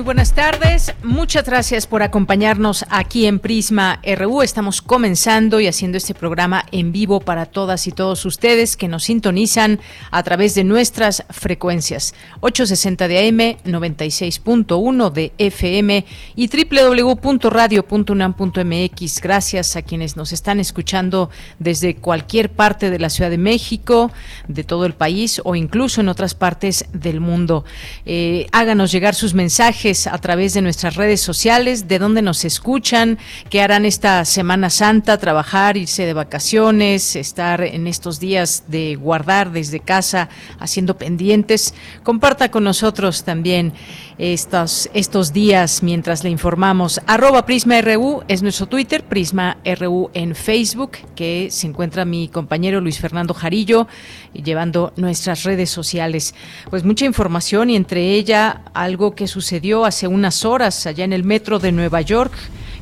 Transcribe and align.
Muy 0.00 0.06
buenas 0.06 0.32
tardes, 0.32 0.94
muchas 1.02 1.44
gracias 1.44 1.86
por 1.86 2.02
acompañarnos 2.02 2.86
aquí 2.88 3.26
en 3.26 3.38
Prisma 3.38 4.00
RU. 4.16 4.40
Estamos 4.40 4.80
comenzando 4.80 5.60
y 5.60 5.66
haciendo 5.66 5.98
este 5.98 6.14
programa 6.14 6.64
en 6.72 6.90
vivo 6.90 7.20
para 7.20 7.44
todas 7.44 7.86
y 7.86 7.92
todos 7.92 8.24
ustedes 8.24 8.78
que 8.78 8.88
nos 8.88 9.04
sintonizan 9.04 9.78
a 10.10 10.22
través 10.22 10.54
de 10.54 10.64
nuestras 10.64 11.22
frecuencias 11.28 12.14
860 12.40 13.08
de 13.08 13.28
AM, 13.28 13.58
96.1 13.70 15.12
de 15.12 15.34
FM 15.36 16.06
y 16.34 16.48
www.radio.unam.mx. 16.48 19.20
Gracias 19.20 19.76
a 19.76 19.82
quienes 19.82 20.16
nos 20.16 20.32
están 20.32 20.60
escuchando 20.60 21.28
desde 21.58 21.96
cualquier 21.96 22.50
parte 22.50 22.88
de 22.88 22.98
la 22.98 23.10
Ciudad 23.10 23.28
de 23.28 23.36
México, 23.36 24.10
de 24.48 24.64
todo 24.64 24.86
el 24.86 24.94
país 24.94 25.42
o 25.44 25.56
incluso 25.56 26.00
en 26.00 26.08
otras 26.08 26.34
partes 26.34 26.86
del 26.94 27.20
mundo. 27.20 27.66
Eh, 28.06 28.46
háganos 28.52 28.92
llegar 28.92 29.14
sus 29.14 29.34
mensajes 29.34 29.89
a 29.90 30.18
través 30.18 30.54
de 30.54 30.62
nuestras 30.62 30.94
redes 30.94 31.20
sociales, 31.20 31.88
de 31.88 31.98
dónde 31.98 32.22
nos 32.22 32.44
escuchan, 32.44 33.18
qué 33.48 33.60
harán 33.60 33.84
esta 33.84 34.24
Semana 34.24 34.70
Santa, 34.70 35.18
trabajar, 35.18 35.76
irse 35.76 36.06
de 36.06 36.12
vacaciones, 36.12 37.16
estar 37.16 37.60
en 37.62 37.88
estos 37.88 38.20
días 38.20 38.64
de 38.68 38.94
guardar 38.94 39.50
desde 39.50 39.80
casa, 39.80 40.28
haciendo 40.60 40.96
pendientes. 40.96 41.74
Comparta 42.04 42.52
con 42.52 42.62
nosotros 42.62 43.24
también 43.24 43.72
estos, 44.18 44.88
estos 44.94 45.32
días 45.32 45.82
mientras 45.82 46.22
le 46.22 46.30
informamos. 46.30 47.00
Arroba 47.06 47.44
Prisma 47.44 47.80
RU 47.80 48.22
es 48.28 48.42
nuestro 48.42 48.66
Twitter, 48.66 49.02
Prisma 49.02 49.56
RU 49.64 50.10
en 50.14 50.36
Facebook, 50.36 50.98
que 51.16 51.48
se 51.50 51.66
encuentra 51.66 52.04
mi 52.04 52.28
compañero 52.28 52.80
Luis 52.80 53.00
Fernando 53.00 53.34
Jarillo 53.34 53.88
llevando 54.32 54.92
nuestras 54.96 55.42
redes 55.42 55.70
sociales. 55.70 56.34
Pues 56.68 56.84
mucha 56.84 57.04
información 57.04 57.70
y 57.70 57.76
entre 57.76 58.12
ella 58.12 58.62
algo 58.74 59.14
que 59.14 59.26
sucedió 59.26 59.79
hace 59.84 60.06
unas 60.06 60.44
horas 60.44 60.86
allá 60.86 61.04
en 61.04 61.12
el 61.12 61.24
metro 61.24 61.58
de 61.58 61.72
Nueva 61.72 62.00
York 62.00 62.32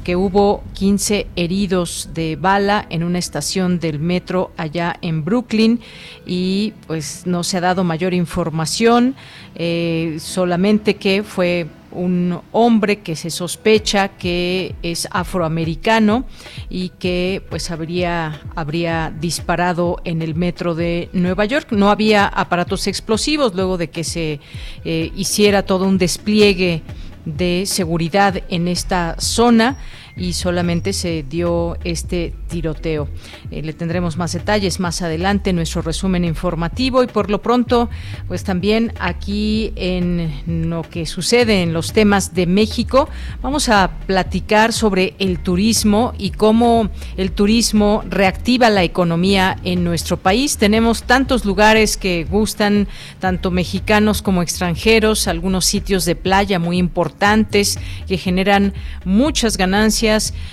que 0.09 0.17
hubo 0.17 0.65
15 0.73 1.27
heridos 1.37 2.09
de 2.15 2.37
bala 2.37 2.87
en 2.89 3.05
una 3.05 3.19
estación 3.19 3.79
del 3.79 3.99
metro 3.99 4.53
allá 4.57 4.97
en 5.03 5.23
Brooklyn. 5.23 5.81
Y 6.25 6.73
pues 6.87 7.25
no 7.27 7.45
se 7.45 7.59
ha 7.59 7.61
dado 7.61 7.85
mayor 7.85 8.15
información, 8.15 9.15
eh, 9.55 10.17
solamente 10.19 10.97
que 10.97 11.23
fue 11.23 11.67
un 11.91 12.41
hombre 12.53 13.01
que 13.01 13.17
se 13.17 13.31
sospecha 13.31 14.09
que 14.09 14.75
es 14.83 15.09
afroamericano 15.11 16.25
y 16.69 16.91
que 16.91 17.43
pues 17.49 17.71
habría 17.71 18.41
habría 18.55 19.13
disparado 19.19 20.01
en 20.05 20.23
el 20.23 20.35
metro 20.35 20.75
de 20.75 21.09
Nueva 21.13 21.45
York. 21.45 21.69
No 21.71 21.91
había 21.91 22.27
aparatos 22.27 22.87
explosivos 22.87 23.55
luego 23.55 23.79
de 23.79 23.91
que 23.91 24.05
se 24.05 24.41
eh, 24.85 25.13
hiciera 25.17 25.65
todo 25.65 25.87
un 25.87 25.99
despliegue 25.99 26.83
de 27.25 27.65
seguridad 27.67 28.43
en 28.49 28.69
esta 28.69 29.17
zona 29.19 29.77
y 30.19 30.33
solamente 30.33 30.93
se 30.93 31.23
dio 31.23 31.79
este 31.85 32.35
tiroteo. 32.49 33.09
Eh, 33.51 33.63
le 33.63 33.73
tendremos 33.73 34.17
más 34.17 34.33
detalles 34.33 34.81
más 34.81 35.01
adelante 35.01 35.51
en 35.51 35.57
nuestro 35.57 35.81
resumen 35.83 36.25
informativo 36.25 37.03
y 37.03 37.07
por 37.07 37.31
lo 37.31 37.41
pronto, 37.41 37.89
pues 38.27 38.43
también 38.43 38.93
aquí 38.99 39.73
en 39.77 40.69
lo 40.69 40.83
que 40.83 41.07
sucede 41.07 41.63
en 41.63 41.73
los 41.73 41.93
temas 41.93 42.35
de 42.35 42.47
México, 42.47 43.09
vamos 43.43 43.69
a 43.69 43.93
platicar 44.07 44.73
sobre 44.73 45.15
el 45.19 45.39
turismo 45.39 46.13
y 46.19 46.31
cómo 46.31 46.91
el 47.17 47.33
turismo 47.33 48.03
reactiva 48.09 48.71
la 48.71 48.83
economía 48.83 49.57
en 49.63 49.85
nuestro 49.85 50.17
país. 50.17 50.57
Tenemos 50.57 51.05
tantos 51.05 51.45
lugares 51.45 51.97
que 51.97 52.25
gustan, 52.25 52.89
tanto 53.21 53.51
mexicanos 53.51 54.23
como 54.23 54.43
extranjeros, 54.43 55.29
algunos 55.29 55.65
sitios 55.65 56.05
de 56.05 56.17
playa 56.17 56.59
muy 56.59 56.79
importantes 56.79 57.79
que 58.09 58.19
generan 58.19 58.75
muchas 59.05 59.57
ganancias 59.57 60.08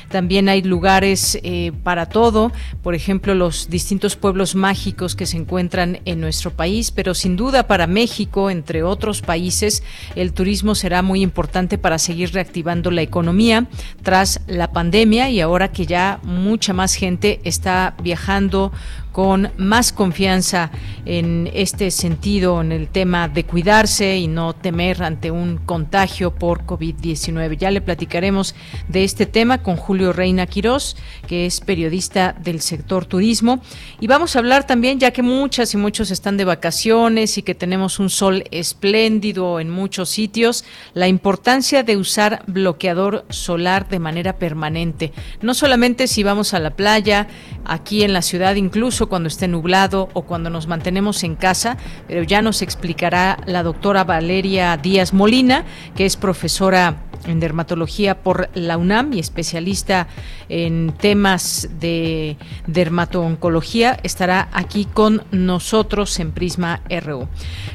también 0.09 0.49
hay 0.49 0.61
lugares 0.61 1.39
eh, 1.43 1.71
para 1.83 2.07
todo, 2.07 2.51
por 2.83 2.95
ejemplo, 2.95 3.35
los 3.35 3.69
distintos 3.69 4.16
pueblos 4.16 4.55
mágicos 4.55 5.16
que 5.16 5.25
se 5.25 5.38
encuentran 5.38 5.99
en 6.05 6.21
nuestro 6.21 6.51
país, 6.51 6.91
pero 6.91 7.13
sin 7.13 7.35
duda 7.35 7.67
para 7.67 7.88
México, 7.88 8.49
entre 8.49 8.83
otros 8.83 9.21
países, 9.21 9.83
el 10.16 10.33
turismo 10.33 10.75
será 10.75 11.01
muy 11.01 11.21
importante 11.21 11.77
para 11.77 11.97
seguir 11.97 12.33
reactivando 12.33 12.91
la 12.91 13.01
economía 13.01 13.67
tras 14.03 14.41
la 14.47 14.71
pandemia 14.71 15.29
y 15.29 15.41
ahora 15.41 15.72
que 15.72 15.85
ya 15.85 16.19
mucha 16.23 16.73
más 16.73 16.95
gente 16.95 17.39
está 17.43 17.95
viajando 18.01 18.72
con 19.16 19.53
más 19.56 19.94
confianza 19.94 20.72
en 21.06 21.50
este 21.53 21.90
sentido, 21.90 22.59
en 22.59 22.74
el 22.74 22.90
tema 22.90 23.30
de 23.30 23.46
cuidarse 23.46 24.18
y 24.18 24.28
no 24.28 24.53
temer 24.53 25.02
ante 25.03 25.31
un 25.31 25.56
contagio 25.56 26.36
por 26.36 26.66
COVID-19. 26.66 27.56
Ya 27.56 27.72
le 27.72 27.80
platicaremos 27.80 28.56
de 28.90 29.06
este 29.06 29.26
tema 29.26 29.64
con 29.64 29.78
Julio 29.78 30.12
Reina 30.12 30.48
Quirós, 30.48 30.98
que 31.28 31.46
es 31.46 31.62
periodista 31.62 32.36
del 32.44 32.59
sector 32.59 33.06
turismo. 33.06 33.62
Y 34.02 34.08
vamos 34.08 34.36
a 34.36 34.40
hablar 34.40 34.68
también, 34.68 35.00
ya 35.00 35.12
que 35.12 35.22
muchas 35.22 35.74
y 35.74 35.78
muchos 35.78 36.12
están 36.12 36.36
de 36.36 36.44
vacaciones 36.44 37.38
y 37.38 37.44
que 37.44 37.56
tenemos 37.56 38.00
un 38.00 38.09
sol 38.09 38.44
espléndido 38.52 39.62
en 39.62 39.70
muchos 39.70 40.09
sitios, 40.09 40.66
la 40.94 41.08
importancia 41.08 41.84
de 41.84 41.96
usar 41.96 42.44
bloqueador 42.47 43.24
solar 43.30 43.88
de 43.88 44.00
manera 44.00 44.38
permanente. 44.38 45.14
No 45.42 45.53
solamente 45.53 46.08
si 46.08 46.22
vamos 46.22 46.53
a 46.53 46.59
la 46.59 46.72
playa, 46.72 47.30
aquí 47.64 48.03
en 48.03 48.12
la 48.12 48.22
ciudad, 48.22 48.56
incluso 48.56 49.04
cuando 49.07 49.27
esté 49.27 49.47
nublado 49.47 50.09
o 50.13 50.23
cuando 50.23 50.49
nos 50.49 50.67
mantenemos 50.67 51.23
en 51.23 51.35
casa, 51.35 51.77
pero 52.07 52.23
ya 52.23 52.41
nos 52.41 52.61
explicará 52.61 53.38
la 53.45 53.63
doctora 53.63 54.03
Valeria 54.03 54.77
Díaz 54.77 55.13
Molina, 55.13 55.66
que 55.95 56.05
es 56.05 56.17
profesora 56.17 57.04
en 57.28 57.40
dermatología 57.40 58.22
por 58.22 58.50
la 58.53 58.78
UNAM 58.78 59.13
y 59.13 59.19
especialista 59.19 60.08
en 60.50 60.94
temas 60.97 61.69
de 61.80 62.38
dermato-oncología, 62.68 64.00
estará 64.03 64.50
aquí 64.53 64.86
con 64.86 65.24
nosotros 65.31 66.19
en 66.19 66.31
Prisma 66.31 66.81
RU. 67.03 67.28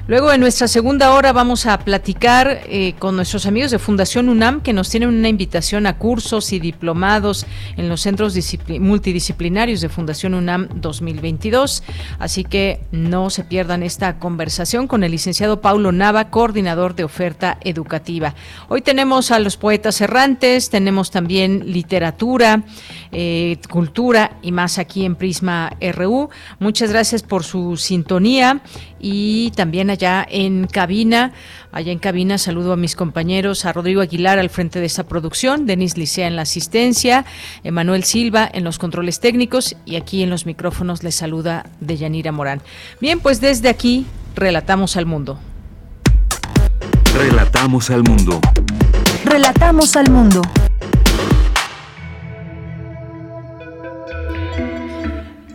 Luego, 0.07 0.33
en 0.33 0.41
nuestra 0.41 0.69
segunda 0.69 1.13
hora, 1.15 1.33
vamos 1.33 1.67
a 1.67 1.79
platicar 1.79 2.63
eh, 2.67 2.95
con 2.99 3.17
nuestros 3.17 3.47
amigos 3.47 3.71
de 3.71 3.79
Fundación 3.79 4.29
UNAM 4.29 4.61
que 4.61 4.73
nos 4.73 4.89
tienen 4.89 5.09
una 5.09 5.29
invitación 5.29 5.87
a 5.87 5.99
cursos 5.99 6.53
y 6.53 6.61
diplomados 6.61 7.47
en 7.77 7.89
los 7.89 8.01
centros 8.01 8.37
multidisciplinarios 8.79 9.81
de 9.81 9.89
Fundación 9.89 10.35
UNAM 10.35 10.69
2022. 10.77 11.83
Así 12.19 12.45
que 12.45 12.81
no 12.93 13.31
se 13.31 13.45
pierdan 13.45 13.83
esta 13.83 14.19
conversación 14.19 14.87
con 14.87 15.03
el 15.03 15.11
licenciado 15.11 15.61
Paulo 15.61 15.93
Nava, 15.93 16.31
coordinador 16.31 16.95
de 16.95 17.05
oferta 17.05 17.59
educativa. 17.63 18.35
Hoy 18.69 18.83
tenemos 18.83 19.31
a 19.31 19.40
los 19.41 19.57
poetas 19.57 20.01
errantes, 20.01 20.71
tenemos 20.71 21.11
también 21.11 21.73
literatura, 21.73 22.63
eh, 23.13 23.59
cultura 23.69 24.39
y 24.43 24.53
más 24.53 24.79
aquí 24.79 25.05
en 25.05 25.17
Prisma 25.17 25.77
RU. 25.95 26.31
Muchas 26.59 26.91
gracias 26.91 27.23
por 27.23 27.45
su 27.45 27.77
sintonía 27.77 28.61
y 28.99 29.51
también 29.53 29.91
allá 29.91 30.27
en 30.29 30.67
cabina. 30.67 31.33
Allá 31.73 31.93
en 31.93 31.99
cabina 31.99 32.39
saludo 32.39 32.73
a 32.73 32.77
mis 32.77 32.97
compañeros, 32.97 33.65
a 33.65 33.73
Rodrigo 33.73 34.01
Aguilar 34.01 34.39
al 34.39 34.51
frente 34.51 34.81
de 34.81 34.87
esta 34.87 35.05
producción, 35.05 35.67
Denis 35.67 35.97
Licea 35.97 36.27
en 36.27 36.35
la 36.35 36.43
asistencia, 36.43 37.25
Emanuel 37.63 38.05
Silva 38.05 38.49
en 38.53 38.65
los 38.65 38.79
controles 38.79 39.21
técnicos 39.21 39.77
y 39.85 39.97
aquí 39.97 40.23
en 40.23 40.31
los 40.31 40.47
micrófonos 40.47 41.03
les 41.03 41.15
saluda 41.15 41.67
Deyanira 41.81 42.33
Morán. 42.33 42.61
Bien, 43.01 43.21
pues 43.21 43.41
desde 43.41 43.69
aquí 43.69 44.07
relatamos 44.35 44.97
al 44.97 45.07
mundo. 45.07 45.39
Relatamos 47.15 47.91
al 47.91 48.03
mundo. 48.03 48.41
Relatamos 49.25 49.97
al 49.97 50.11
mundo. 50.11 50.43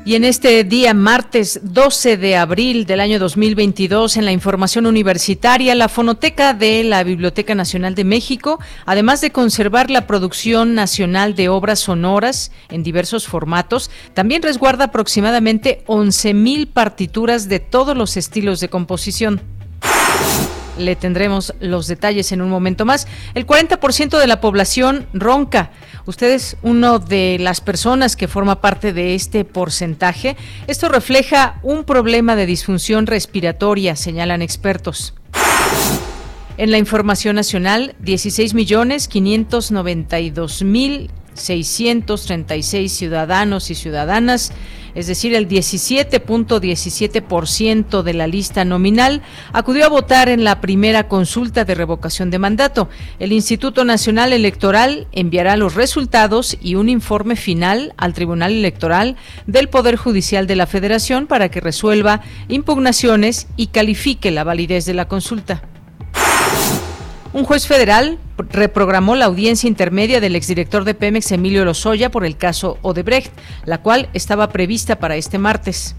Y 0.06 0.14
en 0.14 0.24
este 0.24 0.64
día, 0.64 0.94
martes 0.94 1.60
12 1.64 2.18
de 2.18 2.36
abril 2.36 2.86
del 2.86 3.00
año 3.00 3.18
2022, 3.18 4.18
en 4.18 4.26
la 4.26 4.32
información 4.32 4.86
universitaria, 4.86 5.74
la 5.74 5.90
Fonoteca 5.90 6.54
de 6.54 6.84
la 6.84 7.04
Biblioteca 7.04 7.56
Nacional 7.56 7.96
de 7.96 8.04
México, 8.04 8.60
además 8.86 9.22
de 9.22 9.32
conservar 9.32 9.90
la 9.90 10.06
producción 10.06 10.76
nacional 10.76 11.34
de 11.34 11.50
obras 11.50 11.80
sonoras 11.80 12.52
en 12.70 12.84
diversos 12.84 13.26
formatos, 13.26 13.90
también 14.14 14.44
resguarda 14.44 14.86
aproximadamente 14.86 15.84
11.000 15.88 16.68
partituras 16.68 17.50
de 17.50 17.60
todos 17.60 17.98
los 17.98 18.16
estilos 18.16 18.60
de 18.60 18.70
composición. 18.70 19.55
Le 20.78 20.96
tendremos 20.96 21.54
los 21.60 21.88
detalles 21.88 22.32
en 22.32 22.42
un 22.42 22.50
momento 22.50 22.86
más. 22.86 23.08
El 23.34 23.46
40% 23.46 24.20
de 24.20 24.28
la 24.28 24.42
población 24.42 25.08
ronca. 25.14 25.72
Usted 26.06 26.32
es 26.34 26.58
uno 26.62 27.00
de 27.00 27.38
las 27.40 27.62
personas 27.62 28.16
que 28.16 28.28
forma 28.28 28.62
parte 28.62 28.94
de 28.94 29.16
este 29.16 29.46
porcentaje. 29.46 30.38
Esto 30.68 30.90
refleja 30.90 31.60
un 31.64 31.84
problema 31.84 32.36
de 32.36 32.46
disfunción 32.46 33.08
respiratoria, 33.08 33.96
señalan 33.96 34.42
expertos. 34.42 35.14
En 36.58 36.72
la 36.72 36.78
información 36.78 37.36
nacional, 37.36 37.96
16 38.00 38.54
millones 38.54 39.08
592 39.08 40.64
mil 40.64 41.10
636 41.36 42.92
ciudadanos 42.92 43.70
y 43.70 43.76
ciudadanas 43.76 44.52
es 44.96 45.06
decir, 45.08 45.34
el 45.36 45.48
17.17% 45.48 48.02
de 48.02 48.14
la 48.14 48.28
lista 48.28 48.66
nominal, 48.66 49.22
acudió 49.54 49.86
a 49.86 49.90
votar 49.90 50.28
en 50.30 50.44
la 50.44 50.60
primera 50.62 51.08
consulta 51.08 51.64
de 51.66 51.76
revocación 51.76 52.32
de 52.32 52.40
mandato. 52.40 52.90
El 53.20 53.34
Instituto 53.34 53.86
Nacional 53.86 54.34
Electoral 54.34 55.06
enviará 55.12 55.58
los 55.58 55.76
resultados 55.76 56.58
y 56.62 56.74
un 56.76 56.90
informe 56.90 57.36
final 57.36 57.94
al 57.98 58.14
Tribunal 58.14 58.54
Electoral 58.54 59.18
del 59.46 59.70
Poder 59.70 59.98
Judicial 59.98 60.48
de 60.48 60.56
la 60.56 60.66
Federación 60.66 61.28
para 61.28 61.50
que 61.50 61.62
resuelva 61.62 62.22
impugnaciones 62.48 63.48
y 63.58 63.68
califique 63.68 64.32
la 64.32 64.44
validez 64.44 64.86
de 64.86 64.94
la 64.94 65.08
consulta. 65.08 65.62
Un 67.36 67.44
juez 67.44 67.68
federal 67.68 68.18
reprogramó 68.38 69.14
la 69.18 69.26
audiencia 69.26 69.68
intermedia 69.68 70.22
del 70.22 70.38
exdirector 70.38 70.86
de 70.86 70.94
Pemex, 70.94 71.34
Emilio 71.34 71.66
Lozoya, 71.66 72.10
por 72.10 72.26
el 72.26 72.38
caso 72.38 72.78
Odebrecht, 72.82 73.34
la 73.66 73.82
cual 73.82 74.08
estaba 74.14 74.48
prevista 74.48 75.00
para 75.00 75.18
este 75.18 75.38
martes. 75.38 75.98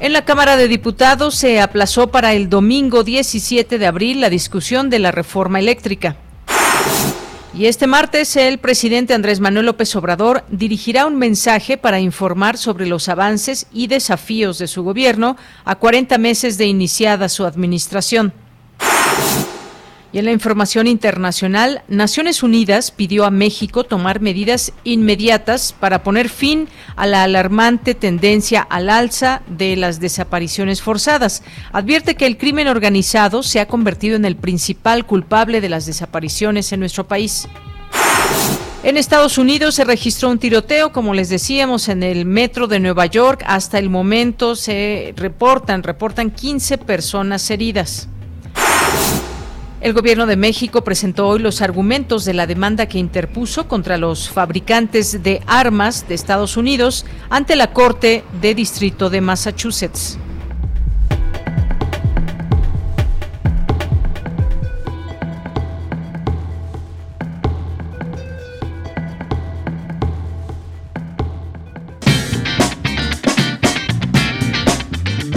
En 0.00 0.14
la 0.14 0.24
Cámara 0.24 0.56
de 0.56 0.68
Diputados 0.68 1.34
se 1.34 1.60
aplazó 1.60 2.06
para 2.06 2.32
el 2.32 2.48
domingo 2.48 3.04
17 3.04 3.78
de 3.78 3.86
abril 3.86 4.22
la 4.22 4.30
discusión 4.30 4.88
de 4.88 5.00
la 5.00 5.12
reforma 5.12 5.58
eléctrica. 5.58 6.16
Y 7.52 7.66
este 7.66 7.86
martes 7.86 8.36
el 8.36 8.56
presidente 8.56 9.12
Andrés 9.12 9.38
Manuel 9.38 9.66
López 9.66 9.94
Obrador 9.96 10.44
dirigirá 10.48 11.04
un 11.04 11.16
mensaje 11.16 11.76
para 11.76 12.00
informar 12.00 12.56
sobre 12.56 12.86
los 12.86 13.10
avances 13.10 13.66
y 13.70 13.88
desafíos 13.88 14.58
de 14.58 14.66
su 14.66 14.82
gobierno 14.82 15.36
a 15.66 15.74
40 15.74 16.16
meses 16.16 16.56
de 16.56 16.64
iniciada 16.64 17.28
su 17.28 17.44
administración. 17.44 18.32
En 20.18 20.24
la 20.24 20.32
información 20.32 20.88
internacional, 20.88 21.82
Naciones 21.86 22.42
Unidas 22.42 22.90
pidió 22.90 23.24
a 23.24 23.30
México 23.30 23.84
tomar 23.84 24.20
medidas 24.20 24.72
inmediatas 24.82 25.72
para 25.72 26.02
poner 26.02 26.28
fin 26.28 26.66
a 26.96 27.06
la 27.06 27.22
alarmante 27.22 27.94
tendencia 27.94 28.62
al 28.62 28.90
alza 28.90 29.42
de 29.46 29.76
las 29.76 30.00
desapariciones 30.00 30.82
forzadas. 30.82 31.44
Advierte 31.70 32.16
que 32.16 32.26
el 32.26 32.36
crimen 32.36 32.66
organizado 32.66 33.44
se 33.44 33.60
ha 33.60 33.68
convertido 33.68 34.16
en 34.16 34.24
el 34.24 34.34
principal 34.34 35.06
culpable 35.06 35.60
de 35.60 35.68
las 35.68 35.86
desapariciones 35.86 36.72
en 36.72 36.80
nuestro 36.80 37.06
país. 37.06 37.46
En 38.82 38.96
Estados 38.96 39.38
Unidos 39.38 39.76
se 39.76 39.84
registró 39.84 40.30
un 40.30 40.40
tiroteo, 40.40 40.90
como 40.90 41.14
les 41.14 41.28
decíamos, 41.28 41.88
en 41.88 42.02
el 42.02 42.24
metro 42.24 42.66
de 42.66 42.80
Nueva 42.80 43.06
York. 43.06 43.44
Hasta 43.46 43.78
el 43.78 43.88
momento 43.88 44.56
se 44.56 45.14
reportan, 45.16 45.84
reportan 45.84 46.32
15 46.32 46.76
personas 46.78 47.48
heridas. 47.52 48.08
El 49.80 49.92
gobierno 49.92 50.26
de 50.26 50.36
México 50.36 50.82
presentó 50.82 51.28
hoy 51.28 51.38
los 51.38 51.62
argumentos 51.62 52.24
de 52.24 52.34
la 52.34 52.48
demanda 52.48 52.86
que 52.86 52.98
interpuso 52.98 53.68
contra 53.68 53.96
los 53.96 54.28
fabricantes 54.28 55.22
de 55.22 55.40
armas 55.46 56.08
de 56.08 56.16
Estados 56.16 56.56
Unidos 56.56 57.06
ante 57.30 57.54
la 57.54 57.72
Corte 57.72 58.24
de 58.40 58.56
Distrito 58.56 59.08
de 59.08 59.20
Massachusetts. 59.20 60.18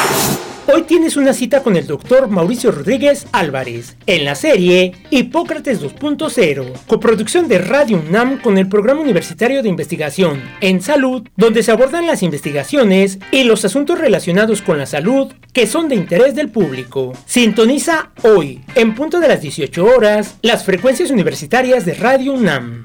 Hoy 0.67 0.83
tienes 0.83 1.17
una 1.17 1.33
cita 1.33 1.63
con 1.63 1.75
el 1.75 1.87
doctor 1.87 2.27
Mauricio 2.27 2.71
Rodríguez 2.71 3.25
Álvarez 3.31 3.97
en 4.05 4.25
la 4.25 4.35
serie 4.35 4.93
Hipócrates 5.09 5.81
2.0, 5.81 6.73
coproducción 6.85 7.47
de 7.47 7.57
Radio 7.57 7.97
UNAM 7.97 8.39
con 8.39 8.59
el 8.59 8.69
Programa 8.69 9.01
Universitario 9.01 9.63
de 9.63 9.69
Investigación 9.69 10.41
en 10.61 10.81
Salud, 10.81 11.27
donde 11.35 11.63
se 11.63 11.71
abordan 11.71 12.05
las 12.05 12.21
investigaciones 12.21 13.17
y 13.31 13.43
los 13.43 13.65
asuntos 13.65 13.99
relacionados 13.99 14.61
con 14.61 14.77
la 14.77 14.85
salud 14.85 15.33
que 15.51 15.65
son 15.65 15.89
de 15.89 15.95
interés 15.95 16.35
del 16.35 16.51
público. 16.51 17.13
Sintoniza 17.25 18.11
hoy, 18.21 18.61
en 18.75 18.93
punto 18.93 19.19
de 19.19 19.29
las 19.29 19.41
18 19.41 19.83
horas, 19.83 20.35
las 20.43 20.63
frecuencias 20.63 21.09
universitarias 21.09 21.85
de 21.85 21.95
Radio 21.95 22.33
UNAM. 22.33 22.83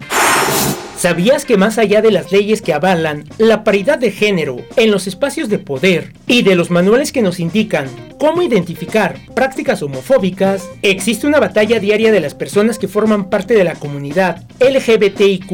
¿Sabías 0.97 1.45
que 1.45 1.59
más 1.59 1.77
allá 1.77 2.01
de 2.01 2.11
las 2.11 2.33
leyes 2.33 2.63
que 2.63 2.73
avalan 2.73 3.25
la 3.37 3.65
paridad 3.65 3.99
de 3.99 4.11
género 4.11 4.57
en 4.77 4.91
los 4.91 5.07
espacios 5.07 5.51
de 5.51 5.59
poder 5.59 6.15
y 6.27 6.41
de 6.43 6.55
los 6.55 6.71
manuales 6.71 7.13
que 7.13 7.21
nos 7.21 7.39
indican 7.39 7.87
cómo 8.19 8.41
identificar 8.41 9.19
prácticas 9.35 9.83
homofóbicas, 9.83 10.67
existe 10.81 11.27
una 11.27 11.39
batalla 11.39 11.81
diaria 11.81 12.13
de 12.13 12.21
las 12.21 12.35
personas 12.35 12.79
que 12.79 12.89
forman 12.89 13.29
parte 13.29 13.53
de 13.53 13.65
la 13.65 13.75
comunidad 13.75 14.43
LGBTIQ 14.59 15.53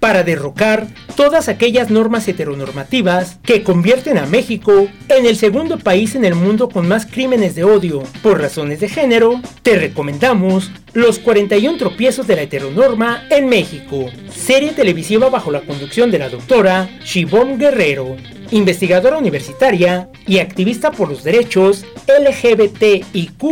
para 0.00 0.24
derrocar 0.24 0.88
todas 1.14 1.48
aquellas 1.48 1.90
normas 1.90 2.26
heteronormativas 2.28 3.38
que 3.42 3.62
convierten 3.62 4.18
a 4.18 4.26
México 4.26 4.88
en 5.08 5.26
el 5.26 5.36
segundo 5.36 5.78
país 5.78 6.14
en 6.14 6.24
el 6.24 6.34
mundo 6.34 6.68
con 6.68 6.88
más 6.88 7.06
crímenes 7.06 7.54
de 7.54 7.64
odio 7.64 8.02
por 8.22 8.40
razones 8.40 8.80
de 8.80 8.88
género? 8.88 9.40
Te 9.62 9.76
recomendamos 9.76 10.70
Los 10.92 11.18
41 11.18 11.78
tropiezos 11.78 12.26
de 12.26 12.36
la 12.36 12.42
heteronorma 12.42 13.24
en 13.30 13.48
México, 13.48 14.10
serie 14.30 14.72
televisiva 14.72 15.30
bajo 15.30 15.50
la 15.50 15.62
conducción 15.62 16.10
de 16.10 16.18
la 16.18 16.28
doctora 16.28 16.88
Shibom 17.04 17.58
Guerrero 17.58 18.16
investigadora 18.52 19.18
universitaria 19.18 20.08
y 20.26 20.38
activista 20.38 20.92
por 20.92 21.08
los 21.08 21.24
derechos 21.24 21.84
LGBTIQ, 22.06 23.42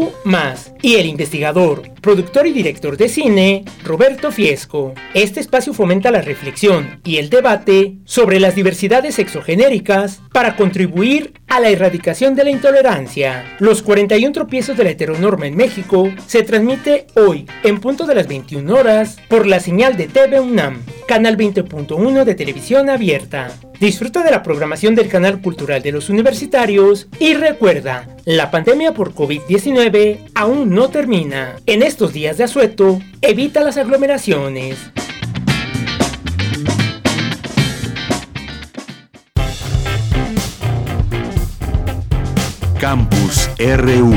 y 0.82 0.94
el 0.94 1.06
investigador, 1.06 1.82
productor 2.00 2.46
y 2.46 2.52
director 2.52 2.96
de 2.96 3.08
cine, 3.08 3.64
Roberto 3.84 4.30
Fiesco. 4.30 4.94
Este 5.14 5.40
espacio 5.40 5.74
fomenta 5.74 6.10
la 6.10 6.22
reflexión 6.22 7.00
y 7.04 7.16
el 7.16 7.30
debate 7.30 7.96
sobre 8.04 8.40
las 8.40 8.54
diversidades 8.54 9.18
exogenéricas 9.18 10.20
para 10.32 10.56
contribuir 10.56 11.39
a 11.50 11.58
la 11.60 11.68
erradicación 11.68 12.34
de 12.36 12.44
la 12.44 12.50
intolerancia. 12.50 13.56
Los 13.58 13.82
41 13.82 14.32
tropiezos 14.32 14.76
de 14.76 14.84
la 14.84 14.90
heteronorma 14.90 15.48
en 15.48 15.56
México 15.56 16.08
se 16.26 16.44
transmite 16.44 17.08
hoy, 17.16 17.46
en 17.64 17.80
punto 17.80 18.06
de 18.06 18.14
las 18.14 18.28
21 18.28 18.72
horas, 18.72 19.18
por 19.28 19.46
la 19.46 19.58
señal 19.58 19.96
de 19.96 20.06
TV 20.06 20.40
UNAM, 20.40 20.82
canal 21.08 21.36
20.1 21.36 22.24
de 22.24 22.34
televisión 22.36 22.88
abierta. 22.88 23.50
Disfruta 23.80 24.22
de 24.22 24.30
la 24.30 24.44
programación 24.44 24.94
del 24.94 25.08
canal 25.08 25.40
cultural 25.40 25.82
de 25.82 25.90
los 25.90 26.08
universitarios 26.08 27.08
y 27.18 27.34
recuerda, 27.34 28.06
la 28.24 28.50
pandemia 28.52 28.94
por 28.94 29.12
COVID-19 29.12 30.30
aún 30.34 30.70
no 30.72 30.88
termina. 30.88 31.56
En 31.66 31.82
estos 31.82 32.12
días 32.12 32.36
de 32.36 32.44
asueto, 32.44 33.00
evita 33.22 33.64
las 33.64 33.76
aglomeraciones. 33.76 34.76
RU. 43.60 44.10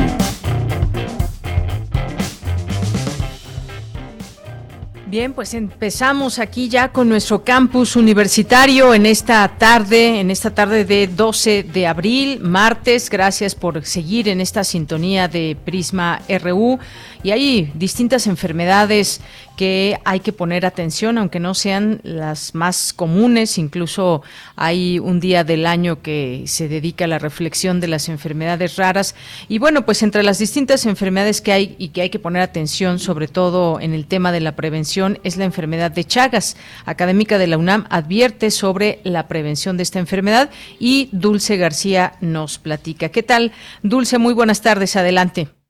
Bien, 5.13 5.33
pues 5.33 5.53
empezamos 5.53 6.39
aquí 6.39 6.69
ya 6.69 6.93
con 6.93 7.09
nuestro 7.09 7.43
campus 7.43 7.97
universitario 7.97 8.93
en 8.93 9.05
esta 9.05 9.47
tarde, 9.49 10.21
en 10.21 10.31
esta 10.31 10.55
tarde 10.55 10.85
de 10.85 11.07
12 11.07 11.63
de 11.63 11.85
abril, 11.85 12.39
martes. 12.39 13.09
Gracias 13.09 13.53
por 13.53 13.85
seguir 13.85 14.29
en 14.29 14.39
esta 14.39 14.63
sintonía 14.63 15.27
de 15.27 15.57
Prisma 15.65 16.21
RU. 16.41 16.79
Y 17.23 17.31
hay 17.31 17.71
distintas 17.73 18.27
enfermedades 18.27 19.21
que 19.55 19.97
hay 20.03 20.19
que 20.19 20.33
poner 20.33 20.65
atención, 20.65 21.17
aunque 21.17 21.39
no 21.39 21.53
sean 21.53 22.01
las 22.03 22.53
más 22.53 22.91
comunes. 22.91 23.57
Incluso 23.57 24.23
hay 24.57 24.99
un 24.99 25.21
día 25.21 25.45
del 25.45 25.65
año 25.65 26.01
que 26.01 26.43
se 26.47 26.67
dedica 26.67 27.05
a 27.05 27.07
la 27.07 27.19
reflexión 27.19 27.79
de 27.79 27.87
las 27.87 28.09
enfermedades 28.09 28.75
raras. 28.75 29.15
Y 29.47 29.57
bueno, 29.57 29.85
pues 29.85 30.03
entre 30.03 30.21
las 30.21 30.37
distintas 30.37 30.85
enfermedades 30.85 31.39
que 31.39 31.53
hay 31.53 31.75
y 31.77 31.89
que 31.89 32.01
hay 32.01 32.09
que 32.09 32.19
poner 32.19 32.41
atención, 32.41 32.99
sobre 32.99 33.29
todo 33.29 33.79
en 33.79 33.93
el 33.93 34.05
tema 34.05 34.33
de 34.33 34.41
la 34.41 34.57
prevención, 34.57 35.19
es 35.23 35.37
la 35.37 35.45
enfermedad 35.45 35.91
de 35.91 36.03
Chagas. 36.03 36.57
Académica 36.85 37.37
de 37.37 37.47
la 37.47 37.57
UNAM 37.57 37.85
advierte 37.89 38.51
sobre 38.51 38.99
la 39.05 39.29
prevención 39.29 39.77
de 39.77 39.83
esta 39.83 39.99
enfermedad 39.99 40.49
y 40.77 41.07
Dulce 41.13 41.55
García 41.55 42.13
nos 42.19 42.57
platica. 42.57 43.07
¿Qué 43.07 43.23
tal, 43.23 43.53
Dulce? 43.81 44.17
Muy 44.17 44.33
buenas 44.33 44.61
tardes. 44.61 44.97
Adelante. 44.97 45.62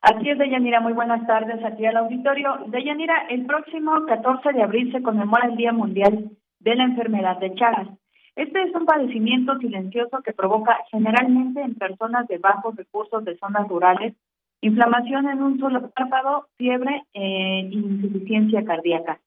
Así 0.00 0.30
es, 0.30 0.38
Deyanira, 0.38 0.80
muy 0.80 0.92
buenas 0.92 1.26
tardes 1.26 1.64
aquí 1.64 1.84
al 1.84 1.96
auditorio. 1.96 2.58
Deyanira, 2.68 3.26
el 3.30 3.46
próximo 3.46 4.06
14 4.06 4.52
de 4.52 4.62
abril 4.62 4.92
se 4.92 5.02
conmemora 5.02 5.48
el 5.48 5.56
Día 5.56 5.72
Mundial 5.72 6.30
de 6.60 6.74
la 6.76 6.84
Enfermedad 6.84 7.38
de 7.38 7.54
Chagas. 7.54 7.88
Este 8.36 8.62
es 8.62 8.74
un 8.74 8.86
padecimiento 8.86 9.58
silencioso 9.58 10.22
que 10.22 10.32
provoca 10.32 10.78
generalmente 10.92 11.60
en 11.60 11.74
personas 11.74 12.28
de 12.28 12.38
bajos 12.38 12.76
recursos 12.76 13.24
de 13.24 13.36
zonas 13.38 13.66
rurales 13.68 14.14
inflamación 14.60 15.28
en 15.28 15.42
un 15.42 15.58
solo 15.58 15.90
párpado, 15.90 16.46
fiebre 16.56 17.04
e 17.14 17.68
insuficiencia 17.70 18.64
cardíaca. 18.64 19.20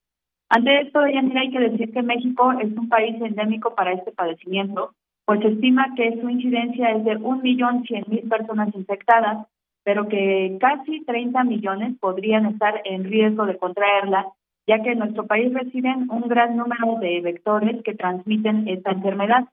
Ante 0.48 0.82
esto, 0.82 1.00
Deyanira, 1.00 1.40
hay 1.40 1.50
que 1.50 1.60
decir 1.60 1.92
que 1.92 2.02
México 2.02 2.52
es 2.52 2.70
un 2.72 2.88
país 2.88 3.20
endémico 3.20 3.74
para 3.74 3.92
este 3.92 4.12
padecimiento, 4.12 4.94
pues 5.24 5.40
se 5.40 5.48
estima 5.48 5.94
que 5.96 6.20
su 6.20 6.28
incidencia 6.28 6.90
es 6.90 7.04
de 7.04 7.18
1.100.000 7.18 8.28
personas 8.28 8.74
infectadas 8.74 9.46
pero 9.84 10.08
que 10.08 10.56
casi 10.60 11.04
30 11.04 11.44
millones 11.44 11.98
podrían 11.98 12.46
estar 12.46 12.80
en 12.84 13.04
riesgo 13.04 13.46
de 13.46 13.58
contraerla, 13.58 14.26
ya 14.66 14.82
que 14.82 14.92
en 14.92 15.00
nuestro 15.00 15.26
país 15.26 15.52
residen 15.52 16.08
un 16.10 16.22
gran 16.28 16.56
número 16.56 16.98
de 17.00 17.20
vectores 17.20 17.82
que 17.82 17.94
transmiten 17.94 18.68
esta 18.68 18.92
enfermedad. 18.92 19.48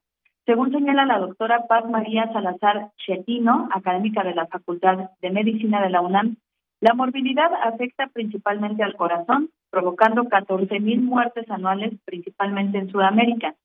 Según 0.46 0.72
señala 0.72 1.06
la 1.06 1.20
doctora 1.20 1.68
Paz 1.68 1.90
María 1.90 2.32
Salazar 2.32 2.92
Chetino, 2.98 3.70
académica 3.72 4.24
de 4.24 4.36
la 4.36 4.48
Facultad 4.48 5.10
de 5.22 5.30
Medicina 5.32 5.82
de 5.82 5.90
la 5.90 6.02
UNAM, 6.02 6.38
la 6.82 6.94
morbilidad 6.94 7.52
afecta 7.64 8.08
principalmente 8.08 8.84
al 8.84 8.96
corazón, 8.96 9.50
provocando 9.70 10.30
14 10.30 10.80
mil 10.80 11.02
muertes 11.02 11.50
anuales, 11.52 11.94
principalmente 12.06 12.78
en 12.78 12.90
Sudamérica, 12.90 13.56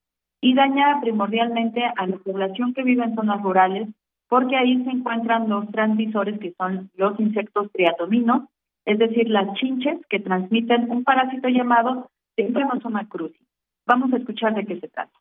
y 0.41 0.55
daña 0.55 1.01
primordialmente 1.01 1.85
a 1.85 2.07
la 2.07 2.17
población 2.17 2.75
que 2.75 2.83
vive 2.83 3.05
en 3.05 3.15
zonas 3.15 3.41
rurales, 3.41 3.89
porque 4.29 4.57
ahí 4.57 4.83
se 4.85 4.91
encuentran 4.91 5.49
los 5.49 5.71
transmisores 5.71 6.39
que 6.39 6.55
son 6.57 6.91
los 6.95 7.19
insectos 7.21 7.71
triatominos, 7.73 8.43
es 8.85 8.99
decir, 8.99 9.29
las 9.29 9.53
chinches 9.55 9.99
que 10.09 10.21
transmiten 10.21 10.91
un 10.91 11.05
parásito 11.05 11.49
llamado 11.49 12.11
Trypanosoma 12.37 13.09
cruzi. 13.09 13.39
Vamos 13.87 14.13
a 14.13 14.17
escuchar 14.17 14.55
de 14.55 14.65
qué 14.65 14.81
se 14.81 14.89
trata. 14.89 15.13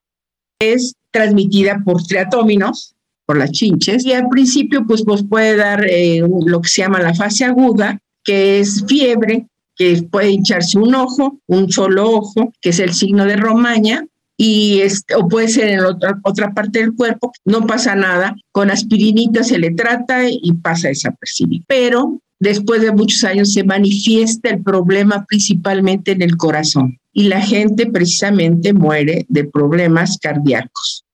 Es 0.60 0.96
transmitida 1.12 1.82
por 1.84 2.02
triatóminos, 2.02 2.96
por 3.26 3.38
las 3.38 3.52
chinches, 3.52 4.06
y 4.06 4.14
al 4.14 4.28
principio 4.30 4.86
pues, 4.86 5.04
pues 5.06 5.24
puede 5.24 5.56
dar 5.56 5.86
eh, 5.86 6.22
lo 6.46 6.62
que 6.62 6.70
se 6.70 6.82
llama 6.82 7.00
la 7.00 7.14
fase 7.14 7.46
aguda, 7.46 8.00
que 8.24 8.60
es 8.60 8.86
fiebre, 8.88 9.48
que 9.76 10.04
puede 10.10 10.32
hincharse 10.32 10.78
un 10.78 10.94
ojo, 10.96 11.40
un 11.48 11.72
solo 11.72 12.10
ojo, 12.10 12.54
que 12.62 12.70
es 12.70 12.80
el 12.80 12.94
signo 12.94 13.26
de 13.26 13.38
romaña, 13.38 14.06
y 14.38 14.82
o 15.16 15.28
puede 15.28 15.48
ser 15.48 15.70
en 15.70 15.82
otra, 15.82 16.20
otra 16.24 16.52
parte 16.54 16.80
del 16.80 16.96
cuerpo, 16.96 17.32
no 17.46 17.62
pasa 17.62 17.96
nada, 17.96 18.36
con 18.52 18.72
aspirinita 18.72 19.44
se 19.44 19.60
le 19.60 19.72
trata 19.72 20.24
y 20.28 20.54
pasa 20.62 20.88
desapercibido. 20.90 21.64
Pero 21.68 22.20
después 22.40 22.82
de 22.82 22.92
muchos 22.92 23.24
años 23.24 23.54
se 23.54 23.64
manifiesta 23.64 24.50
el 24.50 24.64
problema 24.64 25.26
principalmente 25.28 26.12
en 26.12 26.22
el 26.22 26.36
corazón 26.38 26.98
y 27.14 27.30
la 27.30 27.42
gente 27.42 27.86
precisamente 27.86 28.74
muere 28.74 29.26
de 29.30 29.46
problemas 29.46 30.18
cardíacos. 30.22 31.06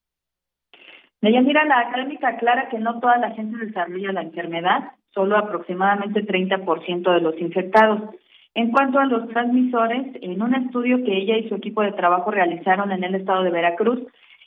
Deyanira, 1.21 1.65
la 1.65 1.79
académica 1.79 2.29
aclara 2.29 2.69
que 2.69 2.79
no 2.79 2.99
toda 3.01 3.17
la 3.17 3.31
gente 3.31 3.57
desarrolla 3.57 4.13
la 4.13 4.21
enfermedad, 4.21 4.91
solo 5.13 5.38
aproximadamente 5.38 6.25
30% 6.25 7.13
de 7.13 7.21
los 7.21 7.38
infectados. 7.39 8.15
En 8.56 8.72
cuanto 8.72 9.00
a 9.00 9.06
los 9.06 9.27
transmisores, 9.29 10.08
en 10.22 10.41
un 10.41 10.56
estudio 10.56 11.03
que 11.03 11.18
ella 11.18 11.38
y 11.38 11.48
su 11.48 11.56
equipo 11.56 11.82
de 11.82 11.91
trabajo 11.91 12.32
realizaron 12.32 12.91
en 12.91 13.03
el 13.03 13.15
estado 13.15 13.44
de 13.44 13.51
Veracruz, 13.51 14.01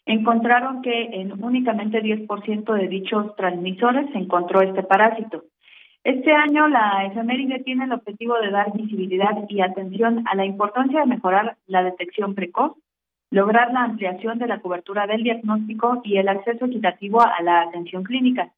encontraron 0.07 0.83
que 0.83 1.05
en 1.13 1.33
únicamente 1.43 2.03
10% 2.03 2.73
de 2.75 2.89
dichos 2.89 3.37
transmisores 3.37 4.11
se 4.13 4.19
encontró 4.19 4.61
este 4.61 4.83
parásito. 4.83 5.45
Este 6.05 6.33
año 6.33 6.67
la 6.67 7.07
efeméride 7.07 7.61
tiene 7.61 7.85
el 7.85 7.93
objetivo 7.93 8.37
de 8.41 8.51
dar 8.51 8.73
visibilidad 8.73 9.49
y 9.49 9.61
atención 9.61 10.25
a 10.27 10.35
la 10.35 10.45
importancia 10.45 11.01
de 11.01 11.07
mejorar 11.07 11.57
la 11.67 11.85
detección 11.85 12.35
precoz, 12.35 12.73
lograr 13.31 13.73
la 13.73 13.85
ampliación 13.85 14.39
de 14.39 14.49
la 14.49 14.61
cobertura 14.61 15.07
del 15.07 15.23
diagnóstico 15.23 16.03
y 16.03 16.17
el 16.17 16.29
acceso 16.29 16.67
equitativo 16.67 17.23
a 17.23 17.41
la 17.43 17.63
atención 17.63 18.03
clínica. 18.03 18.53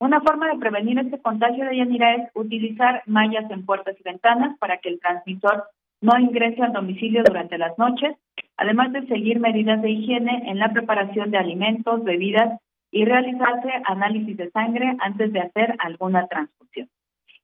Una 0.00 0.22
forma 0.22 0.48
de 0.48 0.58
prevenir 0.58 0.98
este 0.98 1.20
contagio 1.20 1.66
de 1.66 1.76
Yanira 1.76 2.14
es 2.14 2.30
utilizar 2.34 3.02
mallas 3.04 3.50
en 3.50 3.66
puertas 3.66 3.94
y 4.00 4.02
ventanas 4.02 4.58
para 4.58 4.78
que 4.78 4.88
el 4.88 4.98
transmisor 4.98 5.64
no 6.00 6.18
ingrese 6.18 6.62
al 6.62 6.72
domicilio 6.72 7.22
durante 7.22 7.58
las 7.58 7.76
noches, 7.78 8.16
además 8.56 8.92
de 8.94 9.06
seguir 9.08 9.40
medidas 9.40 9.82
de 9.82 9.90
higiene 9.90 10.44
en 10.46 10.58
la 10.58 10.72
preparación 10.72 11.30
de 11.30 11.36
alimentos, 11.36 12.02
bebidas 12.02 12.58
y 12.90 13.04
realizarse 13.04 13.68
análisis 13.84 14.38
de 14.38 14.50
sangre 14.52 14.96
antes 15.00 15.34
de 15.34 15.40
hacer 15.40 15.76
alguna 15.78 16.26
transfusión. 16.28 16.88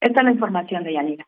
Esta 0.01 0.21
es 0.21 0.25
la 0.25 0.33
información 0.33 0.83
de 0.83 0.95
Yanira. 0.95 1.27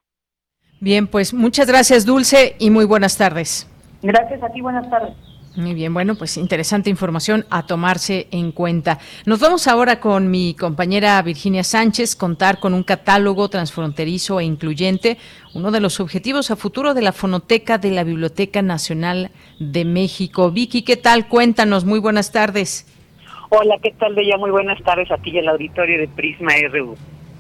Bien, 0.81 1.07
pues 1.07 1.35
muchas 1.35 1.69
gracias 1.69 2.07
Dulce 2.07 2.57
y 2.59 2.71
muy 2.71 2.87
buenas 2.87 3.19
tardes. 3.19 3.71
Gracias 4.01 4.43
a 4.43 4.49
ti, 4.49 4.63
buenas 4.63 4.89
tardes. 4.89 5.15
Muy 5.59 5.75
bien, 5.75 5.93
bueno, 5.93 6.15
pues 6.15 6.37
interesante 6.37 6.89
información 6.89 7.45
a 7.51 7.67
tomarse 7.67 8.29
en 8.31 8.53
cuenta. 8.53 9.01
Nos 9.27 9.41
vamos 9.41 9.67
ahora 9.67 9.99
con 9.99 10.31
mi 10.31 10.55
compañera 10.55 11.21
Virginia 11.21 11.65
Sánchez, 11.65 12.15
contar 12.15 12.61
con 12.61 12.75
un 12.75 12.85
catálogo 12.85 13.49
transfronterizo 13.49 14.39
e 14.39 14.45
incluyente, 14.45 15.17
uno 15.55 15.73
de 15.73 15.81
los 15.81 15.99
objetivos 15.99 16.53
a 16.53 16.57
futuro 16.57 16.95
de 16.95 17.03
la 17.03 17.11
fonoteca 17.11 17.77
de 17.77 17.91
la 17.91 18.05
Biblioteca 18.05 18.63
Nacional 18.63 19.33
de 19.59 19.85
México. 19.85 20.53
Vicky, 20.53 20.83
¿qué 20.83 20.97
tal? 20.97 21.27
Cuéntanos, 21.27 21.85
muy 21.85 21.99
buenas 21.99 22.31
tardes. 22.31 22.87
Hola, 23.49 23.79
¿qué 23.83 23.91
tal, 23.99 24.15
Bella? 24.15 24.37
Muy 24.37 24.53
buenas 24.53 24.81
tardes 24.85 25.11
a 25.11 25.17
ti 25.17 25.31
y 25.31 25.39
al 25.41 25.49
auditorio 25.49 25.99
de 25.99 26.07
Prisma 26.07 26.53
RU. 26.71 26.95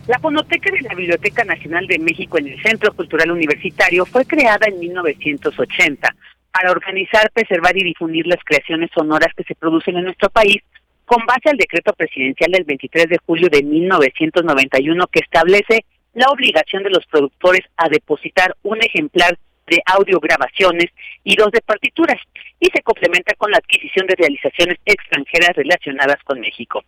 La 0.08 0.18
Fonoteca 0.18 0.72
de 0.72 0.80
la 0.80 0.94
Biblioteca 0.96 1.44
Nacional 1.44 1.86
de 1.86 2.00
México 2.00 2.36
en 2.38 2.48
el 2.48 2.60
Centro 2.64 2.92
Cultural 2.94 3.30
Universitario 3.30 4.04
fue 4.04 4.24
creada 4.24 4.66
en 4.66 4.80
1980 4.80 6.16
para 6.52 6.70
organizar, 6.70 7.30
preservar 7.32 7.76
y 7.76 7.84
difundir 7.84 8.26
las 8.26 8.42
creaciones 8.44 8.90
sonoras 8.94 9.32
que 9.36 9.44
se 9.44 9.54
producen 9.54 9.96
en 9.96 10.04
nuestro 10.04 10.28
país 10.30 10.62
con 11.04 11.24
base 11.24 11.48
al 11.48 11.56
decreto 11.56 11.92
presidencial 11.94 12.52
del 12.52 12.64
23 12.64 13.08
de 13.08 13.18
julio 13.24 13.48
de 13.50 13.62
1991 13.62 15.06
que 15.06 15.20
establece 15.20 15.84
la 16.14 16.28
obligación 16.28 16.82
de 16.82 16.90
los 16.90 17.06
productores 17.06 17.62
a 17.76 17.88
depositar 17.88 18.54
un 18.62 18.78
ejemplar 18.82 19.38
de 19.68 19.82
audiograbaciones 19.86 20.86
y 21.24 21.36
dos 21.36 21.50
de 21.52 21.60
partituras 21.60 22.20
y 22.58 22.66
se 22.66 22.82
complementa 22.82 23.34
con 23.34 23.50
la 23.50 23.58
adquisición 23.58 24.06
de 24.06 24.16
realizaciones 24.16 24.78
extranjeras 24.84 25.50
relacionadas 25.54 26.16
con 26.24 26.40
México. 26.40 26.84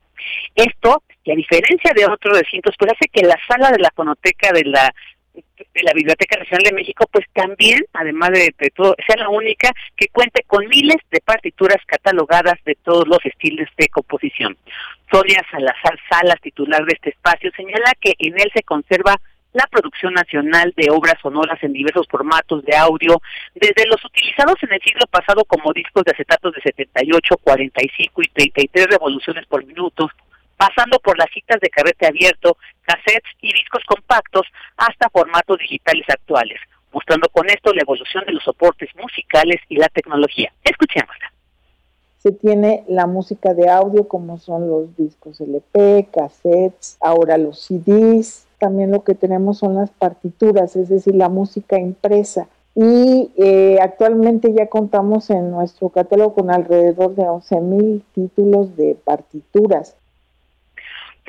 Esto, 0.54 1.02
y 1.24 1.32
a 1.32 1.36
diferencia 1.36 1.92
de 1.94 2.06
otros 2.06 2.38
recintos, 2.38 2.74
pues 2.78 2.92
hace 2.92 3.08
que 3.12 3.26
la 3.26 3.38
sala 3.46 3.70
de 3.70 3.78
la 3.78 3.92
fonoteca 3.94 4.52
de 4.52 4.64
la 4.64 4.92
la 5.82 5.92
Biblioteca 5.92 6.38
Nacional 6.38 6.64
de 6.64 6.72
México, 6.72 7.06
pues 7.10 7.26
también, 7.32 7.80
además 7.92 8.30
de, 8.30 8.52
todo, 8.74 8.94
sea 9.06 9.16
la 9.16 9.28
única 9.28 9.72
que 9.96 10.08
cuente 10.08 10.42
con 10.46 10.66
miles 10.68 10.96
de 11.10 11.20
partituras 11.20 11.78
catalogadas 11.86 12.58
de 12.64 12.76
todos 12.82 13.06
los 13.06 13.18
estilos 13.24 13.68
de 13.76 13.88
composición. 13.88 14.56
Sonia 15.10 15.44
Salazar 15.50 15.98
Salas, 16.08 16.40
titular 16.40 16.84
de 16.84 16.92
este 16.92 17.10
espacio, 17.10 17.50
señala 17.56 17.92
que 18.00 18.14
en 18.18 18.38
él 18.38 18.50
se 18.54 18.62
conserva 18.62 19.16
la 19.52 19.66
producción 19.66 20.14
nacional 20.14 20.72
de 20.76 20.90
obras 20.90 21.16
sonoras 21.20 21.60
en 21.62 21.72
diversos 21.72 22.06
formatos 22.08 22.64
de 22.64 22.76
audio, 22.76 23.20
desde 23.54 23.86
los 23.86 24.04
utilizados 24.04 24.62
en 24.62 24.72
el 24.72 24.80
siglo 24.80 25.06
pasado 25.10 25.44
como 25.44 25.72
discos 25.72 26.04
de 26.04 26.12
acetatos 26.12 26.54
de 26.54 26.62
78, 26.62 27.36
45 27.38 28.22
y 28.22 28.28
33 28.28 28.86
revoluciones 28.86 29.46
por 29.46 29.64
minuto, 29.64 30.08
pasando 30.60 30.98
por 30.98 31.16
las 31.18 31.30
citas 31.32 31.58
de 31.62 31.70
carrete 31.70 32.06
abierto, 32.06 32.58
cassettes 32.82 33.32
y 33.40 33.50
discos 33.50 33.82
compactos 33.86 34.46
hasta 34.76 35.08
formatos 35.08 35.56
digitales 35.56 36.04
actuales, 36.06 36.60
mostrando 36.92 37.30
con 37.30 37.48
esto 37.48 37.72
la 37.72 37.80
evolución 37.80 38.24
de 38.26 38.34
los 38.34 38.44
soportes 38.44 38.90
musicales 39.00 39.56
y 39.70 39.76
la 39.76 39.88
tecnología. 39.88 40.52
Escuchémosla. 40.62 41.32
se 42.18 42.32
tiene 42.32 42.84
la 42.88 43.06
música 43.06 43.54
de 43.54 43.70
audio 43.70 44.06
como 44.06 44.36
son 44.36 44.68
los 44.68 44.94
discos 44.98 45.40
LP, 45.40 46.08
cassettes, 46.12 46.98
ahora 47.00 47.38
los 47.38 47.60
CDs, 47.60 48.46
también 48.58 48.90
lo 48.90 49.02
que 49.02 49.14
tenemos 49.14 49.56
son 49.56 49.76
las 49.76 49.90
partituras, 49.90 50.76
es 50.76 50.90
decir, 50.90 51.14
la 51.14 51.30
música 51.30 51.78
impresa. 51.78 52.48
Y 52.74 53.32
eh, 53.38 53.78
actualmente 53.80 54.52
ya 54.52 54.66
contamos 54.66 55.30
en 55.30 55.50
nuestro 55.50 55.88
catálogo 55.88 56.34
con 56.34 56.50
alrededor 56.50 57.14
de 57.14 57.26
11 57.26 57.60
mil 57.62 58.04
títulos 58.12 58.76
de 58.76 58.94
partituras. 59.02 59.96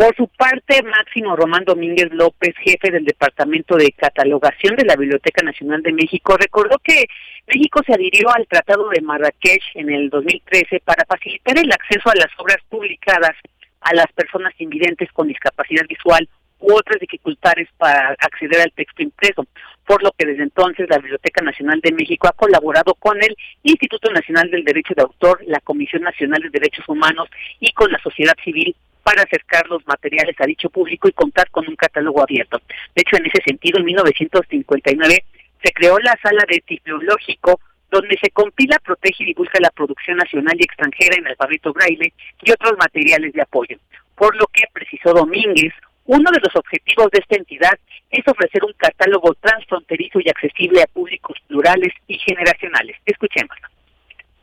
Por 0.01 0.15
su 0.15 0.27
parte, 0.29 0.81
Máximo 0.81 1.35
Román 1.35 1.63
Domínguez 1.63 2.11
López, 2.11 2.55
jefe 2.57 2.89
del 2.89 3.05
Departamento 3.05 3.75
de 3.75 3.91
Catalogación 3.91 4.75
de 4.75 4.85
la 4.85 4.95
Biblioteca 4.95 5.43
Nacional 5.43 5.83
de 5.83 5.93
México, 5.93 6.35
recordó 6.37 6.79
que 6.79 7.05
México 7.45 7.81
se 7.85 7.93
adhirió 7.93 8.33
al 8.33 8.47
Tratado 8.47 8.89
de 8.89 8.99
Marrakech 9.01 9.61
en 9.75 9.91
el 9.91 10.09
2013 10.09 10.79
para 10.79 11.05
facilitar 11.05 11.55
el 11.55 11.71
acceso 11.71 12.09
a 12.09 12.15
las 12.15 12.29
obras 12.39 12.57
publicadas 12.67 13.37
a 13.81 13.93
las 13.93 14.07
personas 14.13 14.55
invidentes 14.57 15.11
con 15.11 15.27
discapacidad 15.27 15.85
visual 15.87 16.27
u 16.57 16.73
otras 16.73 16.99
dificultades 16.99 17.69
para 17.77 18.15
acceder 18.21 18.59
al 18.61 18.71
texto 18.71 19.03
impreso, 19.03 19.45
por 19.85 20.01
lo 20.01 20.13
que 20.17 20.25
desde 20.25 20.41
entonces 20.41 20.89
la 20.89 20.97
Biblioteca 20.97 21.43
Nacional 21.43 21.79
de 21.79 21.91
México 21.91 22.27
ha 22.27 22.33
colaborado 22.33 22.95
con 22.95 23.21
el 23.21 23.35
Instituto 23.61 24.11
Nacional 24.11 24.49
del 24.49 24.63
Derecho 24.63 24.95
de 24.95 25.03
Autor, 25.03 25.43
la 25.45 25.59
Comisión 25.59 26.01
Nacional 26.01 26.41
de 26.41 26.49
Derechos 26.49 26.89
Humanos 26.89 27.29
y 27.59 27.71
con 27.73 27.91
la 27.91 27.99
sociedad 28.01 28.33
civil 28.43 28.75
para 29.03 29.23
acercar 29.23 29.67
los 29.67 29.85
materiales 29.87 30.35
a 30.39 30.45
dicho 30.45 30.69
público 30.69 31.07
y 31.07 31.13
contar 31.13 31.49
con 31.49 31.67
un 31.67 31.75
catálogo 31.75 32.21
abierto. 32.21 32.61
De 32.95 33.01
hecho, 33.01 33.17
en 33.17 33.25
ese 33.25 33.41
sentido, 33.45 33.79
en 33.79 33.85
1959 33.85 35.23
se 35.63 35.71
creó 35.73 35.99
la 35.99 36.17
Sala 36.21 36.43
de 36.49 36.61
Tipológico, 36.61 37.59
donde 37.89 38.17
se 38.21 38.31
compila, 38.31 38.79
protege 38.79 39.23
y 39.23 39.27
divulga 39.27 39.59
la 39.59 39.69
producción 39.69 40.17
nacional 40.17 40.55
y 40.57 40.63
extranjera 40.63 41.17
en 41.17 41.27
alfabeto 41.27 41.73
braille 41.73 42.13
y 42.41 42.51
otros 42.51 42.73
materiales 42.77 43.33
de 43.33 43.41
apoyo. 43.41 43.77
Por 44.15 44.35
lo 44.35 44.45
que, 44.47 44.63
precisó 44.71 45.13
Domínguez, 45.13 45.73
uno 46.05 46.31
de 46.31 46.39
los 46.39 46.55
objetivos 46.55 47.11
de 47.11 47.19
esta 47.19 47.35
entidad 47.35 47.77
es 48.09 48.27
ofrecer 48.27 48.63
un 48.63 48.73
catálogo 48.73 49.33
transfronterizo 49.35 50.19
y 50.19 50.29
accesible 50.29 50.81
a 50.81 50.87
públicos 50.87 51.37
plurales 51.47 51.93
y 52.07 52.17
generacionales. 52.17 52.97
Escuchémoslo. 53.05 53.67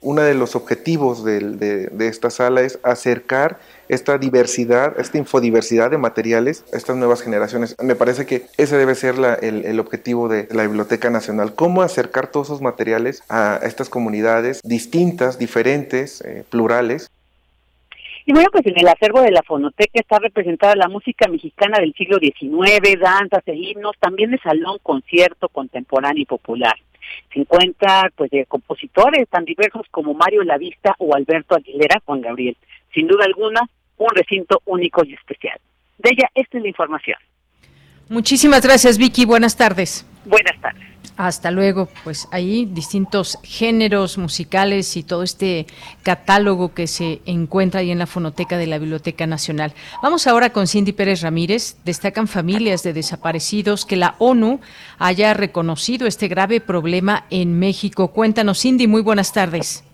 Uno 0.00 0.22
de 0.22 0.34
los 0.34 0.54
objetivos 0.54 1.24
de, 1.24 1.90
esta 2.00 2.30
sala 2.30 2.60
es 2.60 2.78
acercar 2.84 3.58
esta 3.88 4.16
diversidad, 4.16 4.98
esta 5.00 5.18
infodiversidad 5.18 5.90
de 5.90 5.98
materiales 5.98 6.64
a 6.72 6.76
estas 6.76 6.96
nuevas 6.96 7.20
generaciones. 7.20 7.74
Me 7.82 7.96
parece 7.96 8.24
que 8.24 8.46
ese 8.58 8.76
debe 8.76 8.94
ser 8.94 9.16
el, 9.42 9.80
objetivo 9.80 10.28
de 10.28 10.46
la 10.52 10.62
Biblioteca 10.62 11.10
Nacional, 11.10 11.54
cómo 11.54 11.82
acercar 11.82 12.30
todos 12.30 12.48
esos 12.48 12.60
materiales 12.60 13.24
a 13.28 13.58
estas 13.62 13.88
comunidades 13.88 14.60
distintas, 14.62 15.36
diferentes, 15.38 16.20
eh, 16.20 16.44
plurales. 16.48 17.10
Y 18.24 18.32
bueno, 18.32 18.50
pues 18.52 18.66
en 18.66 18.78
el 18.78 18.86
acervo 18.86 19.22
de 19.22 19.32
la 19.32 19.42
Fonoteca 19.42 19.98
está 19.98 20.20
representada 20.20 20.76
la 20.76 20.88
música 20.88 21.26
mexicana 21.28 21.78
del 21.80 21.94
siglo 21.94 22.18
XIX, 22.18 23.00
danzas 23.00 23.42
e 23.46 23.54
himnos, 23.54 23.96
también 23.98 24.30
de 24.30 24.38
salón, 24.38 24.78
concierto, 24.82 25.48
contemporáneo 25.48 26.22
y 26.22 26.26
popular. 26.26 26.76
Se 27.32 27.40
encuentra 27.40 28.10
pues 28.16 28.30
de 28.30 28.46
compositores 28.46 29.28
tan 29.28 29.44
diversos 29.44 29.86
como 29.90 30.14
Mario 30.14 30.42
Lavista 30.42 30.94
o 30.98 31.14
Alberto 31.14 31.54
Aguilera, 31.54 32.00
Juan 32.04 32.20
Gabriel. 32.20 32.56
Sin 32.94 33.06
duda 33.06 33.24
alguna, 33.24 33.62
un 33.96 34.08
recinto 34.14 34.62
único 34.64 35.04
y 35.04 35.14
especial. 35.14 35.58
De 35.98 36.10
ella, 36.10 36.30
esta 36.34 36.58
es 36.58 36.62
la 36.62 36.68
información. 36.68 37.18
Muchísimas 38.08 38.62
gracias, 38.62 38.98
Vicky. 38.98 39.24
Buenas 39.24 39.56
tardes. 39.56 40.06
Buenas 40.24 40.58
tardes. 40.60 40.97
Hasta 41.18 41.50
luego, 41.50 41.88
pues 42.04 42.28
ahí 42.30 42.64
distintos 42.64 43.40
géneros 43.42 44.18
musicales 44.18 44.96
y 44.96 45.02
todo 45.02 45.24
este 45.24 45.66
catálogo 46.04 46.74
que 46.74 46.86
se 46.86 47.20
encuentra 47.26 47.80
ahí 47.80 47.90
en 47.90 47.98
la 47.98 48.06
fonoteca 48.06 48.56
de 48.56 48.68
la 48.68 48.78
Biblioteca 48.78 49.26
Nacional. 49.26 49.72
Vamos 50.00 50.28
ahora 50.28 50.50
con 50.50 50.68
Cindy 50.68 50.92
Pérez 50.92 51.22
Ramírez. 51.22 51.76
Destacan 51.84 52.28
familias 52.28 52.84
de 52.84 52.92
desaparecidos 52.92 53.84
que 53.84 53.96
la 53.96 54.14
ONU 54.20 54.60
haya 55.00 55.34
reconocido 55.34 56.06
este 56.06 56.28
grave 56.28 56.60
problema 56.60 57.24
en 57.30 57.58
México. 57.58 58.12
Cuéntanos, 58.12 58.60
Cindy, 58.60 58.86
muy 58.86 59.02
buenas 59.02 59.32
tardes. 59.32 59.84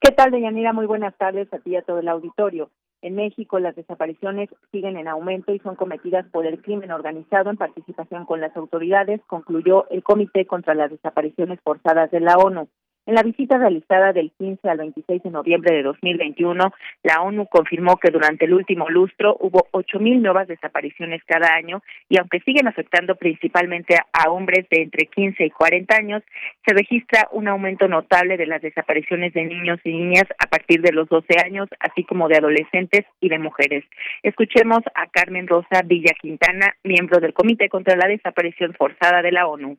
¿Qué 0.00 0.10
tal, 0.10 0.32
Deyanira? 0.32 0.72
Muy 0.72 0.86
buenas 0.86 1.16
tardes 1.16 1.46
a 1.54 1.58
ti 1.58 1.70
y 1.70 1.76
a 1.76 1.82
todo 1.82 2.00
el 2.00 2.08
auditorio. 2.08 2.70
En 3.06 3.14
México, 3.14 3.60
las 3.60 3.76
desapariciones 3.76 4.50
siguen 4.72 4.96
en 4.96 5.06
aumento 5.06 5.54
y 5.54 5.60
son 5.60 5.76
cometidas 5.76 6.26
por 6.32 6.44
el 6.44 6.60
crimen 6.60 6.90
organizado 6.90 7.50
en 7.50 7.56
participación 7.56 8.26
con 8.26 8.40
las 8.40 8.56
autoridades, 8.56 9.20
concluyó 9.28 9.88
el 9.90 10.02
Comité 10.02 10.44
contra 10.44 10.74
las 10.74 10.90
Desapariciones 10.90 11.60
Forzadas 11.62 12.10
de 12.10 12.18
la 12.18 12.36
ONU. 12.36 12.68
En 13.06 13.14
la 13.14 13.22
visita 13.22 13.56
realizada 13.56 14.12
del 14.12 14.32
15 14.36 14.68
al 14.68 14.78
26 14.78 15.22
de 15.22 15.30
noviembre 15.30 15.76
de 15.76 15.84
2021, 15.84 16.74
la 17.04 17.22
ONU 17.22 17.46
confirmó 17.46 17.98
que 17.98 18.10
durante 18.10 18.46
el 18.46 18.54
último 18.54 18.90
lustro 18.90 19.36
hubo 19.38 19.68
8.000 19.70 20.20
nuevas 20.20 20.48
desapariciones 20.48 21.22
cada 21.24 21.54
año 21.54 21.84
y 22.08 22.18
aunque 22.18 22.40
siguen 22.40 22.66
afectando 22.66 23.14
principalmente 23.14 23.96
a 24.12 24.28
hombres 24.28 24.66
de 24.70 24.82
entre 24.82 25.06
15 25.06 25.44
y 25.44 25.50
40 25.50 25.96
años, 25.96 26.24
se 26.66 26.74
registra 26.74 27.28
un 27.30 27.46
aumento 27.46 27.86
notable 27.86 28.36
de 28.36 28.46
las 28.46 28.60
desapariciones 28.60 29.32
de 29.34 29.44
niños 29.44 29.78
y 29.84 29.92
niñas 29.92 30.26
a 30.40 30.48
partir 30.48 30.82
de 30.82 30.90
los 30.90 31.08
12 31.08 31.38
años, 31.44 31.68
así 31.78 32.02
como 32.02 32.26
de 32.26 32.38
adolescentes 32.38 33.04
y 33.20 33.28
de 33.28 33.38
mujeres. 33.38 33.84
Escuchemos 34.24 34.80
a 34.96 35.06
Carmen 35.06 35.46
Rosa 35.46 35.82
Villa 35.84 36.12
Quintana, 36.20 36.74
miembro 36.82 37.20
del 37.20 37.34
Comité 37.34 37.68
contra 37.68 37.94
la 37.94 38.08
Desaparición 38.08 38.74
Forzada 38.74 39.22
de 39.22 39.30
la 39.30 39.46
ONU. 39.46 39.78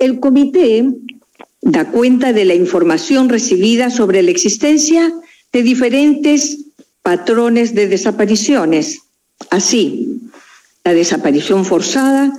El 0.00 0.18
comité 0.18 0.82
da 1.62 1.90
cuenta 1.90 2.32
de 2.32 2.44
la 2.44 2.54
información 2.54 3.28
recibida 3.28 3.88
sobre 3.88 4.22
la 4.22 4.32
existencia 4.32 5.12
de 5.52 5.62
diferentes 5.62 6.58
patrones 7.02 7.74
de 7.74 7.86
desapariciones. 7.86 9.02
Así, 9.50 10.20
la 10.84 10.92
desaparición 10.92 11.64
forzada 11.64 12.32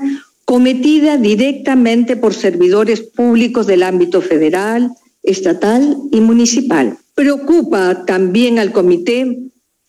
cometida 0.45 1.17
directamente 1.17 2.17
por 2.17 2.33
servidores 2.33 3.01
públicos 3.01 3.65
del 3.65 3.83
ámbito 3.83 4.21
federal, 4.21 4.91
estatal 5.23 5.97
y 6.11 6.19
municipal. 6.19 6.97
Preocupa 7.15 8.05
también 8.05 8.59
al 8.59 8.73
comité 8.73 9.39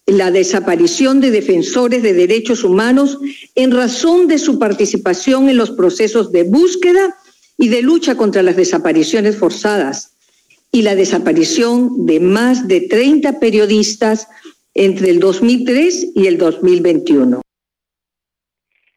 la 0.06 0.30
desaparición 0.30 1.20
de 1.20 1.32
defensores 1.32 2.02
de 2.02 2.12
derechos 2.12 2.62
humanos 2.62 3.18
en 3.54 3.72
razón 3.72 4.28
de 4.28 4.38
su 4.38 4.58
participación 4.58 5.48
en 5.48 5.56
los 5.56 5.70
procesos 5.70 6.30
de 6.30 6.44
búsqueda 6.44 7.16
y 7.56 7.68
de 7.68 7.82
lucha 7.82 8.16
contra 8.16 8.42
las 8.42 8.56
desapariciones 8.56 9.38
forzadas 9.38 10.16
y 10.72 10.82
la 10.82 10.94
desaparición 10.94 12.06
de 12.06 12.20
más 12.20 12.66
de 12.66 12.80
30 12.80 13.38
periodistas 13.38 14.28
entre 14.74 15.10
el 15.10 15.20
2003 15.20 16.12
y 16.16 16.26
el 16.26 16.36
2021. 16.36 17.40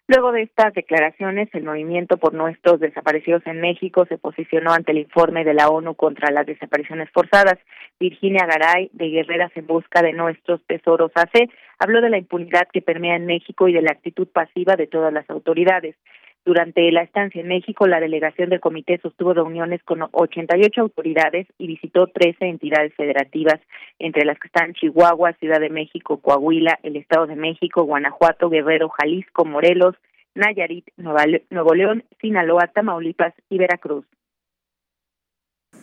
Luego 0.09 0.31
de 0.31 0.43
estas 0.43 0.73
declaraciones, 0.73 1.49
el 1.51 1.65
movimiento 1.65 2.15
por 2.15 2.33
nuestros 2.33 2.79
desaparecidos 2.79 3.45
en 3.45 3.59
México 3.59 4.05
se 4.07 4.17
posicionó 4.17 4.71
ante 4.71 4.93
el 4.93 4.99
informe 4.99 5.43
de 5.43 5.53
la 5.53 5.67
ONU 5.67 5.95
contra 5.95 6.31
las 6.31 6.45
desapariciones 6.45 7.09
forzadas. 7.13 7.59
Virginia 7.99 8.45
Garay, 8.47 8.89
de 8.93 9.09
Guerreras 9.09 9.51
en 9.55 9.67
Busca 9.67 10.01
de 10.01 10.13
Nuestros 10.13 10.61
Tesoros 10.65 11.11
AC, 11.13 11.49
habló 11.77 11.99
de 11.99 12.09
la 12.09 12.17
impunidad 12.17 12.69
que 12.71 12.81
permea 12.81 13.17
en 13.17 13.25
México 13.25 13.67
y 13.67 13.73
de 13.73 13.81
la 13.81 13.91
actitud 13.91 14.29
pasiva 14.29 14.77
de 14.77 14.87
todas 14.87 15.11
las 15.11 15.29
autoridades. 15.29 15.97
Durante 16.45 16.89
la 16.91 17.01
estancia 17.01 17.41
en 17.41 17.47
México, 17.49 17.87
la 17.87 17.99
delegación 17.99 18.49
del 18.49 18.61
comité 18.61 18.99
sostuvo 18.99 19.33
reuniones 19.33 19.83
con 19.83 20.07
88 20.11 20.81
autoridades 20.81 21.45
y 21.57 21.67
visitó 21.67 22.07
13 22.07 22.45
entidades 22.45 22.93
federativas, 22.95 23.59
entre 23.99 24.23
las 24.23 24.39
que 24.39 24.47
están 24.47 24.73
Chihuahua, 24.73 25.33
Ciudad 25.33 25.59
de 25.59 25.69
México, 25.69 26.21
Coahuila, 26.21 26.79
el 26.83 26.95
Estado 26.95 27.27
de 27.27 27.35
México, 27.35 27.83
Guanajuato, 27.83 28.49
Guerrero, 28.49 28.87
Jalisco, 28.89 29.43
Morelos, 29.43 29.95
Nayarit, 30.35 30.85
Nuevo 30.95 31.73
León, 31.73 32.03
Sinaloa, 32.21 32.67
Tamaulipas 32.67 33.33
y 33.49 33.57
Veracruz. 33.57 34.05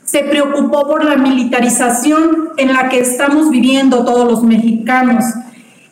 Se 0.04 0.24
preocupó 0.24 0.86
por 0.86 1.04
la 1.04 1.16
militarización 1.16 2.50
en 2.56 2.72
la 2.72 2.88
que 2.88 3.00
estamos 3.00 3.50
viviendo 3.50 4.04
todos 4.04 4.30
los 4.30 4.42
mexicanos 4.42 5.24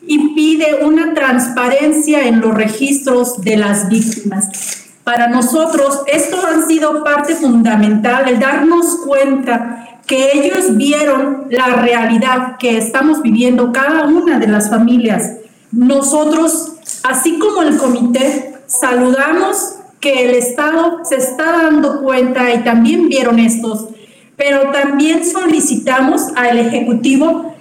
y 0.06 0.34
pide 0.34 0.84
una 0.84 1.14
transparencia 1.14 2.26
en 2.26 2.40
los 2.40 2.54
registros 2.54 3.40
de 3.40 3.56
las 3.56 3.88
víctimas. 3.88 4.82
Para 5.04 5.28
nosotros, 5.28 6.02
esto 6.06 6.36
ha 6.46 6.66
sido 6.66 7.02
parte 7.02 7.34
fundamental, 7.34 8.28
el 8.28 8.38
darnos 8.38 8.98
cuenta 9.06 9.98
que 10.06 10.30
ellos 10.34 10.76
vieron 10.76 11.46
la 11.50 11.68
realidad 11.76 12.56
que 12.58 12.78
estamos 12.78 13.22
viviendo 13.22 13.72
cada 13.72 14.06
una 14.06 14.38
de 14.38 14.46
las 14.46 14.70
familias. 14.70 15.36
Nosotros, 15.70 16.74
así 17.02 17.38
como 17.38 17.62
el 17.62 17.76
comité, 17.76 18.54
saludamos 18.66 19.76
que 20.00 20.24
el 20.24 20.34
Estado 20.34 20.98
se 21.04 21.16
está 21.16 21.52
dando 21.52 22.02
cuenta 22.02 22.52
y 22.52 22.58
también 22.58 23.08
vieron 23.08 23.38
estos, 23.38 23.88
pero 24.36 24.72
también 24.72 25.24
solicitamos 25.24 26.28
al 26.36 26.58
Ejecutivo 26.58 27.51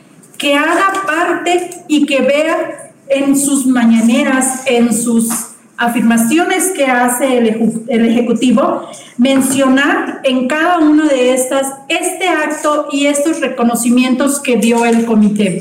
que 0.42 0.56
haga 0.56 0.92
parte 1.06 1.70
y 1.88 2.08
que 2.08 2.22
vea 2.22 2.92
en 3.08 3.38
sus 3.38 3.68
mañaneras, 3.68 4.64
en 4.66 4.92
sus 4.92 5.30
afirmaciones 5.78 6.72
que 6.72 6.86
hace 6.86 7.38
el, 7.38 8.06
Ejecutivo, 8.06 8.90
mencionar 9.18 10.22
en 10.24 10.48
cada 10.48 10.80
una 10.80 11.08
de 11.08 11.34
estas 11.34 11.74
este 11.90 12.28
acto 12.28 12.88
y 12.92 13.06
estos 13.06 13.40
reconocimientos 13.40 14.40
que 14.40 14.58
dio 14.58 14.84
el 14.84 15.06
comité. 15.06 15.60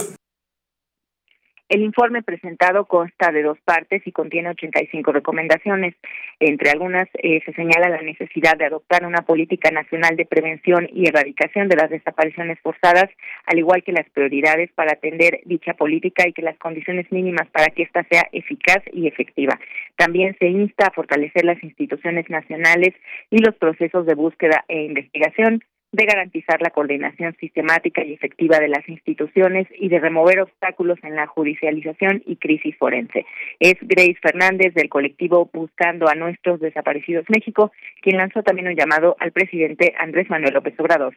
El 1.70 1.82
informe 1.82 2.24
presentado 2.24 2.84
consta 2.86 3.30
de 3.30 3.44
dos 3.44 3.56
partes 3.64 4.04
y 4.04 4.10
contiene 4.10 4.50
85 4.50 5.12
recomendaciones. 5.12 5.94
Entre 6.40 6.68
algunas 6.68 7.08
eh, 7.14 7.40
se 7.46 7.52
señala 7.52 7.88
la 7.88 8.02
necesidad 8.02 8.56
de 8.58 8.64
adoptar 8.64 9.06
una 9.06 9.22
política 9.22 9.70
nacional 9.70 10.16
de 10.16 10.26
prevención 10.26 10.88
y 10.92 11.06
erradicación 11.06 11.68
de 11.68 11.76
las 11.76 11.88
desapariciones 11.88 12.58
forzadas, 12.58 13.08
al 13.46 13.60
igual 13.60 13.84
que 13.84 13.92
las 13.92 14.10
prioridades 14.10 14.72
para 14.72 14.94
atender 14.94 15.42
dicha 15.44 15.74
política 15.74 16.26
y 16.26 16.32
que 16.32 16.42
las 16.42 16.58
condiciones 16.58 17.06
mínimas 17.12 17.46
para 17.52 17.68
que 17.68 17.84
ésta 17.84 18.04
sea 18.10 18.26
eficaz 18.32 18.82
y 18.92 19.06
efectiva. 19.06 19.56
También 19.94 20.36
se 20.40 20.48
insta 20.48 20.88
a 20.88 20.92
fortalecer 20.92 21.44
las 21.44 21.62
instituciones 21.62 22.28
nacionales 22.28 22.94
y 23.30 23.38
los 23.38 23.54
procesos 23.54 24.06
de 24.06 24.16
búsqueda 24.16 24.64
e 24.66 24.86
investigación 24.86 25.62
de 25.92 26.04
garantizar 26.04 26.62
la 26.62 26.70
coordinación 26.70 27.36
sistemática 27.40 28.04
y 28.04 28.12
efectiva 28.12 28.58
de 28.58 28.68
las 28.68 28.88
instituciones 28.88 29.66
y 29.78 29.88
de 29.88 29.98
remover 29.98 30.40
obstáculos 30.40 30.98
en 31.02 31.16
la 31.16 31.26
judicialización 31.26 32.22
y 32.26 32.36
crisis 32.36 32.76
forense. 32.76 33.26
Es 33.58 33.74
Grace 33.80 34.18
Fernández 34.22 34.72
del 34.74 34.88
colectivo 34.88 35.50
Buscando 35.52 36.08
a 36.08 36.14
Nuestros 36.14 36.60
Desaparecidos 36.60 37.24
México, 37.28 37.72
quien 38.02 38.18
lanzó 38.18 38.42
también 38.42 38.68
un 38.68 38.76
llamado 38.76 39.16
al 39.18 39.32
presidente 39.32 39.94
Andrés 39.98 40.30
Manuel 40.30 40.54
López 40.54 40.78
Obrador 40.78 41.16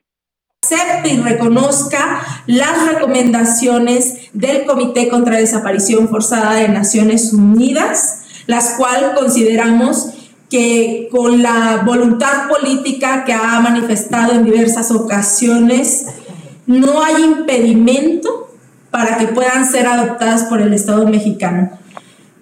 acepte 0.64 1.10
y 1.10 1.22
reconozca 1.22 2.22
las 2.48 2.88
recomendaciones 2.94 4.30
del 4.34 4.66
Comité 4.66 5.10
contra 5.10 5.38
Desaparición 5.38 6.08
Forzada 6.10 6.56
de 6.56 6.70
Naciones 6.70 7.34
Unidas, 7.34 8.44
las 8.48 8.76
cuales 8.78 9.10
consideramos 9.10 10.23
que 10.54 11.10
con 11.10 11.42
la 11.42 11.82
voluntad 11.84 12.48
política 12.48 13.24
que 13.26 13.34
ha 13.34 13.60
manifestado 13.60 14.34
en 14.34 14.46
diversas 14.46 14.92
ocasiones, 14.92 16.06
no 16.68 17.02
hay 17.02 17.24
impedimento 17.24 18.52
para 18.92 19.18
que 19.18 19.26
puedan 19.30 19.66
ser 19.66 19.88
adoptadas 19.88 20.44
por 20.44 20.62
el 20.62 20.72
Estado 20.76 21.08
mexicano. 21.08 21.72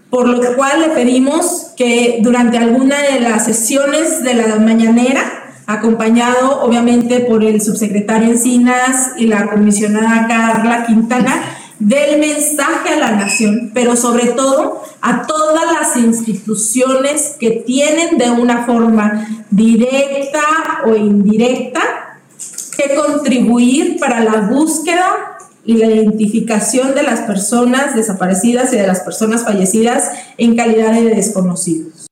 Por 0.09 0.27
lo 0.27 0.57
cual 0.57 0.81
le 0.81 0.89
pedimos 0.89 1.67
que 1.77 2.19
durante 2.21 2.57
alguna 2.57 2.97
de 3.01 3.21
las 3.21 3.45
sesiones 3.45 4.21
de 4.25 4.33
la 4.33 4.57
mañanera, 4.57 5.53
acompañado 5.65 6.63
obviamente 6.63 7.21
por 7.21 7.45
el 7.45 7.61
subsecretario 7.61 8.31
Encinas 8.31 9.11
y 9.15 9.27
la 9.27 9.47
comisionada 9.49 10.27
Carla 10.27 10.85
Quintana, 10.85 11.41
del 11.81 12.19
mensaje 12.19 12.89
a 12.89 12.99
la 12.99 13.11
nación, 13.11 13.71
pero 13.73 13.95
sobre 13.95 14.27
todo 14.33 14.83
a 15.01 15.25
todas 15.25 15.65
las 15.73 15.97
instituciones 15.97 17.37
que 17.39 17.63
tienen 17.65 18.19
de 18.19 18.29
una 18.29 18.65
forma 18.65 19.27
directa 19.49 20.41
o 20.85 20.95
indirecta 20.95 21.81
que 22.77 22.95
contribuir 22.95 23.99
para 23.99 24.23
la 24.23 24.41
búsqueda 24.41 25.37
y 25.65 25.77
la 25.77 25.87
identificación 25.87 26.93
de 26.93 27.01
las 27.01 27.21
personas 27.21 27.95
desaparecidas 27.95 28.71
y 28.73 28.77
de 28.77 28.85
las 28.85 29.01
personas 29.01 29.43
fallecidas 29.43 30.35
en 30.37 30.55
calidad 30.55 30.93
de 30.93 31.15
desconocidos. 31.15 32.07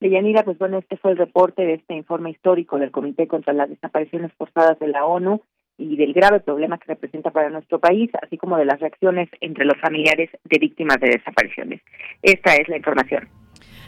Deyanira, 0.00 0.42
pues 0.42 0.58
bueno, 0.58 0.78
este 0.78 0.96
fue 0.96 1.12
el 1.12 1.18
reporte 1.18 1.62
de 1.62 1.74
este 1.74 1.94
informe 1.94 2.30
histórico 2.30 2.78
del 2.78 2.90
Comité 2.90 3.28
contra 3.28 3.52
las 3.52 3.68
Desapariciones 3.68 4.32
Forzadas 4.38 4.78
de 4.78 4.88
la 4.88 5.04
ONU 5.04 5.42
y 5.78 5.96
del 5.96 6.12
grave 6.12 6.40
problema 6.40 6.78
que 6.78 6.86
representa 6.86 7.30
para 7.30 7.50
nuestro 7.50 7.78
país, 7.78 8.10
así 8.22 8.36
como 8.36 8.56
de 8.56 8.64
las 8.64 8.80
reacciones 8.80 9.28
entre 9.40 9.64
los 9.64 9.78
familiares 9.80 10.30
de 10.44 10.58
víctimas 10.58 10.98
de 11.00 11.10
desapariciones. 11.10 11.80
Esta 12.22 12.54
es 12.54 12.68
la 12.68 12.76
información. 12.76 13.28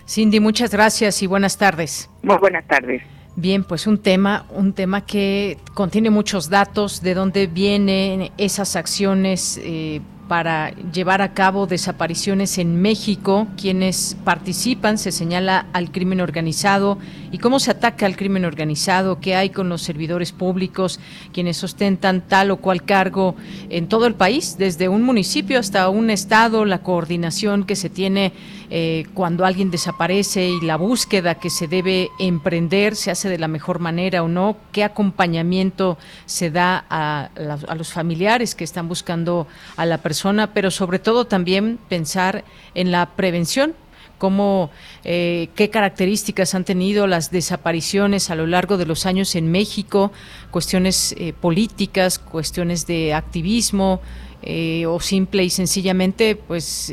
Cindy, 0.07 0.41
muchas 0.41 0.73
gracias 0.73 1.23
y 1.23 1.27
buenas 1.27 1.57
tardes. 1.57 2.11
Muy 2.23 2.37
buenas 2.37 2.67
tardes. 2.67 3.03
Bien, 3.37 3.65
pues 3.65 3.87
un 3.87 4.01
tema, 4.01 4.47
un 4.51 4.75
tema 4.75 5.05
que 5.05 5.57
contiene 5.75 6.11
muchos 6.11 6.51
datos 6.51 7.03
de 7.03 7.15
dónde 7.15 7.49
vienen 7.49 8.31
esas 8.39 8.77
acciones 8.77 9.61
eh, 9.65 10.01
para 10.29 10.71
llevar 10.93 11.21
a 11.21 11.35
cabo 11.35 11.67
desapariciones 11.67 12.59
en 12.59 12.81
México. 12.81 13.47
Quienes 13.61 14.17
participan 14.25 14.99
se 14.99 15.13
señala 15.13 15.67
al 15.73 15.91
crimen 15.91 16.21
organizado 16.21 16.99
y 17.31 17.39
cómo 17.39 17.59
se 17.59 17.71
ataca 17.71 18.07
al 18.07 18.17
crimen 18.17 18.45
organizado, 18.45 19.21
qué 19.21 19.37
hay 19.37 19.51
con 19.51 19.69
los 19.69 19.83
servidores 19.83 20.33
públicos, 20.33 20.99
quienes 21.33 21.63
ostentan 21.63 22.23
tal 22.23 22.51
o 22.51 22.57
cual 22.57 22.85
cargo 22.85 23.37
en 23.69 23.89
todo 23.89 24.07
el 24.07 24.15
país, 24.15 24.57
desde 24.59 24.89
un 24.89 25.03
municipio 25.03 25.59
hasta 25.59 25.89
un 25.89 26.11
estado, 26.11 26.65
la 26.65 26.79
coordinación 26.79 27.65
que 27.65 27.77
se 27.77 27.91
tiene 27.91 28.33
eh, 28.71 29.07
cuando 29.15 29.45
alguien 29.45 29.71
desaparece 29.71 30.49
y 30.49 30.61
la 30.63 30.77
búsqueda 30.77 31.35
que 31.35 31.51
se 31.51 31.69
debe 31.69 32.09
emprender, 32.19 32.97
se 32.97 33.11
hace 33.11 33.29
de 33.29 33.39
la 33.39 33.49
mejor 33.49 33.79
manera 33.79 34.23
o 34.23 34.29
no, 34.29 34.57
qué 34.73 34.85
acompañamiento 34.85 35.99
se 36.25 36.51
da 36.51 36.85
a, 36.89 37.29
a 37.69 37.75
los 37.75 37.93
familiares 37.93 38.55
que 38.55 38.65
están 38.65 38.89
buscando 38.89 39.47
a 39.77 39.85
la 39.85 39.99
persona 39.99 40.14
pero 40.55 40.71
sobre 40.71 40.99
todo 40.99 41.27
también 41.27 41.79
pensar 41.89 42.45
en 42.75 42.93
la 42.93 43.17
prevención 43.17 43.75
cómo, 44.19 44.71
eh, 45.05 45.49
qué 45.55 45.71
características 45.71 46.55
han 46.55 46.65
tenido 46.65 47.07
las 47.07 47.31
desapariciones 47.31 48.31
a 48.31 48.35
lo 48.35 48.47
largo 48.47 48.77
de 48.77 48.87
los 48.87 49.07
años 49.07 49.35
en 49.35 49.51
México, 49.51 50.13
cuestiones 50.51 51.15
eh, 51.19 51.33
políticas, 51.33 52.19
cuestiones 52.19 52.87
de 52.87 53.13
activismo 53.13 54.01
eh, 54.43 54.87
o 54.87 55.01
simple 55.01 55.45
y 55.45 55.51
sencillamente, 55.51 56.37
pues 56.37 56.93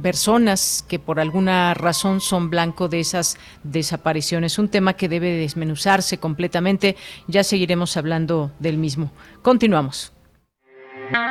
personas 0.00 0.84
que 0.88 0.98
por 0.98 1.20
alguna 1.20 1.74
razón 1.74 2.20
son 2.20 2.48
blanco 2.48 2.88
de 2.88 3.00
esas 3.00 3.36
desapariciones. 3.64 4.58
Un 4.58 4.68
tema 4.68 4.94
que 4.94 5.08
debe 5.08 5.32
desmenuzarse 5.32 6.18
completamente. 6.18 6.96
Ya 7.26 7.44
seguiremos 7.44 7.96
hablando 7.96 8.50
del 8.60 8.78
mismo. 8.78 9.10
Continuamos. 9.42 10.12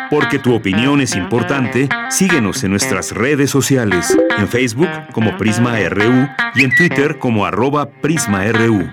Porque 0.10 0.40
tu 0.40 0.54
opinión 0.56 1.02
es 1.02 1.16
importante, 1.16 1.90
síguenos 2.10 2.64
en 2.64 2.72
nuestras 2.72 3.12
redes 3.12 3.50
sociales, 3.50 4.18
en 4.38 4.48
Facebook 4.48 4.90
como 5.12 5.38
Prisma 5.38 5.78
RU 5.90 6.28
y 6.56 6.64
en 6.64 6.76
Twitter 6.76 7.20
como 7.20 7.46
arroba 7.46 7.90
PrismaRU. 7.90 8.90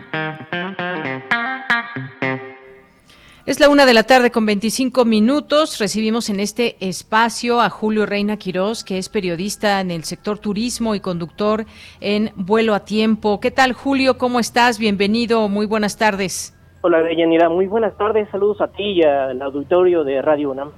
Es 3.47 3.61
la 3.61 3.69
una 3.69 3.87
de 3.87 3.95
la 3.95 4.03
tarde 4.03 4.33
con 4.33 4.45
25 4.45 5.05
minutos. 5.05 5.79
Recibimos 5.79 6.31
en 6.31 6.41
este 6.41 6.77
espacio 6.81 7.61
a 7.61 7.71
Julio 7.71 8.05
Reina 8.05 8.39
Quirós, 8.39 8.83
que 8.83 8.99
es 8.99 9.09
periodista 9.09 9.81
en 9.81 9.93
el 9.93 10.03
sector 10.03 10.41
turismo 10.41 10.97
y 10.97 11.01
conductor 11.01 11.65
en 12.01 12.33
Vuelo 12.35 12.75
a 12.75 12.85
Tiempo. 12.85 13.39
¿Qué 13.39 13.53
tal, 13.53 13.73
Julio? 13.73 14.19
¿Cómo 14.19 14.41
estás? 14.41 14.81
Bienvenido. 14.81 15.49
Muy 15.49 15.67
buenas 15.67 15.97
tardes. 15.97 16.56
Hola, 16.83 17.03
Deyanira. 17.03 17.49
Muy 17.49 17.67
buenas 17.67 17.97
tardes. 17.97 18.29
Saludos 18.31 18.61
a 18.61 18.69
ti 18.69 18.85
y 18.85 19.03
al 19.03 19.41
auditorio 19.43 20.05
de 20.05 20.23
Radio 20.23 20.51
UNAM. 20.51 20.73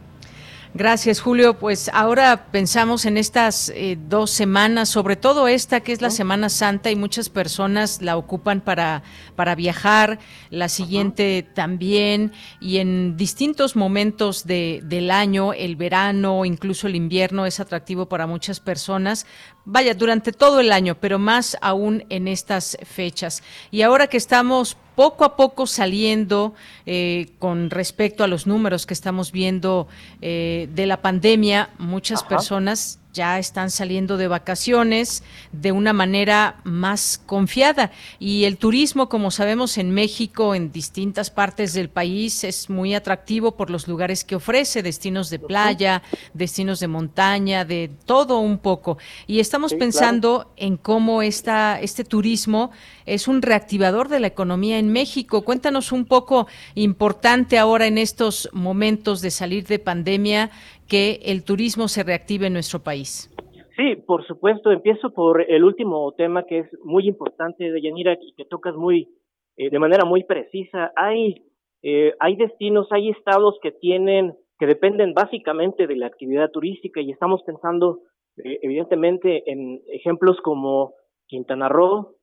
Gracias, 0.74 1.20
Julio. 1.20 1.54
Pues 1.54 1.90
ahora 1.94 2.46
pensamos 2.52 3.06
en 3.06 3.16
estas 3.16 3.70
eh, 3.70 3.98
dos 3.98 4.30
semanas, 4.30 4.90
sobre 4.90 5.16
todo 5.16 5.48
esta 5.48 5.80
que 5.80 5.92
es 5.92 6.02
la 6.02 6.10
Semana 6.10 6.50
Santa 6.50 6.90
y 6.90 6.96
muchas 6.96 7.30
personas 7.30 8.02
la 8.02 8.18
ocupan 8.18 8.60
para, 8.60 9.02
para 9.34 9.54
viajar, 9.54 10.18
la 10.50 10.68
siguiente 10.68 11.42
también 11.54 12.32
y 12.60 12.78
en 12.78 13.16
distintos 13.16 13.76
momentos 13.76 14.46
de, 14.46 14.80
del 14.84 15.10
año, 15.10 15.54
el 15.54 15.76
verano, 15.76 16.44
incluso 16.44 16.86
el 16.86 16.96
invierno 16.96 17.46
es 17.46 17.60
atractivo 17.60 18.06
para 18.06 18.26
muchas 18.26 18.60
personas. 18.60 19.26
Vaya, 19.70 19.92
durante 19.92 20.32
todo 20.32 20.60
el 20.60 20.72
año, 20.72 20.94
pero 20.94 21.18
más 21.18 21.58
aún 21.60 22.02
en 22.08 22.26
estas 22.26 22.78
fechas. 22.84 23.42
Y 23.70 23.82
ahora 23.82 24.06
que 24.06 24.16
estamos 24.16 24.78
poco 24.94 25.26
a 25.26 25.36
poco 25.36 25.66
saliendo 25.66 26.54
eh, 26.86 27.28
con 27.38 27.68
respecto 27.68 28.24
a 28.24 28.28
los 28.28 28.46
números 28.46 28.86
que 28.86 28.94
estamos 28.94 29.30
viendo 29.30 29.86
eh, 30.22 30.70
de 30.74 30.86
la 30.86 31.02
pandemia. 31.02 31.68
Muchas 31.76 32.24
personas 32.24 32.98
ya 33.18 33.40
están 33.40 33.68
saliendo 33.72 34.16
de 34.16 34.28
vacaciones 34.28 35.24
de 35.50 35.72
una 35.72 35.92
manera 35.92 36.60
más 36.62 37.20
confiada. 37.26 37.90
Y 38.20 38.44
el 38.44 38.58
turismo, 38.58 39.08
como 39.08 39.32
sabemos, 39.32 39.76
en 39.76 39.90
México, 39.90 40.54
en 40.54 40.70
distintas 40.70 41.28
partes 41.28 41.72
del 41.72 41.88
país, 41.88 42.44
es 42.44 42.70
muy 42.70 42.94
atractivo 42.94 43.56
por 43.56 43.70
los 43.70 43.88
lugares 43.88 44.22
que 44.22 44.36
ofrece, 44.36 44.84
destinos 44.84 45.30
de 45.30 45.40
playa, 45.40 46.02
destinos 46.32 46.78
de 46.78 46.86
montaña, 46.86 47.64
de 47.64 47.90
todo 48.06 48.38
un 48.38 48.58
poco. 48.58 48.98
Y 49.26 49.40
estamos 49.40 49.74
pensando 49.74 50.52
en 50.56 50.76
cómo 50.76 51.20
esta, 51.20 51.80
este 51.80 52.04
turismo 52.04 52.70
es 53.04 53.26
un 53.26 53.42
reactivador 53.42 54.08
de 54.08 54.20
la 54.20 54.28
economía 54.28 54.78
en 54.78 54.92
México. 54.92 55.42
Cuéntanos 55.42 55.90
un 55.90 56.04
poco 56.04 56.46
importante 56.76 57.58
ahora 57.58 57.88
en 57.88 57.98
estos 57.98 58.48
momentos 58.52 59.22
de 59.22 59.32
salir 59.32 59.66
de 59.66 59.80
pandemia 59.80 60.52
que 60.88 61.20
el 61.24 61.44
turismo 61.44 61.86
se 61.88 62.02
reactive 62.02 62.46
en 62.46 62.54
nuestro 62.54 62.80
país? 62.80 63.30
Sí, 63.76 63.94
por 63.94 64.26
supuesto. 64.26 64.72
Empiezo 64.72 65.10
por 65.10 65.40
el 65.40 65.62
último 65.62 66.12
tema 66.16 66.44
que 66.44 66.60
es 66.60 66.66
muy 66.82 67.06
importante, 67.06 67.70
de 67.70 67.80
Yanira, 67.80 68.14
y 68.20 68.32
que 68.32 68.44
tocas 68.44 68.74
muy, 68.74 69.08
eh, 69.56 69.70
de 69.70 69.78
manera 69.78 70.04
muy 70.04 70.24
precisa. 70.24 70.92
Hay, 70.96 71.44
eh, 71.82 72.12
hay 72.18 72.36
destinos, 72.36 72.88
hay 72.90 73.10
estados 73.10 73.56
que 73.62 73.70
tienen, 73.70 74.34
que 74.58 74.66
dependen 74.66 75.14
básicamente 75.14 75.86
de 75.86 75.94
la 75.94 76.06
actividad 76.06 76.50
turística 76.50 77.00
y 77.00 77.10
estamos 77.10 77.42
pensando 77.44 78.00
evidentemente 78.40 79.50
en 79.50 79.80
ejemplos 79.92 80.40
como 80.44 80.94
Quintana 81.26 81.68
Roo, 81.68 82.14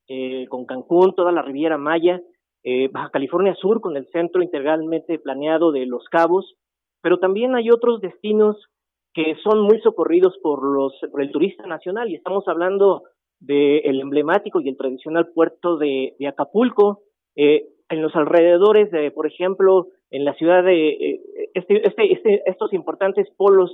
con 0.48 0.66
Cancún, 0.66 1.14
toda 1.14 1.34
la 1.34 1.42
Riviera 1.42 1.78
Maya, 1.78 2.22
Baja 2.94 3.10
California 3.10 3.54
Sur 3.56 3.82
con 3.82 3.98
el 3.98 4.08
centro 4.14 4.42
integralmente 4.42 5.20
planeado 5.20 5.74
de 5.74 5.86
Los 5.86 6.06
Cabos, 6.06 6.56
pero 7.06 7.20
también 7.20 7.54
hay 7.54 7.70
otros 7.70 8.02
destinos 8.02 8.58
que 9.14 9.36
son 9.44 9.62
muy 9.62 9.80
socorridos 9.82 10.36
por 10.42 10.64
los 10.64 10.92
por 11.12 11.22
el 11.22 11.30
turista 11.30 11.68
nacional 11.68 12.10
y 12.10 12.16
estamos 12.16 12.48
hablando 12.48 13.04
del 13.40 14.02
emblemático 14.02 14.60
y 14.60 14.70
el 14.70 14.76
tradicional 14.76 15.28
puerto 15.28 15.78
de, 15.78 16.16
Acapulco, 16.28 17.04
eh, 17.36 17.68
en 17.90 18.02
los 18.02 18.16
alrededores 18.16 18.90
de, 18.90 19.12
por 19.12 19.28
ejemplo, 19.28 19.90
en 20.10 20.26
la 20.26 20.34
ciudad 20.34 20.64
de 20.64 20.90
eh, 20.90 21.22
este, 21.54 21.88
este, 21.88 22.12
este, 22.12 22.42
estos 22.50 22.74
importantes 22.74 23.28
polos 23.38 23.70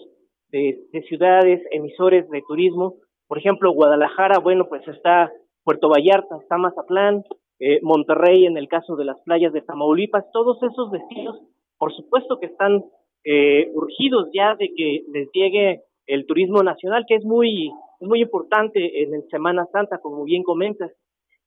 de, 0.50 0.82
ciudades 1.08 1.62
emisores 1.72 2.30
de 2.32 2.44
turismo, 2.46 2.96
por 3.30 3.38
ejemplo, 3.38 3.72
Guadalajara, 3.72 4.40
bueno, 4.40 4.68
pues 4.68 4.86
está 4.90 5.32
Puerto 5.64 5.88
Vallarta, 5.88 6.36
está 6.42 6.58
Mazatlán, 6.58 7.24
eh, 7.62 7.80
Monterrey 7.82 8.46
en 8.46 8.58
el 8.58 8.68
caso 8.68 8.98
de 8.98 9.06
las 9.06 9.22
playas 9.22 9.54
de 9.54 9.62
Tamaulipas, 9.62 10.30
todos 10.34 10.62
esos 10.62 10.92
destinos, 10.92 11.40
por 11.78 11.94
supuesto 11.96 12.38
que 12.38 12.48
están 12.48 12.84
eh, 13.24 13.70
urgidos 13.74 14.30
ya 14.34 14.56
de 14.56 14.74
que 14.76 15.04
les 15.12 15.30
llegue 15.34 15.82
el 16.08 16.26
turismo 16.26 16.64
nacional, 16.64 17.06
que 17.08 17.16
es 17.16 17.24
muy, 17.24 17.72
es 18.00 18.08
muy 18.08 18.22
importante 18.22 19.04
en 19.04 19.28
Semana 19.30 19.66
Santa, 19.72 20.00
como 20.00 20.24
bien 20.24 20.44
comentas. 20.44 20.92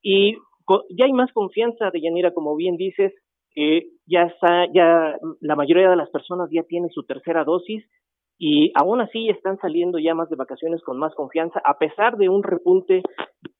Y 0.02 0.36
ya 0.90 1.04
hay 1.06 1.12
más 1.12 1.32
confianza 1.32 1.90
de 1.90 2.00
Yanira, 2.00 2.32
como 2.32 2.56
bien 2.56 2.76
dices, 2.76 3.12
eh, 3.56 3.86
ya 4.06 4.22
está, 4.22 4.66
ya 4.72 5.16
la 5.40 5.56
mayoría 5.56 5.90
de 5.90 5.96
las 5.96 6.10
personas 6.10 6.48
ya 6.50 6.62
tiene 6.64 6.88
su 6.88 7.04
tercera 7.04 7.44
dosis 7.44 7.84
y 8.36 8.72
aún 8.74 9.00
así 9.00 9.28
están 9.28 9.58
saliendo 9.58 9.98
ya 9.98 10.14
más 10.14 10.28
de 10.28 10.36
vacaciones 10.36 10.82
con 10.82 10.98
más 10.98 11.14
confianza, 11.14 11.60
a 11.64 11.78
pesar 11.78 12.16
de 12.16 12.28
un 12.28 12.42
repunte 12.42 13.02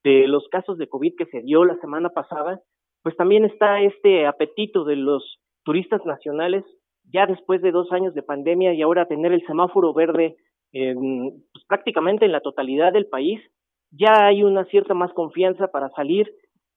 de 0.02 0.26
los 0.26 0.48
casos 0.48 0.78
de 0.78 0.88
COVID 0.88 1.14
que 1.16 1.26
se 1.26 1.42
dio 1.42 1.64
la 1.64 1.76
semana 1.76 2.08
pasada, 2.10 2.60
pues 3.02 3.16
también 3.16 3.44
está 3.44 3.80
este 3.82 4.26
apetito 4.26 4.84
de 4.84 4.96
los 4.96 5.38
turistas 5.62 6.04
nacionales 6.04 6.64
ya 7.12 7.26
después 7.26 7.62
de 7.62 7.70
dos 7.70 7.90
años 7.92 8.14
de 8.14 8.22
pandemia 8.22 8.74
y 8.74 8.82
ahora 8.82 9.06
tener 9.06 9.32
el 9.32 9.44
semáforo 9.46 9.92
verde 9.92 10.36
pues, 10.72 11.64
prácticamente 11.68 12.24
en 12.24 12.32
la 12.32 12.40
totalidad 12.40 12.92
del 12.92 13.06
país, 13.06 13.40
ya 13.90 14.26
hay 14.26 14.42
una 14.42 14.64
cierta 14.66 14.94
más 14.94 15.12
confianza 15.12 15.68
para 15.68 15.90
salir 15.90 16.32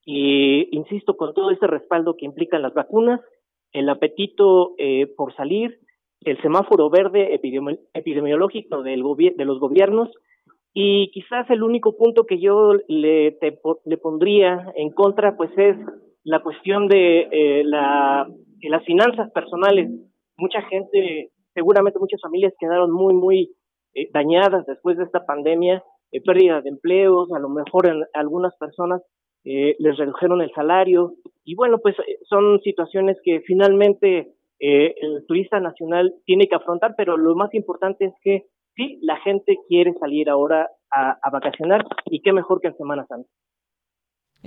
y, 0.05 0.69
insisto, 0.75 1.17
con 1.17 1.33
todo 1.33 1.51
este 1.51 1.67
respaldo 1.67 2.15
que 2.15 2.25
implican 2.25 2.61
las 2.61 2.73
vacunas, 2.73 3.19
el 3.73 3.89
apetito 3.89 4.75
eh, 4.77 5.07
por 5.17 5.35
salir, 5.35 5.79
el 6.21 6.41
semáforo 6.41 6.89
verde 6.89 7.35
epidemiológico 7.93 8.83
del 8.83 9.03
de 9.35 9.45
los 9.45 9.59
gobiernos 9.59 10.09
y 10.73 11.09
quizás 11.11 11.49
el 11.49 11.63
único 11.63 11.97
punto 11.97 12.25
que 12.25 12.39
yo 12.39 12.73
le, 12.87 13.37
le 13.85 13.97
pondría 13.97 14.71
en 14.75 14.91
contra 14.91 15.35
pues 15.35 15.51
es 15.57 15.75
la 16.23 16.41
cuestión 16.41 16.87
de 16.87 17.27
eh, 17.31 17.63
la, 17.63 18.27
las 18.61 18.85
finanzas 18.85 19.31
personales 19.31 19.89
mucha 20.37 20.61
gente, 20.63 21.31
seguramente 21.53 21.99
muchas 21.99 22.21
familias 22.21 22.53
quedaron 22.59 22.91
muy, 22.91 23.13
muy 23.13 23.51
eh, 23.93 24.09
dañadas 24.13 24.65
después 24.65 24.97
de 24.97 25.03
esta 25.03 25.25
pandemia, 25.25 25.83
eh, 26.11 26.21
pérdida 26.21 26.61
de 26.61 26.69
empleos, 26.69 27.31
a 27.33 27.39
lo 27.39 27.49
mejor 27.49 27.91
algunas 28.13 28.55
personas 28.57 29.01
eh, 29.43 29.75
les 29.79 29.97
redujeron 29.97 30.41
el 30.41 30.51
salario 30.53 31.13
y 31.43 31.55
bueno, 31.55 31.79
pues 31.79 31.95
son 32.29 32.59
situaciones 32.61 33.17
que 33.23 33.41
finalmente 33.41 34.33
el 34.59 35.23
turista 35.27 35.59
nacional 35.59 36.15
tiene 36.25 36.47
que 36.47 36.55
afrontar, 36.55 36.95
pero 36.97 37.15
lo 37.15 37.35
más 37.35 37.53
importante 37.53 38.05
es 38.05 38.13
que 38.23 38.47
sí, 38.75 38.97
la 39.03 39.17
gente 39.17 39.55
quiere 39.67 39.93
salir 39.93 40.31
ahora 40.31 40.67
a, 40.91 41.15
a 41.21 41.29
vacacionar 41.29 41.85
y 42.05 42.21
qué 42.21 42.33
mejor 42.33 42.59
que 42.59 42.69
en 42.69 42.75
Semana 42.75 43.05
Santa. 43.05 43.29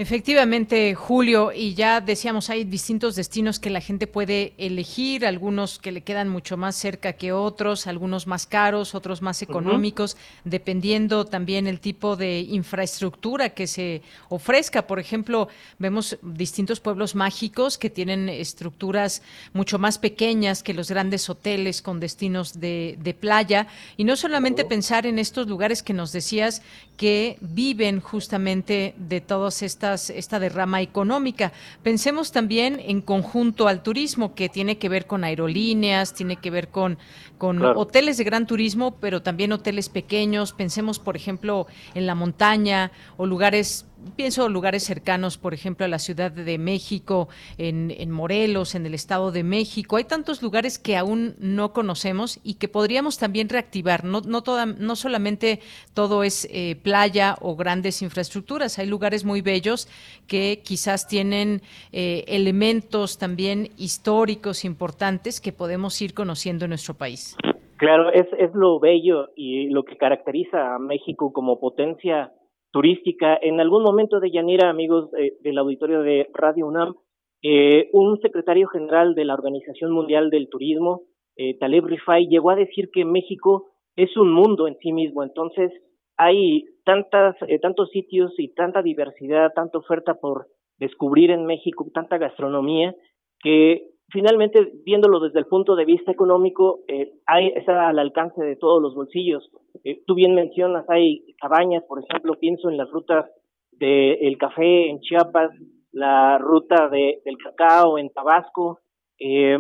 Efectivamente, 0.00 0.94
Julio, 0.94 1.52
y 1.54 1.74
ya 1.74 2.00
decíamos, 2.00 2.48
hay 2.48 2.64
distintos 2.64 3.16
destinos 3.16 3.58
que 3.58 3.68
la 3.68 3.82
gente 3.82 4.06
puede 4.06 4.54
elegir, 4.56 5.26
algunos 5.26 5.78
que 5.78 5.92
le 5.92 6.00
quedan 6.00 6.26
mucho 6.26 6.56
más 6.56 6.74
cerca 6.74 7.12
que 7.12 7.32
otros, 7.32 7.86
algunos 7.86 8.26
más 8.26 8.46
caros, 8.46 8.94
otros 8.94 9.20
más 9.20 9.42
económicos, 9.42 10.16
dependiendo 10.44 11.26
también 11.26 11.66
el 11.66 11.80
tipo 11.80 12.16
de 12.16 12.40
infraestructura 12.40 13.50
que 13.50 13.66
se 13.66 14.00
ofrezca. 14.30 14.86
Por 14.86 15.00
ejemplo, 15.00 15.48
vemos 15.78 16.16
distintos 16.22 16.80
pueblos 16.80 17.14
mágicos 17.14 17.76
que 17.76 17.90
tienen 17.90 18.30
estructuras 18.30 19.20
mucho 19.52 19.78
más 19.78 19.98
pequeñas 19.98 20.62
que 20.62 20.72
los 20.72 20.88
grandes 20.88 21.28
hoteles 21.28 21.82
con 21.82 22.00
destinos 22.00 22.58
de, 22.58 22.96
de 23.02 23.12
playa. 23.12 23.66
Y 23.98 24.04
no 24.04 24.16
solamente 24.16 24.64
pensar 24.64 25.04
en 25.04 25.18
estos 25.18 25.46
lugares 25.46 25.82
que 25.82 25.92
nos 25.92 26.10
decías 26.10 26.62
que 26.96 27.36
viven 27.42 28.00
justamente 28.00 28.94
de 28.96 29.20
todas 29.20 29.62
estas 29.62 29.89
esta 29.94 30.38
derrama 30.38 30.80
económica. 30.80 31.52
Pensemos 31.82 32.32
también 32.32 32.80
en 32.80 33.00
conjunto 33.00 33.68
al 33.68 33.82
turismo, 33.82 34.34
que 34.34 34.48
tiene 34.48 34.78
que 34.78 34.88
ver 34.88 35.06
con 35.06 35.24
aerolíneas, 35.24 36.14
tiene 36.14 36.36
que 36.36 36.50
ver 36.50 36.68
con, 36.68 36.98
con 37.38 37.64
hoteles 37.64 38.16
de 38.16 38.24
gran 38.24 38.46
turismo, 38.46 38.96
pero 39.00 39.22
también 39.22 39.52
hoteles 39.52 39.88
pequeños. 39.88 40.52
Pensemos, 40.52 40.98
por 40.98 41.16
ejemplo, 41.16 41.66
en 41.94 42.06
la 42.06 42.14
montaña 42.14 42.92
o 43.16 43.26
lugares 43.26 43.86
pienso 44.16 44.48
lugares 44.48 44.84
cercanos, 44.84 45.38
por 45.38 45.54
ejemplo, 45.54 45.84
a 45.84 45.88
la 45.88 45.98
Ciudad 45.98 46.30
de 46.30 46.58
México, 46.58 47.28
en, 47.58 47.90
en, 47.90 48.10
Morelos, 48.10 48.74
en 48.74 48.86
el 48.86 48.94
Estado 48.94 49.32
de 49.32 49.44
México. 49.44 49.96
Hay 49.96 50.04
tantos 50.04 50.42
lugares 50.42 50.78
que 50.78 50.96
aún 50.96 51.34
no 51.38 51.72
conocemos 51.72 52.40
y 52.42 52.54
que 52.54 52.68
podríamos 52.68 53.18
también 53.18 53.48
reactivar. 53.48 54.04
No, 54.04 54.20
no, 54.20 54.42
toda, 54.42 54.66
no 54.66 54.96
solamente 54.96 55.60
todo 55.94 56.24
es 56.24 56.48
eh, 56.50 56.76
playa 56.82 57.36
o 57.40 57.56
grandes 57.56 58.02
infraestructuras, 58.02 58.78
hay 58.78 58.86
lugares 58.86 59.24
muy 59.24 59.40
bellos 59.40 59.88
que 60.26 60.62
quizás 60.64 61.06
tienen 61.08 61.62
eh, 61.92 62.24
elementos 62.28 63.18
también 63.18 63.68
históricos 63.76 64.64
importantes 64.64 65.40
que 65.40 65.52
podemos 65.52 66.00
ir 66.02 66.14
conociendo 66.14 66.64
en 66.64 66.70
nuestro 66.70 66.94
país. 66.94 67.36
Claro, 67.76 68.12
es, 68.12 68.26
es 68.38 68.54
lo 68.54 68.78
bello 68.78 69.30
y 69.34 69.70
lo 69.70 69.84
que 69.84 69.96
caracteriza 69.96 70.74
a 70.74 70.78
México 70.78 71.32
como 71.32 71.58
potencia 71.58 72.30
turística. 72.70 73.38
En 73.40 73.60
algún 73.60 73.82
momento 73.82 74.20
de 74.20 74.30
Yanira, 74.30 74.70
amigos 74.70 75.10
del 75.40 75.58
auditorio 75.58 76.02
de 76.02 76.28
Radio 76.34 76.66
UNAM, 76.66 76.94
eh, 77.42 77.88
un 77.92 78.20
secretario 78.20 78.68
general 78.68 79.14
de 79.14 79.24
la 79.24 79.34
Organización 79.34 79.92
Mundial 79.92 80.28
del 80.30 80.48
Turismo, 80.50 81.02
eh, 81.36 81.56
Taleb 81.58 81.86
Rifai, 81.86 82.26
llegó 82.26 82.50
a 82.50 82.56
decir 82.56 82.90
que 82.92 83.04
México 83.04 83.68
es 83.96 84.14
un 84.16 84.32
mundo 84.32 84.68
en 84.68 84.76
sí 84.78 84.92
mismo. 84.92 85.22
Entonces, 85.22 85.72
hay 86.18 86.64
tantas, 86.84 87.34
eh, 87.48 87.58
tantos 87.58 87.88
sitios 87.90 88.32
y 88.36 88.52
tanta 88.52 88.82
diversidad, 88.82 89.52
tanta 89.54 89.78
oferta 89.78 90.14
por 90.14 90.48
descubrir 90.78 91.30
en 91.30 91.46
México, 91.46 91.86
tanta 91.94 92.18
gastronomía, 92.18 92.94
que 93.42 93.88
finalmente, 94.12 94.72
viéndolo 94.84 95.20
desde 95.20 95.38
el 95.38 95.46
punto 95.46 95.76
de 95.76 95.84
vista 95.84 96.10
económico, 96.10 96.80
eh, 96.88 97.12
hay, 97.26 97.48
está 97.48 97.88
al 97.88 97.98
alcance 97.98 98.42
de 98.42 98.56
todos 98.56 98.82
los 98.82 98.94
bolsillos. 98.94 99.50
Eh, 99.84 100.02
tú 100.06 100.14
bien 100.14 100.34
mencionas, 100.34 100.88
hay 100.88 101.34
cabañas, 101.40 101.84
por 101.84 102.02
ejemplo, 102.02 102.34
pienso 102.34 102.68
en 102.68 102.76
las 102.76 102.90
rutas 102.90 103.26
del 103.72 104.36
café 104.38 104.90
en 104.90 105.00
Chiapas, 105.00 105.50
la 105.92 106.38
ruta 106.38 106.88
de, 106.88 107.22
del 107.24 107.38
cacao 107.38 107.98
en 107.98 108.10
Tabasco, 108.10 108.80
eh, 109.18 109.58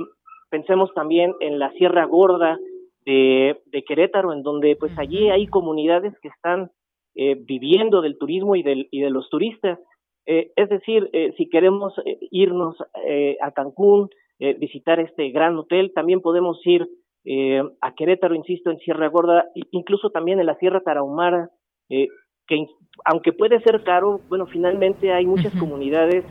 pensemos 0.50 0.92
también 0.94 1.34
en 1.40 1.58
la 1.58 1.72
Sierra 1.72 2.04
Gorda 2.04 2.58
de, 3.04 3.60
de, 3.66 3.84
Querétaro, 3.84 4.32
en 4.32 4.42
donde 4.42 4.76
pues 4.76 4.92
allí 4.98 5.30
hay 5.30 5.46
comunidades 5.46 6.12
que 6.20 6.28
están 6.28 6.70
eh, 7.14 7.36
viviendo 7.40 8.02
del 8.02 8.18
turismo 8.18 8.56
y, 8.56 8.62
del, 8.62 8.88
y 8.90 9.00
de 9.00 9.10
los 9.10 9.28
turistas. 9.30 9.78
Eh, 10.26 10.52
es 10.56 10.68
decir, 10.68 11.08
eh, 11.12 11.32
si 11.36 11.48
queremos 11.48 11.94
eh, 12.04 12.18
irnos 12.30 12.76
a 13.42 13.50
Cancún, 13.52 14.10
visitar 14.58 15.00
este 15.00 15.30
gran 15.30 15.56
hotel, 15.56 15.92
también 15.94 16.20
podemos 16.20 16.58
ir 16.64 16.88
a 17.80 17.94
Querétaro, 17.94 18.34
insisto, 18.34 18.70
en 18.70 18.78
Sierra 18.78 19.08
Gorda, 19.08 19.44
incluso 19.70 20.10
también 20.10 20.40
en 20.40 20.46
la 20.46 20.56
Sierra 20.56 20.80
Tarahumara, 20.80 21.50
que 21.88 22.66
aunque 23.04 23.32
puede 23.32 23.60
ser 23.60 23.84
caro, 23.84 24.20
bueno, 24.28 24.46
finalmente 24.46 25.12
hay 25.12 25.26
muchas 25.26 25.54
comunidades, 25.58 26.24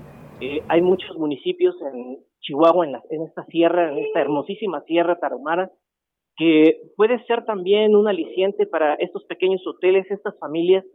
hay 0.68 0.82
muchos 0.82 1.16
municipios 1.18 1.76
en 1.82 2.18
Chihuahua, 2.42 2.86
en, 2.86 2.94
la, 2.94 3.04
en 3.10 3.24
esta 3.24 3.46
sierra, 3.46 3.92
en 3.92 4.00
esta 4.00 4.22
hermosísima 4.22 4.82
Sierra 4.82 5.20
Tarahumara, 5.20 5.72
que 6.36 6.82
puede 6.96 7.24
ser 7.26 7.46
también 7.46 7.96
un 7.96 8.08
aliciente 8.08 8.66
para 8.66 8.96
estos 8.96 9.26
pequeños 9.26 9.66
hoteles, 9.68 10.10
estas 10.10 10.38
familias 10.40 10.86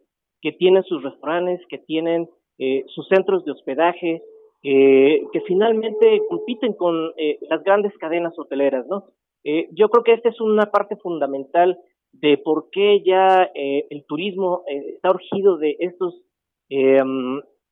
que 0.40 0.52
tienen 0.52 0.82
sus 0.84 1.02
restaurantes, 1.02 1.60
que 1.68 1.78
tienen 1.78 2.28
eh, 2.58 2.84
sus 2.88 3.06
centros 3.08 3.44
de 3.44 3.52
hospedaje, 3.52 4.22
eh, 4.64 5.22
que 5.32 5.40
finalmente 5.42 6.22
compiten 6.28 6.72
con 6.72 7.12
eh, 7.16 7.38
las 7.48 7.62
grandes 7.62 7.96
cadenas 7.98 8.38
hoteleras, 8.38 8.86
¿no? 8.86 9.04
yo 9.72 9.90
creo 9.90 10.02
que 10.02 10.14
esta 10.14 10.30
es 10.30 10.40
una 10.40 10.70
parte 10.70 10.96
fundamental 10.96 11.78
de 12.12 12.38
por 12.38 12.70
qué 12.70 13.02
ya 13.04 13.50
el 13.52 14.06
turismo 14.06 14.62
está 14.66 15.10
urgido 15.10 15.58
de 15.58 15.76
estos, 15.80 16.22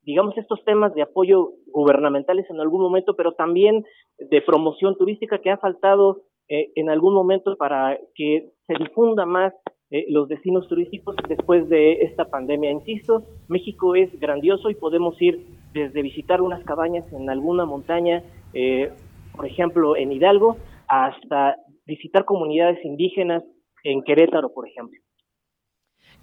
digamos, 0.02 0.36
estos 0.36 0.62
temas 0.66 0.94
de 0.94 1.00
apoyo 1.00 1.54
gubernamentales 1.68 2.44
en 2.50 2.60
algún 2.60 2.82
momento, 2.82 3.16
pero 3.16 3.32
también 3.32 3.86
de 4.18 4.42
promoción 4.42 4.98
turística 4.98 5.38
que 5.38 5.48
ha 5.48 5.56
faltado 5.56 6.24
en 6.46 6.90
algún 6.90 7.14
momento 7.14 7.56
para 7.56 7.98
que 8.14 8.50
se 8.66 8.74
difunda 8.74 9.24
más 9.24 9.54
eh, 9.94 10.06
los 10.08 10.26
destinos 10.26 10.66
turísticos 10.68 11.14
después 11.28 11.68
de 11.68 12.00
esta 12.00 12.24
pandemia. 12.24 12.70
Insisto, 12.70 13.24
México 13.48 13.94
es 13.94 14.08
grandioso 14.18 14.70
y 14.70 14.74
podemos 14.74 15.20
ir 15.20 15.44
desde 15.72 16.02
visitar 16.02 16.40
unas 16.40 16.62
cabañas 16.64 17.10
en 17.12 17.28
alguna 17.28 17.64
montaña, 17.64 18.22
eh, 18.54 18.90
por 19.34 19.46
ejemplo, 19.46 19.96
en 19.96 20.12
Hidalgo, 20.12 20.56
hasta 20.88 21.56
visitar 21.86 22.24
comunidades 22.24 22.84
indígenas 22.84 23.42
en 23.84 24.02
Querétaro, 24.02 24.52
por 24.52 24.68
ejemplo. 24.68 25.01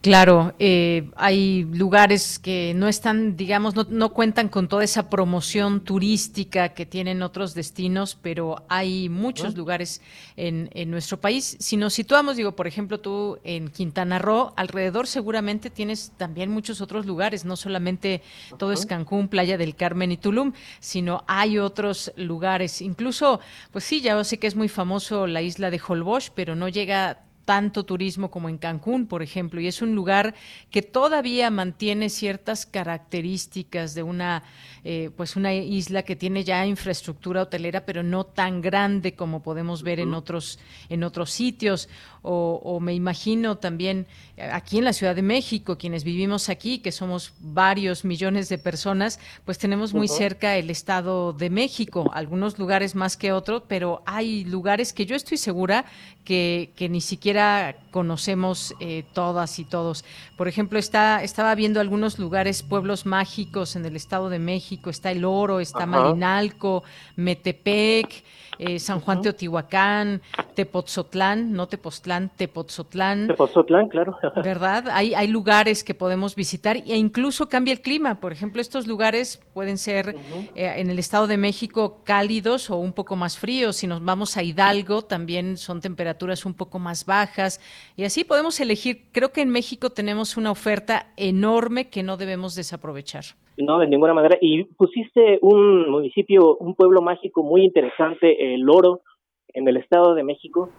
Claro, 0.01 0.53
eh, 0.59 1.12
hay 1.17 1.65
lugares 1.65 2.39
que 2.39 2.73
no 2.73 2.88
están, 2.88 3.35
digamos, 3.35 3.75
no, 3.75 4.13
cuentan 4.13 4.47
con 4.47 4.69
toda 4.69 4.85
esa 4.85 5.09
promoción 5.09 5.81
turística 5.81 6.69
que 6.69 6.85
tienen 6.85 7.21
otros 7.21 7.53
destinos, 7.53 8.17
pero 8.21 8.63
hay 8.69 9.09
muchos 9.09 9.57
lugares 9.57 10.01
en, 10.38 10.69
nuestro 10.89 11.19
país. 11.19 11.57
Si 11.59 11.75
nos 11.75 11.93
situamos, 11.93 12.38
digo, 12.38 12.55
por 12.55 12.65
ejemplo, 12.65 13.01
tú 13.01 13.39
en 13.43 13.67
Quintana 13.67 14.19
Roo, 14.19 14.53
alrededor 14.55 15.05
seguramente 15.05 15.69
tienes 15.69 16.13
también 16.15 16.49
muchos 16.49 16.79
otros 16.79 17.05
lugares, 17.05 17.43
no 17.43 17.57
solamente 17.57 18.21
todo 18.57 18.71
es 18.71 18.85
Cancún, 18.85 19.27
Playa 19.27 19.57
del 19.57 19.75
Carmen 19.75 20.13
y 20.13 20.17
Tulum, 20.17 20.53
sino 20.79 21.25
hay 21.27 21.59
otros 21.59 22.13
lugares. 22.15 22.81
Incluso, 22.81 23.41
pues 23.73 23.83
sí, 23.83 23.99
ya 23.99 24.23
sé 24.23 24.39
que 24.39 24.47
es 24.47 24.55
muy 24.55 24.69
famoso 24.69 25.27
la 25.27 25.41
isla 25.41 25.69
de 25.69 25.81
Holbox, 25.85 26.29
pero 26.33 26.55
no 26.55 26.69
llega 26.69 27.25
tanto 27.49 27.83
turismo 27.83 28.29
como 28.29 28.47
en 28.47 28.59
Cancún, 28.59 29.07
por 29.07 29.23
ejemplo, 29.23 29.59
y 29.59 29.65
es 29.65 29.81
un 29.81 29.95
lugar 29.95 30.35
que 30.69 30.83
todavía 30.83 31.49
mantiene 31.49 32.09
ciertas 32.09 32.67
características 32.67 33.95
de 33.95 34.03
una, 34.03 34.43
eh, 34.91 35.12
pues 35.15 35.36
una 35.36 35.54
isla 35.54 36.02
que 36.02 36.15
tiene 36.15 36.43
ya 36.43 36.65
infraestructura 36.65 37.43
hotelera, 37.43 37.86
pero 37.86 38.02
no 38.02 38.23
tan 38.23 38.60
grande 38.60 39.13
como 39.13 39.43
podemos 39.43 39.84
ver 39.84 39.99
en 39.99 40.15
otros, 40.15 40.58
en 40.89 41.04
otros 41.04 41.30
sitios. 41.30 41.89
O, 42.23 42.80
me 42.82 42.95
imagino 42.95 43.60
también 43.60 44.08
eh, 44.36 44.49
aquí 44.52 44.80
en 44.80 44.86
la 44.86 44.93
Ciudad 44.93 45.15
de 45.15 45.21
México, 45.21 45.78
quienes 45.78 46.04
vivimos 46.04 46.49
aquí, 46.49 46.80
que 46.80 46.91
somos 46.91 47.34
varios 47.39 48.04
millones 48.04 48.49
de 48.49 48.58
personas, 48.58 49.19
pues 49.45 49.60
tenemos 49.60 49.93
muy 49.93 50.08
cerca 50.08 50.58
el 50.58 50.71
Estado 50.71 51.34
de 51.34 51.52
México, 51.52 52.10
algunos 52.12 52.58
lugares 52.58 52.95
más 52.95 53.15
que 53.15 53.32
otros, 53.32 53.62
pero 53.67 54.02
hay 54.08 54.43
lugares 54.43 54.91
que 54.91 55.06
yo 55.06 55.15
estoy 55.15 55.38
segura 55.38 55.86
que, 56.25 56.71
que 56.75 56.89
ni 56.89 57.02
siquiera 57.02 57.75
conocemos 57.91 58.73
eh, 58.80 59.04
todas 59.13 59.60
y 59.60 59.65
todos. 59.65 60.06
Por 60.38 60.47
ejemplo, 60.47 60.78
está, 60.78 61.23
estaba 61.23 61.56
viendo 61.56 61.80
algunos 61.80 62.19
lugares, 62.19 62.63
pueblos 62.63 63.06
mágicos 63.06 63.75
en 63.75 63.86
el 63.86 63.95
Estado 63.95 64.30
de 64.30 64.39
México, 64.39 64.78
está 64.87 65.11
El 65.11 65.25
Oro, 65.25 65.59
está 65.59 65.85
Marinalco, 65.85 66.83
Metepec, 67.15 68.23
eh, 68.59 68.77
San 68.77 68.99
Juan 68.99 69.21
Teotihuacán, 69.21 70.21
Tepotzotlán, 70.53 71.53
no 71.53 71.67
Tepoztlán, 71.69 72.29
Tepotzotlán. 72.35 73.27
Tepozzotlán, 73.27 73.87
claro. 73.87 74.17
¿Verdad? 74.43 74.89
Hay, 74.91 75.13
hay 75.13 75.27
lugares 75.27 75.81
que 75.85 75.93
podemos 75.93 76.35
visitar 76.35 76.75
e 76.75 76.97
incluso 76.97 77.47
cambia 77.47 77.71
el 77.71 77.79
clima. 77.79 78.19
Por 78.19 78.33
ejemplo, 78.33 78.61
estos 78.61 78.85
lugares 78.85 79.41
pueden 79.53 79.77
ser 79.77 80.13
eh, 80.55 80.73
en 80.75 80.89
el 80.89 80.99
Estado 80.99 81.25
de 81.27 81.37
México 81.37 82.01
cálidos 82.03 82.69
o 82.69 82.75
un 82.75 82.91
poco 82.91 83.15
más 83.15 83.37
fríos. 83.37 83.77
Si 83.77 83.87
nos 83.87 84.03
vamos 84.03 84.35
a 84.35 84.43
Hidalgo, 84.43 85.03
también 85.03 85.55
son 85.55 85.79
temperaturas 85.79 86.45
un 86.45 86.53
poco 86.53 86.79
más 86.79 87.05
bajas. 87.05 87.61
Y 87.95 88.03
así 88.03 88.25
podemos 88.25 88.59
elegir. 88.59 89.05
Creo 89.13 89.31
que 89.31 89.41
en 89.41 89.51
México 89.51 89.91
tenemos 89.91 90.35
una 90.35 90.51
oferta 90.51 91.07
enorme 91.15 91.87
que 91.87 92.03
no 92.03 92.17
debemos 92.17 92.55
desaprovechar. 92.55 93.23
No, 93.60 93.78
de 93.80 93.88
ninguna 93.88 94.13
manera. 94.13 94.38
Y 94.39 94.63
pusiste 94.63 95.38
un 95.41 95.89
municipio, 95.89 96.56
un 96.58 96.76
pueblo 96.76 97.02
mágico 97.02 97.43
muy 97.43 97.65
interesante, 97.65 98.54
el 98.54 98.69
Oro, 98.69 99.02
en 99.50 99.67
el 99.67 99.78
Estado 99.78 100.15
de 100.15 100.24
México. 100.24 100.69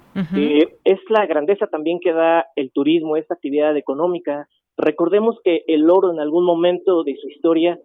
es 0.84 0.98
la 1.10 1.26
grandeza 1.26 1.66
también 1.66 2.00
que 2.00 2.12
da 2.12 2.46
el 2.56 2.72
turismo, 2.72 3.16
esta 3.16 3.34
actividad 3.34 3.76
económica. 3.76 4.48
Recordemos 4.78 5.36
que 5.44 5.62
el 5.66 5.90
Oro 5.90 6.10
en 6.10 6.20
algún 6.20 6.44
momento 6.44 7.02
de 7.04 7.16
su 7.16 7.28
historia, 7.28 7.78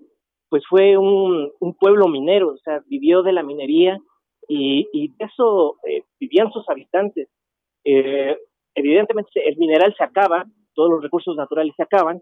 pues 0.49 0.63
fue 0.69 0.97
un, 0.97 1.51
un 1.59 1.73
pueblo 1.73 2.07
minero, 2.07 2.53
o 2.53 2.57
sea, 2.57 2.81
vivió 2.87 3.21
de 3.21 3.33
la 3.33 3.43
minería 3.43 3.97
y, 4.47 4.87
y 4.93 5.09
de 5.09 5.25
eso 5.25 5.75
eh, 5.85 6.03
vivían 6.19 6.51
sus 6.51 6.69
habitantes. 6.69 7.27
Eh, 7.83 8.37
evidentemente 8.75 9.29
el 9.45 9.57
mineral 9.57 9.93
se 9.97 10.03
acaba, 10.05 10.45
todos 10.73 10.89
los 10.89 11.03
recursos 11.03 11.35
naturales 11.35 11.73
se 11.75 11.83
acaban, 11.83 12.21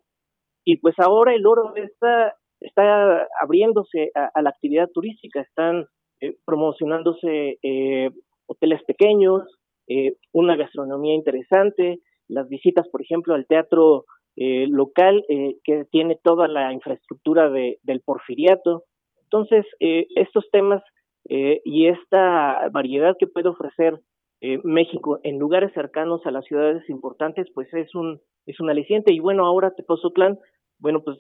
y 0.66 0.78
pues 0.78 0.96
ahora 0.98 1.36
el 1.36 1.46
oro 1.46 1.76
está 1.76 2.36
está 2.64 3.28
abriéndose 3.42 4.12
a, 4.16 4.42
la 4.42 4.50
actividad 4.50 4.90
turística, 4.90 5.42
están 5.42 5.86
eh, 6.22 6.36
promocionándose 6.46 7.60
eh, 7.62 8.10
hoteles 8.46 8.84
pequeños, 8.84 9.44
eh, 9.88 10.16
una 10.32 10.56
gastronomía 10.56 11.14
interesante, 11.14 12.00
las 12.28 12.48
visitas, 12.50 12.88
por 12.90 13.02
ejemplo, 13.02 13.34
al 13.36 13.46
teatro 13.46 14.06
local 14.36 15.24
que 15.64 15.86
tiene 15.92 16.18
toda 16.24 16.48
la 16.48 16.74
infraestructura 16.74 17.52
de, 17.52 17.78
del 17.84 18.02
porfiriato. 18.02 18.84
Entonces, 19.26 19.64
estos 19.80 20.50
temas 20.52 20.82
y 21.30 21.86
esta 21.86 22.68
variedad 22.72 23.16
que 23.20 23.28
puede 23.28 23.50
ofrecer 23.50 24.00
México 24.64 25.20
en 25.22 25.38
lugares 25.38 25.72
cercanos 25.74 26.26
a 26.26 26.32
las 26.32 26.46
ciudades 26.46 26.90
importantes, 26.90 27.46
pues 27.54 27.72
es 27.76 27.94
un 27.94 28.22
es 28.46 28.60
un 28.60 28.70
aliciente. 28.70 29.14
Y 29.14 29.20
bueno, 29.20 29.46
ahora 29.46 29.76
Tepozotlán, 29.76 30.40
bueno, 30.80 31.02
pues 31.04 31.18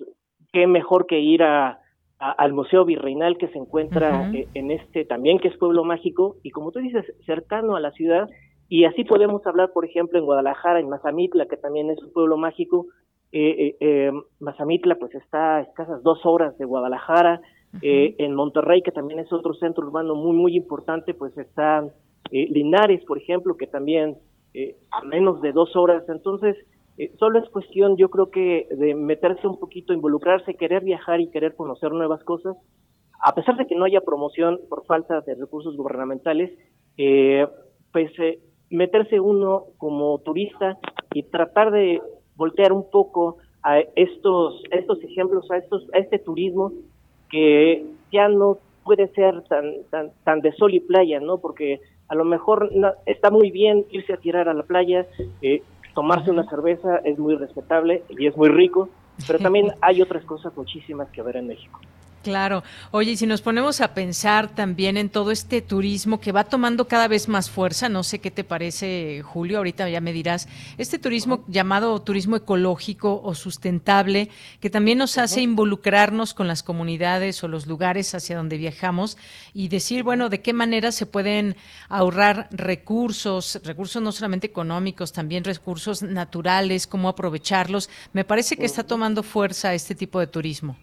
qué 0.54 0.68
mejor 0.68 1.08
que 1.08 1.20
ir 1.20 1.44
a, 1.44 1.82
al 2.20 2.54
Museo 2.54 2.86
Virreinal 2.86 3.38
que 3.38 3.50
se 3.50 3.58
encuentra 3.58 4.32
e, 4.32 4.48
en 4.54 4.72
este 4.72 5.04
también, 5.04 5.39
que 5.39 5.50
es 5.50 5.58
pueblo 5.58 5.84
mágico, 5.84 6.38
y 6.44 6.52
como 6.52 6.72
tú 6.72 6.80
dices, 6.80 7.06
cercano 7.26 7.76
a 7.76 7.82
la 7.82 7.92
ciudad, 7.92 8.30
y 8.70 8.86
así 8.86 9.04
podemos 9.04 9.46
hablar, 9.46 9.72
por 9.74 9.84
ejemplo, 9.84 10.18
en 10.18 10.26
Guadalajara, 10.26 10.80
en 10.80 10.89
Mazamitla, 10.89 11.48
que 11.48 11.58
también 11.58 11.89
es 11.89 12.02
un 12.02 12.13
pueblo 12.13 12.38
mágico. 12.38 12.88
Eh, 13.32 13.56
eh, 13.60 13.78
eh 13.82 14.12
Mazamitla, 14.39 14.96
pues 14.96 15.13
está 15.16 15.58
a 15.58 15.62
escasas 15.62 16.02
dos 16.02 16.26
horas 16.26 16.58
de 16.58 16.66
Guadalajara. 16.66 17.42
eh, 17.82 18.13
en 18.20 18.36
Monterrey, 18.36 18.84
que 18.84 18.92
también 18.92 19.20
es 19.20 19.34
otro 19.34 19.56
centro 19.56 19.88
urbano 19.88 20.13
muy, 20.13 20.36
muy 20.36 20.56
importante, 20.56 21.16
pues 21.16 21.36
está 21.39 21.84
eh, 22.32 22.48
Linares, 22.52 23.04
por 23.06 23.18
ejemplo, 23.18 23.58
que 23.58 23.66
también 23.66 24.16
a 24.92 25.04
menos 25.04 25.42
de 25.42 25.52
dos 25.52 25.76
horas. 25.76 26.04
Entonces, 26.08 26.56
eh, 26.97 27.12
solo 27.17 27.39
es 27.39 27.49
cuestión, 27.49 27.97
yo 27.97 28.10
creo 28.10 28.29
que, 28.29 28.67
de 28.71 28.93
meterse 28.95 29.47
un 29.47 29.60
poquito, 29.60 29.93
involucrarse, 29.93 30.56
querer 30.56 30.84
viajar 30.84 31.21
y 31.21 31.29
querer 31.29 31.56
conocer 31.56 31.91
nuevas 31.91 32.23
cosas. 32.23 32.56
A 33.19 33.34
pesar 33.34 33.58
de 33.58 33.65
que 33.65 33.75
no 33.75 33.86
haya 33.86 34.01
promoción 34.01 34.60
por 34.69 34.86
falta 34.86 35.21
de 35.21 35.36
recursos 35.36 35.75
gubernamentales, 35.75 36.51
eh, 36.97 37.47
pues 37.91 38.12
eh, 38.19 38.39
meterse 38.69 39.19
uno 39.19 39.65
como 39.77 40.19
turista 40.19 40.77
y 41.13 41.23
tratar 41.23 41.71
de 41.71 42.01
voltear 42.36 42.73
un 42.73 42.89
poco 42.89 43.38
a 43.63 43.79
estos, 43.95 44.62
estos 44.71 45.01
ejemplos, 45.03 45.49
a 45.51 45.58
estos, 45.58 45.88
a 45.93 45.99
este 45.99 46.19
turismo 46.19 46.73
que 47.29 47.86
ya 48.12 48.27
no 48.27 48.58
puede 48.84 49.08
ser 49.10 49.41
tan, 49.43 49.84
tan, 49.89 50.12
tan 50.23 50.41
de 50.41 50.51
sol 50.53 50.73
y 50.73 50.79
playa, 50.79 51.19
¿no? 51.19 51.38
Porque 51.38 51.79
a 52.10 52.15
lo 52.15 52.25
mejor 52.25 52.69
está 53.06 53.32
muy 53.32 53.49
bien 53.49 53.86
irse 53.89 54.13
a 54.13 54.17
tirar 54.17 54.49
a 54.49 54.53
la 54.53 54.63
playa, 54.63 55.08
eh, 55.41 55.63
tomarse 55.93 56.32
una 56.32 56.47
cerveza 56.49 56.97
es 56.97 57.17
muy 57.17 57.36
respetable 57.36 58.03
y 58.10 58.27
es 58.27 58.36
muy 58.36 58.49
rico, 58.49 58.89
pero 59.27 59.39
también 59.43 59.73
hay 59.82 60.01
otras 60.01 60.23
cosas 60.25 60.56
muchísimas 60.56 61.10
que 61.10 61.21
ver 61.21 61.38
en 61.38 61.47
México. 61.47 61.79
Claro. 62.23 62.63
Oye, 62.91 63.12
y 63.12 63.17
si 63.17 63.27
nos 63.27 63.41
ponemos 63.41 63.81
a 63.81 63.93
pensar 63.93 64.55
también 64.55 64.95
en 64.95 65.09
todo 65.09 65.29
este 65.29 65.62
turismo 65.62 66.21
que 66.21 66.31
va 66.31 66.45
tomando 66.45 66.88
cada 66.88 67.09
vez 67.09 67.27
más 67.27 67.49
fuerza, 67.49 67.89
no 67.89 68.01
sé 68.01 68.19
qué 68.19 68.31
te 68.31 68.45
parece, 68.45 69.21
Julio, 69.25 69.57
ahorita 69.57 69.89
ya 69.89 69.99
me 69.99 70.13
dirás, 70.13 70.47
este 70.77 70.99
turismo 70.99 71.43
llamado 71.49 72.01
turismo 72.01 72.38
ecológico 72.38 73.21
o 73.21 73.36
sustentable, 73.36 74.29
que 74.62 74.69
también 74.69 74.99
nos 74.99 75.17
hace 75.17 75.41
involucrarnos 75.41 76.33
con 76.33 76.47
las 76.47 76.63
comunidades 76.63 77.43
o 77.43 77.49
los 77.49 77.67
lugares 77.67 78.15
hacia 78.15 78.38
donde 78.38 78.55
viajamos 78.55 79.17
y 79.53 79.67
decir, 79.67 80.03
bueno, 80.03 80.29
de 80.29 80.41
qué 80.41 80.53
manera 80.53 80.93
se 80.93 81.05
pueden 81.05 81.57
ahorrar 81.89 82.47
recursos, 82.51 83.59
recursos 83.65 84.01
no 84.01 84.13
solamente 84.13 84.47
económicos, 84.47 85.12
también 85.12 85.43
recursos 85.43 86.01
naturales, 86.01 86.88
cómo 86.88 87.09
aprovecharlos. 87.09 87.89
Me 88.13 88.23
parece 88.23 88.55
que 88.55 88.65
está 88.65 88.86
tomando 88.86 89.23
fuerza 89.23 89.73
este 89.73 89.93
tipo 89.93 90.21
de 90.21 90.27
turismo. 90.27 90.77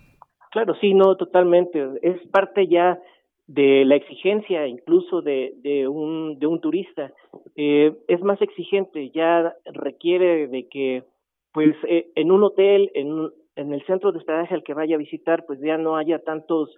Claro, 0.50 0.74
sí, 0.80 0.94
no, 0.94 1.16
totalmente. 1.16 1.86
Es 2.02 2.20
parte 2.28 2.66
ya 2.66 2.98
de 3.46 3.84
la 3.84 3.96
exigencia 3.96 4.66
incluso 4.66 5.22
de, 5.22 5.54
de, 5.58 5.86
un, 5.88 6.38
de 6.38 6.46
un 6.46 6.60
turista. 6.60 7.12
Eh, 7.56 7.92
es 8.08 8.20
más 8.22 8.40
exigente, 8.42 9.10
ya 9.10 9.54
requiere 9.72 10.48
de 10.48 10.68
que 10.68 11.04
pues 11.52 11.74
eh, 11.88 12.10
en 12.14 12.30
un 12.30 12.42
hotel, 12.44 12.90
en, 12.94 13.28
en 13.56 13.72
el 13.74 13.84
centro 13.86 14.12
de 14.12 14.18
hospedaje 14.18 14.54
al 14.54 14.62
que 14.62 14.74
vaya 14.74 14.94
a 14.96 14.98
visitar, 14.98 15.44
pues 15.46 15.60
ya 15.60 15.78
no 15.78 15.96
haya 15.96 16.20
tantos, 16.20 16.70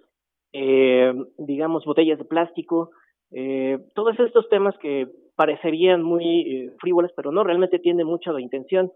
eh, 0.51 1.13
digamos, 1.37 1.85
botellas 1.85 2.17
de 2.17 2.25
plástico, 2.25 2.89
eh, 3.31 3.77
todos 3.93 4.19
estos 4.19 4.49
temas 4.49 4.75
que 4.79 5.07
parecerían 5.35 6.01
muy 6.03 6.23
eh, 6.41 6.71
frívolos, 6.79 7.11
pero 7.15 7.31
no, 7.31 7.43
realmente 7.43 7.79
tienen 7.79 8.05
mucha 8.07 8.39
intención. 8.39 8.91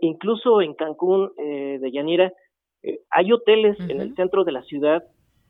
Incluso 0.00 0.62
en 0.62 0.72
Cancún 0.72 1.30
de 1.36 1.90
Yanira, 1.92 2.32
eh, 2.82 3.00
hay 3.10 3.32
hoteles 3.32 3.78
en 3.80 4.00
el 4.00 4.14
centro 4.14 4.44
de 4.44 4.52
la 4.52 4.62
ciudad 4.62 5.04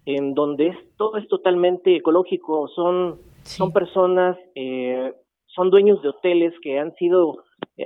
en 0.05 0.35
donde 0.35 0.69
es, 0.69 0.77
todo 0.97 1.19
es 1.19 1.29
totalmente 1.29 1.97
ecológico, 1.97 2.69
son, 2.69 3.19
son 3.43 3.73
personas, 3.73 4.39
eh, 4.55 5.13
son 5.47 5.71
dueños 5.71 6.03
de 6.03 6.09
hoteles 6.09 6.55
que 6.63 6.79
han 6.79 6.95
sido 6.95 7.45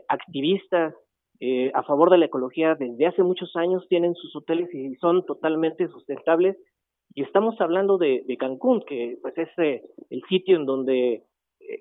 activistas 0.09 0.95
a 1.74 1.82
favor 1.82 2.09
de 2.11 2.18
la 2.18 2.26
ecología 2.26 2.76
desde 2.76 3.05
hace 3.05 3.24
muchos 3.24 3.57
años 3.57 3.84
tienen 3.88 4.14
sus 4.14 4.36
hoteles 4.36 4.72
y 4.72 4.95
son 4.97 5.26
totalmente 5.26 5.88
sustentables. 5.88 6.57
Y 7.14 7.22
estamos 7.24 7.61
hablando 7.61 7.99
de, 7.99 8.24
Cancún, 8.38 8.84
que 8.86 9.18
pues 9.20 9.36
es 9.36 9.49
el 9.59 10.22
sitio 10.28 10.55
en 10.57 10.66
donde 10.66 11.24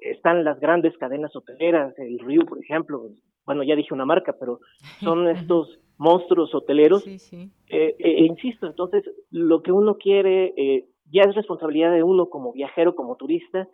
están 0.01 0.43
las 0.43 0.59
grandes 0.59 0.97
cadenas 0.97 1.36
hoteleras, 1.36 1.93
el 1.99 2.18
Río, 2.20 2.41
por 2.47 2.57
ejemplo, 2.57 3.09
bueno, 3.45 3.64
ya 3.64 3.76
dije 3.76 3.93
una 3.93 4.05
marca, 4.05 4.36
pero 4.39 4.59
son 4.99 5.28
estos 5.28 5.80
monstruos 6.02 6.54
hoteleros. 6.56 7.06
Eh, 7.06 7.52
eh, 7.70 7.95
e 7.99 8.26
insisto, 8.26 8.66
entonces, 8.66 9.04
lo 9.30 9.62
que 9.62 9.72
uno 9.72 9.97
quiere 9.97 10.54
eh, 10.58 10.86
ya 11.12 11.22
es 11.22 11.36
responsabilidad 11.36 11.93
de 11.93 12.02
uno 12.02 12.28
como 12.28 12.52
viajero, 12.52 12.95
como 12.95 13.18
turista, 13.18 13.70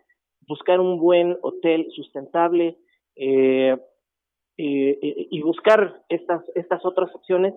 buscar 0.46 0.78
un 0.78 0.98
buen 0.98 1.38
hotel 1.40 1.86
sustentable 1.96 2.76
y 4.56 5.40
buscar 5.42 6.02
estas, 6.08 6.44
estas 6.54 6.84
otras 6.84 7.14
opciones 7.14 7.54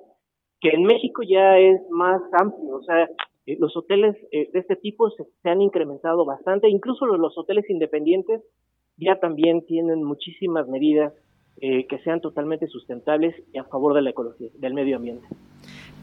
que 0.61 0.69
en 0.69 0.83
México 0.83 1.21
ya 1.23 1.57
es 1.57 1.81
más 1.89 2.21
amplio, 2.31 2.77
o 2.77 2.83
sea, 2.83 3.09
los 3.45 3.75
hoteles 3.75 4.15
de 4.31 4.49
este 4.53 4.75
tipo 4.77 5.09
se, 5.11 5.25
se, 5.41 5.49
han 5.49 5.61
incrementado 5.61 6.25
bastante, 6.25 6.69
incluso 6.69 7.05
los 7.05 7.37
hoteles 7.37 7.69
independientes 7.69 8.41
ya 8.97 9.19
también 9.19 9.65
tienen 9.65 10.03
muchísimas 10.03 10.67
medidas 10.67 11.13
eh, 11.61 11.85
que 11.87 11.99
sean 11.99 12.21
totalmente 12.21 12.67
sustentables 12.67 13.35
y 13.53 13.59
a 13.59 13.63
favor 13.65 13.93
de 13.93 14.01
la 14.01 14.09
ecología, 14.09 14.49
del 14.55 14.73
medio 14.73 14.97
ambiente. 14.97 15.27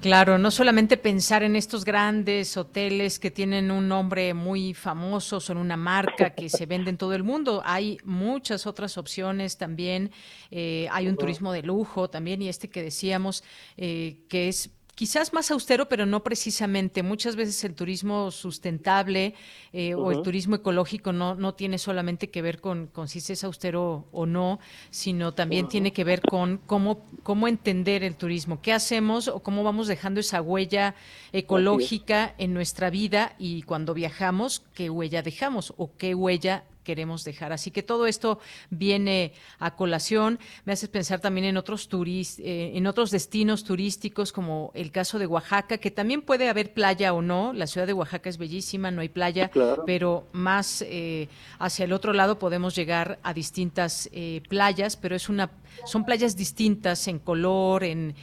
Claro, 0.00 0.38
no 0.38 0.52
solamente 0.52 0.96
pensar 0.96 1.42
en 1.42 1.56
estos 1.56 1.84
grandes 1.84 2.56
hoteles 2.56 3.18
que 3.18 3.32
tienen 3.32 3.72
un 3.72 3.88
nombre 3.88 4.32
muy 4.32 4.72
famoso, 4.72 5.40
son 5.40 5.56
una 5.56 5.76
marca 5.76 6.30
que 6.30 6.48
se 6.48 6.66
vende 6.66 6.90
en 6.90 6.96
todo 6.96 7.14
el 7.14 7.24
mundo. 7.24 7.60
Hay 7.64 7.98
muchas 8.04 8.68
otras 8.68 8.96
opciones 8.96 9.58
también. 9.58 10.12
Eh, 10.52 10.86
hay 10.92 11.08
un 11.08 11.16
turismo 11.16 11.52
de 11.52 11.64
lujo 11.64 12.08
también 12.08 12.40
y 12.40 12.48
este 12.48 12.70
que 12.70 12.80
decíamos 12.80 13.42
eh, 13.76 14.24
que 14.28 14.46
es 14.46 14.77
quizás 14.98 15.32
más 15.32 15.52
austero, 15.52 15.88
pero 15.88 16.06
no 16.06 16.24
precisamente. 16.24 17.04
Muchas 17.04 17.36
veces 17.36 17.62
el 17.62 17.76
turismo 17.76 18.32
sustentable 18.32 19.36
eh, 19.72 19.94
o 19.94 20.10
el 20.10 20.22
turismo 20.22 20.56
ecológico 20.56 21.12
no, 21.12 21.36
no 21.36 21.54
tiene 21.54 21.78
solamente 21.78 22.30
que 22.30 22.42
ver 22.42 22.60
con, 22.60 22.88
con 22.88 23.06
si 23.06 23.20
es 23.20 23.44
austero 23.44 24.08
o 24.10 24.26
no, 24.26 24.58
sino 24.90 25.34
también 25.34 25.68
tiene 25.68 25.92
que 25.92 26.02
ver 26.02 26.20
con 26.20 26.58
cómo, 26.66 27.06
cómo 27.22 27.46
entender 27.46 28.02
el 28.02 28.16
turismo, 28.16 28.60
qué 28.60 28.72
hacemos 28.72 29.28
o 29.28 29.38
cómo 29.38 29.62
vamos 29.62 29.86
dejando 29.86 30.18
esa 30.18 30.42
huella 30.42 30.96
ecológica 31.32 32.34
en 32.36 32.52
nuestra 32.52 32.90
vida 32.90 33.36
y 33.38 33.62
cuando 33.62 33.94
viajamos, 33.94 34.64
qué 34.74 34.90
huella 34.90 35.22
dejamos 35.22 35.74
o 35.76 35.96
qué 35.96 36.16
huella 36.16 36.64
queremos 36.88 37.22
dejar. 37.22 37.52
Así 37.52 37.70
que 37.70 37.82
todo 37.82 38.06
esto 38.06 38.38
viene 38.70 39.34
a 39.58 39.76
colación. 39.76 40.38
Me 40.64 40.72
hace 40.72 40.88
pensar 40.88 41.20
también 41.20 41.44
en 41.44 41.58
otros 41.58 41.88
turis, 41.88 42.38
eh, 42.38 42.72
en 42.76 42.86
otros 42.86 43.10
destinos 43.10 43.62
turísticos, 43.62 44.32
como 44.32 44.70
el 44.72 44.90
caso 44.90 45.18
de 45.18 45.26
Oaxaca, 45.26 45.76
que 45.76 45.90
también 45.90 46.22
puede 46.22 46.48
haber 46.48 46.72
playa 46.72 47.12
o 47.12 47.20
no. 47.20 47.52
La 47.52 47.66
ciudad 47.66 47.86
de 47.86 47.92
Oaxaca 47.92 48.30
es 48.30 48.38
bellísima, 48.38 48.90
no 48.90 49.02
hay 49.02 49.10
playa, 49.10 49.50
pero 49.84 50.28
más 50.32 50.80
eh, 50.80 51.28
hacia 51.58 51.84
el 51.84 51.92
otro 51.92 52.14
lado 52.14 52.38
podemos 52.38 52.74
llegar 52.74 53.18
a 53.22 53.34
distintas 53.34 54.08
eh, 54.10 54.40
playas, 54.48 54.96
pero 54.96 55.14
es 55.14 55.28
una, 55.28 55.50
son 55.84 56.06
playas 56.06 56.36
distintas 56.36 57.06
en 57.06 57.18
color, 57.18 57.84
en 57.84 58.14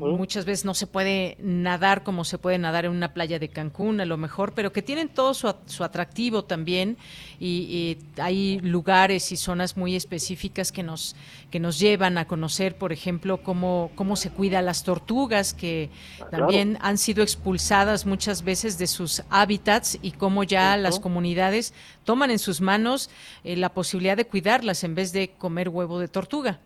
muchas 0.00 0.46
veces 0.46 0.64
no 0.64 0.72
se 0.72 0.86
puede 0.86 1.36
nadar 1.38 2.02
como 2.02 2.24
se 2.24 2.38
puede 2.38 2.56
nadar 2.56 2.86
en 2.86 2.92
una 2.92 3.12
playa 3.12 3.38
de 3.38 3.50
Cancún, 3.50 4.00
a 4.00 4.06
lo 4.06 4.16
mejor, 4.16 4.54
pero 4.54 4.72
que 4.72 4.80
tienen 4.80 5.10
todo 5.10 5.34
su, 5.34 5.54
su 5.66 5.84
atractivo 5.84 6.44
también 6.44 6.96
y 7.38 7.89
hay 8.18 8.60
lugares 8.60 9.32
y 9.32 9.36
zonas 9.36 9.76
muy 9.76 9.96
específicas 9.96 10.72
que 10.72 10.82
nos, 10.82 11.16
que 11.50 11.60
nos 11.60 11.78
llevan 11.78 12.18
a 12.18 12.26
conocer, 12.26 12.76
por 12.76 12.92
ejemplo, 12.92 13.38
cómo, 13.38 13.90
cómo 13.94 14.16
se 14.16 14.30
cuida 14.30 14.62
las 14.62 14.84
tortugas, 14.84 15.54
que 15.54 15.90
ah, 16.20 16.28
también 16.30 16.78
han 16.80 16.98
sido 16.98 17.22
expulsadas 17.22 18.06
muchas 18.06 18.44
veces 18.44 18.78
de 18.78 18.86
sus 18.86 19.22
hábitats 19.30 19.98
y 20.02 20.12
cómo 20.12 20.44
ya 20.44 20.76
las 20.76 21.00
comunidades 21.00 21.74
toman 22.04 22.30
en 22.30 22.38
sus 22.38 22.60
manos 22.60 23.10
eh, 23.44 23.56
la 23.56 23.70
posibilidad 23.70 24.16
de 24.16 24.26
cuidarlas 24.26 24.84
en 24.84 24.94
vez 24.94 25.12
de 25.12 25.30
comer 25.38 25.68
huevo 25.68 25.98
de 25.98 26.08
tortuga. 26.08 26.60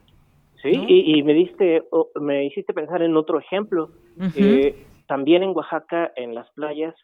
Sí, 0.62 0.72
y, 0.72 1.22
me 1.22 1.34
diste, 1.34 1.82
me 2.18 2.46
hiciste 2.46 2.72
pensar 2.72 3.02
en 3.02 3.14
otro 3.18 3.38
ejemplo. 3.38 3.90
Eh, 4.34 4.74
también 5.06 5.42
en 5.42 5.50
Oaxaca, 5.50 6.10
en 6.16 6.34
las 6.34 6.50
playas, 6.52 6.94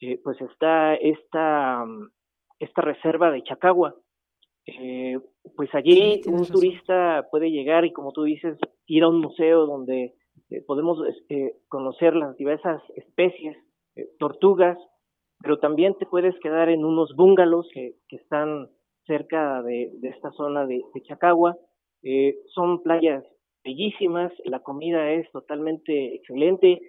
eh, 0.00 0.20
pues 0.22 0.38
está 0.42 0.94
esta 0.96 1.82
esta 2.58 2.82
reserva 2.82 3.30
de 3.30 3.42
Chacagua. 3.42 3.94
Eh, 4.66 5.18
pues 5.54 5.72
allí 5.74 6.20
un 6.26 6.44
turista 6.44 7.28
puede 7.30 7.50
llegar 7.50 7.84
y 7.84 7.92
como 7.92 8.12
tú 8.12 8.24
dices, 8.24 8.58
ir 8.86 9.04
a 9.04 9.08
un 9.08 9.20
museo 9.20 9.66
donde 9.66 10.14
eh, 10.50 10.62
podemos 10.66 10.98
eh, 11.28 11.56
conocer 11.68 12.14
las 12.16 12.36
diversas 12.36 12.82
especies, 12.96 13.56
tortugas, 14.18 14.76
pero 15.40 15.58
también 15.58 15.96
te 15.96 16.04
puedes 16.04 16.38
quedar 16.40 16.68
en 16.68 16.84
unos 16.84 17.14
bungalows 17.16 17.66
que, 17.72 17.94
que 18.08 18.16
están 18.16 18.68
cerca 19.06 19.62
de, 19.62 19.90
de, 20.00 20.08
esta 20.08 20.30
zona 20.32 20.66
de, 20.66 20.82
de 20.92 21.02
Chacagua. 21.02 21.56
son 22.54 22.82
playas 22.82 23.24
bellísimas, 23.64 24.32
la 24.44 24.60
comida 24.60 25.12
es 25.12 25.30
totalmente 25.32 26.16
excelente 26.16 26.80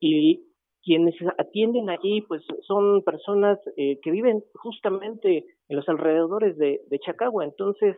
y 0.00 0.51
quienes 0.82 1.14
atienden 1.38 1.90
allí 1.90 2.22
pues 2.22 2.42
son 2.66 3.02
personas 3.02 3.58
eh, 3.76 3.98
que 4.02 4.10
viven 4.10 4.42
justamente 4.54 5.46
en 5.68 5.76
los 5.76 5.88
alrededores 5.88 6.56
de, 6.58 6.82
de 6.88 6.98
Chacagua. 6.98 7.44
Entonces 7.44 7.96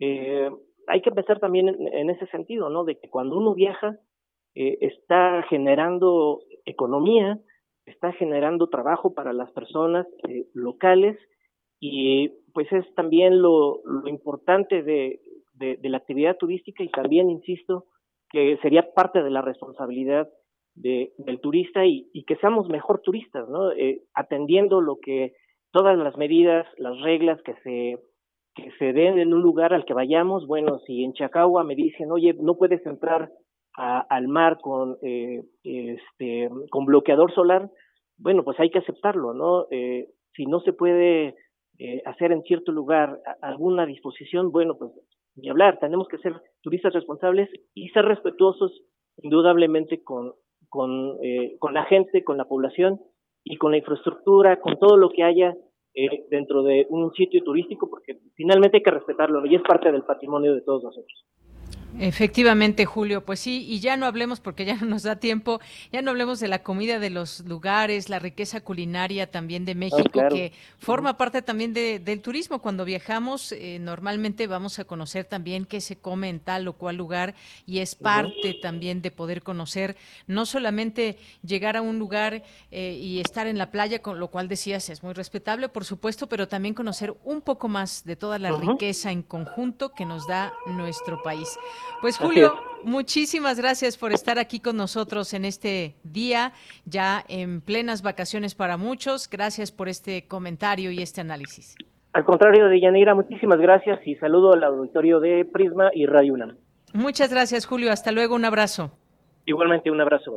eh, 0.00 0.50
hay 0.86 1.00
que 1.00 1.12
pensar 1.12 1.38
también 1.38 1.68
en, 1.68 2.10
ese 2.10 2.26
sentido 2.26 2.68
no 2.68 2.84
de 2.84 2.98
que 2.98 3.08
cuando 3.08 3.36
uno 3.36 3.54
viaja 3.54 3.98
eh, 4.54 4.78
está 4.80 5.44
generando 5.48 6.40
economía 6.64 7.38
está 7.86 8.12
generando 8.12 8.68
trabajo 8.68 9.14
para 9.14 9.32
las 9.32 9.50
personas 9.52 10.06
eh, 10.28 10.46
locales 10.54 11.18
y 11.80 12.30
pues 12.52 12.70
es 12.72 12.84
también 12.94 13.42
lo, 13.42 13.82
lo 13.84 14.08
importante 14.08 14.82
de, 14.82 15.20
de, 15.54 15.76
de 15.76 15.88
la 15.88 15.98
actividad 15.98 16.36
turística 16.36 16.82
y 16.82 16.90
también 16.90 17.30
insisto 17.30 17.86
que 18.30 18.58
sería 18.62 18.92
parte 18.94 19.22
de 19.22 19.30
la 19.30 19.42
responsabilidad 19.42 20.28
de, 20.74 21.12
del 21.18 21.40
turista 21.40 21.84
y, 21.86 22.24
que 22.26 22.36
seamos 22.36 22.68
mejor 22.68 23.00
turistas, 23.00 23.48
¿no? 23.48 23.72
Eh, 23.72 24.02
atendiendo 24.14 24.80
lo 24.80 24.98
que 25.00 25.34
todas 25.72 25.96
las 25.98 26.16
medidas, 26.16 26.66
las 26.78 27.00
reglas 27.00 27.40
que 27.42 27.54
se 27.62 27.98
que 28.54 28.70
se 28.78 28.92
den 28.92 29.18
en 29.18 29.34
un 29.34 29.42
lugar 29.42 29.74
al 29.74 29.84
que 29.84 29.94
vayamos, 29.94 30.46
bueno, 30.46 30.78
si 30.86 31.02
en 31.02 31.12
Chacagua 31.12 31.64
me 31.64 31.74
dicen, 31.74 32.12
oye, 32.12 32.34
no 32.34 32.56
puedes 32.56 32.86
entrar 32.86 33.32
a, 33.76 33.98
al 33.98 34.28
mar 34.28 34.58
con 34.60 34.96
eh, 35.02 35.42
este 35.64 36.48
con 36.70 36.84
bloqueador 36.84 37.34
solar, 37.34 37.68
bueno, 38.16 38.44
pues 38.44 38.58
hay 38.60 38.70
que 38.70 38.78
aceptarlo, 38.78 39.34
¿no? 39.34 39.66
Eh, 39.70 40.08
si 40.34 40.46
no 40.46 40.60
se 40.60 40.72
puede 40.72 41.34
eh, 41.78 42.02
hacer 42.06 42.32
en 42.32 42.42
cierto 42.42 42.70
lugar 42.70 43.20
alguna 43.42 43.86
disposición, 43.86 44.52
bueno, 44.52 44.76
pues 44.78 44.92
ni 45.36 45.48
hablar, 45.48 45.78
tenemos 45.80 46.06
que 46.06 46.18
ser 46.18 46.40
turistas 46.62 46.92
responsables 46.92 47.50
y 47.74 47.88
ser 47.88 48.04
respetuosos 48.04 48.82
indudablemente 49.16 50.02
con, 50.02 50.34
con, 50.74 51.18
eh, 51.22 51.56
con 51.60 51.72
la 51.72 51.84
gente, 51.84 52.24
con 52.24 52.36
la 52.36 52.46
población 52.46 53.00
y 53.44 53.58
con 53.58 53.70
la 53.70 53.76
infraestructura, 53.78 54.60
con 54.60 54.76
todo 54.76 54.96
lo 54.96 55.08
que 55.08 55.22
haya 55.22 55.54
eh, 55.94 56.24
dentro 56.28 56.64
de 56.64 56.84
un 56.90 57.12
sitio 57.12 57.44
turístico, 57.44 57.88
porque 57.88 58.18
finalmente 58.34 58.78
hay 58.78 58.82
que 58.82 58.90
respetarlo 58.90 59.46
y 59.46 59.54
es 59.54 59.62
parte 59.62 59.92
del 59.92 60.02
patrimonio 60.02 60.52
de 60.52 60.62
todos 60.62 60.82
nosotros. 60.82 61.26
Efectivamente, 62.00 62.86
Julio, 62.86 63.24
pues 63.24 63.40
sí, 63.40 63.64
y 63.68 63.80
ya 63.80 63.96
no 63.96 64.06
hablemos 64.06 64.40
porque 64.40 64.64
ya 64.64 64.74
no 64.76 64.86
nos 64.86 65.04
da 65.04 65.16
tiempo, 65.16 65.60
ya 65.92 66.02
no 66.02 66.10
hablemos 66.10 66.40
de 66.40 66.48
la 66.48 66.62
comida 66.62 66.98
de 66.98 67.10
los 67.10 67.40
lugares, 67.40 68.08
la 68.08 68.18
riqueza 68.18 68.60
culinaria 68.60 69.30
también 69.30 69.64
de 69.64 69.72
ah, 69.72 69.76
México, 69.76 70.22
que 70.30 70.52
forma 70.78 71.16
parte 71.16 71.42
también 71.42 71.72
de, 71.72 72.00
del 72.00 72.20
turismo. 72.20 72.60
Cuando 72.60 72.84
viajamos, 72.84 73.52
eh, 73.52 73.78
normalmente 73.80 74.46
vamos 74.46 74.78
a 74.78 74.84
conocer 74.84 75.24
también 75.24 75.66
qué 75.66 75.80
se 75.80 75.96
come 75.96 76.28
en 76.28 76.40
tal 76.40 76.66
o 76.68 76.72
cual 76.72 76.96
lugar 76.96 77.34
y 77.66 77.78
es 77.78 77.94
parte 77.94 78.54
también 78.60 79.00
de 79.00 79.10
poder 79.10 79.42
conocer, 79.42 79.96
no 80.26 80.46
solamente 80.46 81.18
llegar 81.42 81.76
a 81.76 81.82
un 81.82 81.98
lugar 81.98 82.42
eh, 82.70 82.98
y 83.00 83.20
estar 83.20 83.46
en 83.46 83.58
la 83.58 83.70
playa, 83.70 84.02
con 84.02 84.18
lo 84.18 84.28
cual 84.28 84.48
decías 84.48 84.90
es 84.90 85.02
muy 85.02 85.12
respetable, 85.12 85.68
por 85.68 85.84
supuesto, 85.84 86.28
pero 86.28 86.48
también 86.48 86.74
conocer 86.74 87.14
un 87.24 87.40
poco 87.40 87.68
más 87.68 88.04
de 88.04 88.16
toda 88.16 88.38
la 88.38 88.50
riqueza 88.50 89.12
en 89.12 89.22
conjunto 89.22 89.92
que 89.92 90.04
nos 90.04 90.26
da 90.26 90.52
nuestro 90.66 91.22
país. 91.22 91.48
Pues 92.00 92.18
Julio, 92.18 92.54
muchísimas 92.82 93.58
gracias 93.58 93.96
por 93.96 94.12
estar 94.12 94.38
aquí 94.38 94.60
con 94.60 94.76
nosotros 94.76 95.34
en 95.34 95.44
este 95.44 95.94
día, 96.02 96.52
ya 96.84 97.24
en 97.28 97.60
plenas 97.60 98.02
vacaciones 98.02 98.54
para 98.54 98.76
muchos. 98.76 99.28
Gracias 99.28 99.72
por 99.72 99.88
este 99.88 100.26
comentario 100.26 100.90
y 100.90 101.00
este 101.00 101.20
análisis. 101.20 101.76
Al 102.12 102.24
contrario 102.24 102.68
de 102.68 102.80
Yanira, 102.80 103.14
muchísimas 103.14 103.58
gracias 103.58 103.98
y 104.06 104.14
saludo 104.16 104.52
al 104.52 104.62
auditorio 104.62 105.18
de 105.18 105.44
Prisma 105.44 105.90
y 105.92 106.06
Radio 106.06 106.34
UNAM. 106.34 106.56
Muchas 106.92 107.32
gracias, 107.32 107.66
Julio. 107.66 107.90
Hasta 107.90 108.12
luego. 108.12 108.36
Un 108.36 108.44
abrazo. 108.44 108.92
Igualmente, 109.46 109.90
un 109.90 110.00
abrazo. 110.00 110.32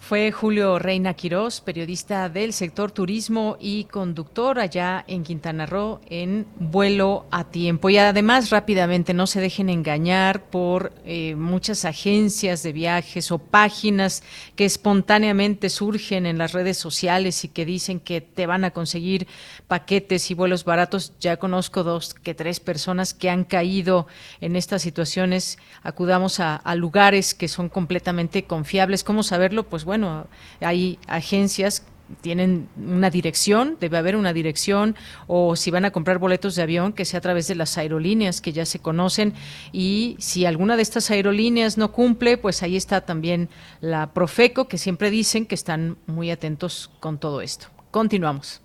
Fue 0.00 0.30
Julio 0.30 0.78
Reina 0.78 1.12
Quirós, 1.14 1.60
periodista 1.60 2.28
del 2.28 2.52
sector 2.52 2.92
turismo 2.92 3.56
y 3.60 3.84
conductor 3.84 4.60
allá 4.60 5.04
en 5.08 5.24
Quintana 5.24 5.66
Roo 5.66 6.00
en 6.08 6.46
vuelo 6.58 7.26
a 7.32 7.44
tiempo. 7.50 7.90
Y 7.90 7.98
además, 7.98 8.50
rápidamente, 8.50 9.12
no 9.12 9.26
se 9.26 9.40
dejen 9.40 9.68
engañar 9.68 10.48
por 10.50 10.92
eh, 11.04 11.34
muchas 11.34 11.84
agencias 11.84 12.62
de 12.62 12.72
viajes 12.72 13.32
o 13.32 13.38
páginas 13.38 14.22
que 14.54 14.64
espontáneamente 14.64 15.68
surgen 15.68 16.26
en 16.26 16.38
las 16.38 16.52
redes 16.52 16.78
sociales 16.78 17.44
y 17.44 17.48
que 17.48 17.66
dicen 17.66 17.98
que 17.98 18.20
te 18.20 18.46
van 18.46 18.64
a 18.64 18.70
conseguir 18.70 19.26
paquetes 19.66 20.30
y 20.30 20.34
vuelos 20.34 20.64
baratos. 20.64 21.12
Ya 21.18 21.38
conozco 21.38 21.82
dos 21.82 22.14
que 22.14 22.34
tres 22.34 22.60
personas 22.60 23.14
que 23.14 23.30
han 23.30 23.44
caído 23.44 24.06
en 24.40 24.54
estas 24.54 24.80
situaciones. 24.80 25.58
Acudamos 25.82 26.38
a, 26.38 26.54
a 26.56 26.74
lugares 26.76 27.34
que 27.34 27.48
son 27.48 27.68
completamente 27.68 28.44
confiables. 28.44 29.04
¿Cómo 29.04 29.22
saberlo? 29.22 29.68
Pues 29.68 29.84
bueno, 29.88 30.26
hay 30.60 30.98
agencias 31.06 31.82
tienen 32.20 32.68
una 32.76 33.10
dirección, 33.10 33.76
debe 33.80 33.98
haber 33.98 34.16
una 34.16 34.32
dirección, 34.32 34.96
o 35.26 35.56
si 35.56 35.70
van 35.70 35.84
a 35.84 35.90
comprar 35.90 36.18
boletos 36.18 36.54
de 36.54 36.62
avión, 36.62 36.92
que 36.92 37.04
sea 37.04 37.18
a 37.18 37.20
través 37.20 37.48
de 37.48 37.54
las 37.54 37.76
aerolíneas 37.78 38.40
que 38.40 38.52
ya 38.52 38.64
se 38.64 38.78
conocen, 38.78 39.34
y 39.72 40.16
si 40.18 40.46
alguna 40.46 40.76
de 40.76 40.82
estas 40.82 41.10
aerolíneas 41.10 41.78
no 41.78 41.92
cumple, 41.92 42.38
pues 42.38 42.62
ahí 42.62 42.76
está 42.76 43.02
también 43.02 43.48
la 43.80 44.12
Profeco, 44.12 44.68
que 44.68 44.78
siempre 44.78 45.10
dicen 45.10 45.46
que 45.46 45.54
están 45.54 45.96
muy 46.06 46.30
atentos 46.30 46.90
con 47.00 47.18
todo 47.18 47.40
esto. 47.40 47.66
Continuamos. 47.90 48.62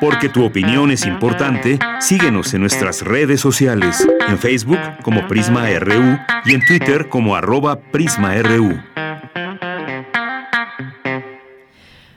Porque 0.00 0.28
tu 0.28 0.44
opinión 0.44 0.90
es 0.90 1.06
importante, 1.06 1.78
síguenos 2.00 2.52
en 2.52 2.60
nuestras 2.60 3.00
redes 3.02 3.40
sociales, 3.40 4.06
en 4.28 4.38
Facebook 4.38 4.80
como 5.02 5.26
Prisma 5.26 5.68
RU 5.78 6.18
y 6.44 6.54
en 6.54 6.66
Twitter 6.66 7.08
como 7.08 7.34
arroba 7.34 7.80
PrismaRU. 7.80 8.78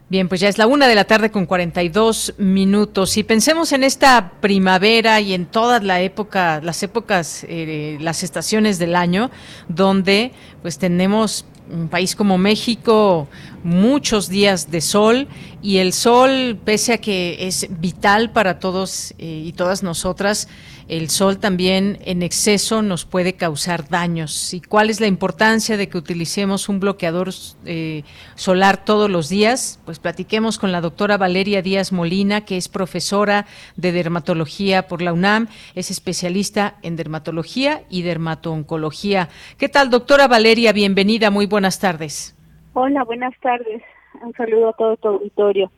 Bien, 0.09 0.29
pues 0.29 0.39
ya 0.39 0.47
es 0.47 0.57
la 0.57 0.67
una 0.67 0.87
de 0.87 0.95
la 0.95 1.03
tarde 1.03 1.31
con 1.31 1.45
42 1.45 2.35
minutos. 2.37 3.17
Y 3.17 3.23
pensemos 3.23 3.73
en 3.73 3.83
esta 3.83 4.31
primavera 4.39 5.19
y 5.19 5.33
en 5.33 5.45
todas 5.45 5.83
la 5.83 5.99
época, 5.99 6.61
las 6.61 6.81
épocas, 6.81 7.45
eh, 7.49 7.97
las 7.99 8.23
estaciones 8.23 8.79
del 8.79 8.95
año, 8.95 9.29
donde 9.67 10.31
pues 10.61 10.77
tenemos 10.77 11.45
un 11.69 11.89
país 11.89 12.15
como 12.15 12.37
México 12.37 13.27
muchos 13.63 14.29
días 14.29 14.71
de 14.71 14.81
sol 14.81 15.27
y 15.61 15.77
el 15.77 15.91
sol, 15.91 16.57
pese 16.63 16.93
a 16.93 16.97
que 16.99 17.47
es 17.47 17.67
vital 17.81 18.31
para 18.31 18.59
todos 18.59 19.13
eh, 19.17 19.43
y 19.45 19.51
todas 19.53 19.83
nosotras, 19.83 20.47
el 20.87 21.09
sol 21.09 21.39
también 21.39 21.99
en 22.05 22.23
exceso 22.23 22.81
nos 22.81 23.03
puede 23.03 23.33
causar 23.33 23.89
daños. 23.89 24.53
¿Y 24.53 24.61
cuál 24.61 24.89
es 24.89 25.01
la 25.01 25.07
importancia 25.07 25.75
de 25.75 25.89
que 25.89 25.97
utilicemos 25.97 26.69
un 26.69 26.79
bloqueador 26.79 27.33
eh, 27.65 28.03
solar 28.35 28.85
todos 28.85 29.09
los 29.09 29.27
días? 29.27 29.79
Pues 29.83 29.99
platiquemos 29.99 30.57
con 30.57 30.71
la 30.71 30.79
doctora 30.79 31.17
Valeria 31.17 31.61
Díaz 31.61 31.91
Molina, 31.91 32.45
que 32.45 32.55
es 32.55 32.69
profesora 32.69 33.47
de 33.75 33.91
dermatología 33.91 34.87
por 34.87 35.01
la 35.01 35.11
UNAM, 35.11 35.49
es 35.75 35.91
especialista 35.91 36.75
en 36.83 36.95
dermatología 36.95 37.83
y 37.89 38.03
dermatoncología. 38.03 39.27
¿Qué 39.57 39.67
tal, 39.67 39.89
doctora 39.89 40.29
Valeria? 40.29 40.71
Bienvenida, 40.71 41.31
muy 41.31 41.47
buenas 41.47 41.56
tardes. 41.79 42.35
Hola, 42.73 43.03
buenas 43.03 43.33
tardes. 43.41 43.81
Un 44.21 44.31
saludo 44.33 44.69
a 44.69 44.73
todo 44.73 44.97
tu 44.97 45.07
auditorio. 45.07 45.71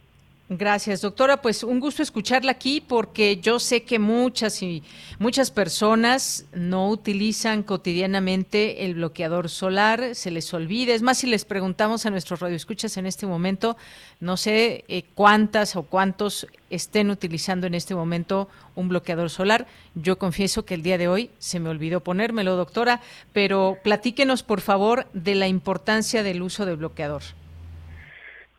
Gracias, 0.51 1.01
doctora. 1.01 1.43
Pues 1.43 1.63
un 1.63 1.79
gusto 1.79 2.01
escucharla 2.01 2.53
aquí 2.53 2.81
porque 2.81 3.37
yo 3.37 3.59
sé 3.59 3.83
que 3.83 3.99
muchas 3.99 4.63
y 4.63 4.81
muchas 5.19 5.51
personas 5.51 6.45
no 6.53 6.89
utilizan 6.89 7.61
cotidianamente 7.61 8.83
el 8.83 8.95
bloqueador 8.95 9.47
solar, 9.49 10.15
se 10.15 10.31
les 10.31 10.51
olvida. 10.51 10.95
Es 10.95 11.03
más, 11.03 11.19
si 11.19 11.27
les 11.27 11.45
preguntamos 11.45 12.07
a 12.07 12.09
nuestros 12.09 12.39
radioescuchas 12.39 12.97
en 12.97 13.05
este 13.05 13.27
momento, 13.27 13.77
no 14.19 14.37
sé 14.37 14.85
eh, 14.87 15.03
cuántas 15.13 15.75
o 15.75 15.83
cuántos 15.83 16.47
estén 16.71 17.11
utilizando 17.11 17.67
en 17.67 17.75
este 17.75 17.93
momento 17.93 18.49
un 18.73 18.89
bloqueador 18.89 19.29
solar. 19.29 19.67
Yo 19.93 20.17
confieso 20.17 20.65
que 20.65 20.73
el 20.73 20.81
día 20.81 20.97
de 20.97 21.09
hoy 21.09 21.29
se 21.37 21.59
me 21.59 21.69
olvidó 21.69 21.99
ponérmelo, 21.99 22.55
doctora, 22.55 23.01
pero 23.33 23.77
platíquenos, 23.83 24.41
por 24.41 24.61
favor, 24.61 25.05
de 25.13 25.35
la 25.35 25.47
importancia 25.47 26.23
del 26.23 26.41
uso 26.41 26.65
del 26.65 26.77
bloqueador. 26.77 27.21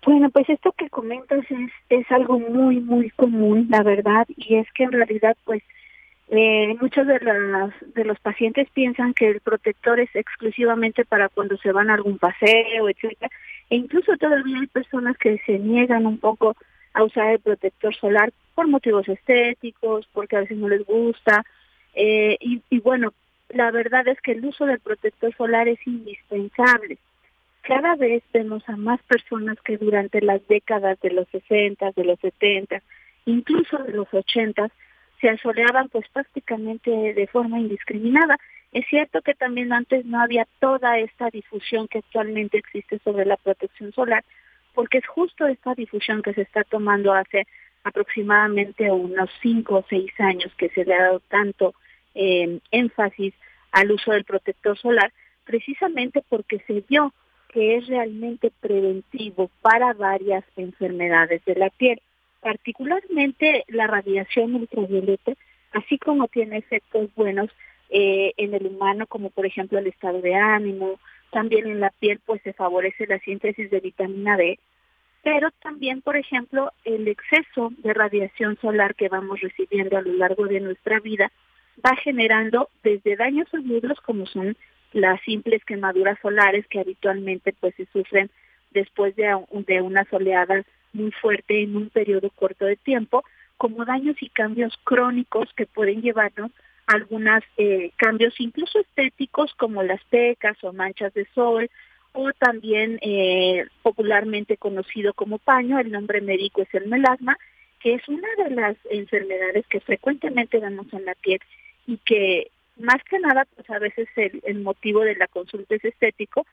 Bueno, 0.03 0.31
pues 0.31 0.49
esto 0.49 0.73
que 0.73 0.89
comentas 0.89 1.45
es, 1.51 1.71
es 1.91 2.11
algo 2.11 2.39
muy, 2.39 2.81
muy 2.81 3.11
común, 3.11 3.67
la 3.69 3.83
verdad, 3.83 4.27
y 4.35 4.57
es 4.57 4.67
que 4.73 4.85
en 4.85 4.93
realidad, 4.93 5.37
pues, 5.45 5.63
eh, 6.29 6.75
muchos 6.81 7.07
de, 7.07 7.19
las, 7.21 7.73
de 7.95 8.05
los 8.05 8.19
pacientes 8.21 8.69
piensan 8.73 9.13
que 9.13 9.29
el 9.29 9.41
protector 9.41 10.01
es 10.01 10.09
exclusivamente 10.15 11.05
para 11.05 11.29
cuando 11.29 11.59
se 11.59 11.73
van 11.73 11.91
a 11.91 11.95
algún 11.95 12.19
paseo, 12.19 12.89
etcétera, 12.89 13.31
e 13.69 13.77
incluso 13.77 14.17
todavía 14.17 14.61
hay 14.61 14.67
personas 14.69 15.19
que 15.19 15.39
se 15.45 15.59
niegan 15.59 16.07
un 16.07 16.19
poco 16.19 16.57
a 16.95 17.05
usar 17.05 17.33
el 17.33 17.41
protector 17.41 17.95
solar 17.95 18.33
por 18.55 18.69
motivos 18.69 19.07
estéticos, 19.07 20.09
porque 20.13 20.37
a 20.37 20.41
veces 20.41 20.57
no 20.57 20.69
les 20.69 20.85
gusta, 20.87 21.45
eh, 21.95 22.39
y, 22.41 22.63
y 22.71 22.81
bueno, 22.81 23.13
la 23.51 23.71
verdad 23.71 24.09
es 24.09 24.19
que 24.23 24.33
el 24.33 24.45
uso 24.47 24.65
del 24.65 24.81
protector 24.81 25.35
solar 25.37 25.69
es 25.69 25.85
indispensable 25.87 26.97
cada 27.63 27.95
vez 27.97 28.23
vemos 28.33 28.63
a 28.69 28.77
más 28.77 29.03
personas 29.03 29.61
que 29.63 29.77
durante 29.77 30.21
las 30.21 30.47
décadas 30.49 30.99
de 31.01 31.11
los 31.11 31.29
60, 31.29 31.93
de 31.93 32.05
los 32.05 32.19
70, 32.21 32.83
incluso 33.27 33.79
de 33.79 33.93
los 33.93 34.13
80, 34.13 34.71
se 35.21 35.29
asoleaban 35.29 35.89
pues 35.89 36.09
prácticamente 36.09 36.91
de 36.91 37.27
forma 37.27 37.59
indiscriminada. 37.59 38.39
Es 38.73 38.87
cierto 38.89 39.21
que 39.21 39.35
también 39.35 39.73
antes 39.73 40.05
no 40.07 40.21
había 40.21 40.47
toda 40.61 40.99
esta 40.99 41.29
difusión 41.31 41.89
que 41.89 41.99
actualmente 41.99 42.59
existe 42.59 42.99
sobre 43.05 43.27
la 43.27 43.37
protección 43.37 43.93
solar, 43.93 44.25
porque 44.75 44.99
es 44.99 45.07
justo 45.07 45.47
esta 45.47 45.75
difusión 45.75 46.23
que 46.23 46.33
se 46.33 46.43
está 46.43 46.65
tomando 46.65 47.13
hace 47.13 47.47
aproximadamente 47.85 48.91
unos 48.91 49.31
cinco 49.43 49.79
o 49.79 49.85
seis 49.89 50.13
años 50.19 50.53
que 50.57 50.69
se 50.71 50.85
le 50.85 50.95
ha 50.95 51.03
dado 51.03 51.21
tanto 51.29 51.75
eh, 52.15 52.61
énfasis 52.71 53.35
al 53.73 53.91
uso 53.93 54.13
del 54.13 54.25
protector 54.25 54.79
solar, 54.79 55.13
precisamente 55.45 56.23
porque 56.29 56.61
se 56.67 56.85
vio 56.89 57.13
que 57.53 57.77
es 57.77 57.87
realmente 57.87 58.53
preventivo 58.61 59.51
para 59.61 59.93
varias 59.93 60.45
enfermedades 60.57 61.45
de 61.45 61.57
la 61.57 61.71
piel, 61.71 62.01
particularmente 62.41 63.65
la 63.69 63.87
radiación 63.87 64.55
ultravioleta, 64.55 65.33
así 65.73 65.99
como 65.99 66.29
tiene 66.29 66.59
efectos 66.59 67.11
buenos 67.15 67.51
eh, 67.91 68.33
en 68.37 68.55
el 68.55 68.67
humano, 68.67 69.07
como 69.07 69.31
por 69.31 69.47
ejemplo 69.47 69.79
el 69.79 69.89
estado 69.89 70.21
de 70.21 70.35
ánimo, 70.35 71.01
también 71.33 71.67
en 71.67 71.81
la 71.81 71.91
piel 71.91 72.21
pues 72.25 72.41
se 72.43 72.53
favorece 72.53 73.07
la 73.07 73.19
síntesis 73.19 73.71
de 73.71 73.81
vitamina 73.81 74.37
D, 74.37 74.59
pero 75.23 75.51
también 75.63 76.03
por 76.03 76.17
ejemplo 76.17 76.73
el 76.85 77.09
exceso 77.09 77.73
de 77.79 77.95
radiación 77.95 78.59
solar 78.61 78.95
que 78.95 79.09
vamos 79.09 79.41
recibiendo 79.41 79.97
a 79.97 80.03
lo 80.03 80.13
largo 80.15 80.47
de 80.47 80.61
nuestra 80.61 81.01
vida 81.01 81.31
va 81.85 81.97
generando 81.97 82.69
desde 82.83 83.17
daños 83.17 83.49
agudos 83.53 84.01
como 84.01 84.27
son 84.27 84.57
las 84.93 85.21
simples 85.23 85.65
quemaduras 85.65 86.19
solares 86.21 86.67
que 86.67 86.81
habitualmente 86.81 87.55
pues 87.59 87.75
se 87.77 87.87
sufren 87.87 88.31
después 88.71 89.15
de, 89.17 89.37
de 89.67 89.83
una 89.83 90.05
soleada 90.05 90.65
muy 90.93 91.11
fuerte 91.13 91.63
en 91.63 91.77
un 91.77 91.91
periodo 91.91 92.31
corto 92.31 92.65
de 92.65 92.77
tiempo, 92.77 93.25
como 93.57 93.85
daños 93.85 94.17
y 94.21 94.29
cambios 94.29 94.79
crónicos 94.85 95.53
que 95.55 95.67
pueden 95.67 96.03
llevarnos 96.03 96.51
a 96.87 96.95
algunos 96.95 97.43
eh, 97.57 97.93
cambios 97.97 98.35
incluso 98.41 98.81
estéticos 98.81 99.55
como 99.55 99.83
las 99.83 100.03
pecas 100.05 100.57
o 100.65 100.73
manchas 100.73 101.15
de 101.15 101.27
sol 101.35 101.71
o 102.13 102.33
también 102.33 102.99
eh, 103.03 103.67
popularmente 103.83 104.57
conocido 104.57 105.15
como 105.15 105.39
paño, 105.39 105.79
el 105.79 105.93
nombre 105.93 106.21
médico 106.21 106.63
es 106.63 106.75
el 106.75 106.89
melasma, 106.89 107.37
que 107.79 107.95
es 107.95 108.09
una 108.09 108.29
de 108.37 108.51
las 108.51 108.77
enfermedades 108.91 109.67
que 109.69 109.81
frecuentemente 109.81 110.59
vemos 110.59 110.93
en 110.93 111.05
la 111.05 111.15
piel 111.15 111.41
y 111.87 111.99
que 111.99 112.51
más 112.77 113.03
que 113.09 113.19
nada, 113.19 113.47
pues 113.55 113.69
a 113.71 113.79
veces 113.79 114.09
el, 114.17 114.61
motivo 114.61 115.01
de 115.01 115.17
la 115.17 115.27
consulta 115.27 115.75
es 115.75 115.85
estético, 115.85 116.47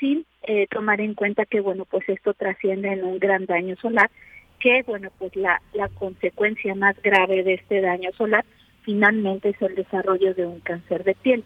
sin 0.00 0.26
eh, 0.42 0.66
tomar 0.68 1.00
en 1.00 1.14
cuenta 1.14 1.46
que, 1.46 1.60
bueno, 1.60 1.84
pues 1.84 2.08
esto 2.08 2.34
trasciende 2.34 2.92
en 2.92 3.04
un 3.04 3.18
gran 3.18 3.46
daño 3.46 3.76
solar, 3.76 4.10
que, 4.60 4.82
bueno, 4.86 5.10
pues 5.18 5.34
la, 5.36 5.60
la 5.72 5.88
consecuencia 5.88 6.74
más 6.74 7.00
grave 7.02 7.42
de 7.42 7.54
este 7.54 7.80
daño 7.80 8.10
solar 8.12 8.44
finalmente 8.82 9.50
es 9.50 9.62
el 9.62 9.74
desarrollo 9.74 10.34
de 10.34 10.46
un 10.46 10.60
cáncer 10.60 11.04
de 11.04 11.14
piel. 11.14 11.44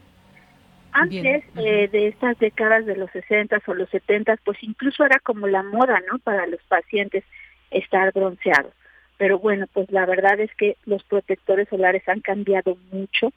Antes 0.92 1.42
eh, 1.56 1.88
de 1.90 2.08
estas 2.08 2.38
décadas 2.38 2.84
de 2.84 2.96
los 2.96 3.10
60 3.10 3.62
o 3.66 3.74
los 3.74 3.88
70, 3.90 4.36
pues 4.44 4.58
incluso 4.62 5.04
era 5.04 5.18
como 5.18 5.48
la 5.48 5.62
moda, 5.62 6.00
¿no? 6.10 6.18
Para 6.18 6.46
los 6.46 6.60
pacientes 6.68 7.24
estar 7.70 8.12
bronceados. 8.12 8.72
Pero 9.16 9.38
bueno, 9.38 9.66
pues 9.72 9.90
la 9.90 10.06
verdad 10.06 10.38
es 10.38 10.54
que 10.54 10.76
los 10.84 11.02
protectores 11.04 11.68
solares 11.68 12.06
han 12.08 12.20
cambiado 12.20 12.76
mucho 12.92 13.32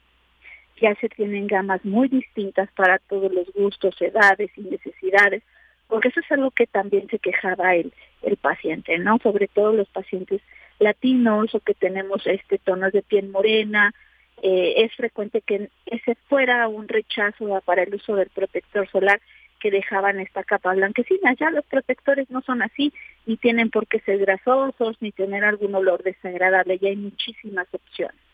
ya 0.80 0.94
se 0.96 1.08
tienen 1.08 1.46
gamas 1.46 1.84
muy 1.84 2.08
distintas 2.08 2.70
para 2.72 2.98
todos 2.98 3.32
los 3.32 3.50
gustos, 3.52 4.00
edades 4.00 4.50
y 4.56 4.62
necesidades, 4.62 5.42
porque 5.88 6.08
eso 6.08 6.20
es 6.20 6.32
algo 6.32 6.50
que 6.50 6.66
también 6.66 7.08
se 7.08 7.18
quejaba 7.18 7.74
el, 7.74 7.92
el 8.22 8.36
paciente, 8.36 8.98
¿no? 8.98 9.18
Sobre 9.22 9.48
todo 9.48 9.72
los 9.72 9.88
pacientes 9.88 10.42
latinos 10.78 11.54
o 11.54 11.60
que 11.60 11.74
tenemos 11.74 12.26
este 12.26 12.58
tonos 12.58 12.92
de 12.92 13.02
piel 13.02 13.28
morena, 13.28 13.94
eh, 14.42 14.84
es 14.84 14.94
frecuente 14.94 15.40
que 15.40 15.70
ese 15.86 16.14
fuera 16.28 16.68
un 16.68 16.88
rechazo 16.88 17.60
para 17.64 17.82
el 17.84 17.94
uso 17.94 18.16
del 18.16 18.28
protector 18.28 18.88
solar 18.90 19.20
que 19.60 19.70
dejaban 19.70 20.20
esta 20.20 20.44
capa 20.44 20.74
blanquecina. 20.74 21.34
Ya 21.34 21.50
los 21.50 21.64
protectores 21.64 22.30
no 22.30 22.42
son 22.42 22.62
así, 22.62 22.92
ni 23.24 23.36
tienen 23.36 23.70
por 23.70 23.86
qué 23.86 24.00
ser 24.00 24.18
grasosos, 24.18 24.96
ni 25.00 25.12
tener 25.12 25.44
algún 25.44 25.74
olor 25.74 26.02
desagradable, 26.02 26.78
ya 26.78 26.88
hay 26.88 26.96
muchísimas 26.96 27.66
opciones. 27.72 28.25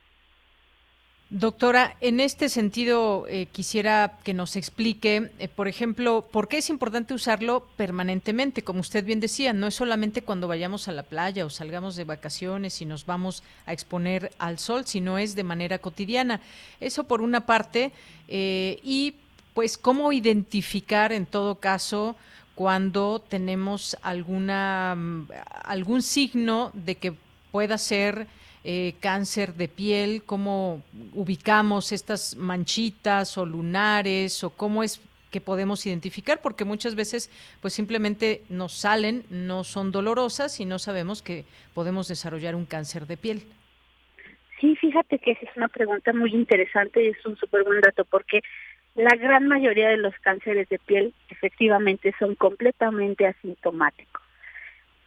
Doctora, 1.34 1.96
en 2.02 2.20
este 2.20 2.50
sentido 2.50 3.24
eh, 3.26 3.46
quisiera 3.46 4.18
que 4.22 4.34
nos 4.34 4.54
explique, 4.54 5.30
eh, 5.38 5.48
por 5.48 5.66
ejemplo, 5.66 6.28
por 6.30 6.46
qué 6.46 6.58
es 6.58 6.68
importante 6.68 7.14
usarlo 7.14 7.66
permanentemente. 7.78 8.62
Como 8.62 8.80
usted 8.80 9.02
bien 9.02 9.18
decía, 9.18 9.54
no 9.54 9.66
es 9.66 9.74
solamente 9.74 10.20
cuando 10.20 10.46
vayamos 10.46 10.88
a 10.88 10.92
la 10.92 11.04
playa 11.04 11.46
o 11.46 11.48
salgamos 11.48 11.96
de 11.96 12.04
vacaciones 12.04 12.82
y 12.82 12.84
nos 12.84 13.06
vamos 13.06 13.42
a 13.64 13.72
exponer 13.72 14.30
al 14.38 14.58
sol, 14.58 14.84
sino 14.84 15.16
es 15.16 15.34
de 15.34 15.42
manera 15.42 15.78
cotidiana. 15.78 16.42
Eso 16.80 17.04
por 17.04 17.22
una 17.22 17.46
parte. 17.46 17.92
Eh, 18.28 18.78
y 18.82 19.14
pues 19.54 19.78
cómo 19.78 20.12
identificar 20.12 21.12
en 21.12 21.24
todo 21.24 21.54
caso 21.54 22.14
cuando 22.54 23.22
tenemos 23.26 23.96
alguna 24.02 24.94
mm, 24.98 25.28
algún 25.64 26.02
signo 26.02 26.72
de 26.74 26.96
que 26.96 27.14
pueda 27.50 27.78
ser 27.78 28.26
eh, 28.64 28.94
cáncer 29.00 29.54
de 29.54 29.68
piel, 29.68 30.22
cómo 30.24 30.82
ubicamos 31.14 31.92
estas 31.92 32.36
manchitas 32.36 33.36
o 33.36 33.44
lunares 33.44 34.44
o 34.44 34.50
cómo 34.50 34.82
es 34.82 35.00
que 35.32 35.40
podemos 35.40 35.84
identificar, 35.86 36.40
porque 36.40 36.64
muchas 36.64 36.94
veces 36.94 37.30
pues 37.60 37.72
simplemente 37.72 38.42
nos 38.48 38.72
salen, 38.74 39.24
no 39.30 39.64
son 39.64 39.90
dolorosas 39.90 40.60
y 40.60 40.64
no 40.64 40.78
sabemos 40.78 41.22
que 41.22 41.44
podemos 41.74 42.06
desarrollar 42.06 42.54
un 42.54 42.66
cáncer 42.66 43.06
de 43.06 43.16
piel. 43.16 43.42
Sí, 44.60 44.76
fíjate 44.76 45.18
que 45.18 45.32
esa 45.32 45.46
es 45.46 45.56
una 45.56 45.68
pregunta 45.68 46.12
muy 46.12 46.32
interesante 46.32 47.02
y 47.02 47.08
es 47.08 47.26
un 47.26 47.36
súper 47.36 47.64
buen 47.64 47.80
dato 47.80 48.04
porque 48.04 48.42
la 48.94 49.16
gran 49.16 49.48
mayoría 49.48 49.88
de 49.88 49.96
los 49.96 50.14
cánceres 50.20 50.68
de 50.68 50.78
piel 50.78 51.14
efectivamente 51.30 52.14
son 52.18 52.36
completamente 52.36 53.26
asintomáticos. 53.26 54.22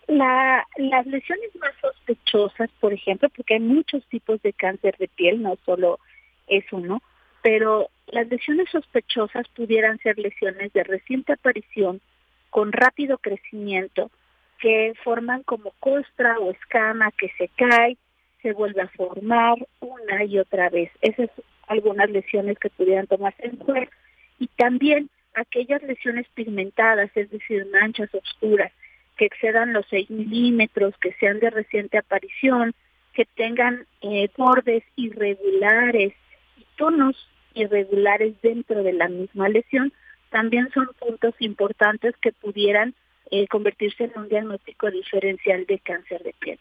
La, 0.07 0.67
las 0.77 1.05
lesiones 1.07 1.55
más 1.55 1.73
sospechosas, 1.81 2.69
por 2.79 2.93
ejemplo, 2.93 3.29
porque 3.29 3.55
hay 3.55 3.59
muchos 3.59 4.05
tipos 4.07 4.41
de 4.41 4.53
cáncer 4.53 4.95
de 4.97 5.07
piel, 5.07 5.41
no 5.41 5.57
solo 5.65 5.99
es 6.47 6.63
uno, 6.71 7.01
pero 7.41 7.89
las 8.07 8.27
lesiones 8.27 8.69
sospechosas 8.69 9.47
pudieran 9.49 9.97
ser 9.99 10.17
lesiones 10.19 10.71
de 10.73 10.83
reciente 10.83 11.33
aparición 11.33 12.01
con 12.49 12.71
rápido 12.71 13.17
crecimiento 13.17 14.11
que 14.59 14.93
forman 15.03 15.43
como 15.43 15.71
costra 15.79 16.39
o 16.39 16.51
escama 16.51 17.11
que 17.11 17.31
se 17.37 17.49
cae, 17.49 17.97
se 18.41 18.53
vuelve 18.53 18.81
a 18.81 18.87
formar 18.89 19.57
una 19.79 20.23
y 20.23 20.39
otra 20.39 20.69
vez. 20.69 20.91
Esas 21.01 21.29
son 21.35 21.45
algunas 21.67 22.09
lesiones 22.09 22.57
que 22.59 22.69
pudieran 22.69 23.07
tomarse 23.07 23.45
en 23.45 23.57
cuenta. 23.57 23.91
Y 24.39 24.47
también 24.47 25.09
aquellas 25.33 25.81
lesiones 25.83 26.27
pigmentadas, 26.33 27.09
es 27.15 27.29
decir, 27.29 27.67
manchas 27.71 28.13
oscuras, 28.13 28.71
que 29.15 29.25
excedan 29.25 29.73
los 29.73 29.85
6 29.89 30.09
milímetros, 30.09 30.93
que 30.99 31.13
sean 31.13 31.39
de 31.39 31.49
reciente 31.49 31.97
aparición, 31.97 32.73
que 33.13 33.25
tengan 33.25 33.87
eh, 34.01 34.29
bordes 34.37 34.83
irregulares 34.95 36.13
y 36.57 36.65
tonos 36.77 37.15
irregulares 37.53 38.35
dentro 38.41 38.83
de 38.83 38.93
la 38.93 39.07
misma 39.07 39.49
lesión, 39.49 39.93
también 40.29 40.69
son 40.73 40.89
puntos 40.99 41.33
importantes 41.39 42.15
que 42.17 42.33
pudieran 42.33 42.93
eh, 43.31 43.47
convertirse 43.47 44.05
en 44.05 44.11
un 44.15 44.27
diagnóstico 44.27 44.91
diferencial 44.91 45.65
de 45.65 45.79
cáncer 45.79 46.21
de 46.23 46.33
piel. 46.37 46.59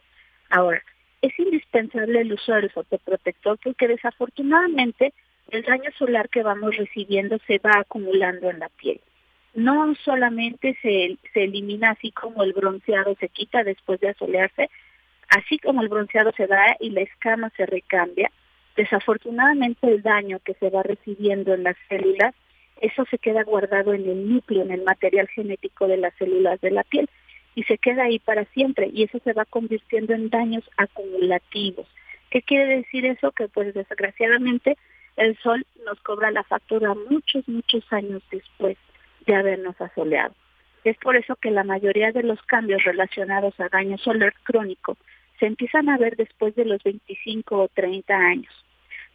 Ahora, 0.50 0.82
es 1.20 1.36
indispensable 1.38 2.20
el 2.20 2.32
uso 2.32 2.52
del 2.52 2.70
fotoprotector 2.70 3.58
porque 3.62 3.88
desafortunadamente 3.88 5.12
el 5.50 5.62
daño 5.62 5.90
solar 5.98 6.28
que 6.28 6.42
vamos 6.42 6.76
recibiendo 6.76 7.38
se 7.46 7.58
va 7.58 7.80
acumulando 7.80 8.50
en 8.50 8.60
la 8.60 8.68
piel 8.68 9.00
no 9.54 9.94
solamente 10.04 10.76
se, 10.82 11.16
se 11.32 11.44
elimina 11.44 11.90
así 11.90 12.10
como 12.10 12.42
el 12.42 12.52
bronceado 12.52 13.14
se 13.20 13.28
quita 13.28 13.62
después 13.62 14.00
de 14.00 14.08
asolearse, 14.08 14.68
así 15.28 15.58
como 15.58 15.82
el 15.82 15.88
bronceado 15.88 16.32
se 16.36 16.46
da 16.46 16.76
y 16.80 16.90
la 16.90 17.02
escama 17.02 17.50
se 17.56 17.66
recambia, 17.66 18.30
desafortunadamente 18.76 19.86
el 19.86 20.02
daño 20.02 20.40
que 20.44 20.54
se 20.54 20.70
va 20.70 20.82
recibiendo 20.82 21.54
en 21.54 21.62
las 21.62 21.76
células, 21.88 22.34
eso 22.80 23.04
se 23.08 23.18
queda 23.18 23.44
guardado 23.44 23.94
en 23.94 24.08
el 24.08 24.28
núcleo, 24.28 24.62
en 24.62 24.72
el 24.72 24.82
material 24.82 25.28
genético 25.28 25.86
de 25.86 25.98
las 25.98 26.12
células 26.14 26.60
de 26.60 26.72
la 26.72 26.82
piel 26.82 27.08
y 27.54 27.62
se 27.62 27.78
queda 27.78 28.04
ahí 28.04 28.18
para 28.18 28.44
siempre 28.46 28.90
y 28.92 29.04
eso 29.04 29.20
se 29.22 29.32
va 29.32 29.44
convirtiendo 29.44 30.12
en 30.12 30.28
daños 30.28 30.68
acumulativos. 30.76 31.86
¿Qué 32.30 32.42
quiere 32.42 32.78
decir 32.78 33.06
eso? 33.06 33.30
Que 33.30 33.46
pues 33.46 33.72
desgraciadamente 33.74 34.76
el 35.16 35.38
sol 35.38 35.64
nos 35.86 36.00
cobra 36.00 36.32
la 36.32 36.42
factura 36.42 36.94
muchos, 37.08 37.48
muchos 37.48 37.84
años 37.92 38.20
después 38.32 38.76
de 39.26 39.34
habernos 39.34 39.80
asoleado. 39.80 40.34
Es 40.84 40.96
por 40.98 41.16
eso 41.16 41.36
que 41.36 41.50
la 41.50 41.64
mayoría 41.64 42.12
de 42.12 42.22
los 42.22 42.40
cambios 42.42 42.84
relacionados 42.84 43.58
a 43.58 43.68
daño 43.68 43.96
solar 43.98 44.34
crónico 44.42 44.96
se 45.40 45.46
empiezan 45.46 45.88
a 45.88 45.98
ver 45.98 46.16
después 46.16 46.54
de 46.54 46.64
los 46.64 46.82
25 46.82 47.62
o 47.62 47.68
30 47.68 48.14
años. 48.14 48.52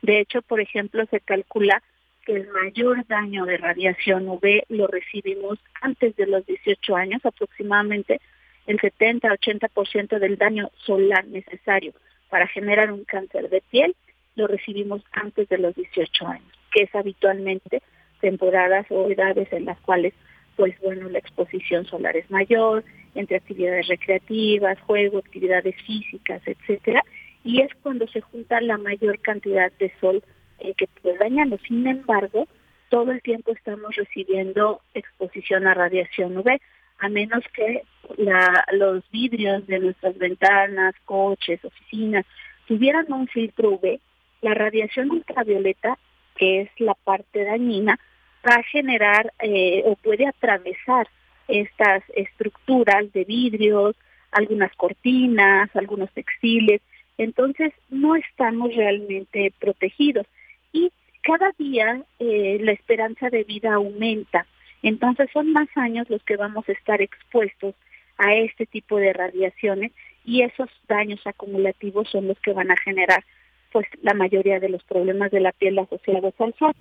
De 0.01 0.19
hecho, 0.19 0.41
por 0.41 0.59
ejemplo, 0.59 1.05
se 1.11 1.19
calcula 1.19 1.81
que 2.25 2.33
el 2.33 2.47
mayor 2.49 3.05
daño 3.07 3.45
de 3.45 3.57
radiación 3.57 4.27
UV 4.27 4.63
lo 4.69 4.87
recibimos 4.87 5.59
antes 5.81 6.15
de 6.15 6.27
los 6.27 6.45
18 6.45 6.95
años, 6.95 7.25
aproximadamente 7.25 8.19
el 8.65 8.79
70-80% 8.79 10.19
del 10.19 10.37
daño 10.37 10.69
solar 10.85 11.25
necesario 11.25 11.93
para 12.29 12.47
generar 12.47 12.91
un 12.91 13.03
cáncer 13.03 13.49
de 13.49 13.61
piel 13.61 13.95
lo 14.35 14.47
recibimos 14.47 15.01
antes 15.11 15.49
de 15.49 15.57
los 15.57 15.75
18 15.75 16.27
años, 16.27 16.47
que 16.71 16.83
es 16.83 16.95
habitualmente 16.95 17.81
temporadas 18.19 18.85
o 18.89 19.09
edades 19.09 19.51
en 19.51 19.65
las 19.65 19.79
cuales, 19.81 20.13
pues 20.55 20.79
bueno, 20.81 21.09
la 21.09 21.19
exposición 21.19 21.85
solar 21.85 22.15
es 22.17 22.29
mayor, 22.29 22.83
entre 23.15 23.37
actividades 23.37 23.87
recreativas, 23.87 24.79
juego, 24.81 25.19
actividades 25.19 25.75
físicas, 25.85 26.41
etcétera, 26.45 27.03
y 27.43 27.61
es 27.61 27.69
cuando 27.81 28.07
se 28.07 28.21
junta 28.21 28.61
la 28.61 28.77
mayor 28.77 29.19
cantidad 29.19 29.71
de 29.79 29.91
sol 29.99 30.23
eh, 30.59 30.73
que 30.75 30.87
puede 31.01 31.17
dañarnos. 31.17 31.61
Sin 31.67 31.87
embargo, 31.87 32.47
todo 32.89 33.11
el 33.11 33.21
tiempo 33.21 33.51
estamos 33.51 33.95
recibiendo 33.95 34.81
exposición 34.93 35.67
a 35.67 35.73
radiación 35.73 36.37
UV, 36.37 36.59
a 36.99 37.09
menos 37.09 37.43
que 37.53 37.83
la, 38.17 38.65
los 38.73 39.09
vidrios 39.09 39.65
de 39.67 39.79
nuestras 39.79 40.17
ventanas, 40.17 40.93
coches, 41.05 41.63
oficinas, 41.63 42.25
tuvieran 42.67 43.11
un 43.11 43.27
filtro 43.27 43.71
UV, 43.71 43.99
la 44.41 44.53
radiación 44.53 45.11
ultravioleta, 45.11 45.97
que 46.35 46.61
es 46.61 46.69
la 46.79 46.93
parte 46.93 47.43
dañina, 47.43 47.99
va 48.47 48.55
a 48.55 48.63
generar 48.63 49.33
eh, 49.39 49.83
o 49.85 49.95
puede 49.95 50.27
atravesar 50.27 51.07
estas 51.47 52.03
estructuras 52.15 53.11
de 53.13 53.23
vidrios, 53.23 53.95
algunas 54.31 54.73
cortinas, 54.75 55.69
algunos 55.75 56.11
textiles. 56.11 56.81
Entonces 57.17 57.73
no 57.89 58.15
estamos 58.15 58.75
realmente 58.75 59.53
protegidos 59.59 60.25
y 60.71 60.91
cada 61.21 61.51
día 61.57 62.03
eh, 62.19 62.59
la 62.61 62.71
esperanza 62.71 63.29
de 63.29 63.43
vida 63.43 63.73
aumenta. 63.73 64.45
Entonces 64.81 65.29
son 65.33 65.51
más 65.51 65.67
años 65.75 66.09
los 66.09 66.23
que 66.23 66.37
vamos 66.37 66.67
a 66.69 66.71
estar 66.71 67.01
expuestos 67.01 67.75
a 68.17 68.35
este 68.35 68.65
tipo 68.65 68.97
de 68.97 69.13
radiaciones 69.13 69.91
y 70.23 70.43
esos 70.43 70.69
daños 70.87 71.19
acumulativos 71.25 72.09
son 72.09 72.27
los 72.27 72.39
que 72.39 72.53
van 72.53 72.71
a 72.71 72.77
generar 72.77 73.23
pues 73.71 73.87
la 74.01 74.13
mayoría 74.13 74.59
de 74.59 74.69
los 74.69 74.83
problemas 74.83 75.31
de 75.31 75.41
la 75.41 75.51
piel 75.51 75.77
asociados 75.79 76.33
al 76.39 76.53
sol. 76.55 76.73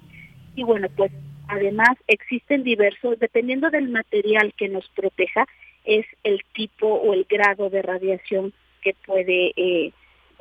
Y 0.54 0.62
bueno, 0.62 0.88
pues 0.96 1.12
Además, 1.48 1.96
existen 2.06 2.62
diversos, 2.62 3.18
dependiendo 3.18 3.70
del 3.70 3.88
material 3.88 4.52
que 4.54 4.68
nos 4.68 4.86
proteja, 4.90 5.46
es 5.84 6.04
el 6.22 6.44
tipo 6.52 6.86
o 6.86 7.14
el 7.14 7.24
grado 7.24 7.70
de 7.70 7.80
radiación 7.80 8.52
que 8.82 8.94
puede 9.06 9.54
eh, 9.56 9.92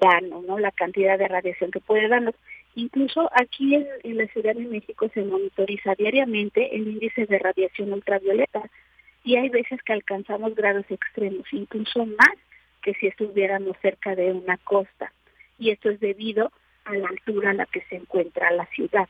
darnos, 0.02 0.44
¿no? 0.44 0.60
La 0.60 0.72
cantidad 0.72 1.18
de 1.18 1.30
radiación 1.30 1.72
que 1.72 1.80
puede 1.80 2.10
darnos. 2.10 2.36
Incluso 2.76 3.30
aquí 3.34 3.74
en, 3.76 3.88
en, 4.04 4.18
la 4.18 4.28
Ciudad 4.28 4.54
de 4.54 4.66
México 4.66 5.10
se 5.14 5.24
monitoriza 5.24 5.96
diariamente 5.96 6.76
el 6.76 6.88
índice 6.88 7.26
de 7.26 7.40
radiación 7.40 7.94
ultravioleta 7.94 8.70
y 9.24 9.38
hay 9.38 9.48
veces 9.48 9.82
que 9.84 9.94
alcanzamos 9.94 10.56
grados 10.56 10.86
extremos, 10.90 11.46
incluso 11.54 12.06
más 12.06 12.36
que 12.84 12.94
si 12.96 13.08
estuviéramos 13.08 13.78
cerca 13.82 14.14
de 14.14 14.34
una 14.34 14.58
costa. 14.58 15.14
Y 15.58 15.72
esto 15.72 15.90
es 15.90 16.02
debido 16.02 16.52
a 16.84 16.94
la 16.94 17.08
altura 17.08 17.52
a 17.52 17.54
la 17.54 17.66
que 17.66 17.82
se 17.90 17.96
encuentra 17.96 18.52
la 18.52 18.66
ciudad 18.68 19.08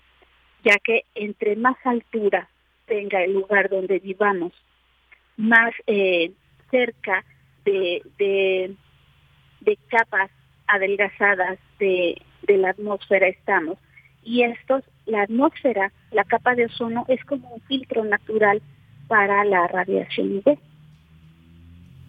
ya 0.63 0.77
que 0.83 1.03
entre 1.15 1.55
más 1.55 1.77
altura 1.83 2.49
tenga 2.85 3.23
el 3.23 3.33
lugar 3.33 3.69
donde 3.69 3.99
vivamos, 3.99 4.53
más 5.35 5.73
eh, 5.85 6.31
cerca 6.71 7.23
de, 7.65 8.01
de, 8.17 8.75
capas 9.89 10.31
adelgazadas 10.67 11.59
de, 11.79 12.21
de 12.43 12.57
la 12.57 12.69
atmósfera 12.69 13.27
estamos. 13.27 13.77
Y 14.23 14.43
estos, 14.43 14.83
la 15.05 15.21
atmósfera, 15.23 15.91
la 16.11 16.23
capa 16.23 16.55
de 16.55 16.65
ozono 16.65 17.05
es 17.07 17.23
como 17.25 17.49
un 17.49 17.61
filtro 17.61 18.03
natural 18.03 18.61
para 19.07 19.45
la 19.45 19.67
radiación 19.67 20.37
UV. 20.37 20.57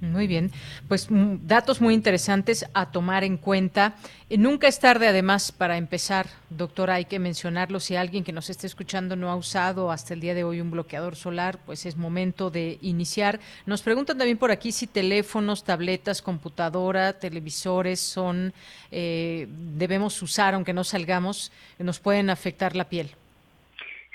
Muy 0.01 0.29
bien, 0.29 0.53
pues 0.87 1.11
mm, 1.11 1.47
datos 1.49 1.81
muy 1.81 1.93
interesantes 1.93 2.65
a 2.73 2.93
tomar 2.93 3.25
en 3.25 3.37
cuenta. 3.37 3.97
Eh, 4.31 4.39
nunca 4.39 4.69
es 4.69 4.79
tarde, 4.79 5.09
además, 5.09 5.51
para 5.51 5.77
empezar, 5.77 6.27
doctora, 6.51 6.95
hay 6.95 7.07
que 7.07 7.19
mencionarlo. 7.19 7.81
Si 7.81 7.97
alguien 7.97 8.23
que 8.23 8.33
nos 8.33 8.49
esté 8.49 8.69
escuchando 8.69 9.17
no 9.17 9.29
ha 9.29 9.35
usado 9.35 9.91
hasta 9.91 10.15
el 10.15 10.21
día 10.21 10.35
de 10.35 10.45
hoy 10.45 10.61
un 10.61 10.71
bloqueador 10.71 11.17
solar, 11.17 11.59
pues 11.67 11.85
es 11.85 11.97
momento 11.97 12.49
de 12.49 12.79
iniciar. 12.81 13.41
Nos 13.67 13.83
preguntan 13.83 14.19
también 14.19 14.39
por 14.39 14.53
aquí 14.53 14.71
si 14.71 14.87
teléfonos, 14.87 15.65
tabletas, 15.65 16.23
computadora, 16.23 17.19
televisores 17.19 17.99
son, 17.99 18.53
eh, 18.93 19.49
debemos 19.49 20.23
usar, 20.23 20.55
aunque 20.55 20.73
no 20.73 20.85
salgamos, 20.85 21.51
nos 21.81 21.99
pueden 21.99 22.31
afectar 22.31 22.77
la 22.77 22.89
piel. 22.89 23.11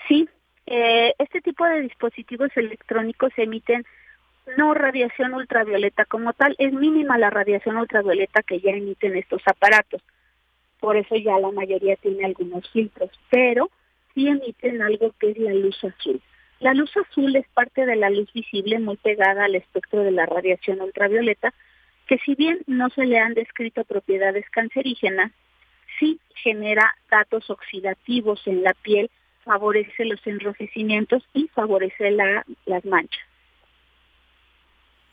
Sí, 0.07 0.29
eh, 0.65 1.13
este 1.19 1.41
tipo 1.41 1.65
de 1.65 1.81
dispositivos 1.81 2.55
electrónicos 2.55 3.33
emiten 3.35 3.85
no 4.57 4.73
radiación 4.73 5.33
ultravioleta 5.33 6.05
como 6.05 6.33
tal, 6.33 6.55
es 6.57 6.73
mínima 6.73 7.17
la 7.17 7.29
radiación 7.29 7.77
ultravioleta 7.77 8.43
que 8.43 8.59
ya 8.59 8.71
emiten 8.71 9.15
estos 9.15 9.41
aparatos. 9.45 10.01
Por 10.79 10.97
eso 10.97 11.15
ya 11.15 11.39
la 11.39 11.51
mayoría 11.51 11.95
tiene 11.95 12.25
algunos 12.25 12.69
filtros, 12.71 13.09
pero 13.29 13.69
sí 14.13 14.27
emiten 14.27 14.81
algo 14.81 15.13
que 15.19 15.31
es 15.31 15.37
la 15.37 15.53
luz 15.53 15.81
azul. 15.83 16.21
La 16.59 16.73
luz 16.73 16.95
azul 16.97 17.35
es 17.35 17.47
parte 17.49 17.85
de 17.85 17.95
la 17.95 18.09
luz 18.09 18.31
visible 18.33 18.79
muy 18.79 18.97
pegada 18.97 19.45
al 19.45 19.55
espectro 19.55 20.01
de 20.03 20.11
la 20.11 20.25
radiación 20.25 20.81
ultravioleta, 20.81 21.53
que 22.07 22.17
si 22.19 22.35
bien 22.35 22.59
no 22.67 22.89
se 22.89 23.05
le 23.05 23.19
han 23.19 23.33
descrito 23.33 23.83
propiedades 23.85 24.49
cancerígenas, 24.49 25.31
sí 25.99 26.19
genera 26.35 26.95
datos 27.09 27.49
oxidativos 27.49 28.45
en 28.47 28.63
la 28.63 28.73
piel, 28.73 29.09
favorece 29.43 30.05
los 30.05 30.25
enrojecimientos 30.25 31.23
y 31.33 31.47
favorece 31.49 32.11
la, 32.11 32.45
las 32.65 32.83
manchas. 32.85 33.32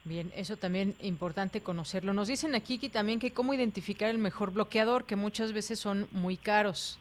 Bien, 0.05 0.31
eso 0.35 0.57
también 0.57 0.95
importante 1.03 1.61
conocerlo. 1.61 2.15
Nos 2.15 2.29
dicen 2.29 2.55
aquí 2.55 2.79
que 2.79 2.89
también 2.89 3.21
que 3.21 3.33
cómo 3.33 3.53
identificar 3.53 4.09
el 4.09 4.19
mejor 4.19 4.53
bloqueador, 4.53 5.05
que 5.05 5.17
muchas 5.17 5.53
veces 5.53 5.79
son 5.79 6.09
muy 6.11 6.37
caros. 6.37 6.99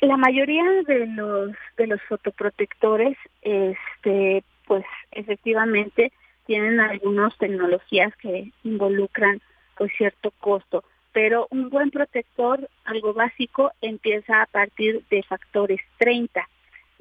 La 0.00 0.16
mayoría 0.16 0.64
de 0.86 1.06
los 1.08 1.50
de 1.76 1.86
los 1.88 2.00
fotoprotectores, 2.02 3.18
este, 3.42 4.44
pues 4.66 4.84
efectivamente 5.10 6.12
tienen 6.46 6.80
algunas 6.80 7.36
tecnologías 7.36 8.14
que 8.16 8.52
involucran 8.64 9.42
pues 9.76 9.92
cierto 9.98 10.32
costo, 10.40 10.84
pero 11.12 11.48
un 11.50 11.68
buen 11.68 11.90
protector, 11.90 12.68
algo 12.84 13.12
básico, 13.12 13.72
empieza 13.82 14.42
a 14.42 14.46
partir 14.46 15.04
de 15.10 15.22
factores 15.22 15.80
30 15.98 16.48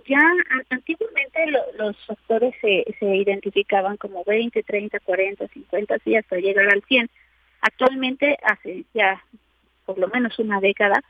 ya 0.07 0.21
antiguamente 0.69 1.45
los 1.77 1.97
factores 2.05 2.55
se, 2.61 2.85
se 2.99 3.15
identificaban 3.15 3.97
como 3.97 4.23
20, 4.23 4.63
30, 4.63 4.99
40, 5.01 5.47
50, 5.47 5.95
así 5.95 6.15
hasta 6.15 6.37
llegar 6.37 6.69
al 6.69 6.83
100. 6.83 7.09
Actualmente, 7.61 8.37
hace 8.43 8.85
ya 8.93 9.23
por 9.85 9.97
lo 9.97 10.09
menos 10.09 10.37
una 10.37 10.59
década, 10.59 11.01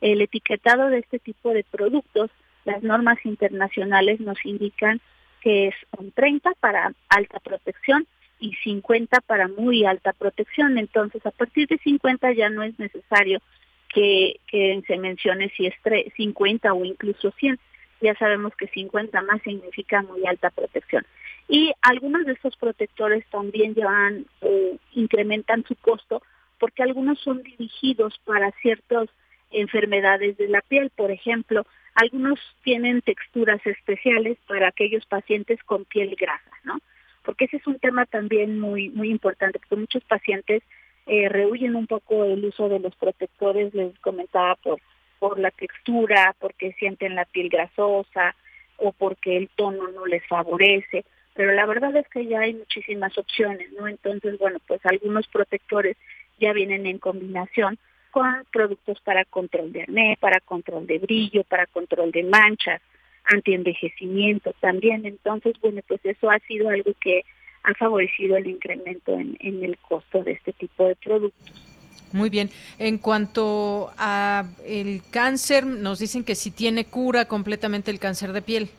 el 0.00 0.20
etiquetado 0.20 0.90
de 0.90 0.98
este 0.98 1.18
tipo 1.18 1.50
de 1.50 1.64
productos, 1.64 2.30
las 2.64 2.82
normas 2.82 3.18
internacionales 3.24 4.20
nos 4.20 4.44
indican 4.44 5.00
que 5.40 5.68
es 5.68 5.74
un 5.96 6.10
30 6.10 6.52
para 6.58 6.92
alta 7.08 7.38
protección 7.38 8.06
y 8.40 8.54
50 8.56 9.20
para 9.20 9.46
muy 9.46 9.84
alta 9.84 10.12
protección. 10.12 10.78
Entonces, 10.78 11.24
a 11.24 11.30
partir 11.30 11.68
de 11.68 11.78
50 11.78 12.32
ya 12.32 12.50
no 12.50 12.62
es 12.62 12.78
necesario 12.78 13.40
que, 13.88 14.40
que 14.48 14.82
se 14.86 14.98
mencione 14.98 15.50
si 15.56 15.66
es 15.66 15.74
50 16.16 16.72
o 16.72 16.84
incluso 16.84 17.30
100 17.30 17.58
ya 18.04 18.14
sabemos 18.14 18.54
que 18.56 18.68
50 18.68 19.20
más 19.22 19.42
significa 19.42 20.02
muy 20.02 20.24
alta 20.26 20.50
protección. 20.50 21.04
Y 21.48 21.72
algunos 21.82 22.24
de 22.24 22.32
estos 22.32 22.56
protectores 22.56 23.24
también 23.30 23.74
llevan, 23.74 24.26
eh, 24.40 24.76
incrementan 24.92 25.64
su 25.66 25.74
costo 25.76 26.22
porque 26.58 26.82
algunos 26.82 27.18
son 27.20 27.42
dirigidos 27.42 28.18
para 28.24 28.50
ciertas 28.62 29.08
enfermedades 29.50 30.36
de 30.36 30.48
la 30.48 30.62
piel. 30.62 30.90
Por 30.94 31.10
ejemplo, 31.10 31.66
algunos 31.94 32.38
tienen 32.62 33.02
texturas 33.02 33.64
especiales 33.66 34.38
para 34.46 34.68
aquellos 34.68 35.04
pacientes 35.06 35.62
con 35.64 35.84
piel 35.84 36.16
grasa, 36.16 36.50
¿no? 36.64 36.78
Porque 37.22 37.46
ese 37.46 37.58
es 37.58 37.66
un 37.66 37.78
tema 37.78 38.06
también 38.06 38.58
muy, 38.58 38.90
muy 38.90 39.10
importante, 39.10 39.58
porque 39.58 39.76
muchos 39.76 40.04
pacientes 40.04 40.62
eh, 41.06 41.28
rehuyen 41.28 41.76
un 41.76 41.86
poco 41.86 42.24
el 42.24 42.44
uso 42.44 42.68
de 42.68 42.80
los 42.80 42.94
protectores, 42.96 43.74
les 43.74 43.98
comentaba 44.00 44.56
por 44.56 44.80
por 45.24 45.38
la 45.38 45.50
textura, 45.50 46.36
porque 46.38 46.74
sienten 46.74 47.14
la 47.14 47.24
piel 47.24 47.48
grasosa 47.48 48.36
o 48.76 48.92
porque 48.92 49.38
el 49.38 49.48
tono 49.56 49.88
no 49.88 50.04
les 50.04 50.22
favorece, 50.26 51.06
pero 51.32 51.52
la 51.52 51.64
verdad 51.64 51.96
es 51.96 52.06
que 52.08 52.26
ya 52.26 52.40
hay 52.40 52.52
muchísimas 52.52 53.16
opciones, 53.16 53.72
¿no? 53.72 53.88
Entonces, 53.88 54.38
bueno, 54.38 54.58
pues 54.66 54.84
algunos 54.84 55.26
protectores 55.28 55.96
ya 56.38 56.52
vienen 56.52 56.84
en 56.84 56.98
combinación 56.98 57.78
con 58.10 58.44
productos 58.52 59.00
para 59.00 59.24
control 59.24 59.72
de 59.72 59.84
acné, 59.84 60.18
para 60.20 60.40
control 60.40 60.86
de 60.86 60.98
brillo, 60.98 61.42
para 61.44 61.64
control 61.64 62.10
de 62.10 62.24
manchas, 62.24 62.82
antienvejecimiento 63.24 64.52
también. 64.60 65.06
Entonces, 65.06 65.54
bueno, 65.62 65.80
pues 65.88 66.04
eso 66.04 66.30
ha 66.30 66.38
sido 66.40 66.68
algo 66.68 66.92
que 67.00 67.24
ha 67.62 67.72
favorecido 67.72 68.36
el 68.36 68.46
incremento 68.46 69.14
en, 69.14 69.38
en 69.40 69.64
el 69.64 69.78
costo 69.78 70.22
de 70.22 70.32
este 70.32 70.52
tipo 70.52 70.86
de 70.86 70.96
productos. 70.96 71.73
Muy 72.14 72.30
bien. 72.30 72.48
En 72.78 72.98
cuanto 72.98 73.92
a 73.98 74.44
el 74.64 75.02
cáncer, 75.10 75.66
nos 75.66 75.98
dicen 75.98 76.22
que 76.22 76.36
si 76.36 76.52
tiene 76.52 76.84
cura 76.84 77.24
completamente 77.24 77.90
el 77.90 77.98
cáncer 77.98 78.32
de 78.32 78.40
piel. 78.40 78.70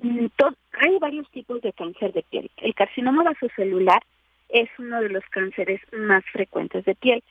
Mm, 0.00 0.26
hay 0.80 0.98
varios 1.00 1.28
tipos 1.32 1.60
de 1.60 1.72
cáncer 1.72 2.12
de 2.12 2.22
piel. 2.22 2.48
El 2.58 2.76
carcinoma 2.76 3.24
vasocelular 3.24 4.00
es 4.48 4.70
uno 4.78 5.00
de 5.00 5.08
los 5.08 5.24
cánceres 5.30 5.80
más 5.92 6.22
frecuentes 6.32 6.84
de 6.84 6.94
piel, 6.94 7.24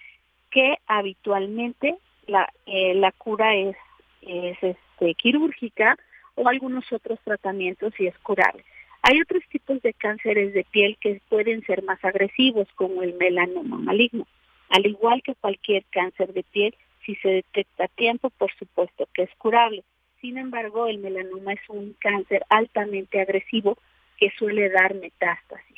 que 0.52 0.76
habitualmente 0.88 1.96
la, 2.28 2.50
eh, 2.66 2.96
la 2.96 3.14
cura 3.14 3.56
es, 3.56 3.78
es 4.24 4.58
este, 4.62 5.16
quirúrgica 5.16 5.96
o 6.36 6.50
algunos 6.50 6.84
otros 6.92 7.18
tratamientos 7.24 7.94
y 7.98 8.08
es 8.08 8.18
curable. 8.18 8.66
Hay 9.10 9.22
otros 9.22 9.42
tipos 9.50 9.82
de 9.84 9.94
cánceres 9.94 10.54
de 10.54 10.66
piel 10.66 10.98
que 11.00 11.22
pueden 11.30 11.66
ser 11.66 11.82
más 11.82 12.04
agresivos, 12.04 12.68
como 12.76 13.04
el 13.04 13.14
melanoma 13.14 13.78
maligno. 13.78 14.28
Al 14.68 14.86
igual 14.86 15.22
que 15.24 15.34
cualquier 15.34 15.86
cáncer 15.92 16.34
de 16.34 16.44
piel, 16.44 16.76
si 17.06 17.16
se 17.16 17.30
detecta 17.30 17.86
a 17.86 17.88
tiempo, 17.88 18.30
por 18.32 18.54
supuesto 18.56 19.08
que 19.14 19.24
es 19.24 19.30
curable. 19.38 19.86
Sin 20.20 20.38
embargo, 20.38 20.88
el 20.88 20.98
melanoma 20.98 21.54
es 21.54 21.62
un 21.70 21.96
cáncer 21.98 22.44
altamente 22.50 23.22
agresivo 23.22 23.78
que 24.18 24.30
suele 24.38 24.68
dar 24.68 24.94
metástasis. 24.96 25.78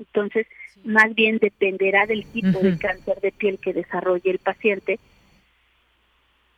Entonces, 0.00 0.48
más 0.82 1.14
bien 1.14 1.38
dependerá 1.38 2.04
del 2.06 2.26
tipo 2.32 2.58
de 2.58 2.76
cáncer 2.78 3.20
de 3.20 3.30
piel 3.30 3.60
que 3.60 3.72
desarrolle 3.72 4.28
el 4.28 4.40
paciente 4.40 4.98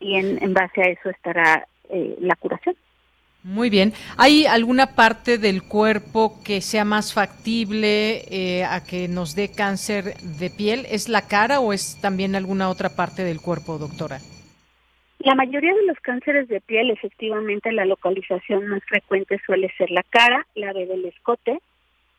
y 0.00 0.14
en, 0.14 0.54
base 0.54 0.80
a 0.80 0.86
eso 0.86 1.10
estará 1.10 1.68
eh, 1.90 2.16
la 2.20 2.36
curación. 2.36 2.76
Muy 3.44 3.68
bien. 3.68 3.92
¿Hay 4.16 4.46
alguna 4.46 4.94
parte 4.94 5.36
del 5.36 5.62
cuerpo 5.62 6.42
que 6.42 6.62
sea 6.62 6.86
más 6.86 7.12
factible 7.12 8.22
eh, 8.30 8.64
a 8.64 8.82
que 8.82 9.06
nos 9.06 9.36
dé 9.36 9.52
cáncer 9.52 10.16
de 10.16 10.48
piel? 10.48 10.86
¿Es 10.90 11.10
la 11.10 11.28
cara 11.28 11.60
o 11.60 11.74
es 11.74 12.00
también 12.00 12.36
alguna 12.36 12.70
otra 12.70 12.88
parte 12.96 13.22
del 13.22 13.42
cuerpo, 13.42 13.76
doctora? 13.76 14.16
La 15.18 15.34
mayoría 15.34 15.74
de 15.74 15.84
los 15.84 16.00
cánceres 16.00 16.48
de 16.48 16.62
piel, 16.62 16.90
efectivamente, 16.90 17.70
la 17.70 17.84
localización 17.84 18.66
más 18.68 18.82
frecuente 18.84 19.38
suele 19.44 19.70
ser 19.76 19.90
la 19.90 20.04
cara, 20.04 20.46
la 20.54 20.72
del 20.72 21.04
escote, 21.04 21.60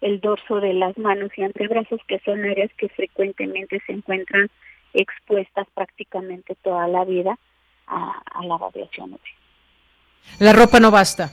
el 0.02 0.22
dorso 0.22 0.60
de 0.60 0.74
las 0.74 0.96
manos 0.96 1.32
y 1.38 1.42
antebrazos, 1.42 2.02
que 2.08 2.20
son 2.20 2.46
áreas 2.46 2.72
que 2.78 2.88
frecuentemente 2.90 3.82
se 3.88 3.94
encuentran 3.94 4.48
expuestas 4.94 5.66
prácticamente 5.74 6.56
toda 6.62 6.88
la 6.88 7.04
vida 7.04 7.36
a, 7.88 8.22
a 8.32 8.46
la 8.46 8.60
radiación 8.60 9.18
la 10.40 10.54
ropa 10.54 10.80
no 10.80 10.92
basta. 10.92 11.32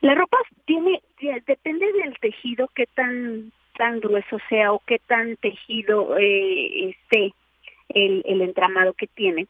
La 0.00 0.14
ropa 0.14 0.38
tiene, 0.64 1.02
depende 1.46 1.92
del 1.92 2.18
tejido, 2.18 2.68
qué 2.74 2.86
tan 2.86 3.52
tan 3.76 4.00
grueso 4.00 4.38
sea 4.50 4.72
o 4.72 4.82
qué 4.86 4.98
tan 4.98 5.36
tejido 5.36 6.18
eh, 6.18 6.90
esté 6.90 7.32
el, 7.88 8.22
el 8.26 8.42
entramado 8.42 8.92
que 8.92 9.06
tiene. 9.06 9.46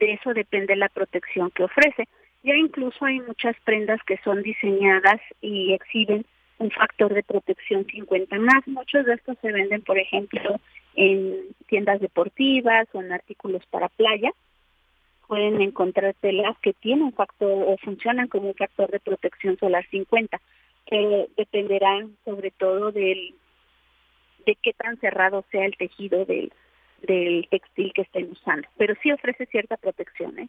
De 0.00 0.14
eso 0.14 0.34
depende 0.34 0.74
la 0.74 0.88
protección 0.88 1.52
que 1.52 1.62
ofrece. 1.64 2.08
Ya 2.42 2.56
incluso 2.56 3.04
hay 3.04 3.20
muchas 3.20 3.54
prendas 3.64 4.00
que 4.04 4.18
son 4.24 4.42
diseñadas 4.42 5.20
y 5.40 5.72
exhiben 5.72 6.24
un 6.58 6.70
factor 6.72 7.14
de 7.14 7.22
protección 7.22 7.86
50 7.86 8.38
más. 8.38 8.66
Muchos 8.66 9.06
de 9.06 9.14
estos 9.14 9.38
se 9.40 9.52
venden, 9.52 9.82
por 9.82 9.98
ejemplo, 9.98 10.56
en 10.96 11.36
tiendas 11.68 12.00
deportivas 12.00 12.88
o 12.92 13.00
en 13.00 13.12
artículos 13.12 13.64
para 13.66 13.88
playa 13.88 14.32
pueden 15.30 15.60
encontrar 15.60 16.12
telas 16.14 16.58
que 16.58 16.72
tienen 16.72 17.12
factor 17.12 17.62
o 17.64 17.76
funcionan 17.76 18.26
como 18.26 18.48
un 18.48 18.54
factor 18.56 18.90
de 18.90 18.98
protección 18.98 19.56
solar 19.58 19.86
50, 19.88 20.40
que 20.86 21.28
dependerán 21.36 22.16
sobre 22.24 22.50
todo 22.50 22.90
del 22.90 23.36
de 24.44 24.56
qué 24.60 24.72
tan 24.72 24.98
cerrado 24.98 25.44
sea 25.52 25.66
el 25.66 25.76
tejido 25.76 26.24
del, 26.24 26.52
del 27.02 27.46
textil 27.48 27.92
que 27.92 28.02
estén 28.02 28.32
usando, 28.32 28.66
pero 28.76 28.96
sí 29.04 29.12
ofrece 29.12 29.46
cierta 29.46 29.76
protección. 29.76 30.36
¿eh? 30.40 30.48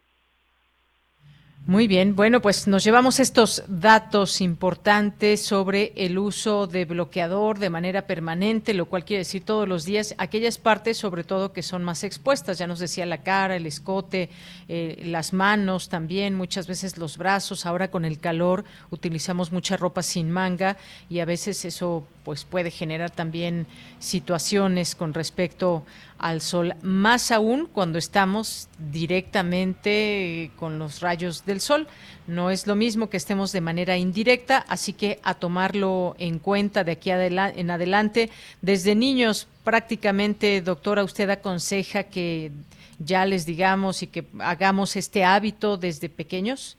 Muy 1.64 1.86
bien, 1.86 2.16
bueno, 2.16 2.42
pues 2.42 2.66
nos 2.66 2.82
llevamos 2.82 3.20
estos 3.20 3.62
datos 3.68 4.40
importantes 4.40 5.42
sobre 5.42 5.92
el 5.94 6.18
uso 6.18 6.66
de 6.66 6.84
bloqueador 6.84 7.60
de 7.60 7.70
manera 7.70 8.02
permanente, 8.08 8.74
lo 8.74 8.86
cual 8.86 9.04
quiere 9.04 9.20
decir 9.20 9.44
todos 9.44 9.68
los 9.68 9.84
días, 9.84 10.16
aquellas 10.18 10.58
partes 10.58 10.96
sobre 10.96 11.22
todo 11.22 11.52
que 11.52 11.62
son 11.62 11.84
más 11.84 12.02
expuestas, 12.02 12.58
ya 12.58 12.66
nos 12.66 12.80
decía 12.80 13.06
la 13.06 13.22
cara, 13.22 13.54
el 13.54 13.66
escote, 13.66 14.28
eh, 14.68 15.02
las 15.04 15.32
manos 15.32 15.88
también, 15.88 16.34
muchas 16.34 16.66
veces 16.66 16.98
los 16.98 17.16
brazos, 17.16 17.64
ahora 17.64 17.92
con 17.92 18.04
el 18.04 18.18
calor 18.18 18.64
utilizamos 18.90 19.52
mucha 19.52 19.76
ropa 19.76 20.02
sin 20.02 20.32
manga 20.32 20.76
y 21.08 21.20
a 21.20 21.24
veces 21.24 21.64
eso 21.64 22.08
pues 22.24 22.44
puede 22.44 22.70
generar 22.70 23.10
también 23.10 23.66
situaciones 23.98 24.94
con 24.94 25.14
respecto 25.14 25.84
al 26.18 26.40
sol, 26.40 26.74
más 26.82 27.32
aún 27.32 27.66
cuando 27.66 27.98
estamos 27.98 28.68
directamente 28.78 30.50
con 30.56 30.78
los 30.78 31.00
rayos 31.00 31.44
del 31.44 31.60
sol. 31.60 31.88
No 32.28 32.50
es 32.50 32.66
lo 32.66 32.76
mismo 32.76 33.10
que 33.10 33.16
estemos 33.16 33.50
de 33.52 33.60
manera 33.60 33.96
indirecta, 33.96 34.64
así 34.68 34.92
que 34.92 35.18
a 35.24 35.34
tomarlo 35.34 36.14
en 36.18 36.38
cuenta 36.38 36.84
de 36.84 36.92
aquí 36.92 37.10
en 37.10 37.70
adelante. 37.70 38.30
Desde 38.60 38.94
niños, 38.94 39.48
prácticamente, 39.64 40.60
doctora, 40.62 41.02
usted 41.02 41.28
aconseja 41.30 42.04
que 42.04 42.52
ya 42.98 43.26
les 43.26 43.44
digamos 43.44 44.02
y 44.04 44.06
que 44.06 44.24
hagamos 44.38 44.94
este 44.94 45.24
hábito 45.24 45.76
desde 45.76 46.08
pequeños. 46.08 46.78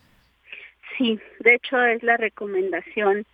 Sí, 0.97 1.19
de 1.39 1.55
hecho 1.55 1.81
es 1.83 2.01
la 2.03 2.17
recomendación 2.17 3.25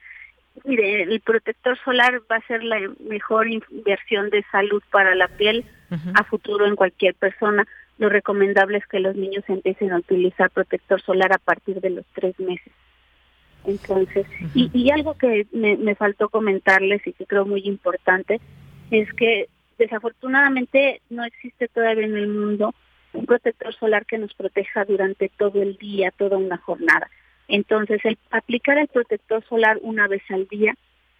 Mire, 0.65 1.03
el 1.03 1.21
protector 1.21 1.77
solar 1.83 2.21
va 2.31 2.37
a 2.37 2.47
ser 2.47 2.63
la 2.63 2.79
mejor 2.99 3.47
inversión 3.47 4.29
de 4.29 4.43
salud 4.51 4.81
para 4.91 5.15
la 5.15 5.27
piel 5.27 5.65
a 6.13 6.23
futuro 6.23 6.67
en 6.67 6.75
cualquier 6.75 7.15
persona. 7.15 7.65
Lo 7.97 8.09
recomendable 8.09 8.77
es 8.77 8.85
que 8.85 8.99
los 8.99 9.15
niños 9.15 9.43
empiecen 9.47 9.91
a 9.91 9.97
utilizar 9.97 10.49
protector 10.51 11.01
solar 11.01 11.33
a 11.33 11.37
partir 11.37 11.81
de 11.81 11.89
los 11.89 12.05
tres 12.13 12.37
meses. 12.39 12.71
Entonces, 13.65 14.25
y, 14.53 14.69
y, 14.73 14.89
algo 14.91 15.15
que 15.15 15.45
me, 15.51 15.75
me 15.77 15.95
faltó 15.95 16.29
comentarles 16.29 17.05
y 17.05 17.13
que 17.13 17.25
creo 17.25 17.45
muy 17.45 17.61
importante 17.65 18.39
es 18.89 19.11
que 19.13 19.49
desafortunadamente 19.77 21.01
no 21.09 21.23
existe 21.23 21.67
todavía 21.67 22.05
en 22.05 22.15
el 22.15 22.27
mundo 22.27 22.73
un 23.13 23.25
protector 23.25 23.73
solar 23.75 24.05
que 24.05 24.17
nos 24.17 24.33
proteja 24.33 24.85
durante 24.85 25.29
todo 25.29 25.61
el 25.61 25.77
día, 25.77 26.11
toda 26.11 26.37
una 26.37 26.57
jornada. 26.57 27.09
Entonces, 27.49 27.99
el 28.05 28.17
aplicar 28.29 28.77
el 28.77 28.87
protector 28.87 29.43
solar 29.49 29.79
una 29.81 30.07
vez 30.07 30.21
al 30.29 30.47
día 30.47 30.75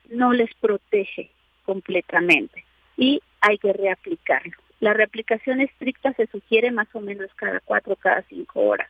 no 0.09 0.31
les 0.31 0.53
protege 0.61 1.31
completamente 1.65 2.63
y 2.95 3.19
hay 3.41 3.57
que 3.57 3.73
reaplicarlo. 3.73 4.53
La 4.79 4.93
reaplicación 4.93 5.59
estricta 5.59 6.13
se 6.13 6.27
sugiere 6.27 6.71
más 6.71 6.87
o 6.93 7.01
menos 7.01 7.29
cada 7.35 7.59
cuatro, 7.61 7.95
cada 7.95 8.21
cinco 8.29 8.61
horas. 8.61 8.87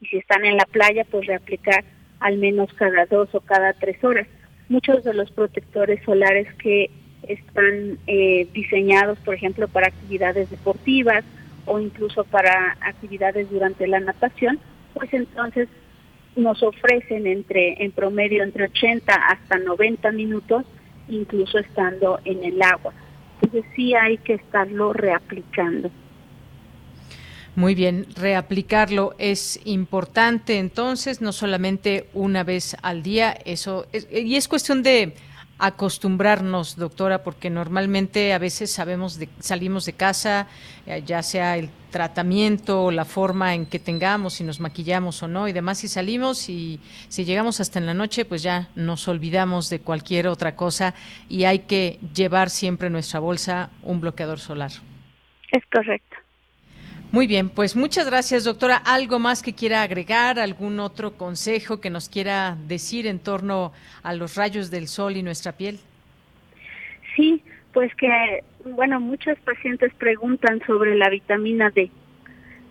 Y 0.00 0.06
si 0.06 0.16
están 0.18 0.44
en 0.44 0.56
la 0.56 0.64
playa, 0.64 1.04
pues 1.04 1.26
reaplicar 1.26 1.84
al 2.18 2.36
menos 2.36 2.72
cada 2.74 3.06
dos 3.06 3.28
o 3.32 3.40
cada 3.40 3.72
tres 3.72 4.02
horas. 4.02 4.26
Muchos 4.68 5.04
de 5.04 5.14
los 5.14 5.30
protectores 5.30 6.02
solares 6.04 6.52
que 6.54 6.90
están 7.22 7.98
eh, 8.08 8.48
diseñados, 8.52 9.18
por 9.20 9.34
ejemplo, 9.34 9.68
para 9.68 9.86
actividades 9.86 10.50
deportivas 10.50 11.24
o 11.66 11.78
incluso 11.78 12.24
para 12.24 12.76
actividades 12.80 13.48
durante 13.50 13.86
la 13.86 14.00
natación, 14.00 14.58
pues 14.94 15.12
entonces 15.14 15.68
nos 16.36 16.62
ofrecen 16.62 17.26
entre 17.26 17.82
en 17.82 17.92
promedio 17.92 18.42
entre 18.42 18.64
80 18.64 19.12
hasta 19.12 19.58
90 19.58 20.12
minutos, 20.12 20.64
incluso 21.08 21.58
estando 21.58 22.20
en 22.24 22.44
el 22.44 22.62
agua. 22.62 22.92
Entonces 23.42 23.70
sí 23.74 23.94
hay 23.94 24.18
que 24.18 24.34
estarlo 24.34 24.92
reaplicando. 24.92 25.90
Muy 27.56 27.74
bien, 27.74 28.06
reaplicarlo 28.16 29.14
es 29.18 29.60
importante 29.64 30.58
entonces, 30.58 31.20
no 31.20 31.32
solamente 31.32 32.08
una 32.14 32.44
vez 32.44 32.76
al 32.82 33.02
día, 33.02 33.36
eso 33.44 33.86
y 34.12 34.36
es 34.36 34.46
cuestión 34.46 34.82
de 34.84 35.14
acostumbrarnos, 35.60 36.76
doctora, 36.76 37.22
porque 37.22 37.50
normalmente 37.50 38.32
a 38.32 38.38
veces 38.38 38.70
sabemos 38.70 39.18
de, 39.18 39.28
salimos 39.38 39.84
de 39.84 39.92
casa, 39.92 40.48
eh, 40.86 41.02
ya 41.04 41.22
sea 41.22 41.56
el 41.56 41.70
tratamiento 41.90 42.84
o 42.84 42.90
la 42.90 43.04
forma 43.04 43.54
en 43.54 43.66
que 43.66 43.78
tengamos, 43.78 44.34
si 44.34 44.44
nos 44.44 44.60
maquillamos 44.60 45.22
o 45.22 45.28
no 45.28 45.48
y 45.48 45.52
demás, 45.52 45.84
y 45.84 45.88
salimos 45.88 46.48
y 46.48 46.80
si 47.08 47.24
llegamos 47.24 47.60
hasta 47.60 47.78
en 47.78 47.86
la 47.86 47.94
noche, 47.94 48.24
pues 48.24 48.42
ya 48.42 48.68
nos 48.74 49.06
olvidamos 49.08 49.68
de 49.70 49.80
cualquier 49.80 50.28
otra 50.28 50.56
cosa 50.56 50.94
y 51.28 51.44
hay 51.44 51.60
que 51.60 51.98
llevar 52.14 52.50
siempre 52.50 52.86
en 52.86 52.94
nuestra 52.94 53.20
bolsa 53.20 53.70
un 53.82 54.00
bloqueador 54.00 54.38
solar. 54.38 54.70
Es 55.52 55.64
correcto. 55.72 56.09
Muy 57.12 57.26
bien, 57.26 57.48
pues 57.48 57.74
muchas 57.74 58.06
gracias, 58.06 58.44
doctora. 58.44 58.76
¿Algo 58.76 59.18
más 59.18 59.42
que 59.42 59.52
quiera 59.52 59.82
agregar? 59.82 60.38
¿Algún 60.38 60.78
otro 60.78 61.14
consejo 61.14 61.80
que 61.80 61.90
nos 61.90 62.08
quiera 62.08 62.56
decir 62.68 63.08
en 63.08 63.18
torno 63.18 63.72
a 64.04 64.14
los 64.14 64.36
rayos 64.36 64.70
del 64.70 64.86
sol 64.86 65.16
y 65.16 65.22
nuestra 65.24 65.50
piel? 65.50 65.80
Sí, 67.16 67.42
pues 67.72 67.92
que, 67.96 68.44
bueno, 68.64 69.00
muchos 69.00 69.36
pacientes 69.40 69.92
preguntan 69.94 70.62
sobre 70.64 70.94
la 70.94 71.08
vitamina 71.08 71.70
D. 71.70 71.90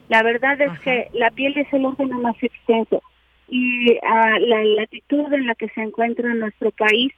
La 0.07 0.23
verdad 0.23 0.59
es 0.61 0.79
que 0.79 1.09
la 1.13 1.31
piel 1.31 1.57
es 1.57 1.71
el 1.73 1.85
órgano 1.85 2.21
más 2.21 2.41
extenso 2.41 3.03
y 3.49 3.97
a 3.97 4.39
la 4.39 4.63
latitud 4.63 5.33
en 5.33 5.47
la 5.47 5.55
que 5.55 5.67
se 5.69 5.81
encuentra 5.81 6.33
nuestro 6.33 6.71
país, 6.71 7.11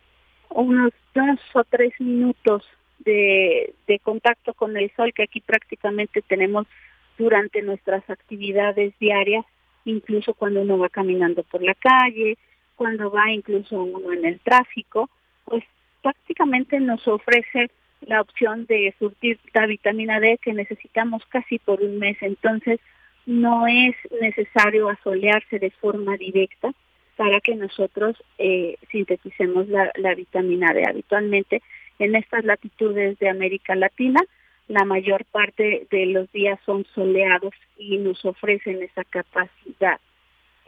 unos 0.49 0.91
dos 1.13 1.39
o 1.53 1.63
tres 1.65 1.93
minutos 1.99 2.63
de, 2.99 3.75
de 3.85 3.99
contacto 3.99 4.55
con 4.55 4.75
el 4.75 4.91
sol, 4.95 5.13
que 5.13 5.23
aquí 5.23 5.39
prácticamente 5.39 6.23
tenemos 6.23 6.65
durante 7.21 7.61
nuestras 7.61 8.03
actividades 8.09 8.97
diarias, 8.99 9.45
incluso 9.85 10.33
cuando 10.33 10.61
uno 10.61 10.79
va 10.79 10.89
caminando 10.89 11.43
por 11.43 11.61
la 11.61 11.75
calle, 11.75 12.35
cuando 12.75 13.11
va 13.11 13.31
incluso 13.31 13.83
uno 13.83 14.11
en 14.11 14.25
el 14.25 14.39
tráfico, 14.39 15.07
pues 15.45 15.63
prácticamente 16.01 16.79
nos 16.79 17.07
ofrece 17.07 17.69
la 18.01 18.21
opción 18.21 18.65
de 18.65 18.95
surtir 18.97 19.39
la 19.53 19.67
vitamina 19.67 20.19
D 20.19 20.39
que 20.41 20.53
necesitamos 20.53 21.23
casi 21.27 21.59
por 21.59 21.83
un 21.83 21.99
mes. 21.99 22.17
Entonces, 22.21 22.79
no 23.27 23.67
es 23.67 23.95
necesario 24.19 24.89
asolearse 24.89 25.59
de 25.59 25.69
forma 25.69 26.17
directa 26.17 26.71
para 27.17 27.39
que 27.39 27.53
nosotros 27.53 28.17
eh, 28.39 28.77
sinteticemos 28.91 29.67
la, 29.67 29.91
la 29.95 30.15
vitamina 30.15 30.73
D. 30.73 30.85
Habitualmente, 30.87 31.61
en 31.99 32.15
estas 32.15 32.43
latitudes 32.45 33.19
de 33.19 33.29
América 33.29 33.75
Latina, 33.75 34.21
la 34.71 34.85
mayor 34.85 35.25
parte 35.25 35.85
de 35.91 36.05
los 36.05 36.31
días 36.31 36.57
son 36.65 36.85
soleados 36.95 37.53
y 37.77 37.97
nos 37.97 38.23
ofrecen 38.23 38.81
esa 38.81 39.03
capacidad, 39.03 39.99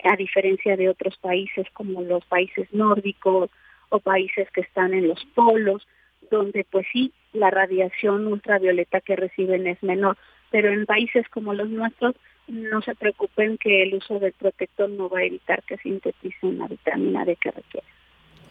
a 0.04 0.16
diferencia 0.18 0.76
de 0.76 0.90
otros 0.90 1.18
países 1.20 1.66
como 1.72 2.02
los 2.02 2.26
países 2.26 2.68
nórdicos 2.74 3.50
o 3.88 4.00
países 4.00 4.52
que 4.52 4.60
están 4.60 4.94
en 4.94 5.08
los 5.08 5.24
polos, 5.34 5.88
donde 6.30 6.66
pues 6.70 6.86
sí, 6.92 7.14
la 7.32 7.50
radiación 7.50 8.28
ultravioleta 8.28 9.00
que 9.00 9.16
reciben 9.16 9.68
es 9.68 9.82
menor, 9.82 10.18
pero 10.52 10.74
en 10.74 10.86
países 10.86 11.26
como 11.30 11.54
los 11.54 11.70
nuestros 11.70 12.14
no 12.50 12.82
se 12.82 12.96
preocupen 12.96 13.58
que 13.58 13.84
el 13.84 13.96
uso 13.96 14.20
del 14.20 14.34
protector 14.34 14.90
no 14.90 15.08
va 15.08 15.20
a 15.20 15.24
evitar 15.24 15.64
que 15.64 15.78
sinteticen 15.78 16.58
la 16.58 16.68
vitamina 16.68 17.24
D 17.24 17.38
que 17.38 17.52
requieren. 17.52 17.90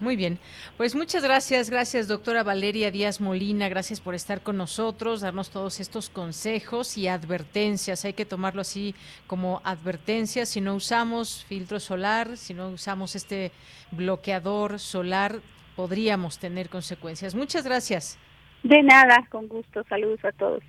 Muy 0.03 0.17
bien, 0.17 0.41
pues 0.77 0.97
muchas 0.97 1.23
gracias, 1.23 1.71
gracias 1.71 2.09
doctora 2.09 2.43
Valeria 2.43 2.91
Díaz 2.91 3.21
Molina, 3.21 3.69
gracias 3.69 4.01
por 4.01 4.17
estar 4.17 4.41
con 4.41 4.57
nosotros, 4.57 5.21
darnos 5.21 5.51
todos 5.51 5.79
estos 5.79 6.11
consejos 6.11 6.99
y 6.99 7.07
advertencias. 7.07 8.05
Hay 8.05 8.13
que 8.13 8.25
tomarlo 8.25 8.63
así 8.63 8.97
como 9.29 9.63
advertencias. 9.63 10.49
Si 10.49 10.61
no 10.61 10.75
usamos 10.75 11.45
filtro 11.45 11.79
solar, 11.79 12.37
si 12.37 12.53
no 12.53 12.71
usamos 12.71 13.15
este 13.15 13.53
bloqueador 13.93 14.81
solar, 14.81 15.37
podríamos 15.77 16.41
tener 16.41 16.69
consecuencias. 16.69 17.37
Muchas 17.37 17.65
gracias. 17.65 18.19
De 18.65 18.83
nada, 18.83 19.25
con 19.31 19.47
gusto. 19.47 19.85
Saludos 19.89 20.25
a 20.25 20.33
todos. 20.33 20.65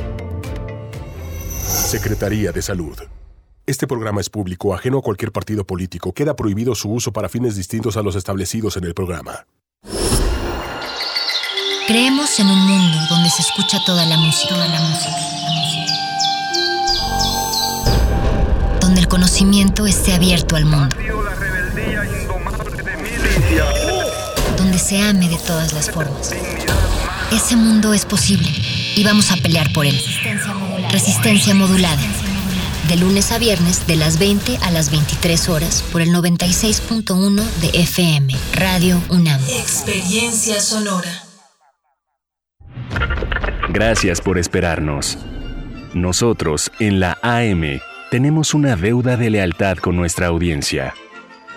Secretaría 1.64 2.52
de 2.52 2.62
Salud. 2.62 2.98
Este 3.66 3.88
programa 3.88 4.22
es 4.22 4.30
público, 4.30 4.74
ajeno 4.74 5.00
a 5.00 5.02
cualquier 5.02 5.32
partido 5.32 5.66
político. 5.66 6.14
Queda 6.14 6.36
prohibido 6.36 6.74
su 6.76 6.90
uso 6.90 7.12
para 7.12 7.28
fines 7.30 7.56
distintos 7.56 7.98
a 7.98 8.02
los 8.02 8.16
establecidos 8.16 8.78
en 8.78 8.86
el 8.86 8.94
programa. 8.94 9.46
Creemos 11.88 12.40
en 12.40 12.48
un 12.48 12.60
mundo 12.60 12.98
donde 13.10 13.30
se 13.30 13.42
escucha 13.42 13.80
toda 13.86 14.06
la 14.06 14.18
música, 14.18 14.54
toda 14.54 14.68
la 14.68 14.82
música, 14.82 15.16
Donde 18.82 19.00
el 19.02 19.08
conocimiento 19.08 19.86
esté 19.86 20.14
abierto 20.14 20.56
al 20.56 20.66
mundo. 20.66 20.96
Donde 24.58 24.80
se 24.80 25.00
ame 25.00 25.30
de 25.30 25.38
todas 25.38 25.72
las 25.74 25.92
formas. 25.92 26.34
Ese 27.32 27.56
mundo 27.56 27.94
es 27.94 28.04
posible 28.04 28.50
y 28.96 29.04
vamos 29.04 29.32
a 29.32 29.36
pelear 29.36 29.72
por 29.74 29.86
él. 29.86 29.96
Resistencia 30.92 31.54
modulada. 31.54 32.02
De 32.88 32.96
lunes 32.96 33.32
a 33.32 33.38
viernes 33.38 33.86
de 33.86 33.96
las 33.96 34.18
20 34.18 34.58
a 34.62 34.72
las 34.72 34.90
23 34.90 35.50
horas 35.50 35.84
por 35.92 36.02
el 36.02 36.10
96.1 36.10 37.36
de 37.62 37.80
FM. 37.82 38.34
Radio 38.54 39.00
UNAM. 39.10 39.40
Experiencia 39.44 40.60
sonora. 40.60 41.12
Gracias 43.70 44.20
por 44.20 44.40
esperarnos. 44.40 45.20
Nosotros, 45.94 46.72
en 46.80 47.00
la 47.00 47.20
AM, 47.22 47.80
tenemos 48.10 48.56
una 48.56 48.76
deuda 48.76 49.16
de 49.16 49.30
lealtad 49.30 49.78
con 49.78 49.96
nuestra 49.96 50.28
audiencia. 50.28 50.96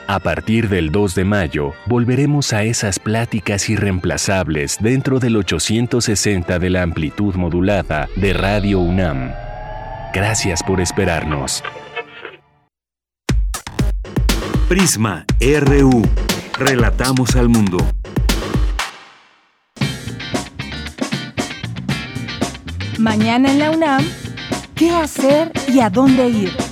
A 0.06 0.18
partir 0.18 0.68
del 0.68 0.90
2 0.90 1.14
de 1.14 1.24
mayo, 1.24 1.72
volveremos 1.86 2.52
a 2.52 2.64
esas 2.64 2.98
pláticas 2.98 3.68
irreemplazables 3.68 4.78
dentro 4.80 5.20
del 5.20 5.36
860 5.36 6.58
de 6.58 6.70
la 6.70 6.82
amplitud 6.82 7.34
modulada 7.36 8.08
de 8.16 8.32
Radio 8.32 8.80
UNAM. 8.80 9.32
Gracias 10.12 10.62
por 10.62 10.80
esperarnos. 10.80 11.62
Prisma 14.68 15.24
RU. 15.40 16.02
Relatamos 16.58 17.36
al 17.36 17.48
mundo. 17.48 17.78
Mañana 22.98 23.50
en 23.50 23.58
la 23.58 23.70
UNAM, 23.70 24.04
¿qué 24.74 24.90
hacer 24.90 25.52
y 25.68 25.80
a 25.80 25.88
dónde 25.88 26.28
ir? 26.28 26.69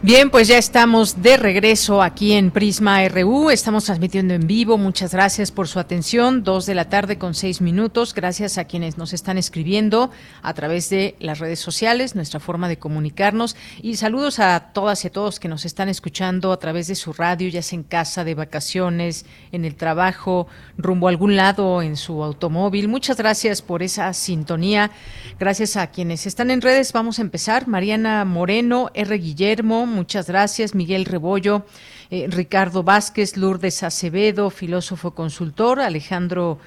Bien, 0.01 0.29
pues 0.29 0.47
ya 0.47 0.57
estamos 0.57 1.21
de 1.21 1.35
regreso 1.35 2.01
aquí 2.01 2.31
en 2.31 2.51
Prisma 2.51 3.05
RU. 3.09 3.49
Estamos 3.49 3.83
transmitiendo 3.83 4.33
en 4.33 4.47
vivo. 4.47 4.77
Muchas 4.77 5.11
gracias 5.11 5.51
por 5.51 5.67
su 5.67 5.77
atención. 5.77 6.41
Dos 6.45 6.65
de 6.65 6.73
la 6.73 6.87
tarde 6.87 7.17
con 7.17 7.33
seis 7.33 7.59
minutos. 7.59 8.13
Gracias 8.13 8.57
a 8.57 8.63
quienes 8.63 8.97
nos 8.97 9.11
están 9.11 9.37
escribiendo 9.37 10.09
a 10.41 10.53
través 10.53 10.89
de 10.89 11.17
las 11.19 11.39
redes 11.39 11.59
sociales, 11.59 12.15
nuestra 12.15 12.39
forma 12.39 12.69
de 12.69 12.79
comunicarnos. 12.79 13.57
Y 13.81 13.97
saludos 13.97 14.39
a 14.39 14.71
todas 14.71 15.03
y 15.03 15.09
a 15.09 15.11
todos 15.11 15.37
que 15.37 15.49
nos 15.49 15.65
están 15.65 15.89
escuchando 15.89 16.53
a 16.53 16.59
través 16.59 16.87
de 16.87 16.95
su 16.95 17.11
radio, 17.11 17.49
ya 17.49 17.61
sea 17.61 17.75
en 17.75 17.83
casa, 17.83 18.23
de 18.23 18.35
vacaciones, 18.35 19.25
en 19.51 19.65
el 19.65 19.75
trabajo, 19.75 20.47
rumbo 20.77 21.07
a 21.07 21.09
algún 21.09 21.35
lado, 21.35 21.81
en 21.81 21.97
su 21.97 22.23
automóvil. 22.23 22.87
Muchas 22.87 23.17
gracias 23.17 23.61
por 23.61 23.83
esa 23.83 24.13
sintonía. 24.13 24.91
Gracias 25.37 25.75
a 25.75 25.87
quienes 25.87 26.25
están 26.25 26.51
en 26.51 26.61
redes. 26.61 26.93
Vamos 26.93 27.19
a 27.19 27.21
empezar. 27.21 27.67
Mariana 27.67 28.23
Moreno, 28.23 28.91
R. 28.93 29.17
Guillermo 29.17 29.88
muchas 29.89 30.27
gracias. 30.27 30.73
Miguel 30.75 31.05
Rebollo, 31.05 31.65
eh, 32.09 32.27
Ricardo 32.29 32.83
Vázquez, 32.83 33.35
Lourdes 33.35 33.83
Acevedo, 33.83 34.49
filósofo 34.49 35.11
consultor, 35.11 35.79
Alejandro 35.79 36.59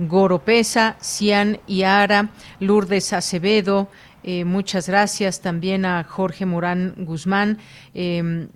Goropesa, 0.00 0.96
Cian 1.00 1.60
Iara, 1.66 2.30
Lourdes 2.58 3.12
Acevedo, 3.12 3.88
eh, 4.22 4.44
muchas 4.44 4.88
gracias 4.88 5.40
también 5.40 5.84
a 5.84 6.04
Jorge 6.04 6.46
Morán 6.46 6.94
Guzmán, 6.98 7.58
em, 7.94 8.48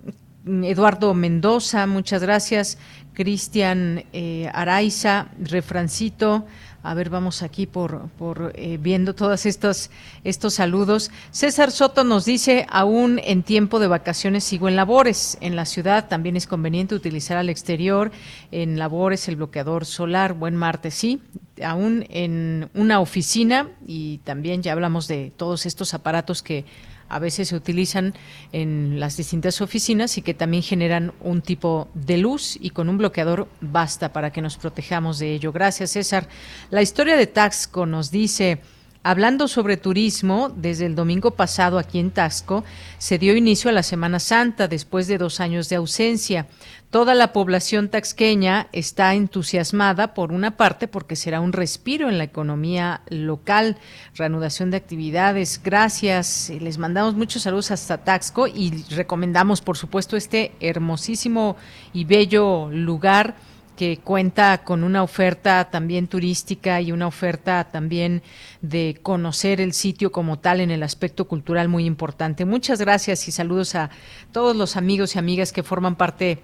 Eduardo 0.45 1.13
Mendoza, 1.15 1.87
muchas 1.87 2.21
gracias, 2.21 2.77
Cristian 3.13 4.03
eh, 4.13 4.49
Araiza, 4.53 5.27
Refrancito, 5.39 6.45
a 6.85 6.93
ver, 6.93 7.09
vamos 7.09 7.41
aquí 7.41 7.65
por, 7.65 8.09
por 8.11 8.53
eh, 8.55 8.77
viendo 8.79 9.15
todos 9.15 9.47
estos, 9.47 9.89
estos 10.23 10.53
saludos. 10.53 11.09
César 11.31 11.71
Soto 11.71 12.03
nos 12.03 12.25
dice, 12.25 12.67
aún 12.69 13.19
en 13.23 13.41
tiempo 13.41 13.79
de 13.79 13.87
vacaciones 13.87 14.43
sigo 14.43 14.67
en 14.67 14.75
labores. 14.75 15.37
En 15.41 15.55
la 15.55 15.65
ciudad 15.65 16.07
también 16.07 16.35
es 16.35 16.45
conveniente 16.45 16.93
utilizar 16.93 17.37
al 17.37 17.49
exterior 17.49 18.11
en 18.51 18.77
labores 18.77 19.27
el 19.27 19.35
bloqueador 19.35 19.85
solar. 19.85 20.33
Buen 20.33 20.55
martes, 20.55 20.93
sí. 20.93 21.21
Aún 21.63 22.05
en 22.09 22.69
una 22.75 22.99
oficina 22.99 23.69
y 23.87 24.19
también 24.19 24.61
ya 24.61 24.73
hablamos 24.73 25.07
de 25.07 25.31
todos 25.35 25.65
estos 25.65 25.95
aparatos 25.95 26.43
que 26.43 26.65
a 27.09 27.19
veces 27.19 27.49
se 27.49 27.55
utilizan 27.55 28.13
en 28.51 28.99
las 28.99 29.17
distintas 29.17 29.61
oficinas 29.61 30.17
y 30.17 30.21
que 30.21 30.33
también 30.33 30.63
generan 30.63 31.13
un 31.21 31.41
tipo 31.41 31.87
de 31.93 32.17
luz 32.17 32.57
y 32.59 32.71
con 32.71 32.89
un 32.89 32.97
bloqueador 32.97 33.47
basta 33.61 34.11
para 34.11 34.31
que 34.31 34.41
nos 34.41 34.57
protejamos 34.57 35.19
de 35.19 35.33
ello. 35.33 35.51
Gracias, 35.51 35.91
César. 35.91 36.27
La 36.69 36.81
historia 36.81 37.15
de 37.15 37.27
Taxco 37.27 37.85
nos 37.85 38.11
dice... 38.11 38.59
Hablando 39.07 39.47
sobre 39.47 39.77
turismo, 39.77 40.51
desde 40.55 40.87
el 40.87 40.95
domingo 40.95 41.29
pasado 41.29 41.77
aquí 41.77 41.99
en 41.99 42.09
Taxco 42.09 42.63
se 42.97 43.19
dio 43.19 43.35
inicio 43.35 43.69
a 43.69 43.73
la 43.73 43.83
Semana 43.83 44.19
Santa 44.19 44.67
después 44.67 45.05
de 45.05 45.19
dos 45.19 45.39
años 45.39 45.69
de 45.69 45.75
ausencia. 45.75 46.47
Toda 46.89 47.13
la 47.13 47.31
población 47.31 47.89
taxqueña 47.89 48.67
está 48.71 49.13
entusiasmada, 49.13 50.15
por 50.15 50.31
una 50.31 50.57
parte, 50.57 50.87
porque 50.87 51.15
será 51.15 51.39
un 51.39 51.53
respiro 51.53 52.09
en 52.09 52.17
la 52.17 52.23
economía 52.23 53.01
local, 53.09 53.77
reanudación 54.15 54.71
de 54.71 54.77
actividades. 54.77 55.61
Gracias. 55.63 56.51
Les 56.59 56.79
mandamos 56.79 57.13
muchos 57.13 57.43
saludos 57.43 57.69
hasta 57.69 58.03
Taxco 58.03 58.47
y 58.47 58.85
recomendamos, 58.89 59.61
por 59.61 59.77
supuesto, 59.77 60.17
este 60.17 60.53
hermosísimo 60.59 61.57
y 61.93 62.05
bello 62.05 62.71
lugar 62.71 63.35
que 63.75 63.97
cuenta 63.97 64.63
con 64.63 64.83
una 64.83 65.03
oferta 65.03 65.69
también 65.69 66.07
turística 66.07 66.81
y 66.81 66.91
una 66.91 67.07
oferta 67.07 67.65
también 67.65 68.23
de 68.61 68.97
conocer 69.01 69.61
el 69.61 69.73
sitio 69.73 70.11
como 70.11 70.39
tal 70.39 70.61
en 70.61 70.71
el 70.71 70.83
aspecto 70.83 71.25
cultural 71.27 71.67
muy 71.69 71.85
importante. 71.85 72.45
Muchas 72.45 72.79
gracias 72.79 73.27
y 73.27 73.31
saludos 73.31 73.75
a 73.75 73.89
todos 74.31 74.55
los 74.55 74.77
amigos 74.77 75.15
y 75.15 75.19
amigas 75.19 75.51
que 75.51 75.63
forman 75.63 75.95
parte 75.95 76.41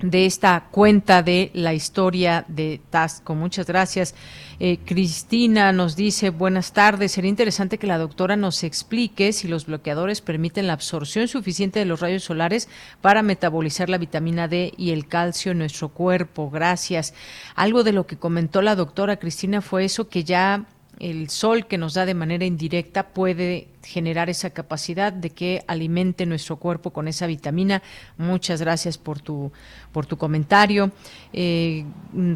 de 0.00 0.26
esta 0.26 0.68
cuenta 0.70 1.22
de 1.22 1.50
la 1.54 1.72
historia 1.72 2.44
de 2.48 2.80
Tasco. 2.90 3.34
Muchas 3.34 3.66
gracias. 3.66 4.14
Eh, 4.60 4.78
Cristina 4.84 5.72
nos 5.72 5.96
dice, 5.96 6.30
buenas 6.30 6.72
tardes, 6.72 7.12
sería 7.12 7.30
interesante 7.30 7.78
que 7.78 7.86
la 7.86 7.98
doctora 7.98 8.36
nos 8.36 8.62
explique 8.62 9.32
si 9.32 9.48
los 9.48 9.66
bloqueadores 9.66 10.20
permiten 10.20 10.66
la 10.66 10.74
absorción 10.74 11.28
suficiente 11.28 11.78
de 11.78 11.86
los 11.86 12.00
rayos 12.00 12.24
solares 12.24 12.68
para 13.00 13.22
metabolizar 13.22 13.88
la 13.88 13.98
vitamina 13.98 14.48
D 14.48 14.72
y 14.76 14.90
el 14.90 15.08
calcio 15.08 15.52
en 15.52 15.58
nuestro 15.58 15.88
cuerpo. 15.88 16.50
Gracias. 16.50 17.14
Algo 17.54 17.82
de 17.82 17.92
lo 17.92 18.06
que 18.06 18.18
comentó 18.18 18.60
la 18.62 18.76
doctora 18.76 19.16
Cristina 19.16 19.62
fue 19.62 19.84
eso 19.86 20.08
que 20.08 20.24
ya 20.24 20.66
el 20.98 21.28
sol 21.28 21.66
que 21.66 21.78
nos 21.78 21.94
da 21.94 22.06
de 22.06 22.14
manera 22.14 22.44
indirecta 22.44 23.08
puede 23.08 23.68
generar 23.86 24.28
esa 24.28 24.50
capacidad 24.50 25.12
de 25.12 25.30
que 25.30 25.64
alimente 25.66 26.26
nuestro 26.26 26.56
cuerpo 26.56 26.92
con 26.92 27.08
esa 27.08 27.26
vitamina. 27.26 27.82
Muchas 28.18 28.60
gracias 28.60 28.98
por 28.98 29.20
tu, 29.20 29.52
por 29.92 30.06
tu 30.06 30.18
comentario. 30.18 30.90
Eh, 31.32 31.84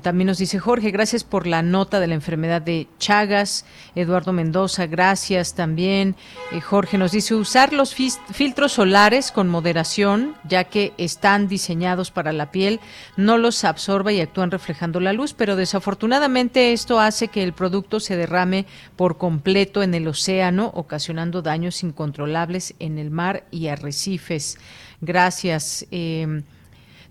también 0.03 0.29
nos 0.29 0.39
dice 0.39 0.59
Jorge, 0.59 0.91
gracias 0.91 1.25
por 1.25 1.47
la 1.47 1.63
nota 1.63 2.01
de 2.01 2.07
la 2.07 2.15
enfermedad 2.15 2.63
de 2.63 2.87
Chagas. 2.99 3.65
Eduardo 3.95 4.33
Mendoza, 4.33 4.87
gracias 4.87 5.55
también. 5.55 6.17
Eh, 6.53 6.61
Jorge 6.61 6.99
nos 6.99 7.13
dice 7.13 7.35
usar 7.35 7.73
los 7.73 7.95
filtros 7.95 8.73
solares 8.73 9.33
con 9.33 9.49
moderación, 9.49 10.35
ya 10.49 10.65
que 10.65 10.93
están 10.97 11.49
diseñados 11.49 12.11
para 12.11 12.33
la 12.33 12.51
piel, 12.51 12.81
no 13.17 13.39
los 13.39 13.65
absorba 13.65 14.13
y 14.13 14.21
actúan 14.21 14.51
reflejando 14.51 15.01
la 15.01 15.13
luz, 15.13 15.35
pero 15.35 15.57
desafortunadamente 15.57 16.73
esto 16.73 17.01
hace 17.01 17.29
que 17.29 17.43
el 17.43 17.53
producto 17.53 18.01
se 18.01 18.17
derrame 18.17 18.67
por 18.97 19.19
completo 19.19 19.83
en 19.83 19.95
el 19.95 20.09
océano, 20.09 20.71
ocasionando 20.75 21.40
daños 21.43 21.83
incontrolables 21.83 22.75
en 22.79 22.99
el 22.99 23.11
mar 23.11 23.45
y 23.51 23.69
arrecifes. 23.69 24.59
Gracias. 25.01 25.87
Eh, 25.91 26.43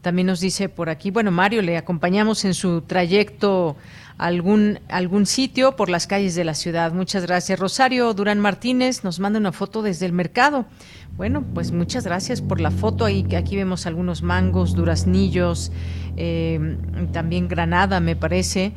también 0.02 0.28
nos 0.28 0.40
dice 0.40 0.70
por 0.70 0.90
aquí, 0.90 1.12
bueno, 1.12 1.30
Mario, 1.30 1.62
le 1.62 1.76
acompañamos 1.76 2.46
en 2.46 2.54
su 2.54 2.82
trayecto 2.82 3.76
a 4.18 4.28
algún, 4.28 4.80
algún 4.88 5.26
sitio 5.26 5.76
por 5.76 5.90
las 5.90 6.08
calles 6.08 6.36
de 6.36 6.46
la 6.46 6.54
ciudad. 6.54 6.94
Muchas 6.94 7.26
gracias. 7.26 7.60
Rosario 7.60 8.14
Durán 8.14 8.40
Martínez 8.40 9.04
nos 9.04 9.20
manda 9.20 9.40
una 9.40 9.52
foto 9.52 9.82
desde 9.82 10.06
el 10.06 10.14
mercado. 10.14 10.66
Bueno, 11.18 11.44
pues 11.54 11.74
muchas 11.74 12.06
gracias 12.06 12.42
por 12.42 12.62
la 12.62 12.72
foto. 12.72 13.04
Ahí, 13.04 13.28
aquí 13.36 13.58
vemos 13.58 13.86
algunos 13.86 14.24
mangos, 14.24 14.74
duraznillos, 14.74 15.74
eh, 16.16 16.78
también 17.12 17.50
granada, 17.50 18.00
me 18.00 18.16
parece. 18.16 18.72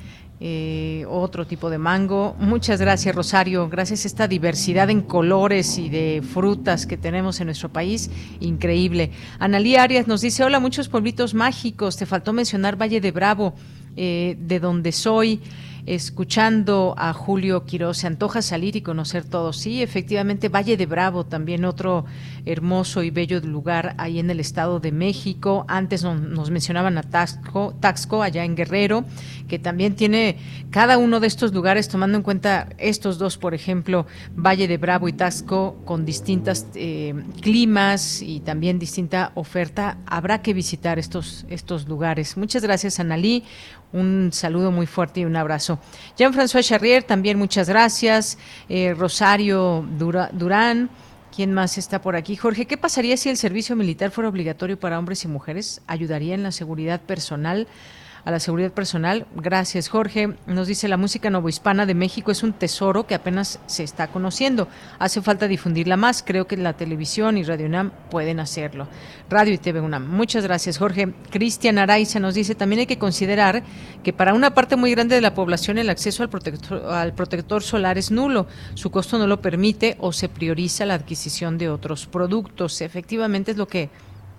Eh, 0.45 1.07
otro 1.09 1.47
tipo 1.47 1.70
de 1.70 1.78
mango. 1.78 2.34
Muchas 2.36 2.80
gracias, 2.80 3.14
Rosario. 3.14 3.68
Gracias 3.68 4.05
a 4.05 4.09
esta 4.09 4.26
diversidad 4.26 4.90
en 4.90 5.03
colores 5.03 5.78
y 5.78 5.88
de 5.88 6.20
frutas 6.20 6.84
que 6.84 6.97
tenemos 6.97 7.38
en 7.38 7.47
nuestro 7.47 7.68
país, 7.68 8.11
increíble. 8.40 9.12
Analí 9.38 9.76
Arias 9.76 10.09
nos 10.09 10.20
dice, 10.20 10.43
hola, 10.43 10.59
muchos 10.59 10.88
pueblitos 10.88 11.32
mágicos. 11.32 11.97
Te 11.97 12.07
faltó 12.07 12.32
mencionar 12.32 12.74
Valle 12.74 13.01
de 13.01 13.12
Bravo, 13.12 13.55
eh, 13.95 14.36
de 14.40 14.59
donde 14.59 14.90
soy 14.90 15.40
escuchando 15.87 16.95
a 16.97 17.12
Julio 17.12 17.64
Quiroz. 17.64 17.99
Se 17.99 18.07
antoja 18.07 18.43
salir 18.43 18.76
y 18.76 18.83
conocer 18.83 19.24
todo. 19.24 19.53
Sí, 19.53 19.83
efectivamente, 19.83 20.49
Valle 20.49 20.76
de 20.76 20.87
Bravo, 20.87 21.24
también 21.24 21.64
otro 21.64 22.05
hermoso 22.45 23.03
y 23.03 23.11
bello 23.11 23.41
lugar 23.41 23.95
ahí 23.99 24.18
en 24.18 24.30
el 24.30 24.41
Estado 24.41 24.80
de 24.80 24.93
México. 24.93 25.64
Antes 25.68 26.03
nos 26.05 26.51
mencionaban 26.51 26.99
a 26.99 27.03
Taxco, 27.03 27.74
Taxco, 27.80 28.22
allá 28.22 28.45
en 28.45 28.57
Guerrero, 28.57 29.05
que 29.49 29.59
también 29.59 29.95
tiene 29.95 30.37
cada 30.70 30.99
uno 30.99 31.20
de 31.20 31.26
estos 31.26 31.53
lugares, 31.53 31.89
tomando 31.89 32.16
en 32.16 32.22
cuenta 32.22 32.68
estos 32.78 33.18
dos, 33.18 33.39
por 33.39 33.55
ejemplo, 33.55 34.07
Valle 34.35 34.68
de 34.68 34.78
Bravo 34.78 35.09
y 35.09 35.12
Taxco, 35.12 35.76
con 35.85 36.05
distintas 36.05 36.66
eh, 36.74 37.14
climas 37.41 38.22
y 38.22 38.41
también 38.41 38.78
distinta 38.78 39.33
oferta. 39.35 39.99
Habrá 40.07 40.43
que 40.43 40.55
visitar 40.55 40.99
estos, 40.99 41.47
estos 41.49 41.89
lugares. 41.89 42.37
Muchas 42.37 42.62
gracias, 42.62 43.01
Analí. 43.01 43.45
Un 43.93 44.30
saludo 44.32 44.70
muy 44.70 44.86
fuerte 44.86 45.20
y 45.20 45.24
un 45.24 45.36
abrazo. 45.36 45.78
Jean-François 46.16 46.62
Charrier, 46.62 47.03
también 47.03 47.38
muchas 47.38 47.68
gracias. 47.68 48.38
Eh, 48.68 48.95
Rosario 48.97 49.86
Durán. 50.32 50.88
¿Quién 51.34 51.55
más 51.55 51.78
está 51.78 52.03
por 52.03 52.14
aquí? 52.14 52.36
Jorge, 52.36 52.66
¿qué 52.66 52.76
pasaría 52.76 53.16
si 53.16 53.30
el 53.30 53.38
servicio 53.38 53.74
militar 53.74 54.11
fuera 54.11 54.28
obligatorio 54.28 54.78
para 54.78 54.99
hombres 54.99 55.24
y 55.24 55.28
mujeres? 55.28 55.80
¿Ayudaría 55.86 56.34
en 56.34 56.43
la 56.43 56.53
seguridad 56.53 57.01
personal? 57.01 57.66
A 58.25 58.31
la 58.31 58.41
seguridad 58.41 58.73
personal. 58.73 59.27
Gracias, 59.35 59.89
Jorge. 59.89 60.37
Nos 60.47 60.68
dice 60.68 60.89
la 60.89 60.97
música 60.97 61.31
novohispana 61.31 61.87
de 61.87 61.95
México 61.95 62.31
es 62.31 62.43
un 62.43 62.53
tesoro 62.53 63.07
que 63.07 63.14
apenas 63.14 63.59
se 63.66 63.83
está 63.83 64.09
conociendo. 64.09 64.68
Hace 64.99 65.23
falta 65.23 65.49
difundirla 65.49 65.97
más. 65.97 66.23
Creo 66.23 66.47
que 66.47 66.57
la 66.57 66.75
televisión 66.75 67.37
y 67.37 67.43
Radio 67.43 67.66
UNAM 67.66 67.91
pueden 68.11 68.41
hacerlo. 68.41 68.87
Radio 69.29 69.55
y 69.55 69.59
TV 69.59 69.81
UNAM. 69.81 70.09
Muchas 70.09 70.45
gracias, 70.45 70.79
Jorge. 70.79 71.12
Cristian 71.31 71.79
Araiza 71.79 72.20
nos 72.20 72.35
dice 72.35 72.55
también 72.55 72.81
hay 72.81 72.87
que 72.87 72.99
considerar 72.99 73.62
que 74.03 74.12
para 74.12 74.35
una 74.35 74.55
parte 74.55 74.77
muy 74.77 74.93
grande 74.93 75.15
de 75.15 75.20
la 75.20 75.35
población 75.35 75.78
el 75.78 75.90
acceso 75.90 76.23
al 76.23 76.28
protector, 76.28 76.85
al 76.93 77.15
protector 77.15 77.62
solar 77.62 77.99
es 77.99 78.11
nulo. 78.11 78.47
Su 78.74 78.90
costo 78.90 79.19
no 79.19 79.27
lo 79.27 79.40
permite 79.40 79.97
o 79.99 80.12
se 80.12 80.28
prioriza 80.28 80.86
la 80.86 80.94
adquisición 80.94 81.59
de 81.59 81.69
otros 81.69 82.07
productos. 82.07 82.81
Efectivamente 82.81 83.51
es 83.53 83.57
lo 83.57 83.66
que 83.66 83.90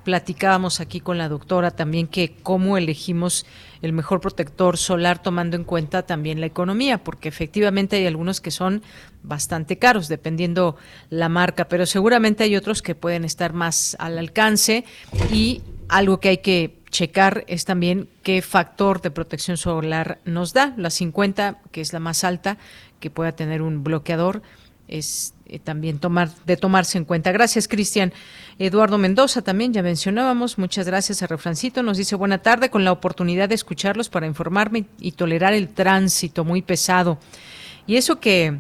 platicábamos 0.04 0.80
aquí 0.80 1.00
con 1.00 1.18
la 1.18 1.30
doctora 1.30 1.72
también 1.72 2.08
que 2.08 2.36
cómo 2.44 2.78
elegimos 2.78 3.46
el 3.82 3.94
mejor 3.94 4.22
protector 4.22 4.78
solar 4.78 5.22
tomando 5.22 5.58
en 5.58 5.64
cuenta 5.64 6.04
también 6.04 6.40
la 6.40 6.46
economía, 6.46 7.04
porque 7.04 7.30
efectivamente 7.30 7.98
hay 7.98 8.06
algunos 8.06 8.42
que 8.42 8.52
son 8.52 8.82
bastante 9.24 9.78
caros 9.78 10.08
dependiendo 10.08 10.78
la 11.10 11.30
marca, 11.30 11.68
pero 11.68 11.86
seguramente 11.86 12.44
hay 12.44 12.56
otros 12.56 12.82
que 12.82 12.96
pueden 12.96 13.26
estar 13.26 13.54
más 13.54 13.96
al 14.00 14.18
alcance 14.18 14.86
y 15.32 15.62
algo 15.90 16.20
que 16.20 16.30
hay 16.30 16.38
que 16.38 16.80
checar 16.90 17.44
es 17.48 17.66
también 17.66 18.08
qué 18.22 18.42
factor 18.42 19.02
de 19.02 19.12
protección 19.12 19.58
solar 19.58 20.20
nos 20.26 20.54
da. 20.54 20.74
La 20.78 20.90
50, 20.90 21.60
que 21.72 21.82
es 21.82 21.92
la 21.92 22.00
más 22.00 22.24
alta, 22.24 22.58
que 23.00 23.10
pueda 23.10 23.34
tener 23.34 23.62
un 23.62 23.84
bloqueador, 23.84 24.44
es 24.88 25.34
eh, 25.46 25.60
también 25.60 26.00
tomar 26.00 26.30
de 26.46 26.58
tomarse 26.58 26.98
en 26.98 27.06
cuenta. 27.06 27.32
Gracias, 27.32 27.68
Cristian. 27.68 28.14
Eduardo 28.60 28.98
Mendoza 28.98 29.42
también, 29.42 29.74
ya 29.74 29.84
mencionábamos. 29.84 30.58
Muchas 30.58 30.86
gracias 30.86 31.22
a 31.22 31.28
Refrancito. 31.28 31.84
Nos 31.84 31.98
dice 31.98 32.16
buena 32.16 32.38
tarde 32.38 32.70
con 32.70 32.86
la 32.86 32.92
oportunidad 32.92 33.50
de 33.50 33.56
escucharlos 33.56 34.10
para 34.10 34.28
informarme 34.28 34.86
y 35.00 35.14
tolerar 35.14 35.54
el 35.54 35.70
tránsito 35.70 36.46
muy 36.46 36.62
pesado. 36.62 37.20
Y 37.86 37.98
eso 37.98 38.20
que 38.20 38.58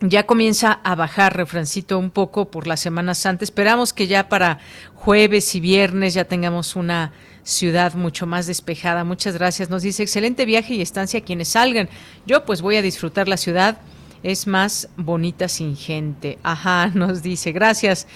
ya 0.00 0.24
comienza 0.24 0.80
a 0.84 0.94
bajar, 0.94 1.36
refrancito, 1.36 1.98
un 1.98 2.10
poco 2.10 2.50
por 2.50 2.66
las 2.66 2.80
Semanas 2.80 3.18
Santa. 3.18 3.44
Esperamos 3.44 3.92
que 3.92 4.06
ya 4.06 4.28
para 4.28 4.58
jueves 4.94 5.54
y 5.54 5.60
viernes 5.60 6.14
ya 6.14 6.24
tengamos 6.24 6.76
una 6.76 7.12
ciudad 7.42 7.94
mucho 7.94 8.26
más 8.26 8.46
despejada. 8.46 9.04
Muchas 9.04 9.34
gracias. 9.34 9.70
Nos 9.70 9.82
dice 9.82 10.02
excelente 10.02 10.44
viaje 10.44 10.74
y 10.74 10.82
estancia 10.82 11.20
a 11.20 11.22
quienes 11.22 11.48
salgan. 11.48 11.88
Yo 12.26 12.44
pues 12.44 12.60
voy 12.60 12.76
a 12.76 12.82
disfrutar 12.82 13.28
la 13.28 13.36
ciudad. 13.36 13.78
Es 14.22 14.46
más 14.46 14.88
bonita 14.96 15.48
sin 15.48 15.76
gente. 15.76 16.38
Ajá, 16.42 16.88
nos 16.94 17.22
dice. 17.22 17.52
Gracias. 17.52 18.06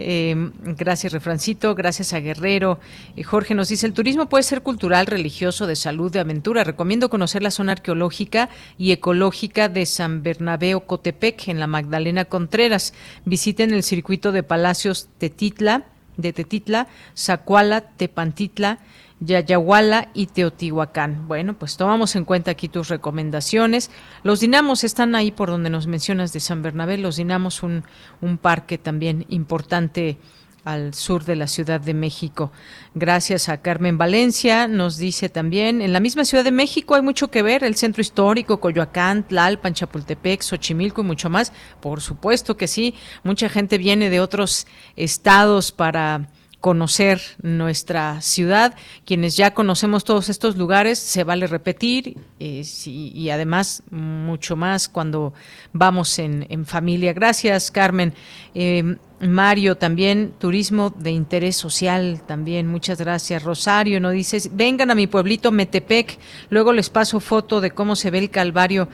Eh, 0.00 0.52
gracias, 0.62 1.12
Refrancito. 1.12 1.74
Gracias 1.74 2.12
a 2.12 2.20
Guerrero. 2.20 2.78
Eh, 3.16 3.24
Jorge 3.24 3.54
nos 3.54 3.68
dice, 3.68 3.86
el 3.86 3.92
turismo 3.92 4.28
puede 4.28 4.44
ser 4.44 4.62
cultural, 4.62 5.06
religioso, 5.06 5.66
de 5.66 5.76
salud, 5.76 6.10
de 6.12 6.20
aventura. 6.20 6.64
Recomiendo 6.64 7.10
conocer 7.10 7.42
la 7.42 7.50
zona 7.50 7.72
arqueológica 7.72 8.48
y 8.78 8.92
ecológica 8.92 9.68
de 9.68 9.86
San 9.86 10.22
Bernabéu 10.22 10.86
Cotepec, 10.86 11.48
en 11.48 11.58
la 11.58 11.66
Magdalena 11.66 12.24
Contreras. 12.26 12.94
Visiten 13.24 13.74
el 13.74 13.82
circuito 13.82 14.30
de 14.30 14.44
Palacios 14.44 15.08
Tetitla, 15.18 15.84
de 16.16 16.32
Tetitla, 16.32 16.88
Zacuala, 17.16 17.80
Tepantitla, 17.80 18.78
Yayahuala 19.20 20.08
y 20.14 20.26
Teotihuacán. 20.26 21.26
Bueno, 21.26 21.58
pues 21.58 21.76
tomamos 21.76 22.14
en 22.16 22.24
cuenta 22.24 22.52
aquí 22.52 22.68
tus 22.68 22.88
recomendaciones. 22.88 23.90
Los 24.22 24.40
dinamos 24.40 24.84
están 24.84 25.14
ahí 25.14 25.30
por 25.32 25.48
donde 25.48 25.70
nos 25.70 25.86
mencionas 25.86 26.32
de 26.32 26.40
San 26.40 26.62
Bernabé. 26.62 26.98
Los 26.98 27.16
dinamos, 27.16 27.62
un, 27.62 27.84
un 28.20 28.38
parque 28.38 28.78
también 28.78 29.26
importante 29.28 30.18
al 30.64 30.92
sur 30.92 31.24
de 31.24 31.34
la 31.34 31.46
Ciudad 31.46 31.80
de 31.80 31.94
México. 31.94 32.52
Gracias 32.94 33.48
a 33.48 33.62
Carmen 33.62 33.96
Valencia, 33.96 34.68
nos 34.68 34.98
dice 34.98 35.30
también, 35.30 35.80
en 35.80 35.94
la 35.94 36.00
misma 36.00 36.26
Ciudad 36.26 36.44
de 36.44 36.50
México 36.50 36.94
hay 36.94 37.00
mucho 37.00 37.30
que 37.30 37.42
ver, 37.42 37.64
el 37.64 37.74
centro 37.74 38.02
histórico, 38.02 38.60
Coyoacán, 38.60 39.26
Tlalpan, 39.26 39.72
Chapultepec, 39.72 40.42
Xochimilco 40.42 41.00
y 41.00 41.04
mucho 41.04 41.30
más. 41.30 41.52
Por 41.80 42.02
supuesto 42.02 42.58
que 42.58 42.66
sí, 42.66 42.94
mucha 43.22 43.48
gente 43.48 43.78
viene 43.78 44.10
de 44.10 44.20
otros 44.20 44.66
estados 44.94 45.72
para 45.72 46.28
conocer 46.60 47.20
nuestra 47.40 48.20
ciudad. 48.20 48.74
Quienes 49.04 49.36
ya 49.36 49.54
conocemos 49.54 50.04
todos 50.04 50.28
estos 50.28 50.56
lugares, 50.56 50.98
se 50.98 51.24
vale 51.24 51.46
repetir 51.46 52.16
eh, 52.40 52.64
y 52.86 53.30
además 53.30 53.82
mucho 53.90 54.56
más 54.56 54.88
cuando 54.88 55.32
vamos 55.72 56.18
en, 56.18 56.66
familia. 56.66 57.12
Gracias, 57.12 57.70
Carmen. 57.70 58.12
Eh, 58.54 58.96
Mario 59.20 59.76
también, 59.76 60.32
turismo 60.38 60.90
de 60.90 61.10
interés 61.10 61.56
social 61.56 62.22
también, 62.26 62.68
muchas 62.68 62.98
gracias. 62.98 63.42
Rosario 63.42 64.00
nos 64.00 64.12
dice, 64.12 64.40
vengan 64.52 64.90
a 64.90 64.94
mi 64.94 65.08
pueblito 65.08 65.50
Metepec, 65.50 66.18
luego 66.50 66.72
les 66.72 66.88
paso 66.88 67.18
foto 67.18 67.60
de 67.60 67.72
cómo 67.72 67.96
se 67.96 68.10
ve 68.10 68.18
el 68.18 68.30
Calvario. 68.30 68.88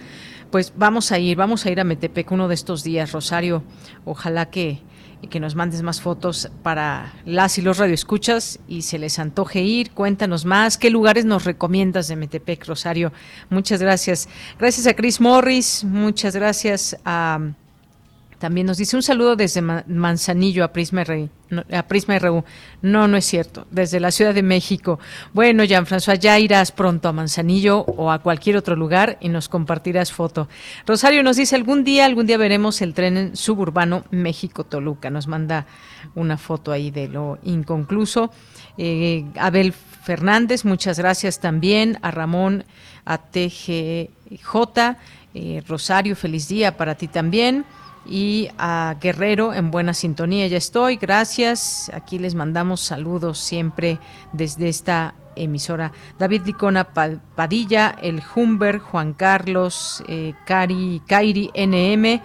Pues 0.51 0.73
vamos 0.77 1.13
a 1.13 1.19
ir, 1.19 1.37
vamos 1.37 1.67
a 1.67 1.71
ir 1.71 1.81
a 1.81 1.85
Metepec 1.85 2.31
uno 2.31 2.49
de 2.49 2.55
estos 2.55 2.85
días, 2.85 3.13
Rosario. 3.13 3.65
Ojalá 4.05 4.51
que, 4.51 4.81
y 5.23 5.29
que 5.29 5.41
nos 5.41 5.55
mandes 5.55 5.83
más 5.83 6.01
fotos 6.01 6.51
para 6.63 7.13
las 7.25 7.59
y 7.59 7.63
los 7.63 7.79
radioescuchas 7.79 8.59
y 8.69 8.83
se 8.83 8.99
les 8.99 9.19
antoje 9.19 9.63
ir. 9.63 9.91
Cuéntanos 9.93 10.45
más. 10.45 10.79
¿Qué 10.79 10.91
lugares 10.91 11.25
nos 11.25 11.45
recomiendas 11.45 12.09
de 12.09 12.17
Metepec, 12.17 12.67
Rosario? 12.67 13.13
Muchas 13.51 13.81
gracias. 13.81 14.29
Gracias 14.59 14.87
a 14.87 14.95
Chris 14.95 15.21
Morris. 15.21 15.85
Muchas 15.85 16.37
gracias 16.37 16.97
a 17.05 17.39
también 18.45 18.67
nos 18.67 18.77
dice 18.77 18.95
un 18.95 19.03
saludo 19.03 19.37
desde 19.37 19.63
Manzanillo 19.63 20.65
a 20.65 20.69
Prisma, 20.75 21.03
RU. 21.03 21.31
A 21.73 21.83
Prisma. 21.85 22.19
No, 22.83 23.09
no 23.09 23.17
es 23.17 23.25
cierto. 23.25 23.67
Desde 23.71 24.01
la 24.01 24.11
Ciudad 24.11 24.35
de 24.35 24.43
México. 24.43 25.01
Bueno, 25.33 25.65
Jean-François, 25.65 26.19
ya 26.19 26.39
irás 26.39 26.71
pronto 26.71 27.09
a 27.09 27.13
Manzanillo 27.15 27.79
o 27.79 28.11
a 28.11 28.19
cualquier 28.19 28.59
otro 28.59 28.77
lugar 28.77 29.17
y 29.23 29.31
nos 29.31 29.49
compartirás 29.49 30.13
foto. 30.13 30.47
Rosario 30.87 31.23
nos 31.23 31.39
dice, 31.39 31.57
algún 31.57 31.85
día, 31.85 32.05
algún 32.05 32.27
día 32.27 32.37
veremos 32.37 32.83
el 32.83 32.93
tren 32.93 33.35
suburbano 33.35 34.05
México-Toluca. 34.11 35.09
Nos 35.09 35.27
manda 35.27 35.65
una 36.15 36.37
foto 36.37 36.71
ahí 36.71 36.91
de 36.91 37.09
lo 37.09 37.39
inconcluso. 37.45 38.31
Eh, 38.77 39.25
Abel 39.39 39.73
Fernández, 39.73 40.67
muchas 40.67 40.99
gracias 40.99 41.41
también. 41.41 41.99
A 42.03 42.11
Ramón, 42.11 42.67
a 43.07 43.17
TGJ. 43.17 44.99
Eh, 45.33 45.63
Rosario, 45.67 46.15
feliz 46.15 46.47
día 46.47 46.77
para 46.77 46.95
ti 46.95 47.09
también 47.09 47.65
y 48.07 48.49
a 48.59 48.97
Guerrero 49.01 49.55
en 49.55 49.71
buena 49.71 49.95
sintonía. 49.95 50.47
Ya 50.47 50.59
estoy, 50.59 50.97
gracias. 50.97 51.91
Aquí 51.95 52.19
les 52.19 52.35
mandamos 52.35 52.81
saludos 52.81 53.39
siempre 53.39 53.99
desde 54.33 54.69
esta 54.69 55.15
emisora. 55.37 55.93
David 56.19 56.43
Licona 56.47 56.85
Padilla, 56.85 57.97
el 58.03 58.23
Humber, 58.35 58.79
Juan 58.79 59.15
Carlos, 59.15 60.03
eh, 60.09 60.35
Cari, 60.47 61.03
Kairi 61.07 61.51
NM. 61.55 62.21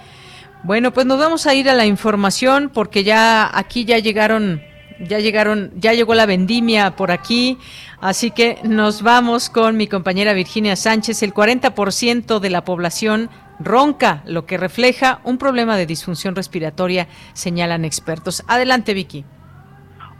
Bueno, 0.64 0.91
pues 0.91 1.06
nos 1.06 1.19
vamos 1.19 1.47
a 1.47 1.53
ir 1.53 1.69
a 1.69 1.73
la 1.73 1.85
información 1.85 2.69
porque 2.73 3.03
ya 3.03 3.49
aquí 3.57 3.85
ya 3.85 3.97
llegaron, 3.99 4.61
ya 4.99 5.19
llegaron, 5.19 5.72
ya 5.77 5.93
llegó 5.93 6.14
la 6.14 6.26
vendimia 6.26 6.95
por 6.95 7.11
aquí. 7.11 7.57
Así 8.01 8.31
que 8.31 8.60
nos 8.64 9.01
vamos 9.01 9.49
con 9.49 9.77
mi 9.77 9.88
compañera 9.88 10.34
Virginia 10.34 10.76
Sánchez. 10.76 11.23
El 11.23 11.34
40% 11.34 12.39
de 12.39 12.49
la 12.49 12.64
población 12.64 13.30
ronca, 13.60 14.23
lo 14.26 14.45
que 14.45 14.57
refleja 14.57 15.19
un 15.23 15.38
problema 15.38 15.77
de 15.77 15.86
disfunción 15.86 16.36
respiratoria, 16.36 17.07
señalan 17.34 17.86
expertos. 17.86 18.44
Adelante, 18.48 18.94
Vicky. 18.94 19.26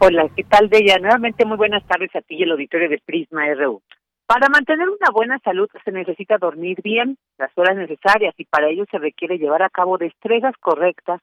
Hola, 0.00 0.30
¿qué 0.34 0.44
tal, 0.44 0.68
Bella? 0.68 0.98
Nuevamente 0.98 1.44
muy 1.44 1.56
buenas 1.56 1.84
tardes 1.86 2.14
a 2.14 2.20
ti 2.22 2.36
y 2.36 2.42
el 2.42 2.52
auditorio 2.52 2.88
de 2.88 3.02
Prisma 3.04 3.52
RU. 3.54 3.82
Para 4.26 4.48
mantener 4.48 4.88
una 4.88 5.10
buena 5.12 5.38
salud 5.40 5.68
se 5.84 5.90
necesita 5.90 6.38
dormir 6.38 6.80
bien 6.82 7.18
las 7.36 7.50
horas 7.56 7.76
necesarias 7.76 8.34
y 8.38 8.44
para 8.44 8.68
ello 8.68 8.84
se 8.90 8.98
requiere 8.98 9.38
llevar 9.38 9.62
a 9.62 9.68
cabo 9.68 9.98
destrezas 9.98 10.54
correctas, 10.60 11.20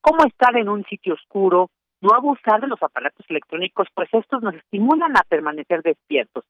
como 0.00 0.24
estar 0.24 0.56
en 0.56 0.68
un 0.68 0.84
sitio 0.84 1.14
oscuro, 1.14 1.70
no 2.00 2.14
abusar 2.14 2.60
de 2.60 2.66
los 2.66 2.82
aparatos 2.82 3.24
electrónicos, 3.28 3.88
pues 3.94 4.08
estos 4.12 4.42
nos 4.42 4.54
estimulan 4.54 5.16
a 5.16 5.22
permanecer 5.28 5.82
despiertos. 5.82 6.44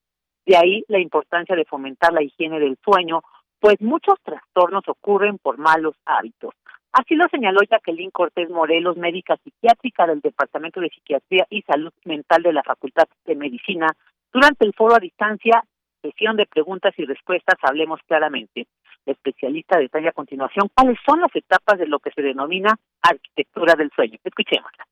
De 0.44 0.56
ahí 0.56 0.84
la 0.88 0.98
importancia 0.98 1.54
de 1.54 1.64
fomentar 1.64 2.12
la 2.12 2.22
higiene 2.22 2.58
del 2.58 2.76
sueño, 2.84 3.22
pues 3.60 3.80
muchos 3.80 4.14
trastornos 4.24 4.82
ocurren 4.88 5.38
por 5.38 5.58
malos 5.58 5.94
hábitos. 6.06 6.54
Así 6.92 7.14
lo 7.14 7.28
señaló 7.28 7.60
Jacqueline 7.70 8.10
Cortés 8.10 8.50
Morelos, 8.50 8.96
médica 8.96 9.36
psiquiátrica 9.44 10.06
del 10.06 10.20
Departamento 10.20 10.80
de 10.80 10.88
Psiquiatría 10.88 11.46
y 11.48 11.62
Salud 11.62 11.92
Mental 12.04 12.42
de 12.42 12.52
la 12.52 12.64
Facultad 12.64 13.04
de 13.26 13.36
Medicina, 13.36 13.86
durante 14.32 14.64
el 14.64 14.74
foro 14.74 14.94
a 14.94 14.98
distancia, 14.98 15.64
sesión 16.02 16.36
de 16.36 16.46
preguntas 16.46 16.94
y 16.96 17.04
respuestas, 17.04 17.56
hablemos 17.62 18.00
claramente. 18.06 18.66
La 19.06 19.12
especialista 19.12 19.78
detalla 19.78 20.10
a 20.10 20.12
continuación 20.12 20.68
cuáles 20.74 20.98
son 21.06 21.20
las 21.20 21.34
etapas 21.34 21.78
de 21.78 21.86
lo 21.86 21.98
que 22.00 22.10
se 22.10 22.22
denomina 22.22 22.76
arquitectura 23.02 23.74
del 23.74 23.90
sueño. 23.94 24.18
Escuchémosla 24.24 24.86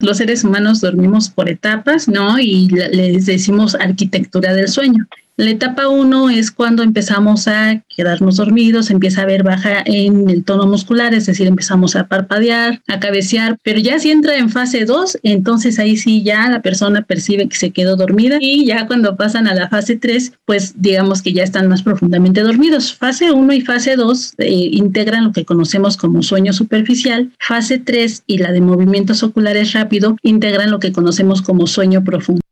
los 0.00 0.16
seres 0.16 0.44
humanos 0.44 0.80
dormimos 0.80 1.28
por 1.28 1.48
etapas, 1.48 2.08
¿no? 2.08 2.38
Y 2.38 2.68
les 2.68 3.26
decimos 3.26 3.74
arquitectura 3.74 4.54
del 4.54 4.68
sueño. 4.68 5.06
La 5.40 5.48
etapa 5.48 5.88
1 5.88 6.28
es 6.28 6.50
cuando 6.50 6.82
empezamos 6.82 7.48
a 7.48 7.82
quedarnos 7.88 8.36
dormidos, 8.36 8.90
empieza 8.90 9.22
a 9.22 9.24
haber 9.24 9.42
baja 9.42 9.82
en 9.86 10.28
el 10.28 10.44
tono 10.44 10.66
muscular, 10.66 11.14
es 11.14 11.24
decir, 11.24 11.46
empezamos 11.46 11.96
a 11.96 12.08
parpadear, 12.08 12.82
a 12.88 13.00
cabecear, 13.00 13.56
pero 13.62 13.78
ya 13.78 13.98
si 13.98 14.10
entra 14.10 14.36
en 14.36 14.50
fase 14.50 14.84
2, 14.84 15.20
entonces 15.22 15.78
ahí 15.78 15.96
sí 15.96 16.22
ya 16.22 16.46
la 16.50 16.60
persona 16.60 17.00
percibe 17.00 17.48
que 17.48 17.56
se 17.56 17.70
quedó 17.70 17.96
dormida 17.96 18.36
y 18.38 18.66
ya 18.66 18.86
cuando 18.86 19.16
pasan 19.16 19.48
a 19.48 19.54
la 19.54 19.70
fase 19.70 19.96
3, 19.96 20.34
pues 20.44 20.74
digamos 20.76 21.22
que 21.22 21.32
ya 21.32 21.42
están 21.42 21.68
más 21.68 21.82
profundamente 21.82 22.42
dormidos. 22.42 22.92
Fase 22.92 23.32
1 23.32 23.50
y 23.54 23.62
fase 23.62 23.96
2 23.96 24.34
eh, 24.36 24.46
integran 24.50 25.24
lo 25.24 25.32
que 25.32 25.46
conocemos 25.46 25.96
como 25.96 26.22
sueño 26.22 26.52
superficial. 26.52 27.30
Fase 27.38 27.78
3 27.78 28.24
y 28.26 28.36
la 28.36 28.52
de 28.52 28.60
movimientos 28.60 29.22
oculares 29.22 29.72
rápido 29.72 30.18
integran 30.22 30.70
lo 30.70 30.80
que 30.80 30.92
conocemos 30.92 31.40
como 31.40 31.66
sueño 31.66 32.04
profundo. 32.04 32.42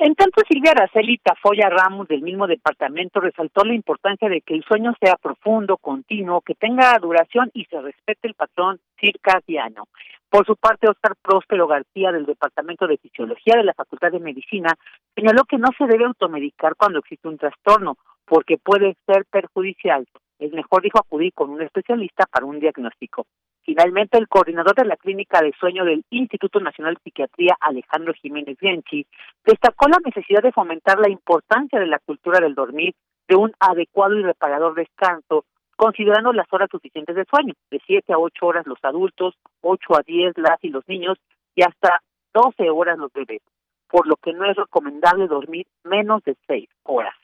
En 0.00 0.14
tanto, 0.14 0.42
Silvia 0.48 0.70
Araceli 0.70 1.18
Tafoya 1.18 1.68
Ramos, 1.68 2.06
del 2.06 2.22
mismo 2.22 2.46
departamento, 2.46 3.18
resaltó 3.18 3.64
la 3.64 3.74
importancia 3.74 4.28
de 4.28 4.42
que 4.42 4.54
el 4.54 4.62
sueño 4.62 4.94
sea 5.00 5.16
profundo, 5.16 5.76
continuo, 5.76 6.40
que 6.40 6.54
tenga 6.54 6.96
duración 7.00 7.50
y 7.52 7.64
se 7.64 7.80
respete 7.80 8.28
el 8.28 8.34
patrón 8.34 8.78
circadiano. 9.00 9.88
Por 10.30 10.46
su 10.46 10.54
parte, 10.54 10.88
Oscar 10.88 11.16
Próspero 11.20 11.66
García, 11.66 12.12
del 12.12 12.26
Departamento 12.26 12.86
de 12.86 12.98
Fisiología 12.98 13.56
de 13.56 13.64
la 13.64 13.74
Facultad 13.74 14.12
de 14.12 14.20
Medicina, 14.20 14.72
señaló 15.16 15.42
que 15.44 15.58
no 15.58 15.70
se 15.76 15.86
debe 15.86 16.04
automedicar 16.04 16.76
cuando 16.76 17.00
existe 17.00 17.26
un 17.26 17.38
trastorno, 17.38 17.96
porque 18.24 18.56
puede 18.56 18.96
ser 19.04 19.24
perjudicial. 19.24 20.06
Es 20.38 20.52
mejor, 20.52 20.82
dijo, 20.82 21.00
acudir 21.00 21.32
con 21.32 21.50
un 21.50 21.62
especialista 21.62 22.24
para 22.30 22.46
un 22.46 22.60
diagnóstico. 22.60 23.26
Finalmente, 23.68 24.16
el 24.16 24.28
coordinador 24.28 24.74
de 24.74 24.86
la 24.86 24.96
clínica 24.96 25.42
de 25.42 25.52
sueño 25.60 25.84
del 25.84 26.02
Instituto 26.08 26.58
Nacional 26.58 26.94
de 26.94 27.00
Psiquiatría, 27.02 27.54
Alejandro 27.60 28.14
Jiménez 28.14 28.56
Bianchi, 28.58 29.06
destacó 29.44 29.88
la 29.90 29.98
necesidad 30.02 30.42
de 30.42 30.52
fomentar 30.52 30.98
la 30.98 31.10
importancia 31.10 31.78
de 31.78 31.84
la 31.84 31.98
cultura 31.98 32.40
del 32.40 32.54
dormir, 32.54 32.94
de 33.28 33.36
un 33.36 33.52
adecuado 33.60 34.14
y 34.14 34.22
reparador 34.22 34.74
descanso, 34.74 35.44
considerando 35.76 36.32
las 36.32 36.50
horas 36.50 36.70
suficientes 36.72 37.14
de 37.14 37.26
sueño, 37.26 37.52
de 37.70 37.78
7 37.86 38.10
a 38.14 38.18
8 38.18 38.46
horas 38.46 38.66
los 38.66 38.78
adultos, 38.82 39.34
8 39.60 39.96
a 39.98 40.00
10 40.00 40.38
las 40.38 40.64
y 40.64 40.70
los 40.70 40.88
niños 40.88 41.18
y 41.54 41.60
hasta 41.60 42.00
12 42.32 42.70
horas 42.70 42.96
los 42.96 43.12
bebés, 43.12 43.42
por 43.90 44.06
lo 44.06 44.16
que 44.16 44.32
no 44.32 44.50
es 44.50 44.56
recomendable 44.56 45.26
dormir 45.26 45.66
menos 45.84 46.24
de 46.24 46.36
6 46.46 46.70
horas. 46.84 47.14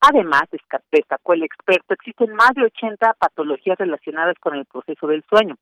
Además, 0.00 0.48
destacó 0.90 1.34
el 1.34 1.44
experto, 1.44 1.94
existen 1.94 2.34
más 2.34 2.50
de 2.56 2.64
80 2.64 3.14
patologías 3.20 3.78
relacionadas 3.78 4.34
con 4.40 4.56
el 4.56 4.64
proceso 4.64 5.06
del 5.06 5.22
sueño. 5.30 5.54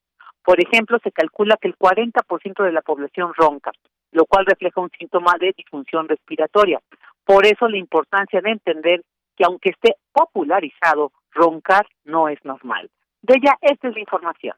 Por 0.43 0.59
ejemplo, 0.59 0.97
se 1.03 1.11
calcula 1.11 1.57
que 1.61 1.67
el 1.67 1.77
40% 1.77 2.63
de 2.63 2.71
la 2.71 2.81
población 2.81 3.31
ronca, 3.35 3.71
lo 4.11 4.25
cual 4.25 4.45
refleja 4.45 4.81
un 4.81 4.89
síntoma 4.97 5.35
de 5.39 5.53
disfunción 5.55 6.07
respiratoria. 6.07 6.79
Por 7.23 7.45
eso 7.45 7.67
la 7.67 7.77
importancia 7.77 8.41
de 8.41 8.51
entender 8.51 9.03
que 9.37 9.45
aunque 9.45 9.69
esté 9.69 9.95
popularizado, 10.11 11.11
roncar 11.31 11.87
no 12.05 12.27
es 12.27 12.43
normal. 12.43 12.89
De 13.21 13.35
ella, 13.35 13.55
esta 13.61 13.89
es 13.89 13.93
la 13.93 13.99
información. 13.99 14.55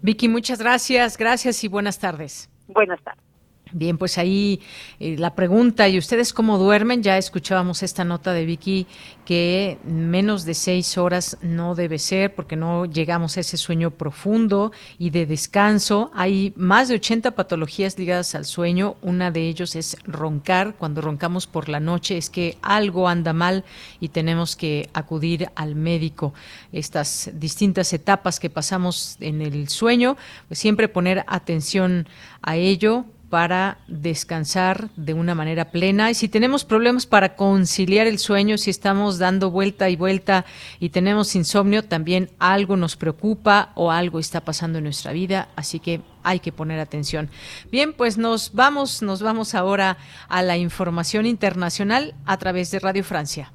Vicky, 0.00 0.28
muchas 0.28 0.60
gracias, 0.60 1.18
gracias 1.18 1.64
y 1.64 1.68
buenas 1.68 1.98
tardes. 1.98 2.48
Buenas 2.68 3.02
tardes. 3.02 3.27
Bien, 3.72 3.98
pues 3.98 4.16
ahí 4.16 4.60
eh, 4.98 5.16
la 5.18 5.34
pregunta, 5.34 5.88
¿y 5.88 5.98
ustedes 5.98 6.32
cómo 6.32 6.58
duermen? 6.58 7.02
Ya 7.02 7.18
escuchábamos 7.18 7.82
esta 7.82 8.04
nota 8.04 8.32
de 8.32 8.46
Vicky 8.46 8.86
que 9.26 9.76
menos 9.84 10.46
de 10.46 10.54
seis 10.54 10.96
horas 10.96 11.36
no 11.42 11.74
debe 11.74 11.98
ser 11.98 12.34
porque 12.34 12.56
no 12.56 12.86
llegamos 12.86 13.36
a 13.36 13.40
ese 13.40 13.58
sueño 13.58 13.90
profundo 13.90 14.72
y 14.98 15.10
de 15.10 15.26
descanso. 15.26 16.10
Hay 16.14 16.54
más 16.56 16.88
de 16.88 16.94
80 16.94 17.32
patologías 17.32 17.98
ligadas 17.98 18.34
al 18.34 18.46
sueño. 18.46 18.96
Una 19.02 19.30
de 19.30 19.46
ellos 19.46 19.76
es 19.76 19.98
roncar. 20.04 20.76
Cuando 20.78 21.02
roncamos 21.02 21.46
por 21.46 21.68
la 21.68 21.78
noche 21.78 22.16
es 22.16 22.30
que 22.30 22.56
algo 22.62 23.06
anda 23.06 23.34
mal 23.34 23.64
y 24.00 24.08
tenemos 24.08 24.56
que 24.56 24.88
acudir 24.94 25.50
al 25.56 25.74
médico. 25.74 26.32
Estas 26.72 27.30
distintas 27.34 27.92
etapas 27.92 28.40
que 28.40 28.48
pasamos 28.48 29.18
en 29.20 29.42
el 29.42 29.68
sueño, 29.68 30.16
pues 30.48 30.58
siempre 30.58 30.88
poner 30.88 31.24
atención 31.26 32.08
a 32.40 32.56
ello 32.56 33.04
para 33.30 33.78
descansar 33.88 34.88
de 34.96 35.14
una 35.14 35.34
manera 35.34 35.70
plena. 35.70 36.10
Y 36.10 36.14
si 36.14 36.28
tenemos 36.28 36.64
problemas 36.64 37.06
para 37.06 37.36
conciliar 37.36 38.06
el 38.06 38.18
sueño, 38.18 38.58
si 38.58 38.70
estamos 38.70 39.18
dando 39.18 39.50
vuelta 39.50 39.90
y 39.90 39.96
vuelta 39.96 40.44
y 40.80 40.90
tenemos 40.90 41.34
insomnio, 41.34 41.84
también 41.84 42.30
algo 42.38 42.76
nos 42.76 42.96
preocupa 42.96 43.72
o 43.74 43.90
algo 43.90 44.18
está 44.18 44.40
pasando 44.40 44.78
en 44.78 44.84
nuestra 44.84 45.12
vida. 45.12 45.48
Así 45.56 45.78
que 45.78 46.00
hay 46.22 46.40
que 46.40 46.52
poner 46.52 46.80
atención. 46.80 47.30
Bien, 47.70 47.92
pues 47.92 48.18
nos 48.18 48.52
vamos, 48.54 49.02
nos 49.02 49.22
vamos 49.22 49.54
ahora 49.54 49.98
a 50.28 50.42
la 50.42 50.56
información 50.56 51.26
internacional 51.26 52.14
a 52.24 52.36
través 52.38 52.70
de 52.70 52.78
Radio 52.78 53.04
Francia. 53.04 53.52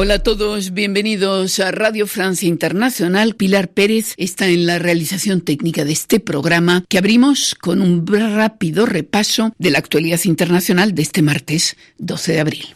Hola 0.00 0.14
a 0.14 0.18
todos, 0.20 0.74
bienvenidos 0.74 1.58
a 1.58 1.72
Radio 1.72 2.06
Francia 2.06 2.48
Internacional. 2.48 3.34
Pilar 3.34 3.66
Pérez 3.66 4.14
está 4.16 4.46
en 4.46 4.64
la 4.64 4.78
realización 4.78 5.40
técnica 5.40 5.84
de 5.84 5.90
este 5.90 6.20
programa 6.20 6.84
que 6.88 6.98
abrimos 6.98 7.56
con 7.56 7.82
un 7.82 8.06
rápido 8.06 8.86
repaso 8.86 9.52
de 9.58 9.72
la 9.72 9.80
actualidad 9.80 10.20
internacional 10.22 10.94
de 10.94 11.02
este 11.02 11.20
martes 11.20 11.76
12 11.98 12.32
de 12.32 12.40
abril. 12.40 12.66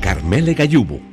Carmele 0.00 0.54
Gallubo 0.54 1.11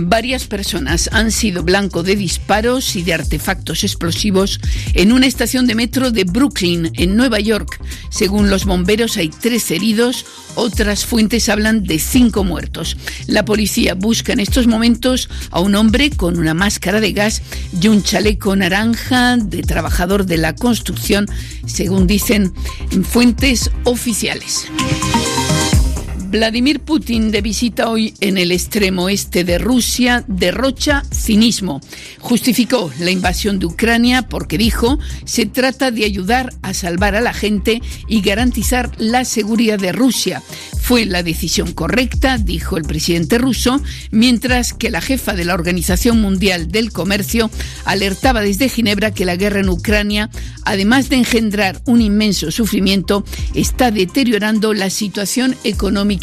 Varias 0.00 0.46
personas 0.46 1.10
han 1.12 1.32
sido 1.32 1.64
blanco 1.64 2.04
de 2.04 2.14
disparos 2.14 2.94
y 2.94 3.02
de 3.02 3.14
artefactos 3.14 3.82
explosivos 3.82 4.60
en 4.94 5.10
una 5.10 5.26
estación 5.26 5.66
de 5.66 5.74
metro 5.74 6.12
de 6.12 6.22
Brooklyn, 6.22 6.92
en 6.94 7.16
Nueva 7.16 7.40
York. 7.40 7.80
Según 8.08 8.48
los 8.48 8.64
bomberos 8.64 9.16
hay 9.16 9.28
tres 9.28 9.72
heridos, 9.72 10.24
otras 10.54 11.04
fuentes 11.04 11.48
hablan 11.48 11.82
de 11.82 11.98
cinco 11.98 12.44
muertos. 12.44 12.96
La 13.26 13.44
policía 13.44 13.94
busca 13.94 14.32
en 14.32 14.38
estos 14.38 14.68
momentos 14.68 15.28
a 15.50 15.58
un 15.58 15.74
hombre 15.74 16.10
con 16.10 16.38
una 16.38 16.54
máscara 16.54 17.00
de 17.00 17.12
gas 17.12 17.42
y 17.80 17.88
un 17.88 18.04
chaleco 18.04 18.54
naranja 18.54 19.36
de 19.36 19.62
trabajador 19.62 20.26
de 20.26 20.36
la 20.36 20.54
construcción, 20.54 21.26
según 21.66 22.06
dicen 22.06 22.52
fuentes 23.02 23.68
oficiales. 23.82 24.68
Vladimir 26.30 26.80
Putin, 26.80 27.30
de 27.30 27.40
visita 27.40 27.88
hoy 27.88 28.12
en 28.20 28.36
el 28.36 28.52
extremo 28.52 29.08
este 29.08 29.44
de 29.44 29.56
Rusia, 29.56 30.24
derrocha 30.28 31.02
cinismo. 31.10 31.80
Justificó 32.18 32.92
la 32.98 33.10
invasión 33.10 33.58
de 33.58 33.64
Ucrania 33.64 34.28
porque 34.28 34.58
dijo 34.58 34.98
se 35.24 35.46
trata 35.46 35.90
de 35.90 36.04
ayudar 36.04 36.52
a 36.60 36.74
salvar 36.74 37.14
a 37.14 37.22
la 37.22 37.32
gente 37.32 37.80
y 38.08 38.20
garantizar 38.20 38.90
la 38.98 39.24
seguridad 39.24 39.78
de 39.78 39.92
Rusia. 39.92 40.42
Fue 40.78 41.06
la 41.06 41.22
decisión 41.22 41.72
correcta, 41.72 42.36
dijo 42.36 42.76
el 42.76 42.84
presidente 42.84 43.38
ruso, 43.38 43.80
mientras 44.10 44.72
que 44.72 44.90
la 44.90 45.00
jefa 45.00 45.34
de 45.34 45.44
la 45.44 45.54
Organización 45.54 46.20
Mundial 46.20 46.68
del 46.70 46.92
Comercio 46.92 47.50
alertaba 47.84 48.40
desde 48.40 48.68
Ginebra 48.68 49.12
que 49.12 49.26
la 49.26 49.36
guerra 49.36 49.60
en 49.60 49.68
Ucrania, 49.68 50.30
además 50.64 51.08
de 51.08 51.16
engendrar 51.16 51.80
un 51.84 52.00
inmenso 52.00 52.50
sufrimiento, 52.50 53.24
está 53.54 53.90
deteriorando 53.90 54.72
la 54.72 54.88
situación 54.88 55.56
económica 55.64 56.17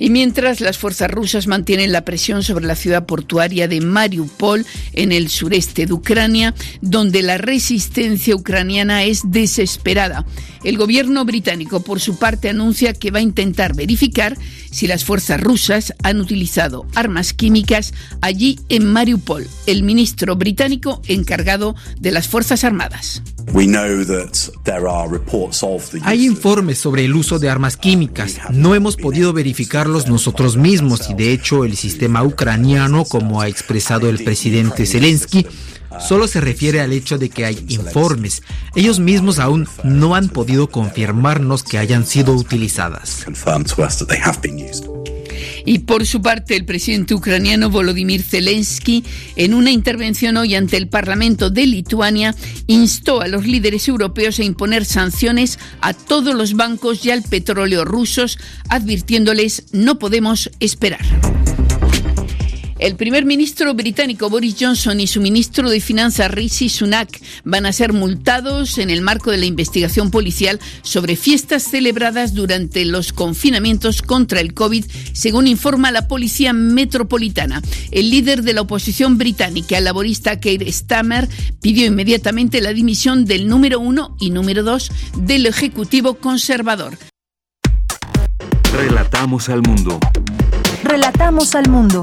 Y 0.00 0.08
mientras 0.08 0.60
las 0.60 0.78
fuerzas 0.78 1.10
rusas 1.10 1.46
mantienen 1.46 1.92
la 1.92 2.06
presión 2.06 2.42
sobre 2.42 2.66
la 2.66 2.74
ciudad 2.74 3.04
portuaria 3.04 3.68
de 3.68 3.82
Mariupol, 3.82 4.64
en 4.94 5.12
el 5.12 5.28
sureste 5.28 5.84
de 5.84 5.92
Ucrania, 5.92 6.54
donde 6.80 7.22
la 7.22 7.36
resistencia 7.36 8.34
ucraniana 8.34 9.04
es 9.04 9.30
desesperada, 9.30 10.24
el 10.64 10.78
gobierno 10.78 11.24
británico, 11.26 11.82
por 11.82 12.00
su 12.00 12.18
parte, 12.18 12.48
anuncia 12.48 12.94
que 12.94 13.10
va 13.10 13.18
a 13.18 13.22
intentar 13.22 13.74
verificar 13.74 14.36
si 14.70 14.86
las 14.86 15.04
fuerzas 15.04 15.40
rusas 15.40 15.94
han 16.02 16.20
utilizado 16.20 16.86
armas 16.94 17.34
químicas 17.34 17.92
allí 18.22 18.58
en 18.70 18.86
Mariupol. 18.86 19.46
El 19.66 19.82
ministro 19.82 20.36
británico 20.36 21.02
encargado 21.08 21.76
de 21.98 22.10
las 22.10 22.26
Fuerzas 22.26 22.64
Armadas. 22.64 23.22
Hay 26.04 26.24
informes 26.26 26.78
sobre 26.78 27.04
el 27.04 27.14
uso 27.14 27.38
de 27.38 27.48
armas 27.48 27.76
químicas. 27.76 28.38
No 28.50 28.74
hemos 28.74 28.96
podido 28.96 29.32
verificarlos 29.32 30.06
nosotros 30.08 30.56
mismos 30.56 31.10
y 31.10 31.14
de 31.14 31.32
hecho 31.32 31.64
el 31.64 31.76
sistema 31.76 32.22
ucraniano, 32.22 33.04
como 33.04 33.40
ha 33.40 33.48
expresado 33.48 34.08
el 34.08 34.22
presidente 34.22 34.86
Zelensky, 34.86 35.46
solo 35.98 36.28
se 36.28 36.40
refiere 36.40 36.80
al 36.80 36.92
hecho 36.92 37.18
de 37.18 37.28
que 37.28 37.44
hay 37.44 37.64
informes. 37.68 38.42
Ellos 38.74 39.00
mismos 39.00 39.38
aún 39.38 39.68
no 39.82 40.14
han 40.14 40.28
podido 40.28 40.68
confirmarnos 40.68 41.62
que 41.62 41.78
hayan 41.78 42.06
sido 42.06 42.34
utilizadas. 42.34 43.24
Y 45.64 45.80
por 45.80 46.06
su 46.06 46.22
parte, 46.22 46.56
el 46.56 46.64
presidente 46.64 47.14
ucraniano 47.14 47.70
Volodymyr 47.70 48.22
Zelensky, 48.22 49.04
en 49.36 49.54
una 49.54 49.70
intervención 49.70 50.36
hoy 50.36 50.54
ante 50.54 50.76
el 50.76 50.88
Parlamento 50.88 51.50
de 51.50 51.66
Lituania, 51.66 52.34
instó 52.66 53.20
a 53.20 53.28
los 53.28 53.46
líderes 53.46 53.88
europeos 53.88 54.38
a 54.38 54.44
imponer 54.44 54.84
sanciones 54.84 55.58
a 55.80 55.94
todos 55.94 56.34
los 56.34 56.54
bancos 56.54 57.04
y 57.04 57.10
al 57.10 57.22
petróleo 57.22 57.84
rusos, 57.84 58.38
advirtiéndoles 58.68 59.64
no 59.72 59.98
podemos 59.98 60.50
esperar. 60.60 61.00
El 62.80 62.96
primer 62.96 63.26
ministro 63.26 63.74
británico 63.74 64.30
Boris 64.30 64.56
Johnson 64.58 65.00
y 65.00 65.06
su 65.06 65.20
ministro 65.20 65.68
de 65.68 65.82
Finanzas 65.82 66.30
Rishi 66.30 66.70
Sunak 66.70 67.20
van 67.44 67.66
a 67.66 67.74
ser 67.74 67.92
multados 67.92 68.78
en 68.78 68.88
el 68.88 69.02
marco 69.02 69.30
de 69.30 69.36
la 69.36 69.44
investigación 69.44 70.10
policial 70.10 70.58
sobre 70.80 71.14
fiestas 71.16 71.62
celebradas 71.62 72.32
durante 72.32 72.86
los 72.86 73.12
confinamientos 73.12 74.00
contra 74.00 74.40
el 74.40 74.54
COVID, 74.54 74.86
según 75.12 75.46
informa 75.46 75.90
la 75.90 76.08
Policía 76.08 76.54
Metropolitana. 76.54 77.60
El 77.90 78.08
líder 78.08 78.42
de 78.42 78.54
la 78.54 78.62
oposición 78.62 79.18
británica, 79.18 79.76
el 79.76 79.84
laborista 79.84 80.40
Keir 80.40 80.66
Stammer, 80.72 81.28
pidió 81.60 81.84
inmediatamente 81.84 82.62
la 82.62 82.72
dimisión 82.72 83.26
del 83.26 83.46
número 83.46 83.78
uno 83.78 84.16
y 84.18 84.30
número 84.30 84.62
dos 84.62 84.90
del 85.18 85.44
Ejecutivo 85.44 86.14
Conservador. 86.14 86.96
Relatamos 88.72 89.50
al 89.50 89.60
mundo. 89.60 90.00
Relatamos 90.82 91.54
al 91.54 91.68
mundo. 91.68 92.00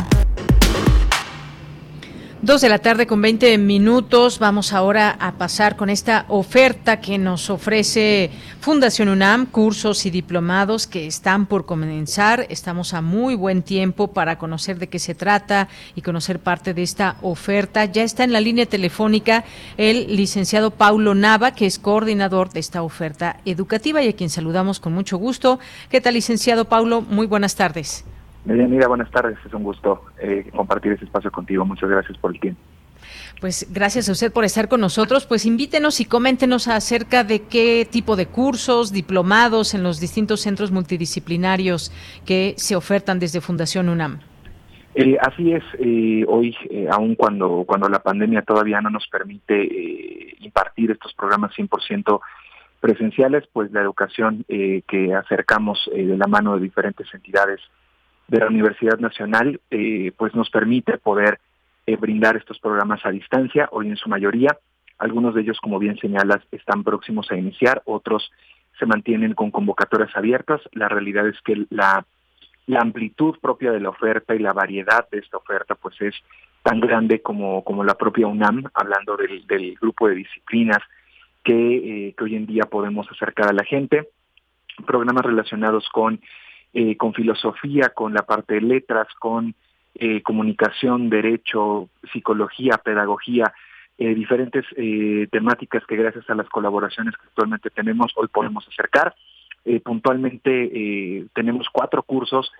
Dos 2.47 2.61
de 2.61 2.69
la 2.69 2.79
tarde 2.79 3.07
con 3.07 3.21
20 3.21 3.57
minutos. 3.57 4.39
Vamos 4.39 4.71
ahora 4.71 5.17
a 5.19 5.33
pasar 5.33 5.75
con 5.75 5.89
esta 5.89 6.23
oferta 6.29 7.01
que 7.01 7.17
nos 7.17 7.49
ofrece 7.49 8.31
Fundación 8.61 9.09
UNAM, 9.09 9.47
cursos 9.47 10.05
y 10.05 10.11
diplomados 10.11 10.87
que 10.87 11.07
están 11.07 11.47
por 11.47 11.65
comenzar. 11.65 12.47
Estamos 12.47 12.93
a 12.93 13.01
muy 13.01 13.35
buen 13.35 13.63
tiempo 13.63 14.13
para 14.13 14.37
conocer 14.37 14.79
de 14.79 14.87
qué 14.87 14.97
se 14.97 15.13
trata 15.13 15.67
y 15.93 16.01
conocer 16.03 16.39
parte 16.39 16.73
de 16.73 16.83
esta 16.83 17.17
oferta. 17.21 17.83
Ya 17.83 18.03
está 18.03 18.23
en 18.23 18.31
la 18.31 18.39
línea 18.39 18.65
telefónica 18.65 19.43
el 19.75 20.15
licenciado 20.15 20.71
Paulo 20.71 21.15
Nava, 21.15 21.51
que 21.51 21.65
es 21.65 21.77
coordinador 21.77 22.51
de 22.51 22.61
esta 22.61 22.81
oferta 22.81 23.41
educativa 23.43 24.01
y 24.01 24.07
a 24.07 24.15
quien 24.15 24.29
saludamos 24.29 24.79
con 24.79 24.93
mucho 24.93 25.17
gusto. 25.17 25.59
¿Qué 25.89 25.99
tal, 25.99 26.13
licenciado 26.13 26.63
Paulo? 26.63 27.01
Muy 27.01 27.27
buenas 27.27 27.55
tardes. 27.55 28.05
Mira, 28.47 28.87
buenas 28.87 29.11
tardes. 29.11 29.37
Es 29.45 29.53
un 29.53 29.63
gusto 29.63 30.05
eh, 30.21 30.49
compartir 30.55 30.93
este 30.93 31.05
espacio 31.05 31.31
contigo. 31.31 31.65
Muchas 31.65 31.89
gracias 31.89 32.17
por 32.17 32.33
el 32.33 32.39
tiempo. 32.39 32.61
Pues 33.39 33.67
gracias 33.71 34.09
a 34.09 34.13
usted 34.13 34.31
por 34.31 34.45
estar 34.45 34.67
con 34.67 34.81
nosotros. 34.81 35.25
Pues 35.25 35.45
invítenos 35.45 35.99
y 35.99 36.05
coméntenos 36.05 36.67
acerca 36.67 37.23
de 37.23 37.43
qué 37.43 37.87
tipo 37.89 38.15
de 38.15 38.25
cursos, 38.25 38.91
diplomados 38.91 39.73
en 39.73 39.83
los 39.83 39.99
distintos 39.99 40.41
centros 40.41 40.71
multidisciplinarios 40.71 41.91
que 42.25 42.55
se 42.57 42.75
ofertan 42.75 43.19
desde 43.19 43.41
Fundación 43.41 43.89
UNAM. 43.89 44.19
Eh, 44.95 45.15
así 45.21 45.53
es, 45.53 45.63
eh, 45.77 46.25
hoy, 46.27 46.55
eh, 46.71 46.87
aun 46.89 47.13
cuando, 47.13 47.65
cuando 47.67 47.87
la 47.87 47.99
pandemia 47.99 48.41
todavía 48.41 48.81
no 48.81 48.89
nos 48.89 49.07
permite 49.07 50.35
impartir 50.39 50.89
estos 50.89 51.13
programas 51.13 51.51
100% 51.55 52.19
presenciales, 52.79 53.43
pues 53.53 53.71
la 53.71 53.81
educación 53.81 54.43
que 54.47 55.13
acercamos 55.13 55.87
de 55.93 56.17
la 56.17 56.25
mano 56.25 56.55
de 56.55 56.61
diferentes 56.61 57.07
entidades 57.13 57.59
de 58.27 58.39
la 58.39 58.47
Universidad 58.47 58.99
Nacional, 58.99 59.59
eh, 59.71 60.11
pues 60.17 60.35
nos 60.35 60.49
permite 60.49 60.97
poder 60.97 61.39
eh, 61.85 61.95
brindar 61.95 62.35
estos 62.35 62.59
programas 62.59 63.05
a 63.05 63.11
distancia, 63.11 63.69
hoy 63.71 63.87
en 63.87 63.97
su 63.97 64.09
mayoría. 64.09 64.57
Algunos 64.97 65.35
de 65.35 65.41
ellos, 65.41 65.59
como 65.61 65.79
bien 65.79 65.97
señalas, 65.97 66.41
están 66.51 66.83
próximos 66.83 67.31
a 67.31 67.37
iniciar, 67.37 67.81
otros 67.85 68.31
se 68.77 68.85
mantienen 68.85 69.33
con 69.33 69.51
convocatorias 69.51 70.15
abiertas. 70.15 70.61
La 70.73 70.89
realidad 70.89 71.27
es 71.27 71.39
que 71.41 71.65
la, 71.69 72.05
la 72.65 72.81
amplitud 72.81 73.37
propia 73.39 73.71
de 73.71 73.79
la 73.79 73.89
oferta 73.89 74.35
y 74.35 74.39
la 74.39 74.53
variedad 74.53 75.07
de 75.09 75.19
esta 75.19 75.37
oferta, 75.37 75.75
pues 75.75 75.99
es 76.01 76.15
tan 76.63 76.79
grande 76.79 77.21
como, 77.21 77.63
como 77.63 77.83
la 77.83 77.95
propia 77.95 78.27
UNAM, 78.27 78.65
hablando 78.73 79.15
del, 79.15 79.47
del 79.47 79.75
grupo 79.79 80.09
de 80.09 80.15
disciplinas 80.15 80.79
que, 81.43 81.53
eh, 82.07 82.15
que 82.17 82.23
hoy 82.23 82.35
en 82.35 82.45
día 82.45 82.63
podemos 82.63 83.07
acercar 83.09 83.47
a 83.47 83.53
la 83.53 83.63
gente. 83.63 84.09
Programas 84.85 85.25
relacionados 85.25 85.87
con 85.89 86.19
eh, 86.73 86.97
con 86.97 87.13
filosofía, 87.13 87.89
con 87.89 88.13
la 88.13 88.23
parte 88.23 88.55
de 88.55 88.61
letras, 88.61 89.07
con 89.19 89.55
eh, 89.95 90.21
comunicación, 90.21 91.09
derecho, 91.09 91.89
psicología, 92.11 92.77
pedagogía, 92.77 93.53
eh, 93.97 94.13
diferentes 94.13 94.63
temáticas 95.31 95.83
que 95.87 95.95
gracias 95.95 96.29
a 96.29 96.35
las 96.35 96.47
colaboraciones 96.49 97.15
que 97.17 97.27
actualmente 97.27 97.71
tenemos 97.71 98.11
hoy 98.15 98.27
podemos 98.27 98.67
acercar. 98.67 99.15
puntualmente 99.83 101.27
tenemos 101.33 101.67
cuatro 101.71 102.03
cursos 102.03 102.51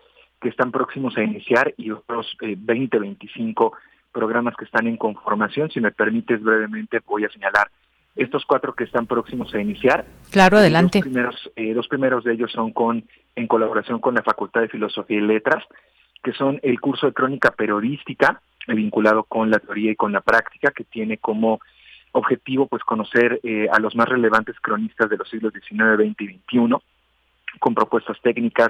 que 0.42 0.50
están 0.50 0.72
próximos 0.72 1.16
a 1.16 1.24
iniciar 1.24 1.74
y 1.78 1.92
otros 1.92 2.36
20, 2.42 2.98
25 2.98 3.74
programas 4.12 4.56
que 4.58 4.66
están 4.66 4.88
en 4.88 4.98
conformación. 4.98 5.70
Si 5.70 5.80
me 5.80 5.92
permites 5.92 6.42
brevemente 6.42 7.02
voy 7.06 7.26
a 7.26 7.30
señalar 7.30 7.70
estos 8.18 8.46
cuatro 8.46 8.74
que 8.74 8.84
están 8.84 9.06
próximos 9.08 9.54
a 9.54 9.62
iniciar. 9.62 10.06
Claro, 10.32 10.58
adelante. 10.58 11.00
Dos 11.00 11.08
primeros, 11.08 11.52
eh, 11.56 11.74
dos 11.74 11.88
primeros 11.88 12.24
de 12.24 12.34
ellos 12.34 12.52
son 12.52 12.72
con 12.72 13.04
en 13.36 13.48
colaboración 13.48 14.00
con 14.00 14.16
la 14.16 14.24
Facultad 14.24 14.62
de 14.62 14.70
Filosofía 14.70 15.18
y 15.18 15.22
Letras, 15.22 15.64
que 16.24 16.34
son 16.34 16.60
el 16.64 16.80
curso 16.82 17.06
de 17.08 17.14
crónica 17.14 17.52
periodística, 17.52 18.42
eh, 18.68 18.74
vinculado 18.74 19.24
con 19.24 19.52
la 19.52 19.60
teoría 19.60 19.92
y 19.92 19.96
con 19.96 20.12
la 20.12 20.22
práctica, 20.22 20.72
que 20.72 20.84
tiene 20.84 21.18
como 21.18 21.60
objetivo 22.14 22.68
pues 22.68 22.84
conocer 22.84 23.40
eh, 23.44 23.68
a 23.72 23.80
los 23.80 23.96
más 23.96 24.10
relevantes 24.10 24.60
cronistas 24.60 25.10
de 25.10 25.18
los 25.18 25.30
siglos 25.30 25.54
XIX, 25.54 25.96
XX 25.98 26.22
y 26.22 26.42
XXI, 26.48 26.76
con 27.60 27.76
propuestas 27.76 28.18
técnicas, 28.22 28.70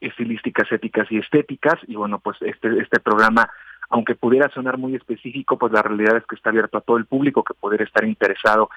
estilísticas, 0.00 0.70
éticas 0.72 1.10
y 1.10 1.18
estéticas. 1.18 1.76
Y 1.86 1.96
bueno, 1.96 2.18
pues 2.18 2.38
este, 2.40 2.78
este 2.80 3.00
programa 3.00 3.50
aunque 3.90 4.14
pudiera 4.14 4.48
sonar 4.50 4.76
muy 4.76 4.94
específico, 4.94 5.58
pues 5.58 5.72
la 5.72 5.82
realidad 5.82 6.16
es 6.16 6.26
que 6.26 6.36
está 6.36 6.50
abierto 6.50 6.78
a 6.78 6.82
todo 6.82 6.98
el 6.98 7.06
público 7.06 7.42
que 7.42 7.54
pudiera 7.54 7.84
estar 7.84 8.04
interesado 8.04 8.70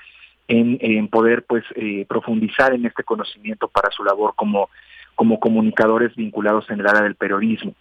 en, 0.47 1.07
poder 1.07 1.43
pues 1.43 1.63
eh, 1.75 2.05
profundizar 2.07 2.73
en 2.73 2.85
este 2.85 3.03
conocimiento 3.03 3.67
para 3.67 3.89
su 3.91 4.03
labor 4.03 4.33
como, 4.35 4.69
como 5.15 5.39
comunicadores 5.39 6.15
vinculados 6.15 6.69
en 6.69 6.79
el 6.79 6.87
área 6.87 7.03
del 7.03 7.15
periodismo. 7.15 7.73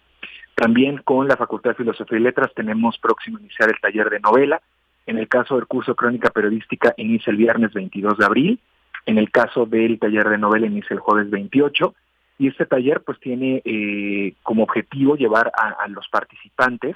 También 0.55 0.97
con 0.97 1.27
la 1.27 1.37
Facultad 1.37 1.71
de 1.71 1.75
Filosofía 1.75 2.19
y 2.19 2.21
Letras 2.21 2.51
tenemos 2.55 2.97
próximo 2.97 3.37
a 3.37 3.41
iniciar 3.41 3.69
el 3.69 3.79
taller 3.81 4.09
de 4.09 4.19
novela. 4.19 4.61
En 5.05 5.17
el 5.17 5.27
caso 5.27 5.55
del 5.55 5.67
curso 5.67 5.95
Crónica 5.95 6.29
Periodística 6.29 6.93
inicia 6.97 7.31
el 7.31 7.37
viernes 7.37 7.73
22 7.73 8.17
de 8.17 8.25
abril. 8.25 8.59
En 9.05 9.17
el 9.17 9.31
caso 9.31 9.65
del 9.65 9.99
taller 9.99 10.29
de 10.29 10.37
novela 10.37 10.67
inicia 10.67 10.93
el 10.93 10.99
jueves 10.99 11.29
28. 11.29 11.93
Y 12.39 12.47
este 12.47 12.65
taller 12.65 13.01
pues 13.01 13.19
tiene 13.19 13.61
eh, 13.65 14.35
como 14.43 14.63
objetivo 14.63 15.15
llevar 15.15 15.51
a 15.55 15.87
los 15.87 16.07
participantes 16.09 16.95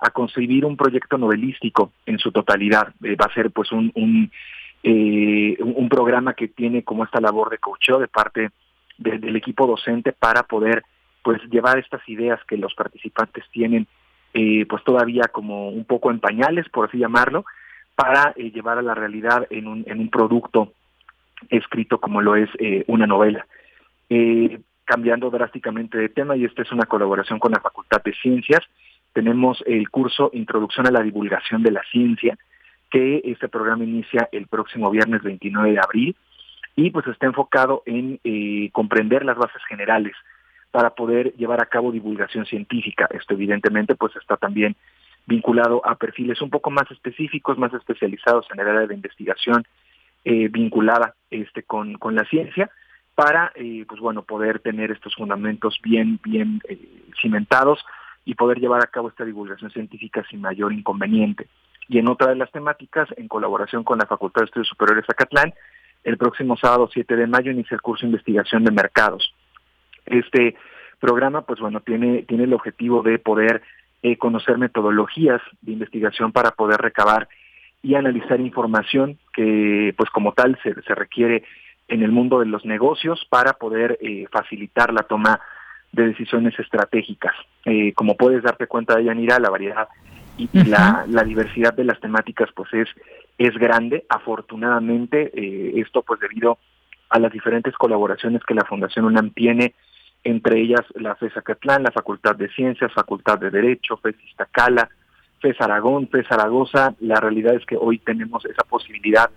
a 0.00 0.10
concebir 0.10 0.64
un 0.64 0.76
proyecto 0.76 1.18
novelístico 1.18 1.92
en 2.06 2.18
su 2.18 2.32
totalidad. 2.32 2.88
Eh, 3.02 3.16
va 3.16 3.26
a 3.26 3.34
ser 3.34 3.50
pues 3.50 3.70
un, 3.72 3.92
eh, 4.82 5.56
un, 5.60 5.74
un, 5.76 5.88
programa 5.88 6.34
que 6.34 6.48
tiene 6.48 6.82
como 6.82 7.04
esta 7.04 7.20
labor 7.20 7.50
de 7.50 7.58
coacheo 7.58 7.98
de 7.98 8.08
parte 8.08 8.50
del 8.96 9.36
equipo 9.36 9.66
docente 9.66 10.12
para 10.12 10.42
poder 10.42 10.84
pues 11.22 11.40
llevar 11.50 11.78
estas 11.78 12.06
ideas 12.06 12.38
que 12.46 12.56
los 12.56 12.74
participantes 12.74 13.44
tienen 13.50 13.86
eh, 14.34 14.66
pues 14.68 14.84
todavía 14.84 15.24
como 15.32 15.70
un 15.70 15.84
poco 15.84 16.10
en 16.10 16.20
pañales, 16.20 16.68
por 16.68 16.88
así 16.88 16.98
llamarlo, 16.98 17.44
para 17.94 18.34
llevar 18.34 18.78
a 18.78 18.82
la 18.82 18.94
realidad 18.94 19.46
en 19.50 19.66
un, 19.66 19.84
en 19.86 20.00
un 20.00 20.10
producto 20.10 20.72
escrito 21.48 21.98
como 21.98 22.20
lo 22.20 22.36
es 22.36 22.50
una 22.86 23.06
novela. 23.06 23.46
cambiando 24.84 25.30
drásticamente 25.30 25.96
de 25.98 26.08
tema, 26.10 26.36
y 26.36 26.44
esta 26.44 26.62
es 26.62 26.72
una 26.72 26.84
colaboración 26.84 27.38
con 27.38 27.52
la 27.52 27.60
Facultad 27.60 28.02
de 28.02 28.14
Ciencias, 28.14 28.60
tenemos 29.12 29.62
el 29.66 29.90
curso 29.90 30.30
Introducción 30.32 30.86
a 30.86 30.90
la 30.90 31.02
Divulgación 31.02 31.62
de 31.62 31.72
la 31.72 31.82
Ciencia, 31.90 32.38
que 32.90 33.22
este 33.24 33.48
programa 33.48 33.84
inicia 33.84 34.28
el 34.32 34.46
próximo 34.46 34.90
viernes 34.90 35.22
29 35.22 35.72
de 35.72 35.78
abril 35.78 36.16
y 36.76 36.90
pues 36.90 37.06
está 37.06 37.26
enfocado 37.26 37.82
en 37.86 38.20
eh, 38.24 38.70
comprender 38.72 39.24
las 39.24 39.36
bases 39.36 39.62
generales 39.68 40.14
para 40.70 40.90
poder 40.90 41.34
llevar 41.34 41.60
a 41.60 41.66
cabo 41.66 41.92
divulgación 41.92 42.46
científica. 42.46 43.08
Esto 43.10 43.34
evidentemente 43.34 43.94
pues 43.94 44.14
está 44.16 44.36
también 44.36 44.76
vinculado 45.26 45.84
a 45.84 45.96
perfiles 45.96 46.40
un 46.40 46.50
poco 46.50 46.70
más 46.70 46.90
específicos, 46.90 47.58
más 47.58 47.72
especializados 47.74 48.46
en 48.52 48.60
el 48.60 48.68
área 48.68 48.86
de 48.86 48.94
investigación 48.94 49.64
eh, 50.24 50.48
vinculada 50.48 51.14
este 51.30 51.62
con, 51.62 51.94
con 51.94 52.14
la 52.14 52.24
ciencia 52.24 52.70
para 53.14 53.52
eh, 53.54 53.84
pues 53.88 54.00
bueno 54.00 54.22
poder 54.22 54.60
tener 54.60 54.90
estos 54.90 55.14
fundamentos 55.14 55.78
bien 55.82 56.20
bien 56.22 56.60
cimentados 57.20 57.84
y 58.30 58.36
poder 58.36 58.60
llevar 58.60 58.80
a 58.80 58.86
cabo 58.86 59.08
esta 59.08 59.24
divulgación 59.24 59.72
científica 59.72 60.24
sin 60.30 60.40
mayor 60.40 60.72
inconveniente. 60.72 61.48
Y 61.88 61.98
en 61.98 62.08
otra 62.08 62.28
de 62.28 62.36
las 62.36 62.52
temáticas, 62.52 63.08
en 63.16 63.26
colaboración 63.26 63.82
con 63.82 63.98
la 63.98 64.06
Facultad 64.06 64.42
de 64.42 64.44
Estudios 64.44 64.68
Superiores 64.68 65.04
Acatlán, 65.08 65.52
el 66.04 66.16
próximo 66.16 66.56
sábado 66.56 66.88
7 66.92 67.16
de 67.16 67.26
mayo 67.26 67.50
inicia 67.50 67.74
el 67.74 67.82
curso 67.82 68.02
de 68.02 68.10
investigación 68.10 68.62
de 68.62 68.70
mercados. 68.70 69.34
Este 70.06 70.54
programa, 71.00 71.42
pues 71.42 71.58
bueno, 71.58 71.80
tiene, 71.80 72.22
tiene 72.22 72.44
el 72.44 72.54
objetivo 72.54 73.02
de 73.02 73.18
poder 73.18 73.62
eh, 74.04 74.16
conocer 74.16 74.58
metodologías 74.58 75.42
de 75.62 75.72
investigación 75.72 76.30
para 76.30 76.52
poder 76.52 76.80
recabar 76.80 77.28
y 77.82 77.96
analizar 77.96 78.38
información 78.40 79.18
que, 79.32 79.92
pues 79.96 80.08
como 80.10 80.34
tal, 80.34 80.56
se, 80.62 80.80
se 80.82 80.94
requiere 80.94 81.42
en 81.88 82.04
el 82.04 82.12
mundo 82.12 82.38
de 82.38 82.46
los 82.46 82.64
negocios 82.64 83.26
para 83.28 83.54
poder 83.54 83.98
eh, 84.00 84.28
facilitar 84.30 84.92
la 84.92 85.02
toma 85.02 85.40
de 85.92 86.08
decisiones 86.08 86.58
estratégicas. 86.58 87.34
Eh, 87.64 87.92
como 87.94 88.16
puedes 88.16 88.42
darte 88.42 88.66
cuenta, 88.66 88.96
de 88.96 89.04
Yanira, 89.04 89.38
la 89.38 89.50
variedad 89.50 89.88
y, 90.36 90.48
la, 90.64 91.04
diversidad 91.24 91.74
de 91.74 91.84
las 91.84 92.00
temáticas 92.00 92.48
pues 92.54 92.72
es, 92.72 92.88
es 93.38 93.54
grande. 93.58 94.04
Afortunadamente, 94.08 95.30
eh, 95.34 95.80
esto 95.80 96.02
pues 96.02 96.20
debido 96.20 96.58
a 97.10 97.18
las 97.18 97.32
diferentes 97.32 97.74
colaboraciones 97.74 98.42
que 98.44 98.54
la 98.54 98.64
Fundación 98.64 99.04
UNAM 99.04 99.30
tiene, 99.30 99.74
entre 100.22 100.60
ellas 100.60 100.82
la 100.94 101.16
FES 101.16 101.36
Acatlán, 101.36 101.82
la 101.82 101.90
Facultad 101.90 102.36
de 102.36 102.48
Ciencias, 102.50 102.92
Facultad 102.92 103.38
de 103.38 103.50
Derecho, 103.50 103.96
FES 103.96 104.16
Iztacala, 104.28 104.88
FES 105.40 105.60
Aragón, 105.60 106.08
FES 106.08 106.26
Zaragoza. 106.28 106.94
La 107.00 107.16
realidad 107.16 107.54
es 107.54 107.66
que 107.66 107.76
hoy 107.76 107.98
tenemos 107.98 108.44
esa 108.44 108.62
posibilidad 108.62 109.30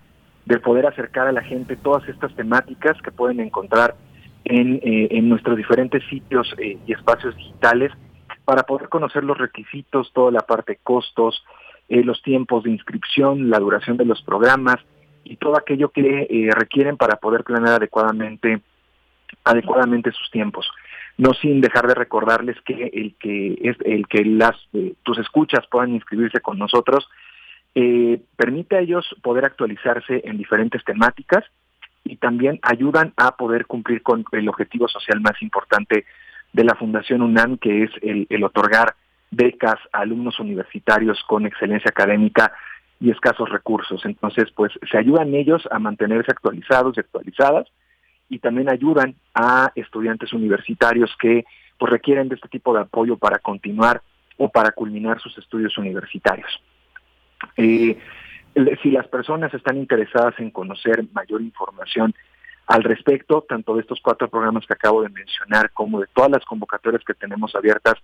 de 0.46 0.60
poder 0.60 0.86
acercar 0.86 1.28
a 1.28 1.32
la 1.32 1.42
gente 1.42 1.76
todas 1.78 2.08
estas 2.08 2.36
temáticas 2.36 3.02
que 3.02 3.12
pueden 3.12 3.40
encontrar 3.40 3.96
en, 4.46 4.76
eh, 4.84 5.08
en 5.12 5.30
nuestros 5.30 5.58
diferentes 5.58 6.04
sitios 6.10 6.54
eh, 6.58 6.78
y 6.86 6.94
espacios 6.94 7.36
digitales 7.36 7.92
para 8.46 8.64
poder 8.64 8.90
conocer 8.90 9.24
los 9.24 9.38
requisitos, 9.38 10.12
toda 10.14 10.32
la 10.32 10.42
parte 10.42 10.74
de 10.74 10.80
costos, 10.84 11.44
eh, 11.90 12.04
los 12.04 12.22
tiempos 12.22 12.64
de 12.64 12.72
inscripción, 12.72 13.50
la 13.50 13.60
duración 13.60 13.98
de 13.98 14.06
los 14.06 14.22
programas 14.22 14.78
y 15.24 15.38
todo 15.38 15.58
aquello 15.58 15.90
que 15.90 16.50
requieren 16.54 16.98
para 16.98 17.16
poder 17.16 17.44
planear 17.46 17.76
adecuadamente 17.76 18.62
adecuadamente 19.46 20.12
sus 20.12 20.30
tiempos. 20.32 20.70
no 21.18 21.34
sin 21.34 21.62
dejar 21.62 21.88
de 21.88 21.94
recordarles 21.96 22.58
que 22.66 22.90
el 22.94 23.16
que 23.20 23.58
es 23.62 23.78
el 23.86 24.08
que 24.08 24.26
las 24.26 24.56
tus 25.04 25.18
escuchas 25.20 25.66
puedan 25.72 25.94
inscribirse 25.94 26.42
con 26.42 26.58
nosotros 26.58 27.08
permite 28.36 28.76
a 28.76 28.80
ellos 28.82 29.06
poder 29.22 29.46
actualizarse 29.46 30.22
en 30.26 30.38
diferentes 30.38 30.84
temáticas 30.84 31.46
y 32.04 32.18
también 32.18 32.60
ayudan 32.62 33.14
a 33.18 33.36
poder 33.36 33.66
cumplir 33.66 34.02
con 34.02 34.26
el 34.32 34.50
objetivo 34.50 34.88
social 34.88 35.22
más 35.22 35.42
importante 35.42 36.06
de 36.52 36.64
la 36.64 36.76
Fundación 36.76 37.22
UNAM, 37.22 37.58
que 37.58 37.84
es 37.84 37.92
el, 38.02 38.44
otorgar 38.44 38.96
becas 39.32 39.80
a 39.92 40.00
alumnos 40.00 40.40
universitarios 40.40 41.24
con 41.28 41.46
excelencia 41.46 41.90
académica 41.90 42.54
y 43.00 43.10
escasos 43.10 43.50
recursos. 43.50 44.06
Entonces, 44.06 44.52
pues 44.56 44.72
se 44.90 44.98
ayudan 44.98 45.34
ellos 45.34 45.68
a 45.72 45.80
mantenerse 45.80 46.32
actualizados 46.32 46.96
y 46.96 47.00
actualizadas 47.00 47.68
y 48.30 48.40
también 48.40 48.70
ayudan 48.70 49.16
a 49.34 49.72
estudiantes 49.76 50.34
universitarios 50.34 51.12
que 51.20 51.46
pues, 51.78 51.92
requieren 51.92 52.30
de 52.30 52.36
este 52.36 52.48
tipo 52.50 52.74
de 52.74 52.82
apoyo 52.82 53.18
para 53.18 53.40
continuar 53.40 54.02
o 54.38 54.50
para 54.50 54.72
culminar 54.72 55.20
sus 55.20 55.38
estudios 55.38 55.78
universitarios. 55.78 56.62
Eh, 57.58 57.98
si 58.82 58.92
las 58.92 59.08
personas 59.08 59.54
están 59.54 59.78
interesadas 59.78 60.36
en 60.40 60.52
conocer 60.52 61.04
mayor 61.14 61.42
información 61.42 62.14
al 62.68 62.84
respecto, 62.84 63.46
tanto 63.48 63.76
de 63.76 63.82
estos 63.82 64.00
cuatro 64.02 64.30
programas 64.30 64.66
que 64.66 64.74
acabo 64.74 65.02
de 65.02 65.10
mencionar 65.10 65.72
como 65.72 66.00
de 66.00 66.08
todas 66.14 66.32
las 66.32 66.46
convocatorias 66.46 67.04
que 67.04 67.14
tenemos 67.14 67.56
abiertas, 67.56 67.96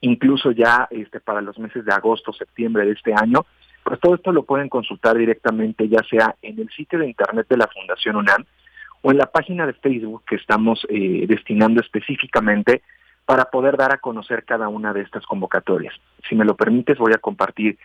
incluso 0.00 0.52
ya 0.52 0.88
este, 0.90 1.20
para 1.20 1.40
los 1.40 1.58
meses 1.58 1.84
de 1.84 1.92
agosto, 1.92 2.32
septiembre 2.32 2.86
de 2.86 2.92
este 2.92 3.12
año, 3.14 3.44
pues 3.84 4.00
todo 4.00 4.14
esto 4.14 4.32
lo 4.32 4.44
pueden 4.44 4.68
consultar 4.68 5.16
directamente 5.16 5.88
ya 5.88 6.02
sea 6.08 6.34
en 6.42 6.58
el 6.58 6.68
sitio 6.70 6.98
de 6.98 7.08
internet 7.08 7.46
de 7.48 7.56
la 7.56 7.68
Fundación 7.68 8.16
UNAM 8.16 8.44
o 9.02 9.10
en 9.10 9.18
la 9.18 9.26
página 9.26 9.66
de 9.66 9.74
Facebook 9.74 10.24
que 10.26 10.36
estamos 10.36 10.86
eh, 10.88 11.24
destinando 11.26 11.80
específicamente 11.80 12.82
para 13.24 13.46
poder 13.46 13.76
dar 13.76 13.92
a 13.92 13.98
conocer 13.98 14.44
cada 14.44 14.68
una 14.68 14.92
de 14.92 15.02
estas 15.02 15.26
convocatorias. 15.26 15.94
Si 16.28 16.34
me 16.34 16.44
lo 16.44 16.56
permites, 16.56 16.98
voy 16.98 17.12
a 17.12 17.18
compartir 17.18 17.78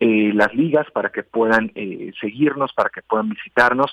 eh, 0.00 0.32
las 0.34 0.52
ligas 0.54 0.86
para 0.92 1.10
que 1.10 1.22
puedan 1.22 1.70
eh, 1.74 2.12
seguirnos, 2.20 2.72
para 2.72 2.90
que 2.90 3.02
puedan 3.02 3.28
visitarnos 3.28 3.92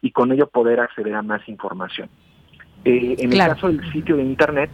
y 0.00 0.10
con 0.10 0.32
ello 0.32 0.48
poder 0.48 0.80
acceder 0.80 1.14
a 1.14 1.22
más 1.22 1.46
información. 1.48 2.08
en 2.84 3.32
el 3.32 3.38
caso 3.38 3.68
del 3.68 3.92
sitio 3.92 4.16
de 4.16 4.24
internet, 4.24 4.70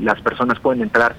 las 0.00 0.22
personas 0.22 0.58
pueden 0.60 0.80
entrar 0.82 1.14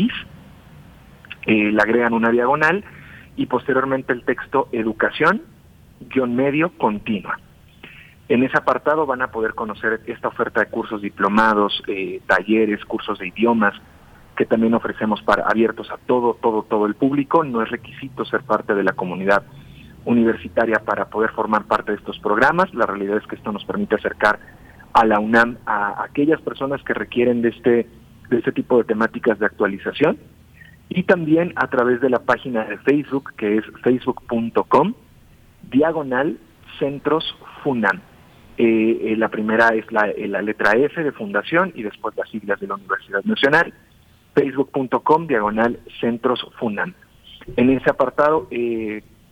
le 1.47 1.83
agregan 1.83 2.13
una 2.13 2.31
diagonal 2.31 2.85
y 3.37 3.47
posteriormente 3.47 4.13
el 4.13 4.25
texto 4.25 4.69
educación, 4.71 5.43
guion 6.09 6.37
medio, 6.37 6.71
continua. 6.79 7.41
En 8.29 8.43
ese 8.43 8.57
apartado 8.57 9.05
van 9.05 9.21
a 9.21 9.31
poder 9.31 9.55
conocer 9.55 10.01
esta 10.07 10.29
oferta 10.29 10.61
de 10.61 10.67
cursos 10.67 11.03
diplomados, 11.03 11.83
eh, 11.87 12.23
talleres, 12.27 12.85
cursos 12.85 13.19
de 13.19 13.29
idiomas, 13.29 13.75
que 14.37 14.47
también 14.47 14.75
ofrecemos 14.75 15.23
para 15.23 15.45
abiertos 15.45 15.91
a 15.91 15.99
todo, 15.99 16.35
todo, 16.41 16.63
todo 16.63 16.87
el 16.87 16.95
público. 16.95 17.45
No 17.45 17.63
es 17.63 17.71
requisito 17.71 18.25
ser 18.25 18.43
parte 18.43 18.75
de 18.75 18.83
la 18.83 18.93
comunidad 18.93 19.43
universitaria 20.07 20.79
para 20.79 21.07
poder 21.07 21.31
formar 21.31 21.65
parte 21.65 21.93
de 21.93 21.99
estos 21.99 22.19
programas. 22.19 22.73
La 22.75 22.87
realidad 22.87 23.19
es 23.19 23.27
que 23.27 23.37
esto 23.37 23.53
nos 23.53 23.65
permite 23.65 23.97
acercar 23.97 24.39
a 24.95 25.05
la 25.05 25.21
UNAM 25.21 25.59
a 25.67 26.03
aquellas 26.05 26.41
personas 26.41 26.83
que 26.83 26.95
requieren 26.95 27.43
de 27.43 27.51
este, 27.51 27.87
de 28.31 28.39
este 28.39 28.53
tipo 28.53 28.79
de 28.79 28.85
temáticas 28.85 29.39
de 29.39 29.47
actualización 29.47 30.19
y 30.89 31.03
también 31.03 31.53
a 31.57 31.67
través 31.69 32.01
de 32.01 32.11
la 32.11 32.21
página 32.21 32.65
de 32.65 32.79
Facebook 32.79 33.33
que 33.37 33.59
es 33.59 33.65
facebook.com 33.83 34.95
diagonal 35.71 36.39
centros 36.79 37.37
funam. 37.63 38.01
Eh, 38.57 39.13
eh, 39.13 39.17
la 39.17 39.29
primera 39.31 39.69
es 39.71 39.91
la, 39.91 40.09
eh, 40.11 40.29
la, 40.29 40.41
letra 40.41 40.73
F 40.73 41.03
de 41.03 41.11
fundación 41.11 41.73
y 41.75 41.83
después 41.83 42.17
las 42.17 42.29
siglas 42.31 42.61
de 42.61 42.69
la 42.69 42.75
Universidad 42.75 43.25
Nacional, 43.25 43.75
facebook.com 44.35 45.27
diagonal 45.27 45.81
centros 46.01 46.47
funam. 46.59 46.95
En 47.57 47.71
ese 47.71 47.91
apartado, 47.91 48.49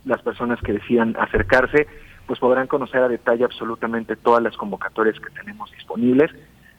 las 0.05 0.21
personas 0.21 0.59
que 0.61 0.73
decidan 0.73 1.15
acercarse, 1.17 1.87
pues 2.27 2.39
podrán 2.39 2.67
conocer 2.67 3.01
a 3.01 3.07
detalle 3.07 3.43
absolutamente 3.43 4.15
todas 4.15 4.43
las 4.43 4.55
convocatorias 4.55 5.19
que 5.19 5.33
tenemos 5.33 5.71
disponibles, 5.71 6.29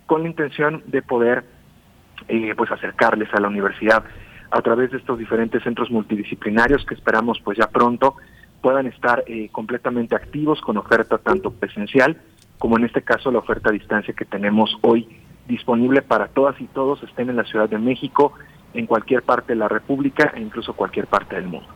con 0.06 0.22
la 0.22 0.28
intención 0.28 0.82
de 0.86 1.02
poder 1.02 1.44
pues 2.56 2.70
acercarles 2.70 3.28
a 3.34 3.40
la 3.40 3.48
universidad 3.48 4.04
a 4.50 4.62
través 4.62 4.92
de 4.92 4.98
estos 4.98 5.18
diferentes 5.18 5.62
centros 5.64 5.90
multidisciplinarios 5.90 6.86
que 6.86 6.94
esperamos 6.94 7.40
pues 7.42 7.58
ya 7.58 7.66
pronto 7.66 8.16
puedan 8.64 8.86
estar 8.86 9.24
eh, 9.26 9.50
completamente 9.52 10.16
activos 10.16 10.58
con 10.62 10.78
oferta 10.78 11.18
tanto 11.18 11.50
presencial 11.50 12.16
como 12.64 12.78
en 12.78 12.86
este 12.86 13.02
caso 13.02 13.30
la 13.30 13.40
oferta 13.40 13.68
a 13.68 13.72
distancia 13.72 14.14
que 14.14 14.24
tenemos 14.24 14.78
hoy 14.80 15.06
disponible 15.46 16.00
para 16.00 16.28
todas 16.28 16.58
y 16.62 16.64
todos 16.64 17.02
estén 17.02 17.28
en 17.28 17.36
la 17.36 17.44
Ciudad 17.44 17.68
de 17.68 17.76
México, 17.76 18.32
en 18.72 18.86
cualquier 18.86 19.22
parte 19.22 19.52
de 19.52 19.58
la 19.58 19.68
República 19.68 20.32
e 20.34 20.40
incluso 20.40 20.72
cualquier 20.72 21.06
parte 21.06 21.36
del 21.36 21.46
mundo. 21.46 21.68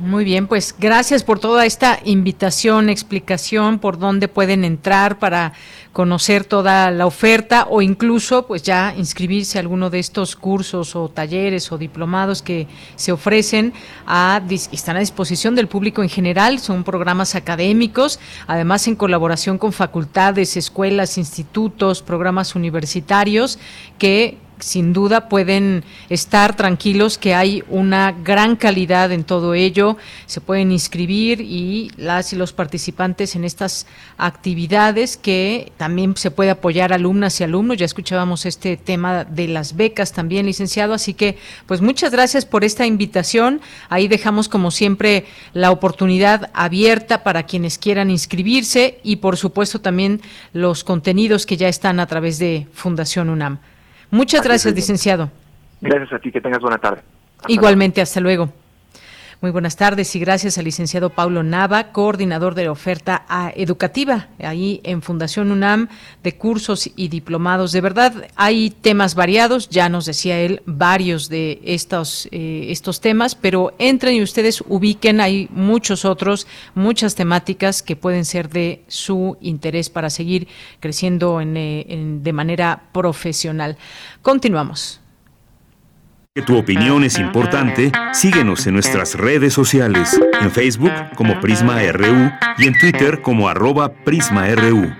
Muy 0.00 0.24
bien, 0.24 0.46
pues 0.46 0.76
gracias 0.78 1.24
por 1.24 1.40
toda 1.40 1.66
esta 1.66 1.98
invitación, 2.04 2.88
explicación 2.88 3.80
por 3.80 3.98
dónde 3.98 4.28
pueden 4.28 4.64
entrar 4.64 5.18
para 5.18 5.54
conocer 5.92 6.44
toda 6.44 6.92
la 6.92 7.04
oferta 7.04 7.66
o 7.68 7.82
incluso 7.82 8.46
pues 8.46 8.62
ya 8.62 8.94
inscribirse 8.96 9.58
a 9.58 9.60
alguno 9.60 9.90
de 9.90 9.98
estos 9.98 10.36
cursos 10.36 10.94
o 10.94 11.08
talleres 11.08 11.72
o 11.72 11.78
diplomados 11.78 12.42
que 12.42 12.68
se 12.94 13.10
ofrecen 13.10 13.72
a 14.06 14.40
están 14.70 14.96
a 14.96 15.00
disposición 15.00 15.56
del 15.56 15.66
público 15.66 16.00
en 16.04 16.08
general, 16.08 16.60
son 16.60 16.84
programas 16.84 17.34
académicos, 17.34 18.20
además 18.46 18.86
en 18.86 18.94
colaboración 18.94 19.58
con 19.58 19.72
facultades, 19.72 20.56
escuelas, 20.56 21.18
institutos, 21.18 22.02
programas 22.02 22.54
universitarios 22.54 23.58
que 23.98 24.38
sin 24.60 24.92
duda 24.92 25.28
pueden 25.28 25.84
estar 26.08 26.56
tranquilos 26.56 27.18
que 27.18 27.34
hay 27.34 27.62
una 27.68 28.12
gran 28.12 28.56
calidad 28.56 29.12
en 29.12 29.24
todo 29.24 29.54
ello. 29.54 29.96
Se 30.26 30.40
pueden 30.40 30.72
inscribir 30.72 31.40
y 31.40 31.90
las 31.96 32.32
y 32.32 32.36
los 32.36 32.52
participantes 32.52 33.36
en 33.36 33.44
estas 33.44 33.86
actividades 34.16 35.16
que 35.16 35.72
también 35.76 36.16
se 36.16 36.30
puede 36.30 36.50
apoyar 36.50 36.92
alumnas 36.92 37.40
y 37.40 37.44
alumnos. 37.44 37.76
Ya 37.76 37.86
escuchábamos 37.86 38.46
este 38.46 38.76
tema 38.76 39.24
de 39.24 39.48
las 39.48 39.76
becas 39.76 40.12
también, 40.12 40.46
licenciado. 40.46 40.94
Así 40.94 41.14
que, 41.14 41.38
pues 41.66 41.80
muchas 41.80 42.12
gracias 42.12 42.44
por 42.44 42.64
esta 42.64 42.86
invitación. 42.86 43.60
Ahí 43.88 44.08
dejamos, 44.08 44.48
como 44.48 44.70
siempre, 44.70 45.26
la 45.52 45.70
oportunidad 45.70 46.50
abierta 46.54 47.22
para 47.22 47.44
quienes 47.44 47.78
quieran 47.78 48.10
inscribirse 48.10 49.00
y, 49.02 49.16
por 49.16 49.36
supuesto, 49.36 49.80
también 49.80 50.20
los 50.52 50.84
contenidos 50.84 51.46
que 51.46 51.56
ya 51.56 51.68
están 51.68 52.00
a 52.00 52.06
través 52.06 52.38
de 52.38 52.66
Fundación 52.72 53.30
UNAM. 53.30 53.58
Muchas 54.10 54.42
gracias, 54.42 54.74
licenciado. 54.74 55.30
Gracias 55.80 56.12
a 56.12 56.18
ti, 56.18 56.32
que 56.32 56.40
tengas 56.40 56.60
buena 56.60 56.78
tarde. 56.78 57.02
Igualmente, 57.46 58.00
hasta 58.00 58.20
luego. 58.20 58.50
Muy 59.40 59.52
buenas 59.52 59.76
tardes 59.76 60.16
y 60.16 60.18
gracias 60.18 60.58
al 60.58 60.64
licenciado 60.64 61.10
Paulo 61.10 61.44
Nava, 61.44 61.92
coordinador 61.92 62.56
de 62.56 62.64
la 62.64 62.72
oferta 62.72 63.24
educativa 63.54 64.30
ahí 64.40 64.80
en 64.82 65.00
Fundación 65.00 65.52
UNAM 65.52 65.86
de 66.24 66.36
cursos 66.36 66.90
y 66.96 67.06
diplomados. 67.06 67.70
De 67.70 67.80
verdad, 67.80 68.30
hay 68.34 68.70
temas 68.70 69.14
variados, 69.14 69.68
ya 69.68 69.88
nos 69.88 70.06
decía 70.06 70.40
él 70.40 70.60
varios 70.66 71.28
de 71.28 71.60
estos, 71.62 72.26
eh, 72.32 72.66
estos 72.70 73.00
temas, 73.00 73.36
pero 73.36 73.74
entren 73.78 74.16
y 74.16 74.22
ustedes 74.22 74.60
ubiquen, 74.66 75.20
hay 75.20 75.46
muchos 75.52 76.04
otros, 76.04 76.48
muchas 76.74 77.14
temáticas 77.14 77.80
que 77.80 77.94
pueden 77.94 78.24
ser 78.24 78.48
de 78.48 78.82
su 78.88 79.36
interés 79.40 79.88
para 79.88 80.10
seguir 80.10 80.48
creciendo 80.80 81.40
eh, 81.40 82.18
de 82.22 82.32
manera 82.32 82.88
profesional. 82.92 83.76
Continuamos 84.20 85.00
tu 86.42 86.56
opinión 86.56 87.04
es 87.04 87.18
importante, 87.18 87.92
síguenos 88.12 88.66
en 88.66 88.74
nuestras 88.74 89.14
redes 89.14 89.52
sociales, 89.52 90.20
en 90.40 90.50
Facebook 90.50 90.92
como 91.14 91.40
Prisma 91.40 91.80
RU 91.92 92.30
y 92.58 92.66
en 92.66 92.78
Twitter 92.78 93.20
como 93.22 93.48
arroba 93.48 93.92
PrismaRU. 93.92 94.92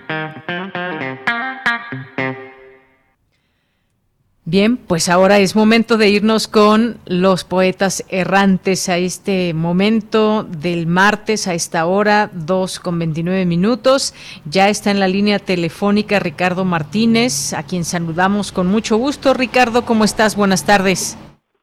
Bien, 4.51 4.79
pues 4.79 5.11
ahora 5.11 5.41
es 5.41 5.55
momento 5.55 5.99
de 5.99 6.09
irnos 6.09 6.49
con 6.49 6.97
los 7.05 7.45
poetas 7.45 8.03
errantes 8.09 8.89
a 8.89 8.97
este 8.97 9.53
momento 9.53 10.43
del 10.43 10.87
martes 10.87 11.47
a 11.47 11.53
esta 11.53 11.85
hora, 11.85 12.31
2 12.33 12.81
con 12.81 12.99
29 12.99 13.45
minutos. 13.45 14.15
Ya 14.47 14.71
está 14.71 14.91
en 14.91 15.01
la 15.01 15.09
línea 15.09 15.39
telefónica 15.39 16.19
Ricardo 16.19 16.65
Martínez, 16.65 17.53
a 17.53 17.63
quien 17.63 17.85
saludamos 17.85 18.51
con 18.51 18.69
mucho 18.69 18.97
gusto. 18.97 19.35
Ricardo, 19.35 19.85
¿cómo 19.85 20.05
estás? 20.05 20.35
Buenas 20.35 20.65
tardes. 20.65 21.19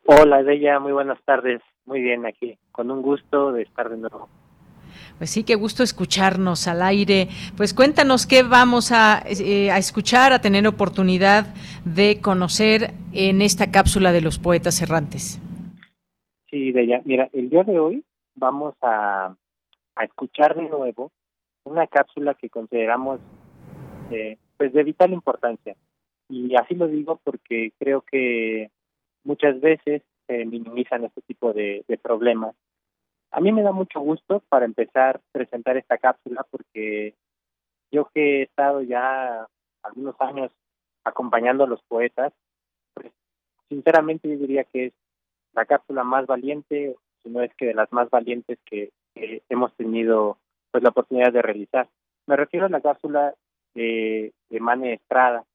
Hola, 0.07 0.43
Bella, 0.43 0.79
muy 0.79 0.91
buenas 0.91 1.19
tardes. 1.23 1.61
Muy 1.85 2.01
bien, 2.01 2.27
aquí, 2.27 2.59
con 2.71 2.91
un 2.91 3.01
gusto 3.01 3.51
de 3.51 3.63
estar 3.63 3.89
de 3.89 3.97
nuevo. 3.97 4.29
Pues 5.17 5.31
sí, 5.31 5.43
qué 5.43 5.55
gusto 5.55 5.81
escucharnos 5.81 6.67
al 6.67 6.83
aire. 6.83 7.27
Pues 7.57 7.73
cuéntanos 7.73 8.27
qué 8.27 8.43
vamos 8.43 8.91
a, 8.91 9.23
eh, 9.27 9.71
a, 9.71 9.77
escuchar, 9.77 10.31
a 10.31 10.41
tener 10.41 10.67
oportunidad 10.67 11.55
de 11.85 12.19
conocer 12.21 12.91
en 13.13 13.41
esta 13.41 13.71
cápsula 13.71 14.11
de 14.11 14.21
los 14.21 14.37
poetas 14.37 14.79
errantes. 14.81 15.41
Sí, 16.51 16.71
Bella, 16.71 17.01
mira, 17.05 17.27
el 17.33 17.49
día 17.49 17.63
de 17.63 17.79
hoy 17.79 18.03
vamos 18.35 18.75
a, 18.81 19.35
a 19.95 20.03
escuchar 20.03 20.55
de 20.55 20.69
nuevo 20.69 21.11
una 21.63 21.87
cápsula 21.87 22.35
que 22.35 22.49
consideramos 22.49 23.19
eh, 24.11 24.37
pues 24.57 24.71
de 24.71 24.83
vital 24.83 25.13
importancia. 25.13 25.75
Y 26.29 26.55
así 26.55 26.75
lo 26.75 26.87
digo 26.87 27.19
porque 27.23 27.71
creo 27.79 28.01
que 28.01 28.69
muchas 29.25 29.59
veces 29.59 30.01
se 30.27 30.45
minimizan 30.45 31.03
este 31.03 31.21
tipo 31.21 31.51
de, 31.51 31.83
de 31.87 31.97
problemas. 31.97 32.55
A 33.31 33.41
mí 33.41 33.51
me 33.51 33.63
da 33.63 33.73
mucho 33.73 33.99
gusto 33.99 34.41
para 34.47 34.65
empezar 34.65 35.19
presentar 35.33 35.75
esta 35.75 35.97
cápsula 35.97 36.45
porque 36.49 37.13
yo 37.91 38.09
que 38.13 38.39
he 38.39 38.41
estado 38.43 38.81
ya 38.81 39.47
algunos 39.83 40.15
años 40.19 40.51
acompañando 41.03 41.63
a 41.63 41.67
los 41.67 41.81
poetas, 41.83 42.33
pues 42.93 43.11
sinceramente 43.69 44.29
yo 44.29 44.37
diría 44.37 44.63
que 44.63 44.87
es 44.87 44.93
la 45.53 45.65
cápsula 45.65 46.03
más 46.03 46.25
valiente, 46.25 46.95
si 47.23 47.29
no 47.29 47.41
es 47.41 47.53
que 47.55 47.67
de 47.67 47.73
las 47.73 47.91
más 47.91 48.09
valientes 48.09 48.59
que, 48.65 48.91
hemos 49.47 49.73
tenido 49.75 50.37
pues 50.71 50.83
la 50.83 50.89
oportunidad 50.89 51.31
de 51.31 51.41
realizar. 51.41 51.87
Me 52.27 52.35
refiero 52.35 52.65
a 52.65 52.69
la 52.69 52.81
cápsula 52.81 53.33
de, 53.73 54.33
de 54.49 54.59
Mane 54.59 54.95
Estrada. 54.95 55.45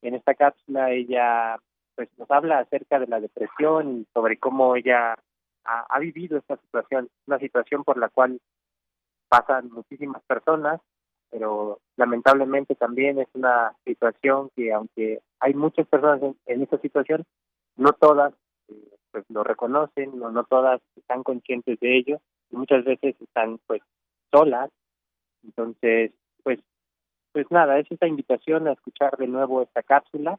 En 0.00 0.14
esta 0.14 0.34
cápsula 0.34 0.90
ella 0.90 1.58
pues 1.94 2.08
nos 2.18 2.30
habla 2.30 2.60
acerca 2.60 2.98
de 2.98 3.06
la 3.06 3.20
depresión 3.20 4.00
y 4.00 4.06
sobre 4.12 4.38
cómo 4.38 4.76
ella 4.76 5.16
ha, 5.64 5.98
vivido 6.00 6.38
esta 6.38 6.56
situación, 6.56 7.08
una 7.26 7.38
situación 7.38 7.84
por 7.84 7.96
la 7.98 8.08
cual 8.08 8.40
pasan 9.28 9.70
muchísimas 9.70 10.22
personas 10.24 10.80
pero 11.30 11.80
lamentablemente 11.96 12.74
también 12.74 13.18
es 13.20 13.28
una 13.34 13.72
situación 13.84 14.50
que 14.56 14.72
aunque 14.72 15.20
hay 15.38 15.54
muchas 15.54 15.86
personas 15.86 16.20
en, 16.46 16.62
esta 16.62 16.78
situación, 16.78 17.24
no 17.76 17.92
todas 17.92 18.34
eh, 18.68 18.96
pues 19.12 19.24
lo 19.28 19.44
reconocen, 19.44 20.18
no, 20.18 20.30
no 20.30 20.44
todas 20.44 20.80
están 20.96 21.22
conscientes 21.22 21.78
de 21.80 21.98
ello 21.98 22.20
y 22.50 22.56
muchas 22.56 22.84
veces 22.84 23.14
están 23.20 23.58
pues 23.66 23.80
solas. 24.32 24.70
Entonces, 25.44 26.12
pues 26.42 26.58
pues 27.32 27.46
nada, 27.50 27.78
es 27.78 27.86
esta 27.90 28.08
invitación 28.08 28.66
a 28.66 28.72
escuchar 28.72 29.16
de 29.16 29.28
nuevo 29.28 29.62
esta 29.62 29.84
cápsula 29.84 30.38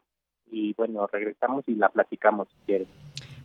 y 0.52 0.74
bueno, 0.74 1.08
regresamos 1.08 1.64
y 1.68 1.76
la 1.76 1.90
platicamos 1.90 2.48
si 2.50 2.56
quieres. 2.66 2.88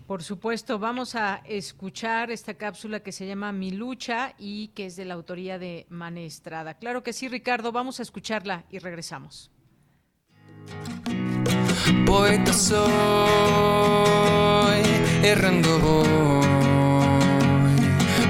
Por 0.07 0.23
supuesto, 0.23 0.78
vamos 0.78 1.16
a 1.16 1.43
escuchar 1.47 2.31
esta 2.31 2.55
cápsula 2.55 3.01
que 3.01 3.11
se 3.11 3.27
llama 3.27 3.51
Mi 3.51 3.73
lucha 3.73 4.35
y 4.39 4.69
que 4.69 4.87
es 4.87 4.95
de 4.95 5.05
la 5.05 5.15
autoría 5.15 5.59
de 5.59 5.87
Manestrada. 5.89 6.74
Claro 6.74 7.03
que 7.03 7.12
sí, 7.12 7.27
Ricardo, 7.27 7.73
vamos 7.73 7.99
a 7.99 8.05
escucharla 8.05 8.65
y 8.70 8.78
regresamos. 8.78 9.51
Poeta 12.07 12.53
soy, 12.53 12.77
errando 15.24 15.78
voy, 15.81 16.47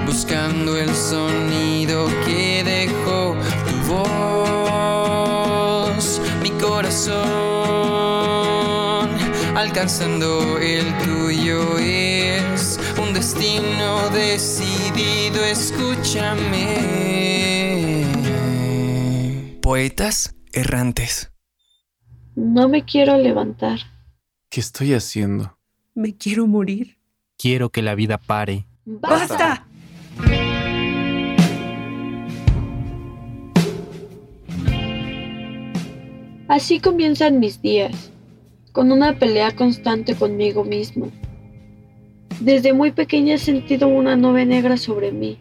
buscando 0.06 0.78
el 0.78 0.88
sonido 0.90 2.06
que 2.24 2.64
dejó 2.64 3.36
tu 3.68 3.76
voz, 5.92 6.22
mi 6.42 6.50
corazón, 6.52 7.45
alcanzando 9.66 10.58
el 10.58 10.96
tuyo 10.98 11.76
es 11.78 12.78
un 13.02 13.12
destino 13.12 14.08
decidido, 14.10 15.44
escúchame. 15.44 16.76
Poetas 19.60 20.36
errantes. 20.52 21.32
No 22.36 22.68
me 22.68 22.84
quiero 22.84 23.16
levantar. 23.16 23.80
¿Qué 24.50 24.60
estoy 24.60 24.94
haciendo? 24.94 25.58
Me 25.94 26.16
quiero 26.16 26.46
morir. 26.46 26.98
Quiero 27.36 27.70
que 27.70 27.82
la 27.82 27.96
vida 27.96 28.18
pare. 28.18 28.66
¡Basta! 28.84 29.66
Así 36.48 36.78
comienzan 36.78 37.40
mis 37.40 37.60
días, 37.60 38.12
con 38.76 38.92
una 38.92 39.18
pelea 39.18 39.56
constante 39.56 40.14
conmigo 40.14 40.62
mismo. 40.62 41.10
Desde 42.40 42.74
muy 42.74 42.90
pequeña 42.90 43.36
he 43.36 43.38
sentido 43.38 43.88
una 43.88 44.16
nube 44.16 44.44
negra 44.44 44.76
sobre 44.76 45.12
mí, 45.12 45.38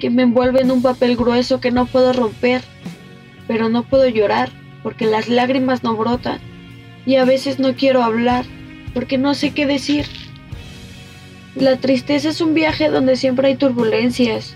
que 0.00 0.10
me 0.10 0.24
envuelve 0.24 0.60
en 0.60 0.70
un 0.70 0.82
papel 0.82 1.16
grueso 1.16 1.60
que 1.60 1.70
no 1.70 1.86
puedo 1.86 2.12
romper, 2.12 2.60
pero 3.46 3.70
no 3.70 3.84
puedo 3.84 4.06
llorar 4.06 4.50
porque 4.82 5.06
las 5.06 5.30
lágrimas 5.30 5.82
no 5.82 5.96
brotan, 5.96 6.40
y 7.06 7.16
a 7.16 7.24
veces 7.24 7.58
no 7.58 7.74
quiero 7.74 8.02
hablar 8.02 8.44
porque 8.92 9.16
no 9.16 9.32
sé 9.32 9.54
qué 9.54 9.64
decir. 9.64 10.04
La 11.54 11.78
tristeza 11.78 12.28
es 12.28 12.42
un 12.42 12.52
viaje 12.52 12.90
donde 12.90 13.16
siempre 13.16 13.48
hay 13.48 13.56
turbulencias 13.56 14.54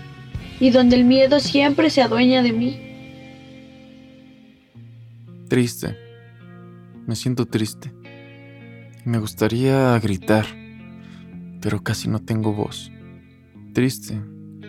y 0.59 0.69
donde 0.69 0.97
el 0.97 1.05
miedo 1.05 1.39
siempre 1.39 1.89
se 1.89 2.03
adueña 2.03 2.43
de 2.43 2.53
mí. 2.53 2.79
Triste. 5.49 5.97
Me 7.07 7.15
siento 7.15 7.47
triste. 7.47 7.92
Me 9.05 9.17
gustaría 9.17 9.99
gritar 9.99 10.45
pero 11.63 11.81
casi 11.81 12.09
no 12.09 12.19
tengo 12.19 12.51
voz. 12.51 12.91
Triste, 13.73 14.21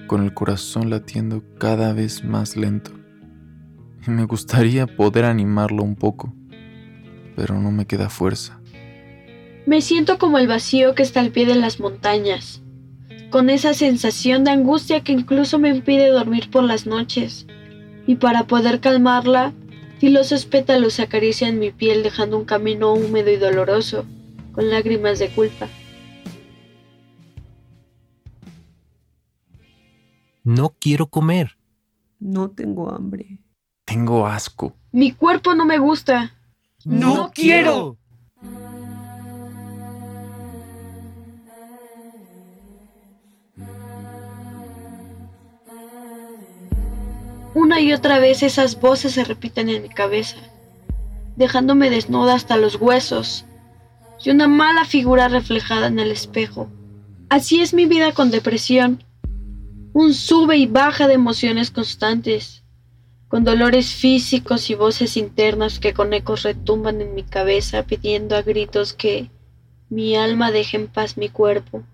con 0.06 0.22
el 0.22 0.32
corazón 0.32 0.90
latiendo 0.90 1.42
cada 1.58 1.92
vez 1.92 2.22
más 2.22 2.56
lento. 2.56 2.92
Y 4.06 4.10
me 4.12 4.24
gustaría 4.26 4.86
poder 4.86 5.24
animarlo 5.24 5.82
un 5.82 5.96
poco, 5.96 6.32
pero 7.34 7.60
no 7.60 7.72
me 7.72 7.86
queda 7.86 8.08
fuerza. 8.10 8.60
Me 9.66 9.80
siento 9.80 10.18
como 10.18 10.38
el 10.38 10.46
vacío 10.46 10.94
que 10.94 11.02
está 11.02 11.18
al 11.18 11.30
pie 11.30 11.46
de 11.46 11.56
las 11.56 11.80
montañas, 11.80 12.62
con 13.30 13.50
esa 13.50 13.74
sensación 13.74 14.44
de 14.44 14.52
angustia 14.52 15.02
que 15.02 15.12
incluso 15.12 15.58
me 15.58 15.70
impide 15.70 16.10
dormir 16.10 16.48
por 16.48 16.62
las 16.62 16.86
noches. 16.86 17.48
Y 18.06 18.16
para 18.16 18.46
poder 18.46 18.78
calmarla, 18.78 19.52
filosos 19.98 20.46
pétalos 20.46 21.00
acarician 21.00 21.58
mi 21.58 21.72
piel 21.72 22.04
dejando 22.04 22.38
un 22.38 22.44
camino 22.44 22.92
húmedo 22.92 23.32
y 23.32 23.36
doloroso, 23.36 24.06
con 24.54 24.70
lágrimas 24.70 25.18
de 25.18 25.28
culpa. 25.30 25.68
No 30.44 30.76
quiero 30.78 31.06
comer. 31.06 31.56
No 32.20 32.50
tengo 32.50 32.90
hambre. 32.90 33.38
Tengo 33.84 34.26
asco. 34.26 34.74
Mi 34.92 35.12
cuerpo 35.12 35.54
no 35.54 35.64
me 35.64 35.78
gusta. 35.78 36.34
No, 36.84 37.30
quiero. 37.34 37.96
Una 47.54 47.80
y 47.80 47.92
otra 47.92 48.18
vez 48.18 48.42
esas 48.42 48.80
voces 48.80 49.12
se 49.12 49.24
repiten 49.24 49.68
en 49.68 49.82
mi 49.82 49.88
cabeza, 49.88 50.36
dejándome 51.36 51.88
desnuda 51.88 52.34
hasta 52.34 52.56
los 52.56 52.76
huesos 52.76 53.46
y 54.24 54.30
una 54.30 54.48
mala 54.48 54.84
figura 54.84 55.28
reflejada 55.28 55.86
en 55.86 55.98
el 55.98 56.10
espejo. 56.10 56.68
Así 57.28 57.60
es 57.60 57.74
mi 57.74 57.86
vida 57.86 58.12
con 58.12 58.30
depresión 58.30 59.04
un 59.94 60.12
sube 60.12 60.56
y 60.56 60.66
baja 60.66 61.06
de 61.06 61.14
emociones 61.14 61.70
constantes, 61.70 62.64
con 63.28 63.44
dolores 63.44 63.94
físicos 63.94 64.68
y 64.68 64.74
voces 64.74 65.16
internas 65.16 65.78
que 65.78 65.94
con 65.94 66.12
ecos 66.12 66.42
retumban 66.42 67.00
en 67.00 67.14
mi 67.14 67.22
cabeza 67.22 67.84
pidiendo 67.84 68.34
a 68.36 68.42
gritos 68.42 68.92
que 68.92 69.30
mi 69.90 70.16
alma 70.16 70.50
deje 70.50 70.78
en 70.78 70.88
paz 70.88 71.16
mi 71.16 71.28
cuerpo. 71.28 71.84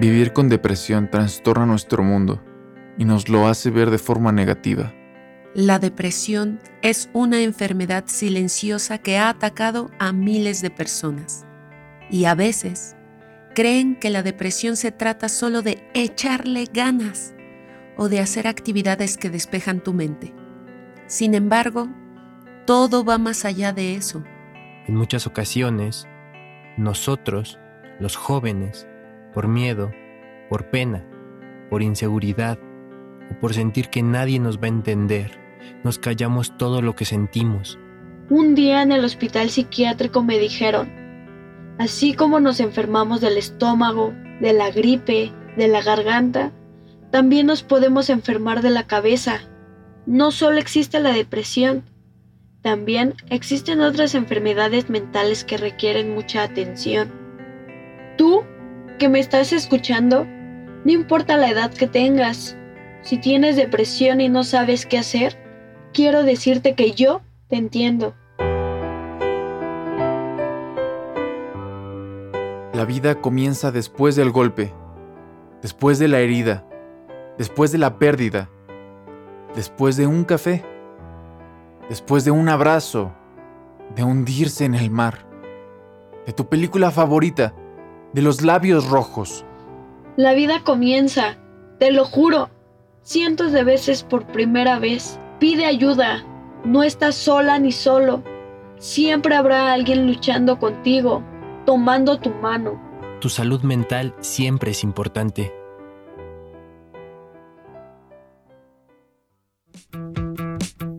Vivir 0.00 0.32
con 0.32 0.48
depresión 0.48 1.10
trastorna 1.10 1.66
nuestro 1.66 2.02
mundo 2.02 2.42
y 2.96 3.04
nos 3.04 3.28
lo 3.28 3.46
hace 3.46 3.68
ver 3.68 3.90
de 3.90 3.98
forma 3.98 4.32
negativa. 4.32 4.94
La 5.54 5.78
depresión 5.78 6.58
es 6.82 7.08
una 7.12 7.40
enfermedad 7.40 8.06
silenciosa 8.08 8.98
que 8.98 9.18
ha 9.18 9.28
atacado 9.28 9.92
a 10.00 10.10
miles 10.10 10.62
de 10.62 10.70
personas 10.70 11.46
y 12.10 12.24
a 12.24 12.34
veces 12.34 12.96
creen 13.54 13.94
que 13.94 14.10
la 14.10 14.24
depresión 14.24 14.74
se 14.74 14.90
trata 14.90 15.28
solo 15.28 15.62
de 15.62 15.88
echarle 15.94 16.68
ganas 16.72 17.36
o 17.96 18.08
de 18.08 18.18
hacer 18.18 18.48
actividades 18.48 19.16
que 19.16 19.30
despejan 19.30 19.80
tu 19.80 19.92
mente. 19.92 20.34
Sin 21.06 21.34
embargo, 21.34 21.88
todo 22.66 23.04
va 23.04 23.18
más 23.18 23.44
allá 23.44 23.72
de 23.72 23.94
eso. 23.94 24.24
En 24.88 24.96
muchas 24.96 25.24
ocasiones, 25.28 26.08
nosotros, 26.76 27.60
los 28.00 28.16
jóvenes, 28.16 28.88
por 29.32 29.46
miedo, 29.46 29.92
por 30.50 30.70
pena, 30.70 31.06
por 31.70 31.80
inseguridad 31.80 32.58
o 33.30 33.38
por 33.38 33.54
sentir 33.54 33.88
que 33.88 34.02
nadie 34.02 34.40
nos 34.40 34.58
va 34.58 34.64
a 34.64 34.68
entender, 34.68 35.43
nos 35.82 35.98
callamos 35.98 36.56
todo 36.56 36.82
lo 36.82 36.94
que 36.94 37.04
sentimos. 37.04 37.78
Un 38.30 38.54
día 38.54 38.82
en 38.82 38.92
el 38.92 39.04
hospital 39.04 39.50
psiquiátrico 39.50 40.22
me 40.22 40.38
dijeron, 40.38 40.90
Así 41.78 42.14
como 42.14 42.40
nos 42.40 42.60
enfermamos 42.60 43.20
del 43.20 43.36
estómago, 43.36 44.14
de 44.40 44.52
la 44.52 44.70
gripe, 44.70 45.32
de 45.56 45.68
la 45.68 45.82
garganta, 45.82 46.52
también 47.10 47.46
nos 47.46 47.62
podemos 47.62 48.10
enfermar 48.10 48.62
de 48.62 48.70
la 48.70 48.86
cabeza. 48.86 49.40
No 50.06 50.30
solo 50.30 50.58
existe 50.58 51.00
la 51.00 51.12
depresión, 51.12 51.84
también 52.62 53.14
existen 53.28 53.80
otras 53.80 54.14
enfermedades 54.14 54.88
mentales 54.88 55.44
que 55.44 55.58
requieren 55.58 56.14
mucha 56.14 56.42
atención. 56.42 57.12
Tú, 58.16 58.42
que 58.98 59.08
me 59.08 59.20
estás 59.20 59.52
escuchando, 59.52 60.26
No 60.84 60.92
importa 60.92 61.36
la 61.36 61.48
edad 61.48 61.72
que 61.72 61.86
tengas, 61.86 62.56
si 63.02 63.18
tienes 63.18 63.56
depresión 63.56 64.20
y 64.20 64.28
no 64.28 64.44
sabes 64.44 64.86
qué 64.86 64.98
hacer, 64.98 65.36
quiero 65.94 66.24
decirte 66.24 66.74
que 66.74 66.92
yo 66.92 67.22
te 67.48 67.56
entiendo. 67.56 68.14
La 72.74 72.84
vida 72.84 73.22
comienza 73.22 73.70
después 73.70 74.16
del 74.16 74.30
golpe, 74.30 74.74
después 75.62 75.98
de 75.98 76.08
la 76.08 76.18
herida, 76.18 76.66
después 77.38 77.72
de 77.72 77.78
la 77.78 77.98
pérdida, 77.98 78.50
después 79.54 79.96
de 79.96 80.06
un 80.06 80.24
café, 80.24 80.64
después 81.88 82.24
de 82.24 82.32
un 82.32 82.48
abrazo, 82.48 83.12
de 83.94 84.02
hundirse 84.02 84.64
en 84.64 84.74
el 84.74 84.90
mar, 84.90 85.26
de 86.26 86.32
tu 86.32 86.48
película 86.48 86.90
favorita, 86.90 87.54
de 88.12 88.22
los 88.22 88.42
labios 88.42 88.88
rojos. 88.88 89.44
La 90.16 90.34
vida 90.34 90.62
comienza, 90.64 91.36
te 91.78 91.92
lo 91.92 92.04
juro, 92.04 92.50
cientos 93.02 93.52
de 93.52 93.62
veces 93.62 94.02
por 94.02 94.26
primera 94.26 94.78
vez. 94.80 95.20
Pide 95.44 95.66
ayuda, 95.66 96.24
no 96.64 96.82
estás 96.82 97.16
sola 97.16 97.58
ni 97.58 97.70
solo. 97.70 98.24
Siempre 98.78 99.36
habrá 99.36 99.74
alguien 99.74 100.06
luchando 100.06 100.58
contigo, 100.58 101.22
tomando 101.66 102.18
tu 102.18 102.30
mano. 102.30 102.80
Tu 103.20 103.28
salud 103.28 103.60
mental 103.60 104.14
siempre 104.20 104.70
es 104.70 104.82
importante. 104.82 105.52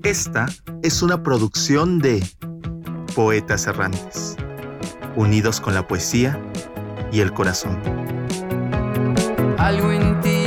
Esta 0.04 0.46
es 0.84 1.02
una 1.02 1.24
producción 1.24 1.98
de 1.98 2.24
Poetas 3.16 3.66
Errantes, 3.66 4.38
unidos 5.16 5.60
con 5.60 5.74
la 5.74 5.88
poesía 5.88 6.40
y 7.12 7.22
el 7.22 7.34
corazón. 7.34 7.82
Algo 9.58 9.92
en 9.92 10.22
ti 10.22 10.46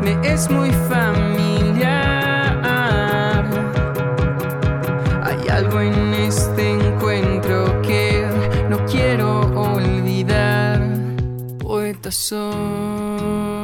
me 0.00 0.32
es 0.32 0.48
muy 0.48 0.70
familiar. 0.88 1.51
En 5.80 6.14
este 6.14 6.70
encuentro 6.70 7.80
que 7.82 8.26
no 8.68 8.84
quiero 8.86 9.40
olvidar. 9.54 10.80
Poeta 11.58 12.10
soy. 12.10 13.61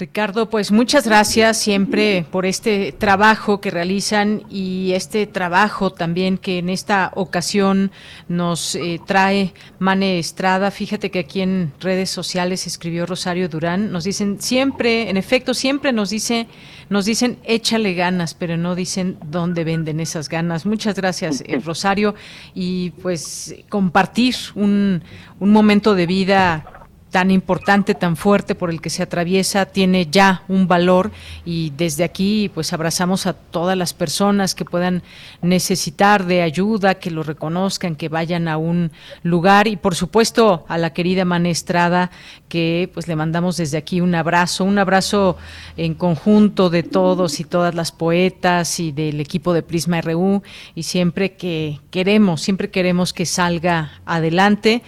Ricardo, 0.00 0.48
pues 0.48 0.72
muchas 0.72 1.04
gracias 1.04 1.58
siempre 1.58 2.24
por 2.30 2.46
este 2.46 2.90
trabajo 2.90 3.60
que 3.60 3.70
realizan 3.70 4.44
y 4.48 4.92
este 4.92 5.26
trabajo 5.26 5.90
también 5.90 6.38
que 6.38 6.56
en 6.56 6.70
esta 6.70 7.12
ocasión 7.14 7.90
nos 8.26 8.76
eh, 8.76 8.98
trae 9.06 9.52
Mane 9.78 10.18
Estrada. 10.18 10.70
Fíjate 10.70 11.10
que 11.10 11.18
aquí 11.18 11.42
en 11.42 11.74
redes 11.80 12.08
sociales 12.08 12.66
escribió 12.66 13.04
Rosario 13.04 13.50
Durán, 13.50 13.92
nos 13.92 14.04
dicen 14.04 14.40
siempre, 14.40 15.10
en 15.10 15.18
efecto, 15.18 15.52
siempre 15.52 15.92
nos 15.92 16.08
dice, 16.08 16.46
nos 16.88 17.04
dicen 17.04 17.38
échale 17.44 17.92
ganas, 17.92 18.32
pero 18.32 18.56
no 18.56 18.74
dicen 18.74 19.18
dónde 19.26 19.64
venden 19.64 20.00
esas 20.00 20.30
ganas. 20.30 20.64
Muchas 20.64 20.94
gracias, 20.94 21.44
eh, 21.46 21.60
Rosario, 21.64 22.14
y 22.54 22.92
pues 23.02 23.54
compartir 23.68 24.34
un, 24.54 25.02
un 25.40 25.50
momento 25.50 25.94
de 25.94 26.06
vida 26.06 26.79
tan 27.10 27.30
importante, 27.30 27.94
tan 27.94 28.16
fuerte 28.16 28.54
por 28.54 28.70
el 28.70 28.80
que 28.80 28.90
se 28.90 29.02
atraviesa, 29.02 29.66
tiene 29.66 30.06
ya 30.10 30.42
un 30.48 30.68
valor 30.68 31.10
y 31.44 31.70
desde 31.76 32.04
aquí 32.04 32.50
pues 32.54 32.72
abrazamos 32.72 33.26
a 33.26 33.32
todas 33.32 33.76
las 33.76 33.92
personas 33.94 34.54
que 34.54 34.64
puedan 34.64 35.02
necesitar 35.42 36.24
de 36.26 36.42
ayuda, 36.42 36.94
que 36.94 37.10
lo 37.10 37.22
reconozcan, 37.22 37.96
que 37.96 38.08
vayan 38.08 38.46
a 38.46 38.56
un 38.56 38.92
lugar 39.22 39.66
y 39.66 39.76
por 39.76 39.96
supuesto 39.96 40.64
a 40.68 40.78
la 40.78 40.92
querida 40.92 41.24
Manestrada 41.24 42.10
que 42.48 42.88
pues 42.94 43.08
le 43.08 43.16
mandamos 43.16 43.56
desde 43.56 43.78
aquí 43.78 44.00
un 44.00 44.14
abrazo, 44.14 44.64
un 44.64 44.78
abrazo 44.78 45.36
en 45.76 45.94
conjunto 45.94 46.70
de 46.70 46.84
todos 46.84 47.40
y 47.40 47.44
todas 47.44 47.74
las 47.74 47.90
poetas 47.90 48.78
y 48.78 48.92
del 48.92 49.20
equipo 49.20 49.52
de 49.52 49.62
Prisma 49.62 50.00
RU 50.00 50.42
y 50.74 50.84
siempre 50.84 51.32
que 51.32 51.80
queremos, 51.90 52.40
siempre 52.40 52.70
queremos 52.70 53.12
que 53.12 53.26
salga 53.26 54.00
adelante. 54.06 54.82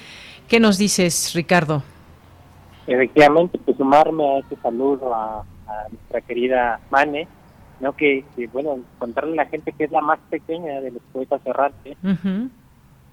¿Qué 0.49 0.61
nos 0.61 0.79
dices, 0.79 1.33
Ricardo? 1.35 1.83
Efectivamente, 2.87 3.59
pues 3.65 3.77
sumarme 3.77 4.25
a 4.25 4.39
este 4.39 4.57
saludo 4.57 5.15
a, 5.15 5.41
a 5.41 5.89
nuestra 5.91 6.21
querida 6.21 6.81
Mane, 6.91 7.29
¿no? 7.81 7.95
Que, 7.95 8.25
que, 8.37 8.47
bueno, 8.49 8.81
contarle 8.99 9.33
a 9.33 9.45
la 9.45 9.47
gente 9.47 9.73
que 9.73 9.85
es 9.85 9.91
la 9.91 10.01
más 10.01 10.19
pequeña 10.31 10.81
de 10.81 10.93
los 10.93 11.03
poetas 11.13 11.41
errantes. 11.45 11.97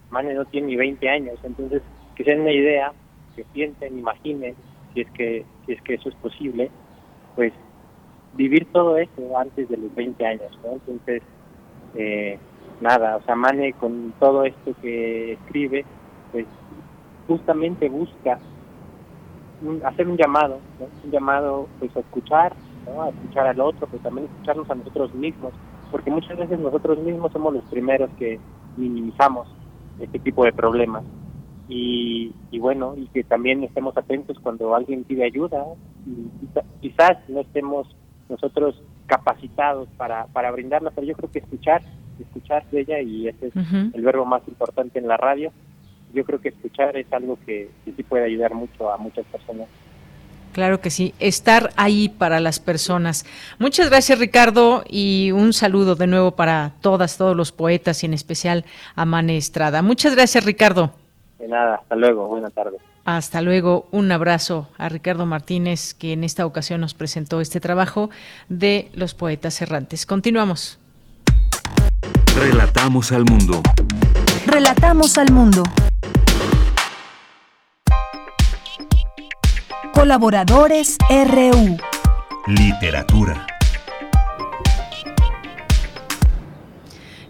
Mane 0.09 0.33
no 0.33 0.45
tiene 0.45 0.67
ni 0.67 0.75
20 0.75 1.09
años, 1.09 1.39
entonces 1.43 1.81
que 2.15 2.23
se 2.23 2.31
den 2.31 2.41
una 2.41 2.51
idea, 2.51 2.91
que 3.35 3.45
piensen, 3.53 3.99
imaginen, 3.99 4.55
si 4.93 5.01
es 5.01 5.11
que 5.11 5.45
si 5.65 5.73
es 5.73 5.81
que 5.83 5.93
eso 5.95 6.09
es 6.09 6.15
posible, 6.15 6.69
pues 7.35 7.53
vivir 8.33 8.67
todo 8.71 8.97
eso 8.97 9.37
antes 9.37 9.69
de 9.69 9.77
los 9.77 9.93
20 9.95 10.25
años, 10.25 10.59
¿no? 10.63 10.73
Entonces, 10.73 11.21
eh, 11.95 12.37
nada, 12.81 13.17
o 13.17 13.21
sea, 13.23 13.35
Mane 13.35 13.73
con 13.73 14.13
todo 14.19 14.45
esto 14.45 14.73
que 14.81 15.33
escribe, 15.33 15.85
pues 16.31 16.45
justamente 17.27 17.89
busca 17.89 18.39
un, 19.61 19.81
hacer 19.85 20.07
un 20.07 20.17
llamado, 20.17 20.59
¿no? 20.79 20.87
un 21.03 21.11
llamado 21.11 21.67
pues 21.79 21.95
a 21.95 21.99
escuchar, 21.99 22.53
¿no? 22.85 23.03
a 23.03 23.09
escuchar 23.09 23.47
al 23.47 23.59
otro, 23.59 23.87
pero 23.89 24.01
también 24.03 24.27
escucharnos 24.27 24.69
a 24.69 24.75
nosotros 24.75 25.13
mismos, 25.13 25.53
porque 25.91 26.11
muchas 26.11 26.37
veces 26.37 26.59
nosotros 26.59 26.99
mismos 26.99 27.31
somos 27.31 27.53
los 27.53 27.63
primeros 27.65 28.09
que 28.17 28.39
minimizamos 28.77 29.47
este 29.99 30.19
tipo 30.19 30.43
de 30.45 30.53
problemas. 30.53 31.03
Y, 31.67 32.33
y 32.49 32.57
bueno, 32.57 32.95
y 32.97 33.07
que 33.07 33.23
también 33.23 33.63
estemos 33.63 33.95
atentos 33.95 34.39
cuando 34.39 34.73
alguien 34.73 35.03
pide 35.03 35.23
ayuda, 35.23 35.65
y 36.05 36.47
quizás 36.81 37.17
no 37.27 37.41
estemos 37.41 37.87
nosotros 38.27 38.81
capacitados 39.05 39.87
para, 39.97 40.25
para 40.27 40.51
brindarla, 40.51 40.91
pero 40.91 41.05
yo 41.05 41.15
creo 41.15 41.31
que 41.31 41.39
escuchar, 41.39 41.81
escuchar 42.19 42.63
de 42.71 42.81
ella, 42.81 43.01
y 43.01 43.27
ese 43.27 43.47
es 43.47 43.53
el 43.93 44.01
verbo 44.01 44.25
más 44.25 44.47
importante 44.47 44.99
en 44.99 45.07
la 45.07 45.17
radio, 45.17 45.51
yo 46.13 46.23
creo 46.25 46.41
que 46.41 46.49
escuchar 46.49 46.97
es 46.97 47.11
algo 47.11 47.37
que, 47.45 47.69
que 47.85 47.91
sí 47.93 48.03
puede 48.03 48.25
ayudar 48.25 48.53
mucho 48.53 48.91
a 48.91 48.97
muchas 48.97 49.25
personas. 49.27 49.67
Claro 50.53 50.81
que 50.81 50.89
sí, 50.89 51.13
estar 51.19 51.69
ahí 51.75 52.09
para 52.09 52.39
las 52.39 52.59
personas. 52.59 53.25
Muchas 53.59 53.89
gracias 53.89 54.17
Ricardo 54.17 54.83
y 54.89 55.31
un 55.31 55.53
saludo 55.53 55.95
de 55.95 56.07
nuevo 56.07 56.31
para 56.31 56.73
todas, 56.81 57.17
todos 57.17 57.35
los 57.35 57.51
poetas 57.51 58.03
y 58.03 58.07
en 58.07 58.13
especial 58.13 58.65
a 58.95 59.05
Mane 59.05 59.37
Estrada. 59.37 59.81
Muchas 59.81 60.15
gracias 60.15 60.45
Ricardo. 60.45 60.91
De 61.37 61.47
nada, 61.47 61.75
hasta 61.75 61.95
luego, 61.95 62.27
buenas 62.27 62.51
tardes. 62.53 62.81
Hasta 63.05 63.41
luego, 63.41 63.87
un 63.91 64.11
abrazo 64.11 64.67
a 64.77 64.89
Ricardo 64.89 65.25
Martínez 65.25 65.93
que 65.93 66.13
en 66.13 66.23
esta 66.23 66.45
ocasión 66.45 66.81
nos 66.81 66.93
presentó 66.93 67.41
este 67.41 67.59
trabajo 67.59 68.09
de 68.49 68.89
los 68.93 69.13
poetas 69.13 69.61
errantes. 69.61 70.05
Continuamos. 70.05 70.79
Relatamos 72.35 73.11
al 73.11 73.25
mundo. 73.25 73.61
Relatamos 74.51 75.19
al 75.19 75.31
mundo. 75.31 75.61
Colaboradores 79.93 80.97
RU. 81.07 81.77
Literatura. 82.47 83.45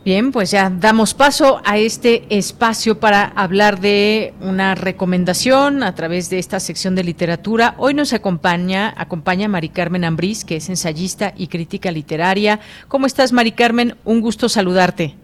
Bien, 0.05 0.31
pues 0.31 0.51
ya 0.51 0.69
damos 0.69 1.13
paso 1.13 1.61
a 1.65 1.77
este 1.77 2.25
espacio 2.29 3.01
para 3.01 3.25
hablar 3.25 3.81
de 3.81 4.33
una 4.39 4.75
recomendación 4.75 5.83
a 5.83 5.93
través 5.95 6.29
de 6.29 6.39
esta 6.39 6.61
sección 6.61 6.95
de 6.95 7.03
literatura. 7.03 7.75
Hoy 7.79 7.93
nos 7.93 8.13
acompaña, 8.13 8.93
acompaña 8.95 9.49
Mari 9.49 9.69
Carmen 9.69 10.05
Ambrís, 10.05 10.45
que 10.45 10.55
es 10.55 10.69
ensayista 10.69 11.33
y 11.35 11.47
crítica 11.47 11.91
literaria. 11.91 12.61
¿Cómo 12.87 13.07
estás, 13.07 13.33
Mari 13.33 13.51
Carmen? 13.51 13.97
Un 14.05 14.21
gusto 14.21 14.47
saludarte. 14.47 15.17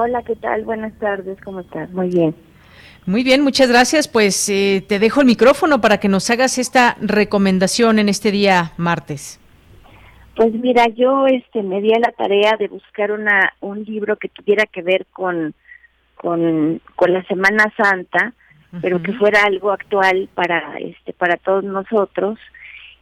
Hola, 0.00 0.22
¿qué 0.22 0.36
tal? 0.36 0.62
Buenas 0.62 0.96
tardes, 1.00 1.40
¿cómo 1.42 1.58
estás? 1.58 1.90
Muy 1.90 2.08
bien. 2.08 2.32
Muy 3.04 3.24
bien, 3.24 3.42
muchas 3.42 3.68
gracias. 3.68 4.06
Pues 4.06 4.48
eh, 4.48 4.84
te 4.86 5.00
dejo 5.00 5.22
el 5.22 5.26
micrófono 5.26 5.80
para 5.80 5.98
que 5.98 6.08
nos 6.08 6.30
hagas 6.30 6.56
esta 6.58 6.96
recomendación 7.00 7.98
en 7.98 8.08
este 8.08 8.30
día 8.30 8.70
martes. 8.76 9.40
Pues 10.36 10.52
mira, 10.52 10.86
yo 10.86 11.26
este 11.26 11.64
me 11.64 11.80
di 11.80 11.92
a 11.92 11.98
la 11.98 12.12
tarea 12.12 12.56
de 12.56 12.68
buscar 12.68 13.10
una 13.10 13.54
un 13.58 13.82
libro 13.82 14.14
que 14.14 14.28
tuviera 14.28 14.66
que 14.66 14.82
ver 14.82 15.04
con 15.06 15.52
con, 16.14 16.80
con 16.94 17.12
la 17.12 17.24
Semana 17.24 17.64
Santa, 17.76 18.34
pero 18.80 19.02
que 19.02 19.14
fuera 19.14 19.42
algo 19.42 19.72
actual 19.72 20.28
para 20.32 20.78
este 20.78 21.12
para 21.12 21.38
todos 21.38 21.64
nosotros 21.64 22.38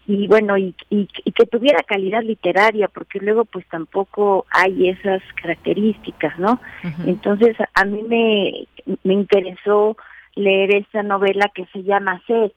y 0.07 0.27
bueno 0.28 0.57
y, 0.57 0.74
y, 0.89 1.09
y 1.24 1.33
que 1.33 1.47
tuviera 1.47 1.83
calidad 1.83 2.23
literaria 2.23 2.89
porque 2.89 3.19
luego 3.19 3.45
pues 3.45 3.66
tampoco 3.69 4.47
hay 4.51 4.89
esas 4.89 5.23
características 5.41 6.39
no 6.39 6.61
entonces 7.07 7.57
a 7.74 7.85
mí 7.85 8.03
me 8.03 8.97
me 9.03 9.15
interesó 9.15 9.97
leer 10.35 10.77
esta 10.77 11.03
novela 11.03 11.51
que 11.55 11.66
se 11.66 11.83
llama 11.83 12.23
Sed 12.27 12.53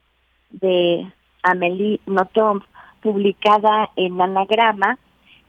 de 0.52 1.08
Amélie 1.42 2.00
Nothomb 2.06 2.64
publicada 3.02 3.90
en 3.96 4.22
Anagrama 4.22 5.00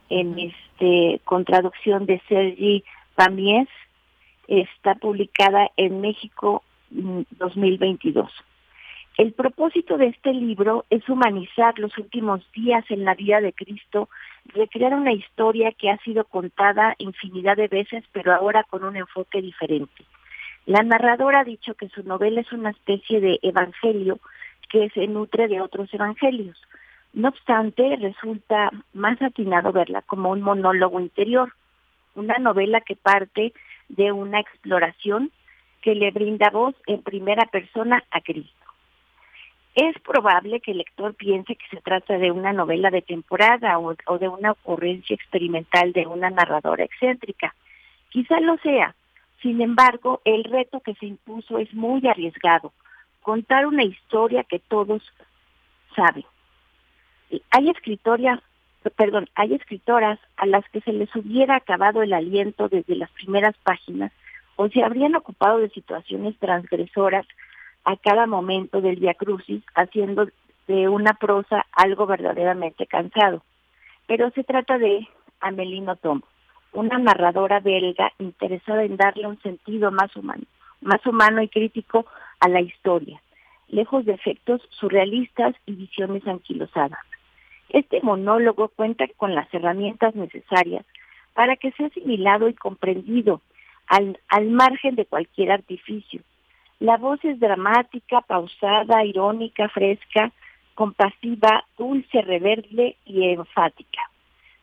en 0.09 0.39
este 0.39 1.21
con 1.23 1.45
traducción 1.45 2.05
de 2.07 2.19
Sergi 2.27 2.83
Pamies 3.15 3.67
está 4.47 4.95
publicada 4.95 5.69
en 5.77 6.01
México 6.01 6.63
mm, 6.89 7.21
2022 7.37 8.31
El 9.17 9.33
propósito 9.33 9.97
de 9.97 10.07
este 10.07 10.33
libro 10.33 10.85
es 10.89 11.07
humanizar 11.09 11.77
los 11.77 11.97
últimos 11.97 12.49
días 12.53 12.85
en 12.89 13.03
la 13.03 13.13
vida 13.13 13.41
de 13.41 13.51
Cristo, 13.51 14.09
recrear 14.45 14.93
una 14.93 15.11
historia 15.11 15.73
que 15.73 15.89
ha 15.89 15.97
sido 15.97 16.23
contada 16.23 16.95
infinidad 16.97 17.57
de 17.57 17.67
veces, 17.67 18.03
pero 18.13 18.33
ahora 18.33 18.63
con 18.63 18.83
un 18.83 18.95
enfoque 18.95 19.41
diferente. 19.41 20.05
La 20.65 20.81
narradora 20.81 21.41
ha 21.41 21.43
dicho 21.43 21.73
que 21.73 21.89
su 21.89 22.03
novela 22.03 22.41
es 22.41 22.51
una 22.53 22.69
especie 22.69 23.19
de 23.19 23.39
evangelio 23.41 24.19
que 24.69 24.89
se 24.91 25.07
nutre 25.07 25.47
de 25.49 25.59
otros 25.59 25.93
evangelios. 25.93 26.57
No 27.13 27.29
obstante, 27.29 27.97
resulta 27.97 28.71
más 28.93 29.21
atinado 29.21 29.73
verla 29.73 30.01
como 30.03 30.31
un 30.31 30.41
monólogo 30.41 30.99
interior, 31.01 31.53
una 32.15 32.37
novela 32.37 32.79
que 32.79 32.95
parte 32.95 33.53
de 33.89 34.13
una 34.13 34.39
exploración 34.39 35.31
que 35.81 35.95
le 35.95 36.11
brinda 36.11 36.49
voz 36.49 36.75
en 36.87 37.01
primera 37.01 37.45
persona 37.47 38.03
a 38.11 38.21
Cristo. 38.21 38.60
Es 39.75 39.97
probable 40.01 40.59
que 40.59 40.71
el 40.71 40.79
lector 40.79 41.13
piense 41.15 41.55
que 41.55 41.67
se 41.69 41.81
trata 41.81 42.17
de 42.17 42.31
una 42.31 42.51
novela 42.51 42.89
de 42.89 43.01
temporada 43.01 43.79
o, 43.79 44.17
de 44.17 44.27
una 44.27 44.51
ocurrencia 44.51 45.13
experimental 45.13 45.93
de 45.93 46.05
una 46.07 46.29
narradora 46.29 46.83
excéntrica. 46.83 47.55
Quizá 48.09 48.41
lo 48.41 48.57
sea. 48.57 48.95
Sin 49.41 49.61
embargo, 49.61 50.21
el 50.25 50.43
reto 50.43 50.81
que 50.81 50.93
se 50.95 51.05
impuso 51.05 51.57
es 51.57 51.73
muy 51.73 52.05
arriesgado. 52.05 52.73
Contar 53.21 53.65
una 53.65 53.83
historia 53.83 54.43
que 54.43 54.59
todos 54.59 55.01
saben. 55.95 56.25
Hay 57.51 57.69
escritoras, 57.69 58.41
perdón, 58.97 59.29
hay 59.35 59.53
escritoras 59.53 60.19
a 60.35 60.45
las 60.45 60.67
que 60.69 60.81
se 60.81 60.91
les 60.91 61.15
hubiera 61.15 61.55
acabado 61.55 62.03
el 62.03 62.11
aliento 62.11 62.67
desde 62.67 62.95
las 62.95 63.09
primeras 63.11 63.55
páginas 63.63 64.11
o 64.57 64.67
se 64.67 64.83
habrían 64.83 65.15
ocupado 65.15 65.59
de 65.59 65.69
situaciones 65.69 66.37
transgresoras 66.39 67.25
a 67.83 67.97
cada 67.97 68.27
momento 68.27 68.81
del 68.81 68.97
Via 68.97 69.13
Crucis, 69.13 69.63
haciendo 69.75 70.27
de 70.67 70.87
una 70.87 71.13
prosa 71.13 71.65
algo 71.71 72.05
verdaderamente 72.05 72.85
cansado. 72.85 73.43
Pero 74.07 74.29
se 74.31 74.43
trata 74.43 74.77
de 74.77 75.07
Amelino 75.39 75.95
Tom, 75.95 76.21
una 76.73 76.97
narradora 76.97 77.59
belga 77.59 78.13
interesada 78.19 78.83
en 78.83 78.97
darle 78.97 79.27
un 79.27 79.41
sentido 79.41 79.91
más 79.91 80.15
humano, 80.15 80.43
más 80.81 81.05
humano 81.05 81.41
y 81.41 81.49
crítico 81.49 82.05
a 82.39 82.47
la 82.47 82.61
historia, 82.61 83.21
lejos 83.67 84.05
de 84.05 84.13
efectos 84.13 84.61
surrealistas 84.69 85.55
y 85.65 85.73
visiones 85.73 86.25
anquilosadas. 86.27 86.99
Este 87.69 88.01
monólogo 88.01 88.69
cuenta 88.69 89.05
con 89.17 89.33
las 89.33 89.51
herramientas 89.53 90.15
necesarias 90.15 90.85
para 91.33 91.55
que 91.55 91.71
sea 91.71 91.87
asimilado 91.87 92.49
y 92.49 92.53
comprendido 92.53 93.41
al, 93.87 94.19
al 94.27 94.49
margen 94.49 94.95
de 94.95 95.05
cualquier 95.05 95.51
artificio, 95.51 96.21
la 96.81 96.97
voz 96.97 97.23
es 97.23 97.39
dramática, 97.39 98.21
pausada, 98.21 99.05
irónica, 99.05 99.69
fresca, 99.69 100.31
compasiva, 100.73 101.63
dulce, 101.77 102.23
reverde 102.23 102.97
y 103.05 103.29
enfática. 103.29 104.01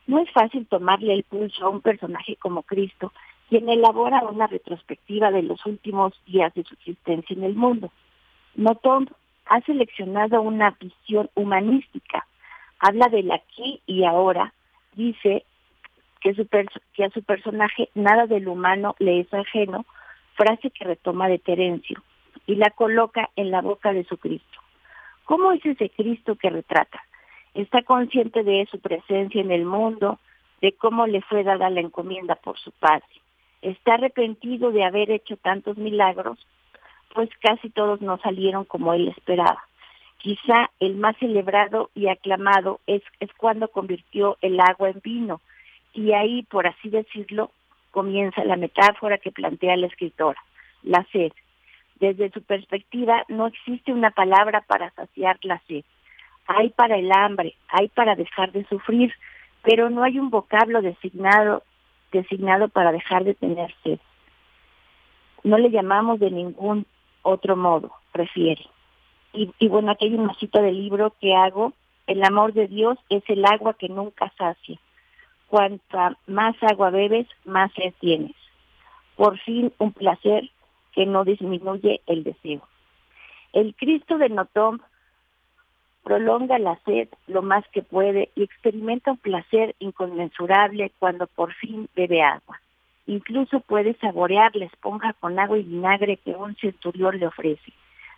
No 0.05 0.19
es 0.19 0.29
fácil 0.31 0.67
tomarle 0.67 1.13
el 1.13 1.23
pulso 1.23 1.65
a 1.65 1.69
un 1.69 1.79
personaje 1.79 2.35
como 2.35 2.63
Cristo, 2.63 3.13
quien 3.47 3.69
elabora 3.69 4.21
una 4.23 4.47
retrospectiva 4.47 5.31
de 5.31 5.43
los 5.43 5.65
últimos 5.65 6.11
días 6.25 6.53
de 6.55 6.65
su 6.65 6.73
existencia 6.73 7.33
en 7.33 7.45
el 7.45 7.55
mundo. 7.55 7.89
Notón 8.53 9.09
ha 9.45 9.61
seleccionado 9.61 10.41
una 10.41 10.75
visión 10.77 11.29
humanística. 11.35 12.27
Habla 12.79 13.07
del 13.07 13.31
aquí 13.31 13.81
y 13.85 14.03
ahora. 14.03 14.53
Dice 14.93 15.45
que, 16.19 16.35
que 16.93 17.05
a 17.05 17.09
su 17.11 17.23
personaje 17.23 17.87
nada 17.95 18.27
del 18.27 18.49
humano 18.49 18.97
le 18.99 19.21
es 19.21 19.33
ajeno, 19.33 19.85
frase 20.35 20.69
que 20.71 20.83
retoma 20.83 21.29
de 21.29 21.39
Terencio, 21.39 22.03
y 22.49 22.55
la 22.55 22.71
coloca 22.71 23.29
en 23.35 23.51
la 23.51 23.61
boca 23.61 23.93
de 23.93 24.03
su 24.05 24.17
Cristo. 24.17 24.59
¿Cómo 25.25 25.51
es 25.51 25.63
ese 25.63 25.91
Cristo 25.91 26.35
que 26.35 26.49
retrata? 26.49 26.99
Está 27.53 27.83
consciente 27.83 28.41
de 28.41 28.67
su 28.71 28.79
presencia 28.79 29.39
en 29.39 29.51
el 29.51 29.65
mundo, 29.65 30.17
de 30.59 30.71
cómo 30.71 31.05
le 31.05 31.21
fue 31.21 31.43
dada 31.43 31.69
la 31.69 31.81
encomienda 31.81 32.33
por 32.33 32.57
su 32.57 32.71
Padre. 32.71 33.05
Está 33.61 33.93
arrepentido 33.93 34.71
de 34.71 34.83
haber 34.83 35.11
hecho 35.11 35.37
tantos 35.37 35.77
milagros, 35.77 36.39
pues 37.13 37.29
casi 37.39 37.69
todos 37.69 38.01
no 38.01 38.17
salieron 38.17 38.65
como 38.65 38.95
él 38.95 39.09
esperaba. 39.09 39.63
Quizá 40.17 40.71
el 40.79 40.95
más 40.95 41.15
celebrado 41.17 41.91
y 41.93 42.07
aclamado 42.07 42.79
es, 42.87 43.03
es 43.19 43.29
cuando 43.37 43.67
convirtió 43.67 44.39
el 44.41 44.59
agua 44.59 44.89
en 44.89 45.01
vino, 45.03 45.39
y 45.93 46.13
ahí, 46.13 46.41
por 46.49 46.65
así 46.65 46.89
decirlo, 46.89 47.51
comienza 47.91 48.43
la 48.43 48.55
metáfora 48.55 49.19
que 49.19 49.31
plantea 49.31 49.77
la 49.77 49.85
escritora, 49.85 50.41
la 50.81 51.05
sed. 51.11 51.31
Desde 51.99 52.31
su 52.31 52.41
perspectiva, 52.41 53.25
no 53.27 53.47
existe 53.47 53.91
una 53.91 54.11
palabra 54.11 54.61
para 54.61 54.89
saciar 54.91 55.37
la 55.43 55.61
sed. 55.67 55.83
Hay 56.47 56.69
para 56.69 56.97
el 56.97 57.11
hambre, 57.11 57.55
hay 57.67 57.89
para 57.89 58.15
dejar 58.15 58.51
de 58.51 58.65
sufrir, 58.65 59.13
pero 59.63 59.89
no 59.89 60.03
hay 60.03 60.17
un 60.17 60.29
vocablo 60.29 60.81
designado, 60.81 61.63
designado 62.11 62.69
para 62.69 62.91
dejar 62.91 63.25
de 63.25 63.33
tener 63.33 63.73
sed. 63.83 63.99
No 65.43 65.57
le 65.57 65.69
llamamos 65.71 66.19
de 66.19 66.31
ningún 66.31 66.85
otro 67.21 67.55
modo, 67.55 67.91
prefiere. 68.11 68.65
Y, 69.31 69.67
bueno, 69.67 69.91
aquí 69.91 70.05
hay 70.05 70.15
una 70.15 70.33
cita 70.35 70.61
del 70.61 70.81
libro 70.81 71.13
que 71.21 71.35
hago, 71.35 71.73
el 72.07 72.23
amor 72.23 72.53
de 72.53 72.67
Dios 72.67 72.97
es 73.09 73.23
el 73.27 73.45
agua 73.45 73.75
que 73.75 73.89
nunca 73.89 74.33
sacia. 74.37 74.79
Cuanta 75.47 76.17
más 76.25 76.55
agua 76.63 76.89
bebes, 76.89 77.27
más 77.45 77.71
sed 77.73 77.93
tienes. 77.99 78.35
Por 79.15 79.37
fin 79.39 79.71
un 79.77 79.91
placer 79.91 80.49
que 80.93 81.05
no 81.05 81.23
disminuye 81.23 82.01
el 82.07 82.23
deseo. 82.23 82.61
El 83.53 83.75
Cristo 83.75 84.17
de 84.17 84.29
Notom 84.29 84.79
prolonga 86.03 86.57
la 86.59 86.79
sed 86.85 87.09
lo 87.27 87.41
más 87.41 87.67
que 87.69 87.81
puede 87.81 88.29
y 88.35 88.43
experimenta 88.43 89.11
un 89.11 89.17
placer 89.17 89.75
inconmensurable 89.79 90.91
cuando 90.99 91.27
por 91.27 91.53
fin 91.53 91.89
bebe 91.95 92.21
agua. 92.21 92.59
Incluso 93.05 93.59
puede 93.59 93.95
saborear 93.95 94.55
la 94.55 94.65
esponja 94.65 95.13
con 95.13 95.39
agua 95.39 95.57
y 95.57 95.63
vinagre 95.63 96.17
que 96.17 96.31
un 96.31 96.55
centurión 96.55 97.19
le 97.19 97.27
ofrece. 97.27 97.73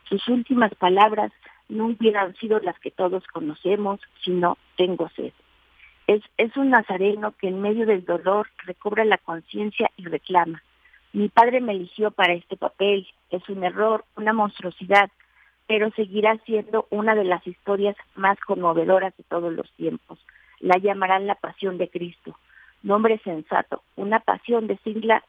Sus 0.09 0.27
últimas 0.27 0.73
palabras 0.75 1.31
no 1.69 1.85
hubieran 1.85 2.35
sido 2.35 2.59
las 2.59 2.77
que 2.79 2.91
todos 2.91 3.25
conocemos, 3.27 4.01
sino 4.23 4.57
tengo 4.75 5.09
sed. 5.15 5.31
Es, 6.07 6.21
es 6.37 6.55
un 6.57 6.71
nazareno 6.71 7.33
que 7.39 7.47
en 7.47 7.61
medio 7.61 7.85
del 7.85 8.03
dolor 8.03 8.49
recobra 8.65 9.05
la 9.05 9.17
conciencia 9.17 9.89
y 9.95 10.05
reclama, 10.05 10.61
mi 11.13 11.29
padre 11.29 11.59
me 11.59 11.73
eligió 11.73 12.11
para 12.11 12.33
este 12.33 12.55
papel, 12.55 13.07
es 13.29 13.47
un 13.49 13.63
error, 13.63 14.05
una 14.15 14.33
monstruosidad, 14.33 15.09
pero 15.67 15.91
seguirá 15.91 16.37
siendo 16.45 16.87
una 16.89 17.15
de 17.15 17.23
las 17.23 17.45
historias 17.45 17.95
más 18.15 18.39
conmovedoras 18.41 19.15
de 19.17 19.23
todos 19.23 19.53
los 19.53 19.69
tiempos. 19.73 20.19
La 20.59 20.77
llamarán 20.77 21.27
la 21.27 21.35
pasión 21.35 21.77
de 21.77 21.89
Cristo. 21.89 22.37
Nombre 22.83 23.19
sensato, 23.23 23.83
una 23.95 24.19
pasión 24.19 24.67
de 24.67 24.77
sigla 24.77 25.23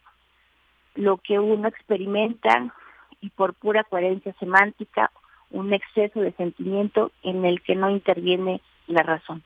lo 0.94 1.18
que 1.18 1.38
uno 1.38 1.68
experimenta 1.68 2.74
y 3.20 3.30
por 3.30 3.54
pura 3.54 3.84
coherencia 3.84 4.34
semántica, 4.38 5.10
un 5.50 5.72
exceso 5.72 6.20
de 6.20 6.32
sentimiento 6.32 7.12
en 7.22 7.44
el 7.44 7.62
que 7.62 7.74
no 7.74 7.90
interviene 7.90 8.60
la 8.86 9.02
razón. 9.02 9.42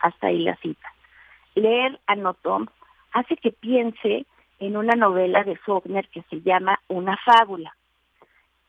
Hasta 0.00 0.28
ahí 0.28 0.40
la 0.40 0.56
cita. 0.56 0.92
Leer 1.54 1.98
a 2.06 2.16
hace 3.12 3.36
que 3.36 3.50
piense 3.50 4.26
en 4.58 4.76
una 4.76 4.94
novela 4.94 5.44
de 5.44 5.56
Faulkner 5.56 6.08
que 6.08 6.22
se 6.30 6.40
llama 6.40 6.80
Una 6.88 7.16
fábula. 7.18 7.76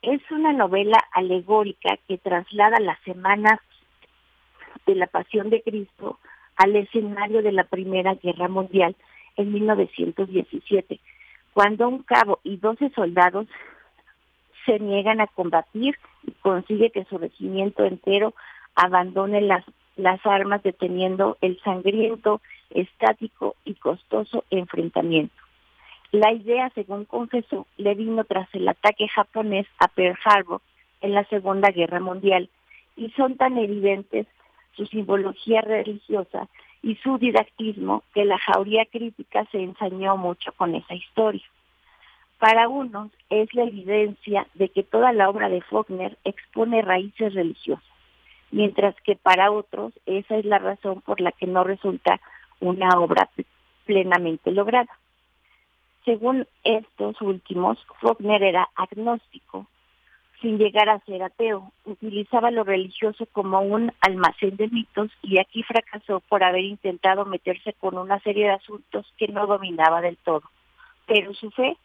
Es 0.01 0.21
una 0.31 0.53
novela 0.53 0.97
alegórica 1.11 1.97
que 2.07 2.17
traslada 2.17 2.79
las 2.79 2.99
semanas 3.01 3.59
de 4.85 4.95
la 4.95 5.07
Pasión 5.07 5.49
de 5.49 5.61
Cristo 5.61 6.19
al 6.55 6.75
escenario 6.75 7.41
de 7.41 7.51
la 7.51 7.63
Primera 7.63 8.15
Guerra 8.15 8.47
Mundial 8.47 8.95
en 9.35 9.53
1917, 9.53 10.99
cuando 11.53 11.87
un 11.87 12.03
cabo 12.03 12.39
y 12.43 12.57
doce 12.57 12.89
soldados 12.89 13.47
se 14.65 14.79
niegan 14.79 15.21
a 15.21 15.27
combatir 15.27 15.95
y 16.25 16.31
consigue 16.31 16.91
que 16.91 17.05
su 17.05 17.17
regimiento 17.17 17.85
entero 17.85 18.33
abandone 18.75 19.41
las, 19.41 19.63
las 19.95 20.23
armas 20.25 20.61
deteniendo 20.63 21.37
el 21.41 21.59
sangriento, 21.61 22.41
estático 22.69 23.55
y 23.63 23.75
costoso 23.75 24.43
enfrentamiento. 24.49 25.46
La 26.11 26.31
idea, 26.31 26.69
según 26.73 27.05
confesó, 27.05 27.67
le 27.77 27.93
vino 27.93 28.23
tras 28.23 28.47
el 28.53 28.67
ataque 28.67 29.07
japonés 29.09 29.67
a 29.79 29.87
Pearl 29.89 30.17
Harbor 30.23 30.61
en 31.01 31.13
la 31.13 31.25
Segunda 31.25 31.69
Guerra 31.71 31.99
Mundial 31.99 32.49
y 32.95 33.09
son 33.11 33.35
tan 33.35 33.57
evidentes 33.57 34.25
su 34.73 34.85
simbología 34.85 35.61
religiosa 35.61 36.47
y 36.81 36.95
su 36.95 37.17
didactismo 37.17 38.03
que 38.13 38.23
la 38.23 38.37
jauría 38.37 38.85
crítica 38.85 39.45
se 39.51 39.61
ensañó 39.61 40.15
mucho 40.15 40.51
con 40.53 40.75
esa 40.75 40.93
historia. 40.93 41.43
Para 42.39 42.69
unos 42.69 43.11
es 43.29 43.53
la 43.53 43.63
evidencia 43.63 44.47
de 44.53 44.69
que 44.69 44.83
toda 44.83 45.11
la 45.11 45.29
obra 45.29 45.49
de 45.49 45.61
Faulkner 45.61 46.17
expone 46.23 46.83
raíces 46.83 47.33
religiosas, 47.33 47.83
mientras 48.51 48.95
que 49.01 49.15
para 49.15 49.51
otros 49.51 49.91
esa 50.05 50.37
es 50.37 50.45
la 50.45 50.59
razón 50.59 51.01
por 51.01 51.19
la 51.19 51.31
que 51.31 51.47
no 51.47 51.63
resulta 51.63 52.21
una 52.59 52.89
obra 52.99 53.29
plenamente 53.85 54.51
lograda. 54.51 54.91
Según 56.07 56.47
estos 56.63 57.21
últimos, 57.21 57.77
Faulkner 57.99 58.41
era 58.41 58.69
agnóstico. 58.75 59.67
sin 60.39 60.59
llegar 60.59 60.87
a 60.87 60.99
ser 60.99 61.23
ateo. 61.23 61.71
Utilizaba 61.83 62.51
lo 62.51 62.63
religioso 62.63 63.25
como 63.33 63.59
un 63.59 63.91
almacén 64.01 64.55
de 64.55 64.67
mitos 64.67 65.09
y 65.23 65.39
aquí 65.39 65.63
fracasó 65.63 66.19
por 66.29 66.43
haber 66.43 66.63
intentado 66.63 67.25
meterse 67.25 67.73
con 67.73 67.97
una 67.97 68.19
serie 68.19 68.45
de 68.45 68.51
asuntos 68.51 69.11
que 69.17 69.27
no 69.29 69.47
dominaba 69.47 69.99
del 69.99 70.15
todo. 70.17 70.43
Pero 71.07 71.33
su 71.33 71.49
fe 71.49 71.75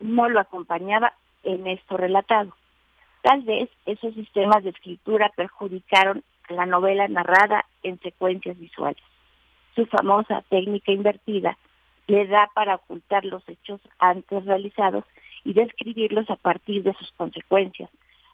no 0.00 0.28
lo 0.28 0.40
acompañaba 0.40 1.14
en 1.44 1.68
esto 1.68 1.96
relatado. 1.96 2.52
Tal 3.22 3.42
vez 3.42 3.70
esos 3.86 4.12
sistemas 4.14 4.64
de 4.64 4.70
escritura 4.70 5.30
perjudicaron 5.36 6.24
la 6.48 6.66
novela 6.66 7.06
narrada 7.06 7.64
en 7.84 8.00
secuencias 8.00 8.58
visuales. 8.58 9.04
Su 9.76 9.86
famosa 9.86 10.42
técnica 10.50 10.90
invertida 10.90 11.56
le 12.06 12.26
da 12.26 12.50
para 12.54 12.76
ocultar 12.76 13.24
los 13.24 13.46
hechos 13.48 13.80
antes 13.98 14.44
realizados 14.44 15.04
y 15.44 15.52
describirlos 15.52 16.28
a 16.30 16.36
partir 16.36 16.82
de 16.82 16.94
sus 16.94 17.10
consecuencias. 17.12 17.90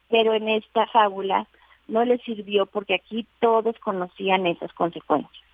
Pero 0.09 0.35
en 0.35 0.49
esta 0.49 0.87
fábula 0.87 1.47
no 1.89 2.05
le 2.05 2.19
sirvió 2.19 2.67
porque 2.67 2.95
aquí 2.95 3.27
todos 3.41 3.79
conocían 3.81 4.47
esas 4.47 4.73
consecuencias. 4.73 5.45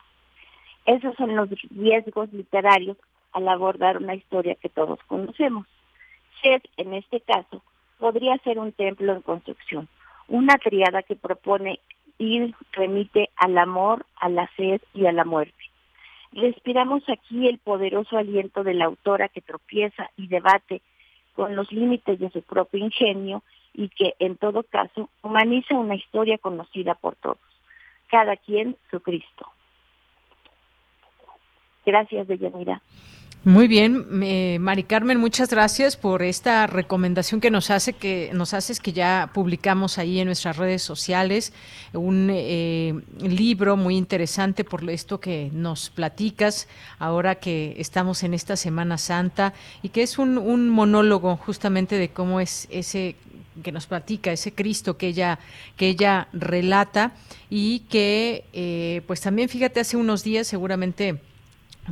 Esos 0.85 1.15
son 1.17 1.35
los 1.35 1.49
riesgos 1.71 2.33
literarios 2.33 2.97
al 3.33 3.49
abordar 3.49 3.99
una 3.99 4.15
historia 4.15 4.55
que 4.55 4.69
todos 4.69 4.99
conocemos. 5.07 5.67
Sed, 6.43 6.63
en 6.77 6.95
este 6.95 7.21
caso, 7.21 7.63
podría 7.99 8.39
ser 8.39 8.59
un 8.59 8.73
templo 8.73 9.13
en 9.13 9.23
construcción, 9.23 9.89
una 10.29 10.57
triada 10.59 11.03
que 11.03 11.17
propone 11.17 11.81
y 12.19 12.55
remite 12.73 13.31
al 13.37 13.59
amor, 13.59 14.07
a 14.17 14.29
la 14.29 14.49
sed 14.57 14.81
y 14.95 15.07
a 15.07 15.13
la 15.13 15.25
muerte. 15.25 15.66
Respiramos 16.37 17.03
aquí 17.09 17.49
el 17.49 17.57
poderoso 17.57 18.19
aliento 18.19 18.63
de 18.63 18.75
la 18.75 18.85
autora 18.85 19.31
que 19.31 19.41
tropieza 19.41 20.11
y 20.19 20.27
debate 20.27 20.83
con 21.35 21.57
los 21.57 21.73
límites 21.73 22.19
de 22.19 22.29
su 22.31 22.43
propio 22.43 22.79
ingenio 22.79 23.43
y 23.73 23.89
que, 23.89 24.13
en 24.19 24.37
todo 24.37 24.63
caso, 24.63 25.09
humaniza 25.23 25.75
una 25.75 25.95
historia 25.95 26.37
conocida 26.37 26.95
por 26.95 27.17
todos. 27.17 27.39
Cada 28.09 28.37
quien 28.37 28.77
su 28.91 29.01
Cristo. 29.01 29.47
Gracias, 31.87 32.29
Deyanira. 32.29 32.83
Muy 33.47 33.69
bien, 33.69 34.07
Mari 34.61 34.83
Carmen, 34.83 35.21
muchas 35.21 35.51
gracias 35.51 35.97
por 35.97 36.25
esta 36.25 36.67
recomendación 36.67 37.41
que 37.41 37.53
nos 37.53 37.71
hace 37.71 37.93
que 37.93 38.33
nos 38.35 38.55
haces 38.55 38.81
que 38.81 38.93
ya 38.93 39.31
publicamos 39.33 39.99
ahí 39.99 40.19
en 40.19 40.27
nuestras 40.27 40.57
redes 40.57 40.83
sociales 40.83 41.53
un 41.93 42.29
eh, 42.33 42.93
libro 43.21 43.77
muy 43.77 43.97
interesante 43.97 44.65
por 44.65 44.91
esto 44.91 45.21
que 45.21 45.51
nos 45.53 45.91
platicas 45.91 46.67
ahora 46.99 47.37
que 47.37 47.77
estamos 47.79 48.25
en 48.25 48.35
esta 48.35 48.57
Semana 48.57 48.99
Santa 48.99 49.55
y 49.81 49.91
que 49.91 50.03
es 50.03 50.19
un, 50.19 50.39
un 50.39 50.69
monólogo 50.69 51.37
justamente 51.37 51.99
de 51.99 52.09
cómo 52.09 52.41
es 52.41 52.67
ese 52.73 53.15
que 53.63 53.71
nos 53.71 53.87
platica 53.87 54.33
ese 54.33 54.55
Cristo 54.55 54.97
que 54.97 55.07
ella 55.07 55.39
que 55.77 55.87
ella 55.87 56.27
relata 56.33 57.13
y 57.49 57.85
que 57.89 58.43
eh, 58.53 59.03
pues 59.07 59.21
también 59.21 59.49
fíjate 59.49 59.79
hace 59.79 59.97
unos 59.97 60.25
días 60.25 60.49
seguramente 60.49 61.21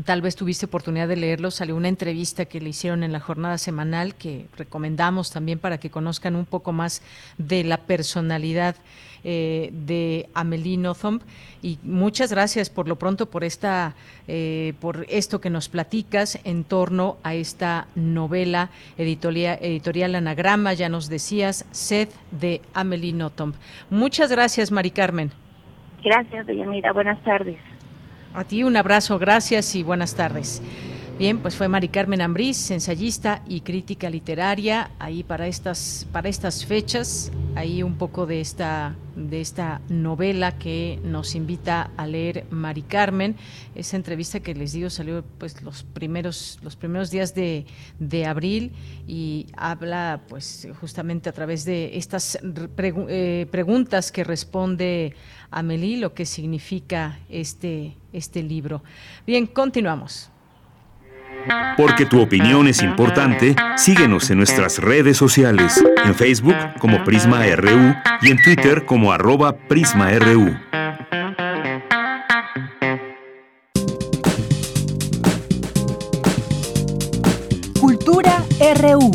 Tal 0.03 0.23
vez 0.23 0.35
tuviste 0.35 0.67
oportunidad 0.67 1.07
de 1.07 1.15
leerlo, 1.15 1.53
salió 1.53 1.77
una 1.77 1.89
entrevista 1.89 2.47
que 2.47 2.61
le 2.61 2.71
hicieron 2.71 3.05
en 3.05 3.13
la 3.13 3.21
jornada 3.21 3.59
semanal 3.59 4.17
que 4.17 4.47
recomendamos 4.57 5.31
también 5.31 5.61
para 5.61 5.79
que 5.79 5.89
conozcan 5.89 6.35
un 6.35 6.47
poco 6.47 6.73
más 6.73 7.01
de 7.39 7.63
la 7.63 7.77
personalidad 7.77 8.75
eh, 9.23 9.71
de 9.73 10.29
Amelie 10.35 10.79
Nothomb. 10.79 11.23
Y 11.63 11.79
muchas 11.85 12.33
gracias 12.33 12.71
por 12.71 12.89
lo 12.89 12.97
pronto 12.97 13.31
por 13.31 13.45
esta 13.45 13.95
eh, 14.27 14.75
por 14.81 15.07
esto 15.09 15.41
que 15.41 15.49
nos 15.49 15.69
platicas 15.69 16.41
en 16.43 16.65
torno 16.65 17.19
a 17.23 17.35
esta 17.35 17.87
novela 17.95 18.71
editorial, 18.99 19.59
editorial 19.63 20.17
Anagrama. 20.17 20.73
Ya 20.73 20.89
nos 20.89 21.09
decías 21.09 21.67
Sed 21.71 22.09
de 22.33 22.63
Amelie 22.75 23.13
Nothomb. 23.13 23.55
Muchas 23.91 24.29
gracias 24.33 24.73
Mari 24.73 24.91
Carmen. 24.91 25.31
Gracias 26.03 26.47
Mira 26.49 26.93
buenas 26.93 27.23
tardes 27.23 27.59
a 28.35 28.45
ti 28.45 28.65
un 28.65 28.77
abrazo, 28.77 29.19
gracias 29.19 29.75
y 29.77 29.83
buenas 29.83 30.15
tardes. 30.15 30.61
Bien, 31.17 31.39
pues 31.39 31.55
fue 31.55 31.69
Mari 31.69 31.91
Carmen 31.91 32.21
Ambrís, 32.21 32.73
ensayista 32.73 33.45
y 33.47 33.61
crítica 33.61 34.11
literaria, 34.11 34.91
ahí 34.99 35.23
para 35.23 35.47
estas, 35.47 36.09
para 36.11 36.29
estas 36.29 36.67
fechas, 36.67 37.31
ahí 37.55 37.85
un 37.85 37.95
poco 37.99 38.27
de 38.27 38.41
esta, 38.41 38.97
de 39.15 39.41
esta 39.41 39.81
novela 39.89 40.59
que 40.59 40.99
nos 41.05 41.37
invita 41.37 41.93
a 41.97 42.09
leer 42.09 42.47
Mari 42.51 42.83
Carmen. 42.83 43.37
Esa 43.77 43.97
entrevista 43.97 44.41
que 44.41 44.55
les 44.57 44.73
digo 44.73 44.91
salió 44.91 45.23
pues 45.39 45.63
los 45.63 45.85
primeros, 45.85 46.59
los 46.63 46.75
primeros 46.75 47.13
días 47.13 47.33
de, 47.33 47.65
de 48.01 48.27
abril 48.27 48.73
y 49.07 49.47
habla 49.57 50.23
pues 50.29 50.67
justamente 50.81 51.29
a 51.29 51.33
través 51.33 51.65
de 51.65 51.97
estas 51.97 52.41
eh, 52.43 53.47
preguntas 53.53 54.11
que 54.11 54.25
responde 54.25 55.15
Amelie, 55.53 55.99
lo 55.99 56.13
que 56.13 56.27
significa 56.27 57.21
este, 57.29 57.97
este 58.13 58.43
libro. 58.43 58.83
Bien, 59.25 59.47
continuamos. 59.47 60.34
Porque 61.77 62.07
tu 62.07 62.21
opinión 62.21 62.69
es 62.69 62.83
importante, 62.83 63.57
síguenos 63.77 64.31
en 64.31 64.39
nuestras 64.39 64.79
redes 64.79 65.17
sociales, 65.17 65.83
en 66.05 66.15
Facebook 66.15 66.57
como 66.79 67.03
Prisma 67.05 67.45
RU 67.57 67.95
y 68.23 68.31
en 68.31 68.43
Twitter 68.43 68.85
como 68.85 69.13
arroba 69.13 69.57
PrismaRU. 69.57 70.57
Cultura 77.81 78.43
RU. 78.81 79.11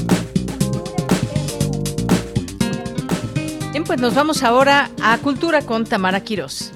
Bien, 3.71 3.83
pues 3.83 3.99
nos 3.99 4.13
vamos 4.15 4.43
ahora 4.43 4.89
a 5.01 5.17
Cultura 5.19 5.61
con 5.61 5.85
Tamara 5.85 6.21
Quirós. 6.21 6.73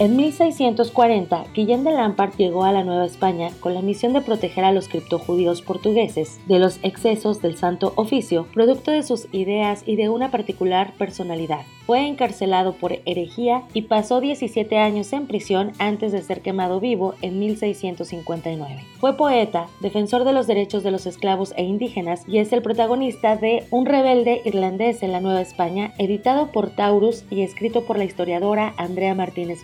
En 0.00 0.16
1640, 0.16 1.44
Guillén 1.52 1.84
de 1.84 1.90
Lampard 1.90 2.34
llegó 2.38 2.64
a 2.64 2.72
la 2.72 2.84
Nueva 2.84 3.04
España 3.04 3.50
con 3.60 3.74
la 3.74 3.82
misión 3.82 4.14
de 4.14 4.22
proteger 4.22 4.64
a 4.64 4.72
los 4.72 4.88
criptojudíos 4.88 5.60
portugueses 5.60 6.40
de 6.46 6.58
los 6.58 6.80
excesos 6.82 7.42
del 7.42 7.58
Santo 7.58 7.92
Oficio, 7.96 8.46
producto 8.54 8.92
de 8.92 9.02
sus 9.02 9.28
ideas 9.30 9.82
y 9.84 9.96
de 9.96 10.08
una 10.08 10.30
particular 10.30 10.94
personalidad. 10.96 11.66
Fue 11.84 12.06
encarcelado 12.06 12.74
por 12.74 13.00
herejía 13.04 13.64
y 13.74 13.82
pasó 13.82 14.20
17 14.20 14.78
años 14.78 15.12
en 15.12 15.26
prisión 15.26 15.72
antes 15.78 16.12
de 16.12 16.22
ser 16.22 16.40
quemado 16.40 16.78
vivo 16.78 17.14
en 17.20 17.38
1659. 17.40 18.84
Fue 19.00 19.16
poeta, 19.16 19.66
defensor 19.80 20.24
de 20.24 20.32
los 20.32 20.46
derechos 20.46 20.82
de 20.82 20.92
los 20.92 21.04
esclavos 21.06 21.52
e 21.56 21.64
indígenas 21.64 22.22
y 22.28 22.38
es 22.38 22.52
el 22.52 22.62
protagonista 22.62 23.36
de 23.36 23.66
Un 23.70 23.86
rebelde 23.86 24.40
irlandés 24.44 25.02
en 25.02 25.12
la 25.12 25.20
Nueva 25.20 25.42
España, 25.42 25.92
editado 25.98 26.52
por 26.52 26.70
Taurus 26.70 27.24
y 27.28 27.42
escrito 27.42 27.84
por 27.84 27.98
la 27.98 28.04
historiadora 28.04 28.72
Andrea 28.76 29.14
Martínez 29.14 29.62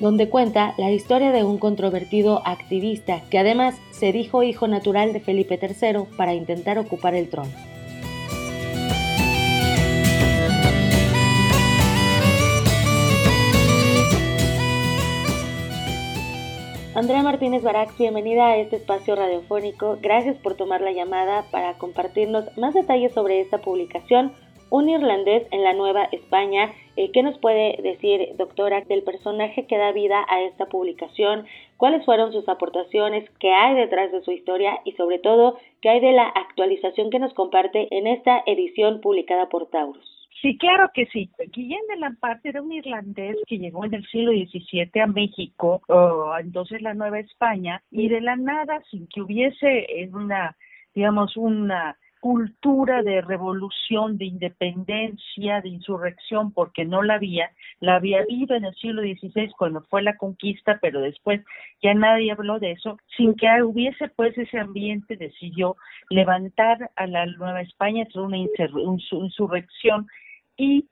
Donde 0.00 0.28
cuenta 0.28 0.74
la 0.78 0.90
historia 0.90 1.32
de 1.32 1.44
un 1.44 1.58
controvertido 1.58 2.42
activista 2.46 3.22
que 3.30 3.38
además 3.38 3.76
se 3.90 4.12
dijo 4.12 4.42
hijo 4.42 4.68
natural 4.68 5.12
de 5.12 5.20
Felipe 5.20 5.58
III 5.60 6.16
para 6.16 6.34
intentar 6.34 6.78
ocupar 6.78 7.14
el 7.14 7.28
trono. 7.28 7.50
Andrea 16.98 17.22
Martínez 17.22 17.62
Barax, 17.62 17.96
bienvenida 17.96 18.48
a 18.48 18.56
este 18.56 18.74
espacio 18.74 19.14
radiofónico. 19.14 19.98
Gracias 20.02 20.36
por 20.38 20.54
tomar 20.56 20.80
la 20.80 20.90
llamada 20.90 21.44
para 21.52 21.74
compartirnos 21.74 22.46
más 22.58 22.74
detalles 22.74 23.14
sobre 23.14 23.40
esta 23.40 23.58
publicación, 23.58 24.32
Un 24.70 24.88
irlandés 24.88 25.46
en 25.50 25.64
la 25.64 25.72
Nueva 25.72 26.04
España. 26.12 26.72
Eh, 26.96 27.10
¿Qué 27.12 27.22
nos 27.22 27.38
puede 27.38 27.80
decir, 27.82 28.36
doctora, 28.36 28.82
del 28.82 29.02
personaje 29.02 29.66
que 29.66 29.78
da 29.78 29.92
vida 29.92 30.26
a 30.28 30.42
esta 30.42 30.66
publicación? 30.66 31.46
¿Cuáles 31.78 32.04
fueron 32.04 32.32
sus 32.32 32.46
aportaciones? 32.48 33.28
¿Qué 33.40 33.50
hay 33.52 33.76
detrás 33.76 34.12
de 34.12 34.20
su 34.22 34.30
historia? 34.30 34.80
Y 34.84 34.92
sobre 34.92 35.20
todo, 35.20 35.58
¿qué 35.80 35.88
hay 35.88 36.00
de 36.00 36.12
la 36.12 36.28
actualización 36.28 37.10
que 37.10 37.18
nos 37.18 37.32
comparte 37.32 37.88
en 37.90 38.06
esta 38.06 38.42
edición 38.46 39.00
publicada 39.00 39.48
por 39.48 39.70
Taurus? 39.70 40.28
Sí, 40.42 40.56
claro 40.58 40.90
que 40.92 41.06
sí. 41.06 41.30
Guillén 41.52 41.80
de 41.88 41.96
Lampard 41.96 42.40
era 42.44 42.62
un 42.62 42.70
irlandés 42.70 43.36
que 43.46 43.58
llegó 43.58 43.84
en 43.84 43.94
el 43.94 44.06
siglo 44.06 44.32
XVII 44.32 45.00
a 45.00 45.06
México, 45.06 45.80
entonces 46.40 46.80
la 46.80 46.94
Nueva 46.94 47.18
España, 47.18 47.82
y 47.90 48.08
de 48.08 48.20
la 48.20 48.36
nada, 48.36 48.80
sin 48.90 49.08
que 49.08 49.22
hubiese 49.22 49.86
una, 50.12 50.56
digamos, 50.94 51.36
una 51.36 51.96
cultura 52.20 53.02
de 53.02 53.20
revolución, 53.20 54.18
de 54.18 54.26
independencia, 54.26 55.60
de 55.60 55.68
insurrección, 55.68 56.52
porque 56.52 56.84
no 56.84 57.02
la 57.02 57.14
había, 57.14 57.50
la 57.80 57.96
había 57.96 58.20
habido 58.20 58.56
en 58.56 58.64
el 58.64 58.74
siglo 58.74 59.02
XVI 59.02 59.50
cuando 59.56 59.82
fue 59.82 60.02
la 60.02 60.16
conquista, 60.16 60.78
pero 60.80 61.00
después 61.00 61.42
ya 61.82 61.94
nadie 61.94 62.32
habló 62.32 62.58
de 62.58 62.72
eso, 62.72 62.98
sin 63.16 63.34
que 63.34 63.46
hubiese 63.62 64.08
pues 64.08 64.36
ese 64.36 64.58
ambiente, 64.58 65.16
decidió 65.16 65.76
levantar 66.10 66.90
a 66.96 67.06
la 67.06 67.26
Nueva 67.26 67.62
España 67.62 68.06
tras 68.12 68.20
una 68.20 68.38
insurrección 68.38 70.06
y 70.56 70.86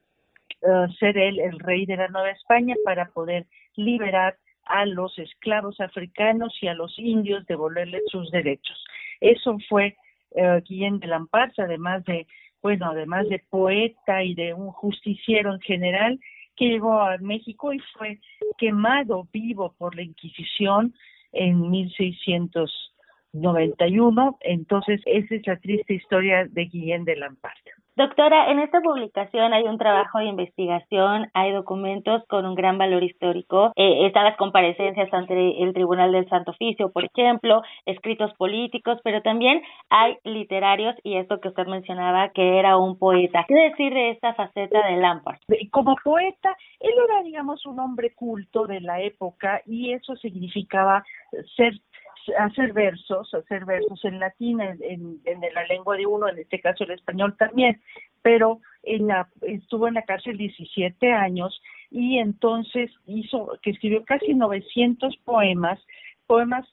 eh, 0.63 0.87
ser 0.99 1.19
él 1.19 1.41
el 1.41 1.59
rey 1.59 1.87
de 1.87 1.97
la 1.97 2.09
Nueva 2.09 2.31
España 2.31 2.75
para 2.85 3.07
poder 3.07 3.47
liberar 3.75 4.37
a 4.65 4.85
los 4.85 5.17
esclavos 5.19 5.81
africanos 5.81 6.57
y 6.61 6.69
a 6.69 6.75
los 6.75 6.99
indios, 6.99 7.47
devolverles 7.47 8.03
sus 8.09 8.31
derechos. 8.31 8.85
Eso 9.21 9.57
fue 9.69 9.97
eh, 10.33 10.63
Guillén 10.65 10.99
de 10.99 11.07
Lamparts, 11.07 11.59
además 11.59 12.05
de, 12.05 12.27
bueno, 12.63 12.87
además 12.87 13.29
de 13.29 13.43
poeta 13.51 14.23
y 14.23 14.35
de 14.35 14.55
un 14.55 14.71
justiciero 14.71 15.55
en 15.55 15.61
general, 15.61 16.21
que 16.57 16.67
llegó 16.67 17.01
a 17.01 17.19
México 17.19 17.73
y 17.73 17.79
fue 17.97 18.19
quemado 18.59 19.29
vivo 19.33 19.75
por 19.79 19.95
la 19.95 20.03
Inquisición 20.03 20.95
en 21.33 21.71
1691. 23.37 24.39
Entonces, 24.41 25.01
esa 25.07 25.35
es 25.35 25.47
la 25.47 25.57
triste 25.57 25.95
historia 25.95 26.47
de 26.51 26.65
Guillén 26.67 27.05
de 27.05 27.17
Lampard. 27.17 27.57
Doctora, 27.97 28.51
en 28.51 28.59
esta 28.59 28.83
publicación 28.83 29.55
hay 29.55 29.63
un 29.63 29.79
trabajo 29.79 30.19
de 30.19 30.27
investigación, 30.27 31.31
hay 31.33 31.53
documentos 31.53 32.23
con 32.29 32.45
un 32.45 32.55
gran 32.55 32.77
valor 32.77 33.03
histórico, 33.03 33.73
eh, 33.75 34.05
están 34.07 34.25
las 34.25 34.37
comparecencias 34.37 35.11
ante 35.15 35.63
el 35.63 35.73
Tribunal 35.73 36.13
del 36.13 36.29
Santo 36.29 36.51
Oficio, 36.51 36.93
por 36.93 37.07
ejemplo, 37.07 37.63
escritos 37.87 38.35
políticos, 38.35 38.99
pero 39.03 39.23
también 39.23 39.63
hay 39.89 40.19
literarios 40.25 40.95
y 41.05 41.17
esto 41.17 41.41
que 41.41 41.49
usted 41.49 41.67
mencionaba, 41.69 42.33
que 42.35 42.59
era 42.59 42.77
un 42.77 42.99
poeta. 42.99 43.47
¿Qué 43.49 43.55
decir 43.55 43.95
de 43.95 44.11
esta 44.11 44.35
faceta 44.35 44.87
de 44.89 44.99
Lampard? 44.99 45.39
Como 45.71 45.97
poeta, 46.05 46.55
él 46.81 46.93
era, 47.09 47.23
digamos, 47.23 47.65
un 47.65 47.81
hombre 47.81 48.13
culto 48.15 48.67
de 48.67 48.83
la 48.83 49.01
época 49.01 49.63
y 49.65 49.95
eso 49.95 50.17
significaba 50.17 51.03
ser 51.57 51.73
hacer 52.39 52.73
versos, 52.73 53.33
hacer 53.35 53.65
versos 53.65 54.05
en 54.05 54.19
latín, 54.19 54.61
en, 54.61 55.21
la 55.55 55.65
lengua 55.67 55.97
de 55.97 56.07
uno, 56.07 56.29
en 56.29 56.39
este 56.39 56.61
caso 56.61 56.85
el 56.85 56.93
español 56.93 57.37
también, 57.37 57.81
pero 58.23 58.61
en 58.83 59.07
la, 59.09 59.29
estuvo 59.43 59.89
en 59.89 59.95
la 59.95 60.03
cárcel 60.03 60.37
17 60.37 61.13
años 61.13 61.61
y 61.91 62.19
entonces 62.19 62.91
hizo, 63.07 63.59
que 63.63 63.71
escribió 63.71 64.05
casi 64.05 64.35
900 64.35 65.17
poemas, 65.25 65.79
poemas 66.27 66.67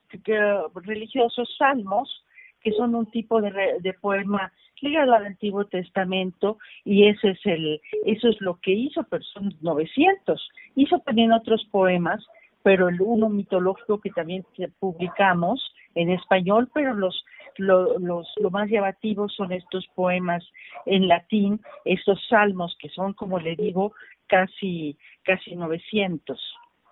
religiosos, 0.76 1.54
salmos, 1.58 2.26
que 2.62 2.72
son 2.72 2.96
un 2.96 3.10
tipo 3.12 3.42
de, 3.42 3.52
de 3.80 3.94
poema 3.94 4.52
ligado 4.82 5.14
al 5.14 5.26
Antiguo 5.26 5.66
Testamento 5.66 6.58
y 6.84 7.08
ese 7.08 7.32
es 7.32 7.40
el, 7.46 7.82
eso 8.06 8.30
es 8.30 8.40
lo 8.42 8.60
que 8.60 8.72
hizo, 8.72 9.04
pero 9.04 9.24
son 9.24 9.54
900. 9.62 10.50
Hizo 10.76 11.00
también 11.00 11.32
otros 11.32 11.66
poemas 11.72 12.24
pero 12.64 12.88
el 12.88 13.02
uno 13.02 13.30
mitológico 13.30 14.00
que 14.00 14.10
también 14.10 14.46
publicamos 14.80 15.62
en 15.96 16.10
español, 16.10 16.70
pero 16.74 16.94
los, 16.94 17.24
los, 17.58 18.28
lo 18.38 18.50
más 18.50 18.70
llamativos 18.70 19.34
son 19.36 19.52
estos 19.52 19.86
poemas 19.94 20.44
en 20.86 21.08
latín, 21.08 21.62
estos 21.86 22.20
salmos 22.30 22.76
que 22.80 22.90
son, 22.90 23.14
como 23.14 23.40
le 23.40 23.56
digo, 23.56 23.94
casi, 24.28 24.98
casi 25.24 25.56
900. 25.56 26.40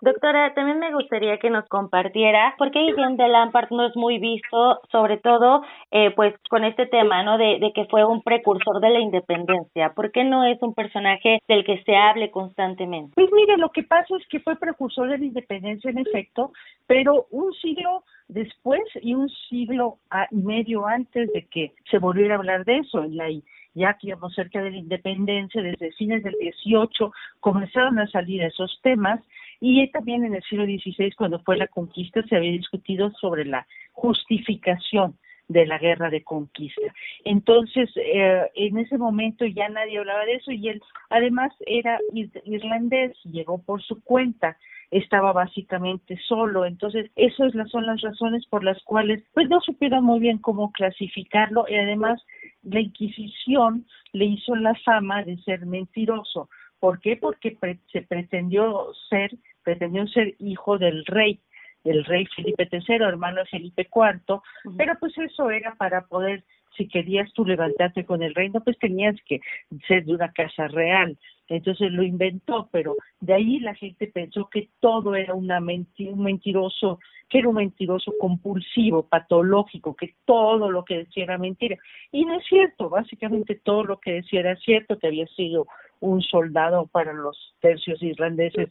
Doctora, 0.02 0.52
también 0.52 0.80
me 0.80 0.92
gustaría 0.92 1.38
que 1.38 1.48
nos 1.48 1.64
compartiera 1.68 2.56
por 2.58 2.72
qué 2.72 2.80
Guillén 2.80 3.16
de 3.16 3.28
Lampard 3.28 3.70
no 3.70 3.86
es 3.86 3.94
muy 3.94 4.18
visto, 4.18 4.80
sobre 4.90 5.18
todo 5.18 5.62
eh, 5.92 6.10
pues 6.16 6.34
con 6.50 6.64
este 6.64 6.86
tema, 6.86 7.22
¿no? 7.22 7.38
De, 7.38 7.60
de 7.60 7.72
que 7.72 7.84
fue 7.84 8.04
un 8.04 8.20
precursor 8.20 8.80
de 8.80 8.90
la 8.90 8.98
independencia. 8.98 9.92
¿Por 9.94 10.10
qué 10.10 10.24
no 10.24 10.42
es 10.42 10.60
un 10.60 10.74
personaje 10.74 11.38
del 11.46 11.64
que 11.64 11.84
se 11.84 11.94
hable 11.94 12.32
constantemente? 12.32 13.12
Pues 13.14 13.30
mire, 13.32 13.56
lo 13.58 13.68
que 13.68 13.84
pasa 13.84 14.16
es 14.18 14.26
que 14.26 14.40
fue 14.40 14.56
precursor 14.56 15.08
de 15.08 15.18
la 15.18 15.24
independencia 15.24 15.88
en 15.88 15.98
efecto, 15.98 16.50
pero 16.88 17.26
un 17.30 17.52
siglo 17.52 18.02
después 18.26 18.82
y 19.02 19.14
un 19.14 19.28
siglo 19.48 19.98
y 20.32 20.36
medio 20.38 20.84
antes 20.84 21.32
de 21.32 21.46
que 21.46 21.74
se 21.88 21.98
volviera 21.98 22.34
a 22.34 22.38
hablar 22.38 22.64
de 22.64 22.78
eso 22.78 23.04
en 23.04 23.42
ya 23.74 23.94
que 23.94 24.08
íbamos 24.08 24.34
cerca 24.34 24.60
de 24.60 24.72
la 24.72 24.76
independencia, 24.78 25.62
desde 25.62 25.92
fines 25.92 26.22
del 26.24 26.34
18 26.40 27.12
comenzaron 27.40 28.00
a 28.00 28.06
salir 28.08 28.42
esos 28.42 28.80
temas 28.82 29.20
y 29.64 29.88
también 29.92 30.24
en 30.24 30.34
el 30.34 30.42
siglo 30.42 30.64
XVI, 30.64 31.12
cuando 31.12 31.38
fue 31.38 31.56
la 31.56 31.68
conquista, 31.68 32.20
se 32.24 32.34
había 32.34 32.50
discutido 32.50 33.12
sobre 33.12 33.44
la 33.44 33.64
justificación 33.92 35.16
de 35.46 35.66
la 35.66 35.78
guerra 35.78 36.10
de 36.10 36.24
conquista. 36.24 36.92
Entonces, 37.24 37.88
eh, 37.96 38.50
en 38.56 38.78
ese 38.78 38.98
momento 38.98 39.46
ya 39.46 39.68
nadie 39.68 40.00
hablaba 40.00 40.24
de 40.24 40.34
eso 40.34 40.50
y 40.50 40.68
él 40.68 40.82
además 41.10 41.52
era 41.64 42.00
irlandés, 42.12 43.16
llegó 43.22 43.62
por 43.62 43.80
su 43.82 44.02
cuenta, 44.02 44.56
estaba 44.90 45.32
básicamente 45.32 46.18
solo. 46.26 46.64
Entonces, 46.66 47.12
esas 47.14 47.52
son 47.70 47.86
las 47.86 48.00
razones 48.00 48.44
por 48.46 48.64
las 48.64 48.82
cuales 48.82 49.22
pues 49.32 49.48
no 49.48 49.60
supieron 49.60 50.02
muy 50.02 50.18
bien 50.18 50.38
cómo 50.38 50.72
clasificarlo 50.72 51.66
y 51.68 51.76
además 51.76 52.20
la 52.64 52.80
Inquisición 52.80 53.86
le 54.12 54.24
hizo 54.24 54.56
la 54.56 54.74
fama 54.84 55.22
de 55.22 55.36
ser 55.38 55.66
mentiroso. 55.66 56.48
¿Por 56.82 56.98
qué? 56.98 57.16
Porque 57.16 57.56
se 57.92 58.02
pretendió 58.02 58.88
ser 59.08 59.30
pretendió 59.62 60.04
ser 60.08 60.34
hijo 60.40 60.78
del 60.78 61.04
rey, 61.06 61.38
del 61.84 62.04
rey 62.04 62.26
Felipe 62.34 62.68
III, 62.72 63.04
hermano 63.04 63.38
de 63.38 63.46
Felipe 63.46 63.88
IV, 63.94 64.40
pero 64.76 64.98
pues 64.98 65.16
eso 65.16 65.48
era 65.48 65.76
para 65.76 66.06
poder, 66.06 66.42
si 66.76 66.88
querías 66.88 67.32
tú 67.34 67.44
levantarte 67.44 68.04
con 68.04 68.24
el 68.24 68.34
reino, 68.34 68.60
pues 68.64 68.76
tenías 68.80 69.14
que 69.28 69.40
ser 69.86 70.04
de 70.04 70.14
una 70.14 70.32
casa 70.32 70.66
real. 70.66 71.16
Entonces 71.56 71.92
lo 71.92 72.02
inventó, 72.02 72.68
pero 72.72 72.96
de 73.20 73.34
ahí 73.34 73.60
la 73.60 73.74
gente 73.74 74.06
pensó 74.06 74.48
que 74.48 74.70
todo 74.80 75.14
era 75.14 75.34
una 75.34 75.58
un 75.58 76.22
mentiroso, 76.22 76.98
que 77.28 77.40
era 77.40 77.48
un 77.48 77.56
mentiroso 77.56 78.14
compulsivo, 78.18 79.02
patológico, 79.06 79.94
que 79.94 80.14
todo 80.24 80.70
lo 80.70 80.82
que 80.84 80.98
decía 80.98 81.24
era 81.24 81.36
mentira. 81.36 81.76
Y 82.10 82.24
no 82.24 82.38
es 82.38 82.46
cierto, 82.46 82.88
básicamente 82.88 83.60
todo 83.62 83.84
lo 83.84 84.00
que 84.00 84.12
decía 84.12 84.40
era 84.40 84.56
cierto, 84.56 84.98
que 84.98 85.08
había 85.08 85.26
sido 85.26 85.66
un 86.00 86.22
soldado 86.22 86.86
para 86.86 87.12
los 87.12 87.54
tercios 87.60 88.02
irlandeses 88.02 88.70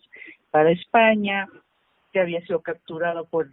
para 0.49 0.71
España, 0.71 1.47
que 2.11 2.19
había 2.19 2.41
sido 2.41 2.61
capturado 2.61 3.25
por, 3.25 3.51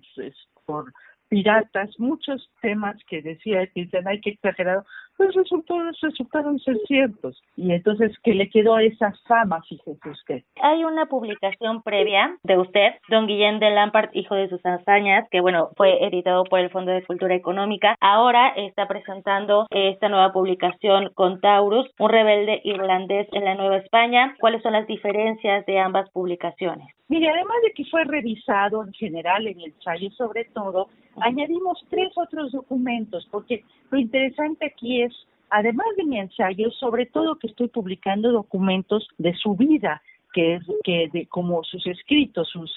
por 0.64 0.92
piratas, 1.28 1.90
muchos 1.98 2.50
temas 2.62 2.96
que 3.04 3.20
decía 3.20 3.66
que 3.66 3.82
dicen, 3.82 4.08
ay, 4.08 4.22
qué 4.22 4.30
exagerado, 4.30 4.84
pues 5.18 5.34
resultó, 5.34 5.74
resultaron 6.00 6.58
ser 6.60 6.78
ciertos. 6.86 7.42
Y 7.56 7.72
entonces 7.72 8.16
que 8.22 8.34
le 8.34 8.48
quedó 8.48 8.78
esa 8.78 9.12
fama, 9.26 9.60
fíjese 9.68 10.08
usted. 10.08 10.42
Hay 10.62 10.84
una 10.84 11.06
publicación 11.06 11.82
previa 11.82 12.38
de 12.44 12.56
usted, 12.56 12.92
don 13.10 13.26
Guillén 13.26 13.58
de 13.58 13.70
Lampard, 13.70 14.10
hijo 14.14 14.36
de 14.36 14.48
sus 14.48 14.64
hazañas, 14.64 15.28
que 15.30 15.40
bueno, 15.40 15.70
fue 15.76 16.06
editado 16.06 16.44
por 16.44 16.60
el 16.60 16.70
Fondo 16.70 16.92
de 16.92 17.04
Cultura 17.04 17.34
Económica. 17.34 17.96
Ahora 18.00 18.50
está 18.56 18.86
presentando 18.86 19.66
esta 19.70 20.08
nueva 20.08 20.32
publicación 20.32 21.10
con 21.14 21.40
Taurus, 21.40 21.90
un 21.98 22.08
rebelde 22.08 22.60
irlandés 22.62 23.26
en 23.32 23.44
la 23.44 23.56
Nueva 23.56 23.78
España. 23.78 24.36
¿Cuáles 24.38 24.62
son 24.62 24.72
las 24.72 24.86
diferencias 24.86 25.66
de 25.66 25.80
ambas 25.80 26.08
publicaciones? 26.10 26.86
Mire, 27.08 27.30
además 27.30 27.56
de 27.64 27.72
que 27.72 27.86
fue 27.86 28.04
revisado 28.04 28.84
en 28.84 28.92
general 28.92 29.46
en 29.46 29.58
el 29.60 29.72
ensayo, 29.72 30.10
sobre 30.10 30.44
todo, 30.44 30.88
añadimos 31.20 31.82
tres 31.88 32.10
otros 32.16 32.52
documentos, 32.52 33.26
porque 33.30 33.64
lo 33.90 33.98
interesante 33.98 34.66
aquí 34.66 35.00
es, 35.02 35.07
además 35.50 35.86
de 35.96 36.04
mi 36.04 36.18
ensayo, 36.18 36.70
sobre 36.72 37.06
todo 37.06 37.38
que 37.38 37.48
estoy 37.48 37.68
publicando 37.68 38.30
documentos 38.32 39.08
de 39.18 39.34
su 39.34 39.54
vida, 39.54 40.02
que 40.32 40.56
es 40.56 40.62
que 40.84 41.08
de 41.12 41.26
como 41.26 41.64
sus 41.64 41.86
escritos, 41.86 42.48
sus, 42.48 42.70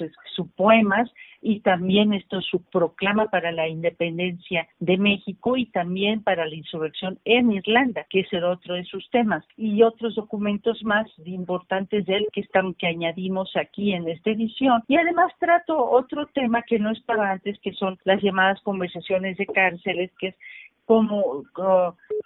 poemas 0.56 1.12
y 1.42 1.60
también 1.60 2.14
esto 2.14 2.42
su 2.42 2.64
proclama 2.64 3.28
para 3.28 3.52
la 3.52 3.68
independencia 3.68 4.68
de 4.80 4.98
México 4.98 5.58
y 5.58 5.66
también 5.68 6.24
para 6.24 6.46
la 6.46 6.56
insurrección 6.56 7.20
en 7.26 7.52
Irlanda, 7.52 8.06
que 8.10 8.22
es 8.22 8.28
otro 8.44 8.76
de 8.76 8.84
sus 8.86 9.10
temas. 9.10 9.44
Y 9.58 9.84
otros 9.84 10.16
documentos 10.16 10.84
más 10.84 11.08
importantes 11.26 12.06
de 12.06 12.18
él 12.18 12.28
que 12.32 12.42
están 12.42 12.74
que 12.74 12.88
añadimos 12.88 13.56
aquí 13.56 13.94
en 13.94 14.08
esta 14.08 14.32
edición. 14.32 14.84
Y 14.88 14.98
además 14.98 15.32
trato 15.40 15.78
otro 15.78 16.28
tema 16.28 16.64
que 16.64 16.80
no 16.80 16.92
estaba 16.92 17.32
antes 17.32 17.60
que 17.60 17.74
son 17.74 17.98
las 18.04 18.22
llamadas 18.22 18.62
conversaciones 18.62 19.38
de 19.38 19.46
cárceles 19.48 20.12
que 20.20 20.30
es 20.30 20.36
como 20.86 21.44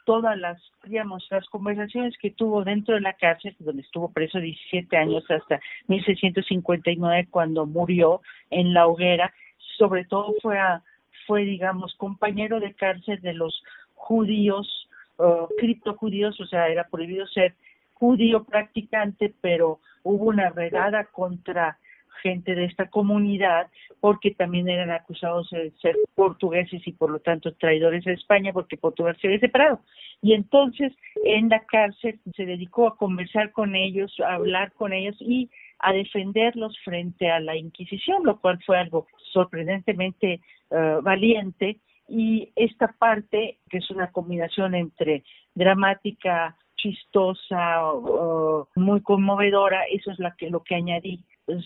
todas 0.05 0.37
las, 0.37 0.61
digamos, 0.83 1.27
las 1.29 1.45
conversaciones 1.47 2.15
que 2.17 2.31
tuvo 2.31 2.63
dentro 2.63 2.95
de 2.95 3.01
la 3.01 3.13
cárcel, 3.13 3.55
donde 3.59 3.81
estuvo 3.81 4.11
preso 4.11 4.39
17 4.39 4.95
años 4.97 5.23
hasta 5.29 5.59
1659 5.87 7.27
cuando 7.29 7.65
murió 7.65 8.21
en 8.49 8.73
la 8.73 8.87
hoguera, 8.87 9.33
sobre 9.77 10.05
todo 10.05 10.33
fue, 10.41 10.57
a, 10.57 10.83
fue 11.27 11.43
digamos, 11.43 11.95
compañero 11.95 12.59
de 12.59 12.73
cárcel 12.73 13.21
de 13.21 13.33
los 13.33 13.63
judíos, 13.95 14.89
uh, 15.17 15.47
criptojudíos, 15.57 16.39
o 16.39 16.45
sea, 16.45 16.67
era 16.67 16.87
prohibido 16.87 17.27
ser 17.27 17.55
judío 17.93 18.43
practicante, 18.43 19.33
pero 19.41 19.79
hubo 20.03 20.25
una 20.25 20.49
redada 20.49 21.05
contra 21.05 21.79
gente 22.21 22.55
de 22.55 22.65
esta 22.65 22.89
comunidad 22.89 23.67
porque 23.99 24.31
también 24.31 24.69
eran 24.69 24.91
acusados 24.91 25.49
de 25.49 25.71
ser 25.81 25.95
portugueses 26.15 26.85
y 26.85 26.91
por 26.91 27.09
lo 27.09 27.19
tanto 27.19 27.53
traidores 27.53 28.05
a 28.07 28.11
España 28.11 28.53
porque 28.53 28.77
Portugal 28.77 29.17
se 29.19 29.27
había 29.27 29.39
separado. 29.39 29.79
Y 30.21 30.33
entonces 30.33 30.93
en 31.23 31.49
la 31.49 31.61
cárcel 31.65 32.19
se 32.35 32.45
dedicó 32.45 32.87
a 32.87 32.97
conversar 32.97 33.51
con 33.51 33.75
ellos, 33.75 34.15
a 34.19 34.35
hablar 34.35 34.71
con 34.73 34.93
ellos 34.93 35.15
y 35.19 35.49
a 35.79 35.93
defenderlos 35.93 36.77
frente 36.83 37.29
a 37.29 37.39
la 37.39 37.55
Inquisición, 37.55 38.23
lo 38.23 38.39
cual 38.39 38.59
fue 38.65 38.77
algo 38.77 39.07
sorprendentemente 39.33 40.41
eh, 40.71 40.97
valiente. 41.01 41.77
Y 42.07 42.51
esta 42.55 42.93
parte, 42.99 43.57
que 43.69 43.79
es 43.79 43.89
una 43.89 44.11
combinación 44.11 44.75
entre 44.75 45.23
dramática 45.55 46.55
chistosa 46.75 47.83
o, 47.91 48.67
muy 48.75 49.01
conmovedora, 49.01 49.83
eso 49.91 50.11
es 50.11 50.19
la 50.19 50.35
que, 50.35 50.49
lo 50.49 50.63
que 50.63 50.75
añadí 50.75 51.23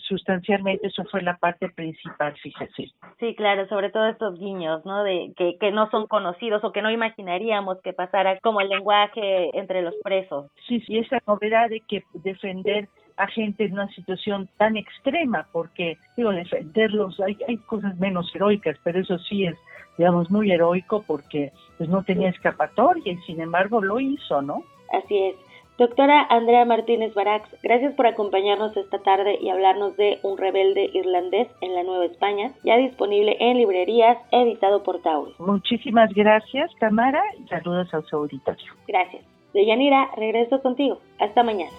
sustancialmente 0.08 0.88
eso 0.88 1.04
fue 1.06 1.22
la 1.22 1.38
parte 1.38 1.70
principal, 1.70 2.36
fíjese. 2.42 2.92
Sí, 3.20 3.36
claro, 3.36 3.68
sobre 3.68 3.90
todo 3.90 4.08
estos 4.08 4.38
guiños, 4.38 4.86
¿no? 4.86 5.04
De 5.04 5.32
que, 5.38 5.58
que 5.58 5.72
no 5.72 5.90
son 5.90 6.08
conocidos 6.08 6.64
o 6.64 6.72
que 6.72 6.82
no 6.82 6.92
imaginaríamos 6.92 7.82
que 7.82 7.94
pasara 7.94 8.40
como 8.42 8.62
el 8.62 8.70
lenguaje 8.70 9.58
entre 9.58 9.82
los 9.82 9.96
presos. 10.04 10.52
Sí, 10.68 10.82
sí, 10.82 10.98
esa 10.98 11.20
novedad 11.26 11.70
de 11.70 11.82
que 11.82 12.04
defender 12.14 12.90
a 13.18 13.28
gente 13.28 13.66
en 13.66 13.74
una 13.74 13.90
situación 13.90 14.50
tan 14.58 14.78
extrema, 14.78 15.48
porque, 15.52 15.98
digo, 16.16 16.32
defenderlos, 16.32 17.20
hay, 17.20 17.38
hay 17.48 17.58
cosas 17.58 17.98
menos 17.98 18.34
heroicas, 18.34 18.78
pero 18.84 19.00
eso 19.00 19.18
sí 19.20 19.46
es, 19.46 19.58
digamos, 19.98 20.32
muy 20.32 20.52
heroico 20.52 21.04
porque 21.06 21.52
pues 21.78 21.90
no 21.90 22.04
tenía 22.04 22.30
escapatoria 22.30 23.12
y 23.12 23.18
sin 23.20 23.42
embargo 23.42 23.82
lo 23.82 24.00
hizo, 24.00 24.42
¿no? 24.42 24.64
Así 24.92 25.18
es. 25.18 25.36
Doctora 25.80 26.28
Andrea 26.30 26.66
Martínez 26.66 27.14
Barax, 27.14 27.50
gracias 27.64 27.94
por 27.94 28.06
acompañarnos 28.06 28.76
esta 28.76 29.00
tarde 29.00 29.38
y 29.40 29.48
hablarnos 29.48 29.96
de 29.96 30.20
Un 30.24 30.38
rebelde 30.38 30.90
irlandés 30.94 31.48
en 31.62 31.74
la 31.74 31.84
Nueva 31.84 32.04
España, 32.04 32.52
ya 32.66 32.76
disponible 32.76 33.38
en 33.40 33.56
librerías, 33.56 34.18
editado 34.30 34.84
por 34.84 35.02
Taurus. 35.02 35.40
Muchísimas 35.40 36.14
gracias, 36.14 36.70
Tamara, 36.82 37.24
y 37.42 37.48
saludos 37.48 37.94
a 37.94 38.02
su 38.02 38.18
auditorio. 38.18 38.74
Gracias. 38.90 39.24
Deyanira, 39.54 40.10
regreso 40.18 40.62
contigo. 40.62 41.00
Hasta 41.18 41.44
mañana. 41.44 41.72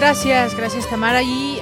Gracias, 0.00 0.56
gracias 0.56 0.88
Tamara. 0.88 1.22
Y 1.22 1.59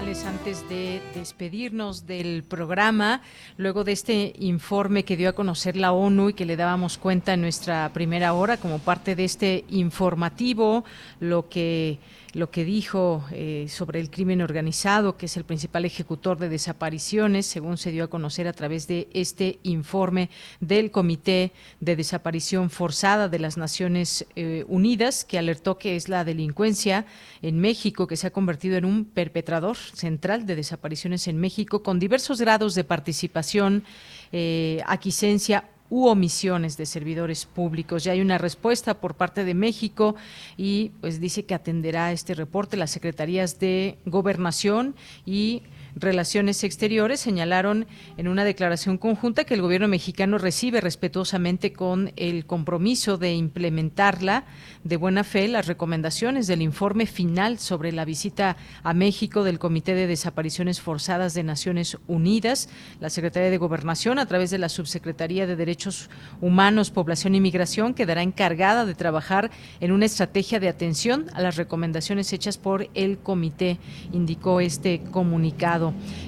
antes 0.00 0.66
de 0.70 1.02
despedirnos 1.14 2.06
del 2.06 2.42
programa, 2.42 3.20
luego 3.58 3.84
de 3.84 3.92
este 3.92 4.32
informe 4.38 5.04
que 5.04 5.14
dio 5.14 5.28
a 5.28 5.34
conocer 5.34 5.76
la 5.76 5.92
ONU 5.92 6.30
y 6.30 6.32
que 6.32 6.46
le 6.46 6.56
dábamos 6.56 6.96
cuenta 6.96 7.34
en 7.34 7.42
nuestra 7.42 7.90
primera 7.92 8.32
hora 8.32 8.56
como 8.56 8.78
parte 8.78 9.14
de 9.14 9.24
este 9.26 9.66
informativo, 9.68 10.84
lo 11.20 11.50
que 11.50 11.98
lo 12.32 12.50
que 12.50 12.64
dijo 12.64 13.24
eh, 13.32 13.66
sobre 13.68 14.00
el 14.00 14.10
crimen 14.10 14.40
organizado, 14.40 15.16
que 15.16 15.26
es 15.26 15.36
el 15.36 15.44
principal 15.44 15.84
ejecutor 15.84 16.38
de 16.38 16.48
desapariciones, 16.48 17.46
según 17.46 17.76
se 17.76 17.90
dio 17.90 18.04
a 18.04 18.10
conocer 18.10 18.46
a 18.46 18.52
través 18.52 18.86
de 18.86 19.08
este 19.12 19.58
informe 19.62 20.30
del 20.60 20.90
Comité 20.90 21.52
de 21.80 21.96
Desaparición 21.96 22.70
Forzada 22.70 23.28
de 23.28 23.38
las 23.38 23.56
Naciones 23.56 24.26
eh, 24.36 24.64
Unidas, 24.68 25.24
que 25.24 25.38
alertó 25.38 25.78
que 25.78 25.96
es 25.96 26.08
la 26.08 26.24
delincuencia 26.24 27.06
en 27.42 27.58
México 27.58 28.06
que 28.06 28.16
se 28.16 28.28
ha 28.28 28.32
convertido 28.32 28.76
en 28.76 28.84
un 28.84 29.04
perpetrador 29.04 29.76
central 29.94 30.46
de 30.46 30.56
desapariciones 30.56 31.28
en 31.28 31.38
México, 31.38 31.82
con 31.82 31.98
diversos 31.98 32.40
grados 32.40 32.74
de 32.74 32.84
participación, 32.84 33.84
eh, 34.32 34.82
aquiescencia 34.86 35.64
u 35.90 36.06
omisiones 36.06 36.76
de 36.76 36.86
servidores 36.86 37.46
públicos. 37.46 38.04
Ya 38.04 38.12
hay 38.12 38.20
una 38.20 38.38
respuesta 38.38 38.94
por 38.94 39.14
parte 39.14 39.44
de 39.44 39.54
México 39.54 40.14
y 40.56 40.92
pues 41.00 41.20
dice 41.20 41.44
que 41.44 41.54
atenderá 41.54 42.12
este 42.12 42.34
reporte 42.34 42.76
las 42.76 42.92
secretarías 42.92 43.58
de 43.58 43.98
Gobernación 44.06 44.94
y 45.26 45.62
Relaciones 45.94 46.62
Exteriores 46.64 47.20
señalaron 47.20 47.86
en 48.16 48.28
una 48.28 48.44
declaración 48.44 48.98
conjunta 48.98 49.44
que 49.44 49.54
el 49.54 49.62
gobierno 49.62 49.88
mexicano 49.88 50.38
recibe 50.38 50.80
respetuosamente 50.80 51.72
con 51.72 52.12
el 52.16 52.46
compromiso 52.46 53.18
de 53.18 53.34
implementarla 53.34 54.44
de 54.84 54.96
buena 54.96 55.24
fe 55.24 55.48
las 55.48 55.66
recomendaciones 55.66 56.46
del 56.46 56.62
informe 56.62 57.06
final 57.06 57.58
sobre 57.58 57.92
la 57.92 58.04
visita 58.04 58.56
a 58.82 58.94
México 58.94 59.44
del 59.44 59.58
Comité 59.58 59.94
de 59.94 60.06
Desapariciones 60.06 60.80
Forzadas 60.80 61.34
de 61.34 61.42
Naciones 61.42 61.98
Unidas. 62.06 62.68
La 63.00 63.10
Secretaría 63.10 63.50
de 63.50 63.58
Gobernación, 63.58 64.18
a 64.18 64.26
través 64.26 64.50
de 64.50 64.58
la 64.58 64.68
Subsecretaría 64.68 65.46
de 65.46 65.56
Derechos 65.56 66.10
Humanos, 66.40 66.90
Población 66.90 67.34
y 67.34 67.40
Migración, 67.40 67.94
quedará 67.94 68.22
encargada 68.22 68.84
de 68.84 68.94
trabajar 68.94 69.50
en 69.80 69.92
una 69.92 70.06
estrategia 70.06 70.60
de 70.60 70.68
atención 70.68 71.26
a 71.34 71.42
las 71.42 71.56
recomendaciones 71.56 72.32
hechas 72.32 72.58
por 72.58 72.88
el 72.94 73.18
comité, 73.18 73.78
indicó 74.12 74.60
este 74.60 75.02
comunicado. 75.10 75.79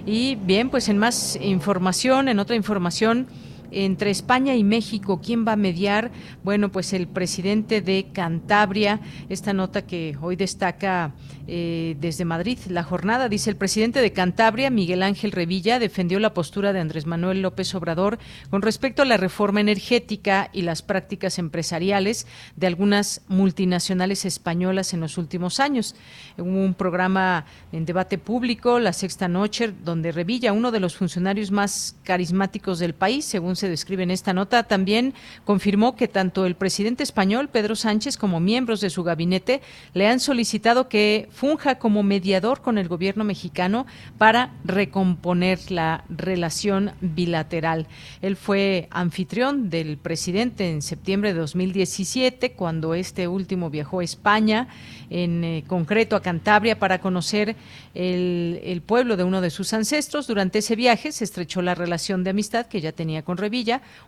Y 0.07 0.37
bien, 0.37 0.70
pues 0.70 0.89
en 0.89 0.99
más 0.99 1.37
información, 1.41 2.29
en 2.29 2.39
otra 2.39 2.57
información, 2.57 3.27
entre 3.73 4.11
España 4.11 4.55
y 4.55 4.65
México, 4.65 5.20
¿quién 5.24 5.47
va 5.47 5.53
a 5.53 5.57
mediar? 5.57 6.11
Bueno, 6.44 6.70
pues 6.70 6.93
el 6.93 7.09
presidente 7.09 7.81
de 7.81 8.07
Cantabria, 8.12 9.01
esta 9.28 9.53
nota 9.53 9.82
que 9.82 10.16
hoy 10.20 10.36
destaca 10.36 11.15
eh, 11.49 11.97
desde 12.01 12.24
Madrid. 12.24 12.59
La 12.69 12.85
jornada, 12.85 13.28
dice 13.28 13.51
el 13.51 13.57
presidente 13.57 14.01
de 14.01 14.12
Cantabria, 14.12 14.70
Miguel 14.70 15.03
Ángel 15.03 15.32
Revilla, 15.32 15.78
defendió 15.78 16.20
la 16.20 16.35
postura 16.35 16.73
de 16.73 16.81
Andrés 16.81 17.07
Manuel 17.07 17.43
López 17.43 17.74
Obrador 17.74 18.19
con 18.51 18.62
respecto 18.62 19.03
a 19.03 19.07
la 19.07 19.16
reforma 19.16 19.61
energética 19.61 20.51
y 20.53 20.62
las 20.62 20.82
prácticas 20.82 21.39
empresariales 21.39 22.27
de 22.57 22.66
algunas 22.66 23.23
multinacionales 23.28 24.24
españolas 24.24 24.94
en 24.94 25.01
los 25.01 25.19
últimos 25.19 25.59
años. 25.59 25.97
Hubo 26.39 26.65
un 26.65 26.74
programa 26.74 27.47
en 27.73 27.86
debate 27.86 28.19
público, 28.19 28.78
La 28.78 28.93
Sexta 28.93 29.28
Noche, 29.28 29.73
donde 29.85 30.12
Revilla, 30.12 30.53
uno 30.53 30.70
de 30.70 30.81
los 30.81 30.97
funcionarios 30.97 31.51
más 31.51 31.97
carismáticos 32.05 32.78
del 32.78 32.94
país, 32.94 33.24
según 33.24 33.57
se 33.63 33.69
describe 33.69 34.03
en 34.03 34.11
esta 34.11 34.33
nota, 34.33 34.65
también 34.65 35.15
confirmó 35.45 35.95
que 35.95 36.09
tanto 36.09 36.47
el 36.47 36.57
presidente 36.57 37.05
español, 37.05 37.49
Pedro 37.49 37.77
Sánchez, 37.77 38.17
como 38.17 38.41
miembros 38.41 38.81
de 38.81 38.91
su 38.91 39.05
gabinete 39.05 39.61
le 39.95 40.09
han 40.09 40.19
solicitado 40.19 40.89
que 40.89 41.29
funja 41.31 41.77
como 41.77 42.03
mediador 42.03 42.61
con 42.61 42.77
el 42.77 42.89
gobierno 42.89 43.23
mexicano 43.23 43.87
para 44.19 44.53
recomponer 44.65 45.71
la 45.71 46.05
relación 46.09 46.91
bilateral. 47.01 47.87
Él 48.21 48.35
fue 48.35 48.89
anfitrión 48.91 49.71
del 49.71 49.97
presidente 49.97 50.69
en 50.69 50.83
septiembre 50.83 51.33
de 51.33 51.39
2017, 51.39 52.55
cuando 52.55 52.95
este 52.95 53.29
último 53.29 53.71
viajó 53.71 54.01
a 54.01 54.05
España, 54.05 54.67
en 55.09 55.45
eh, 55.45 55.65
concreto 55.69 56.17
a 56.17 56.23
Cantabria, 56.23 56.81
para 56.81 57.01
conocer 57.01 57.55
el, 57.95 58.83
pueblo 58.87 59.17
de 59.17 59.25
uno 59.25 59.41
de 59.41 59.51
sus 59.51 59.73
ancestros. 59.73 60.27
Durante 60.27 60.59
ese 60.59 60.75
viaje 60.75 61.13
se 61.13 61.25
estrechó 61.25 61.63
la 61.63 61.75
relación 61.75 62.25
de 62.25 62.31
amistad 62.31 62.67
que 62.67 62.81
ya 62.81 62.93
tenía 62.93 63.23
con 63.23 63.37
Revilla, 63.37 63.52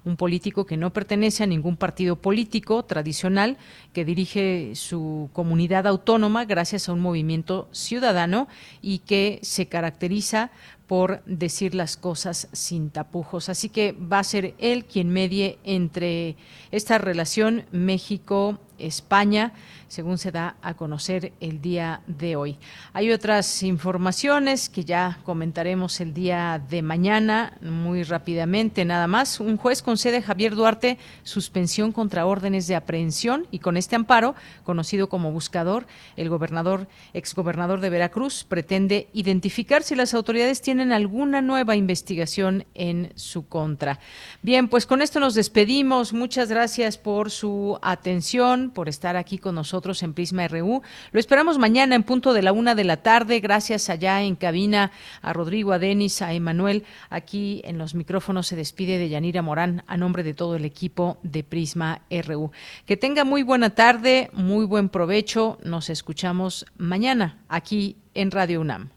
un 0.05 0.17
político 0.17 0.65
que 0.65 0.77
no 0.77 0.93
pertenece 0.93 1.45
a 1.45 1.47
ningún 1.47 1.77
partido 1.77 2.17
político 2.17 2.85
tradicional, 2.85 3.59
que 3.93 4.05
dirige 4.05 4.73
su 4.75 5.29
comunidad 5.33 5.87
autónoma 5.87 6.45
gracias 6.45 6.89
a 6.89 6.93
un 6.93 7.01
movimiento 7.01 7.69
ciudadano 7.73 8.49
y 8.81 8.99
que 8.99 9.39
se 9.43 9.67
caracteriza 9.67 10.51
por 10.87 11.23
decir 11.25 11.75
las 11.75 11.97
cosas 11.97 12.49
sin 12.53 12.91
tapujos. 12.91 13.49
Así 13.49 13.69
que 13.69 13.93
va 13.93 14.19
a 14.19 14.25
ser 14.25 14.55
él 14.59 14.85
quien 14.85 15.11
medie 15.11 15.59
entre 15.65 16.37
esta 16.71 16.99
relación 16.99 17.65
México-España 17.73 19.53
según 19.89 20.19
se 20.19 20.31
da 20.31 20.57
a 20.63 20.75
conocer 20.75 21.33
el 21.41 21.61
día 21.61 22.01
de 22.07 22.37
hoy. 22.37 22.59
Hay 22.93 23.11
otras 23.13 23.63
informaciones 23.63 24.69
que 24.69 24.85
ya 24.85 25.19
comentaremos 25.25 26.01
el 26.01 26.15
día 26.15 26.63
de 26.69 26.83
mañana 26.83 27.57
muy 27.61 28.03
rápidamente. 28.03 28.85
Nada 28.85 29.07
más, 29.07 29.41
un 29.41 29.57
juez 29.57 29.83
concede 29.83 30.19
a 30.19 30.23
Javier 30.23 30.55
Duarte 30.55 30.99
suspensión 31.23 31.93
contra 31.93 32.27
órdenes 32.27 32.67
de 32.67 32.77
aprehensión 32.77 33.47
y 33.51 33.59
con 33.59 33.77
este 33.77 33.97
amparo, 33.97 34.35
conocido 34.65 35.09
como 35.09 35.33
buscador, 35.33 35.87
el 36.17 36.29
gobernador, 36.29 36.89
exgobernador 37.13 37.81
de 37.81 37.91
Veracruz, 37.91 38.45
pretende 38.45 39.09
identificar 39.13 39.83
si 39.83 39.95
las 39.95 40.15
autoridades 40.15 40.63
tienen 40.63 40.93
alguna 40.93 41.43
nueva 41.43 41.77
investigación 41.77 42.65
en 42.75 43.13
su 43.17 43.47
contra. 43.49 43.99
Bien, 44.43 44.69
pues 44.69 44.87
con 44.87 45.03
esto 45.03 45.21
nos 45.21 45.35
despedimos. 45.35 46.13
Muchas 46.13 46.49
gracias 46.49 46.99
por 46.99 47.31
su 47.31 47.79
atención, 47.83 48.71
por 48.71 48.89
estar 48.89 49.17
aquí 49.17 49.39
con 49.39 49.59
en 49.85 50.15
Prisma 50.15 50.49
RU. 50.49 50.83
Lo 51.13 51.21
esperamos 51.21 51.59
mañana 51.59 51.95
en 51.95 52.05
punto 52.05 52.33
de 52.33 52.41
la 52.41 52.53
una 52.53 52.75
de 52.75 52.85
la 52.85 52.99
tarde. 52.99 53.41
Gracias 53.41 53.91
allá 53.91 54.23
en 54.23 54.35
cabina 54.35 54.93
a 55.21 55.33
Rodrigo, 55.35 55.73
a 55.73 55.79
Denis, 55.79 56.23
a 56.23 56.33
Emanuel. 56.33 56.85
Aquí 57.11 57.61
en 57.65 57.77
los 57.77 57.95
micrófonos 57.95 58.47
se 58.47 58.57
despide 58.57 58.97
de 58.97 59.11
Yanira 59.11 59.43
Morán 59.43 59.85
a 59.87 59.99
nombre 59.99 60.23
de 60.23 60.33
todo 60.33 60.57
el 60.57 60.65
equipo 60.65 61.19
de 61.23 61.45
Prisma 61.45 62.01
RU. 62.11 62.51
Que 62.87 62.97
tenga 62.97 63.25
muy 63.25 63.43
buena 63.43 63.71
tarde, 63.71 64.31
muy 64.33 64.65
buen 64.65 64.89
provecho. 64.89 65.59
Nos 65.63 65.91
escuchamos 65.91 66.65
mañana 66.79 67.39
aquí 67.49 67.99
en 68.15 68.31
Radio 68.31 68.63
UNAM. 68.63 68.89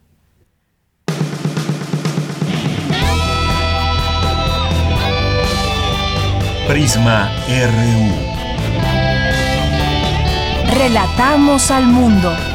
Prisma 6.66 7.30
RU. 7.46 8.37
Relatamos 10.70 11.70
al 11.70 11.86
mundo. 11.86 12.47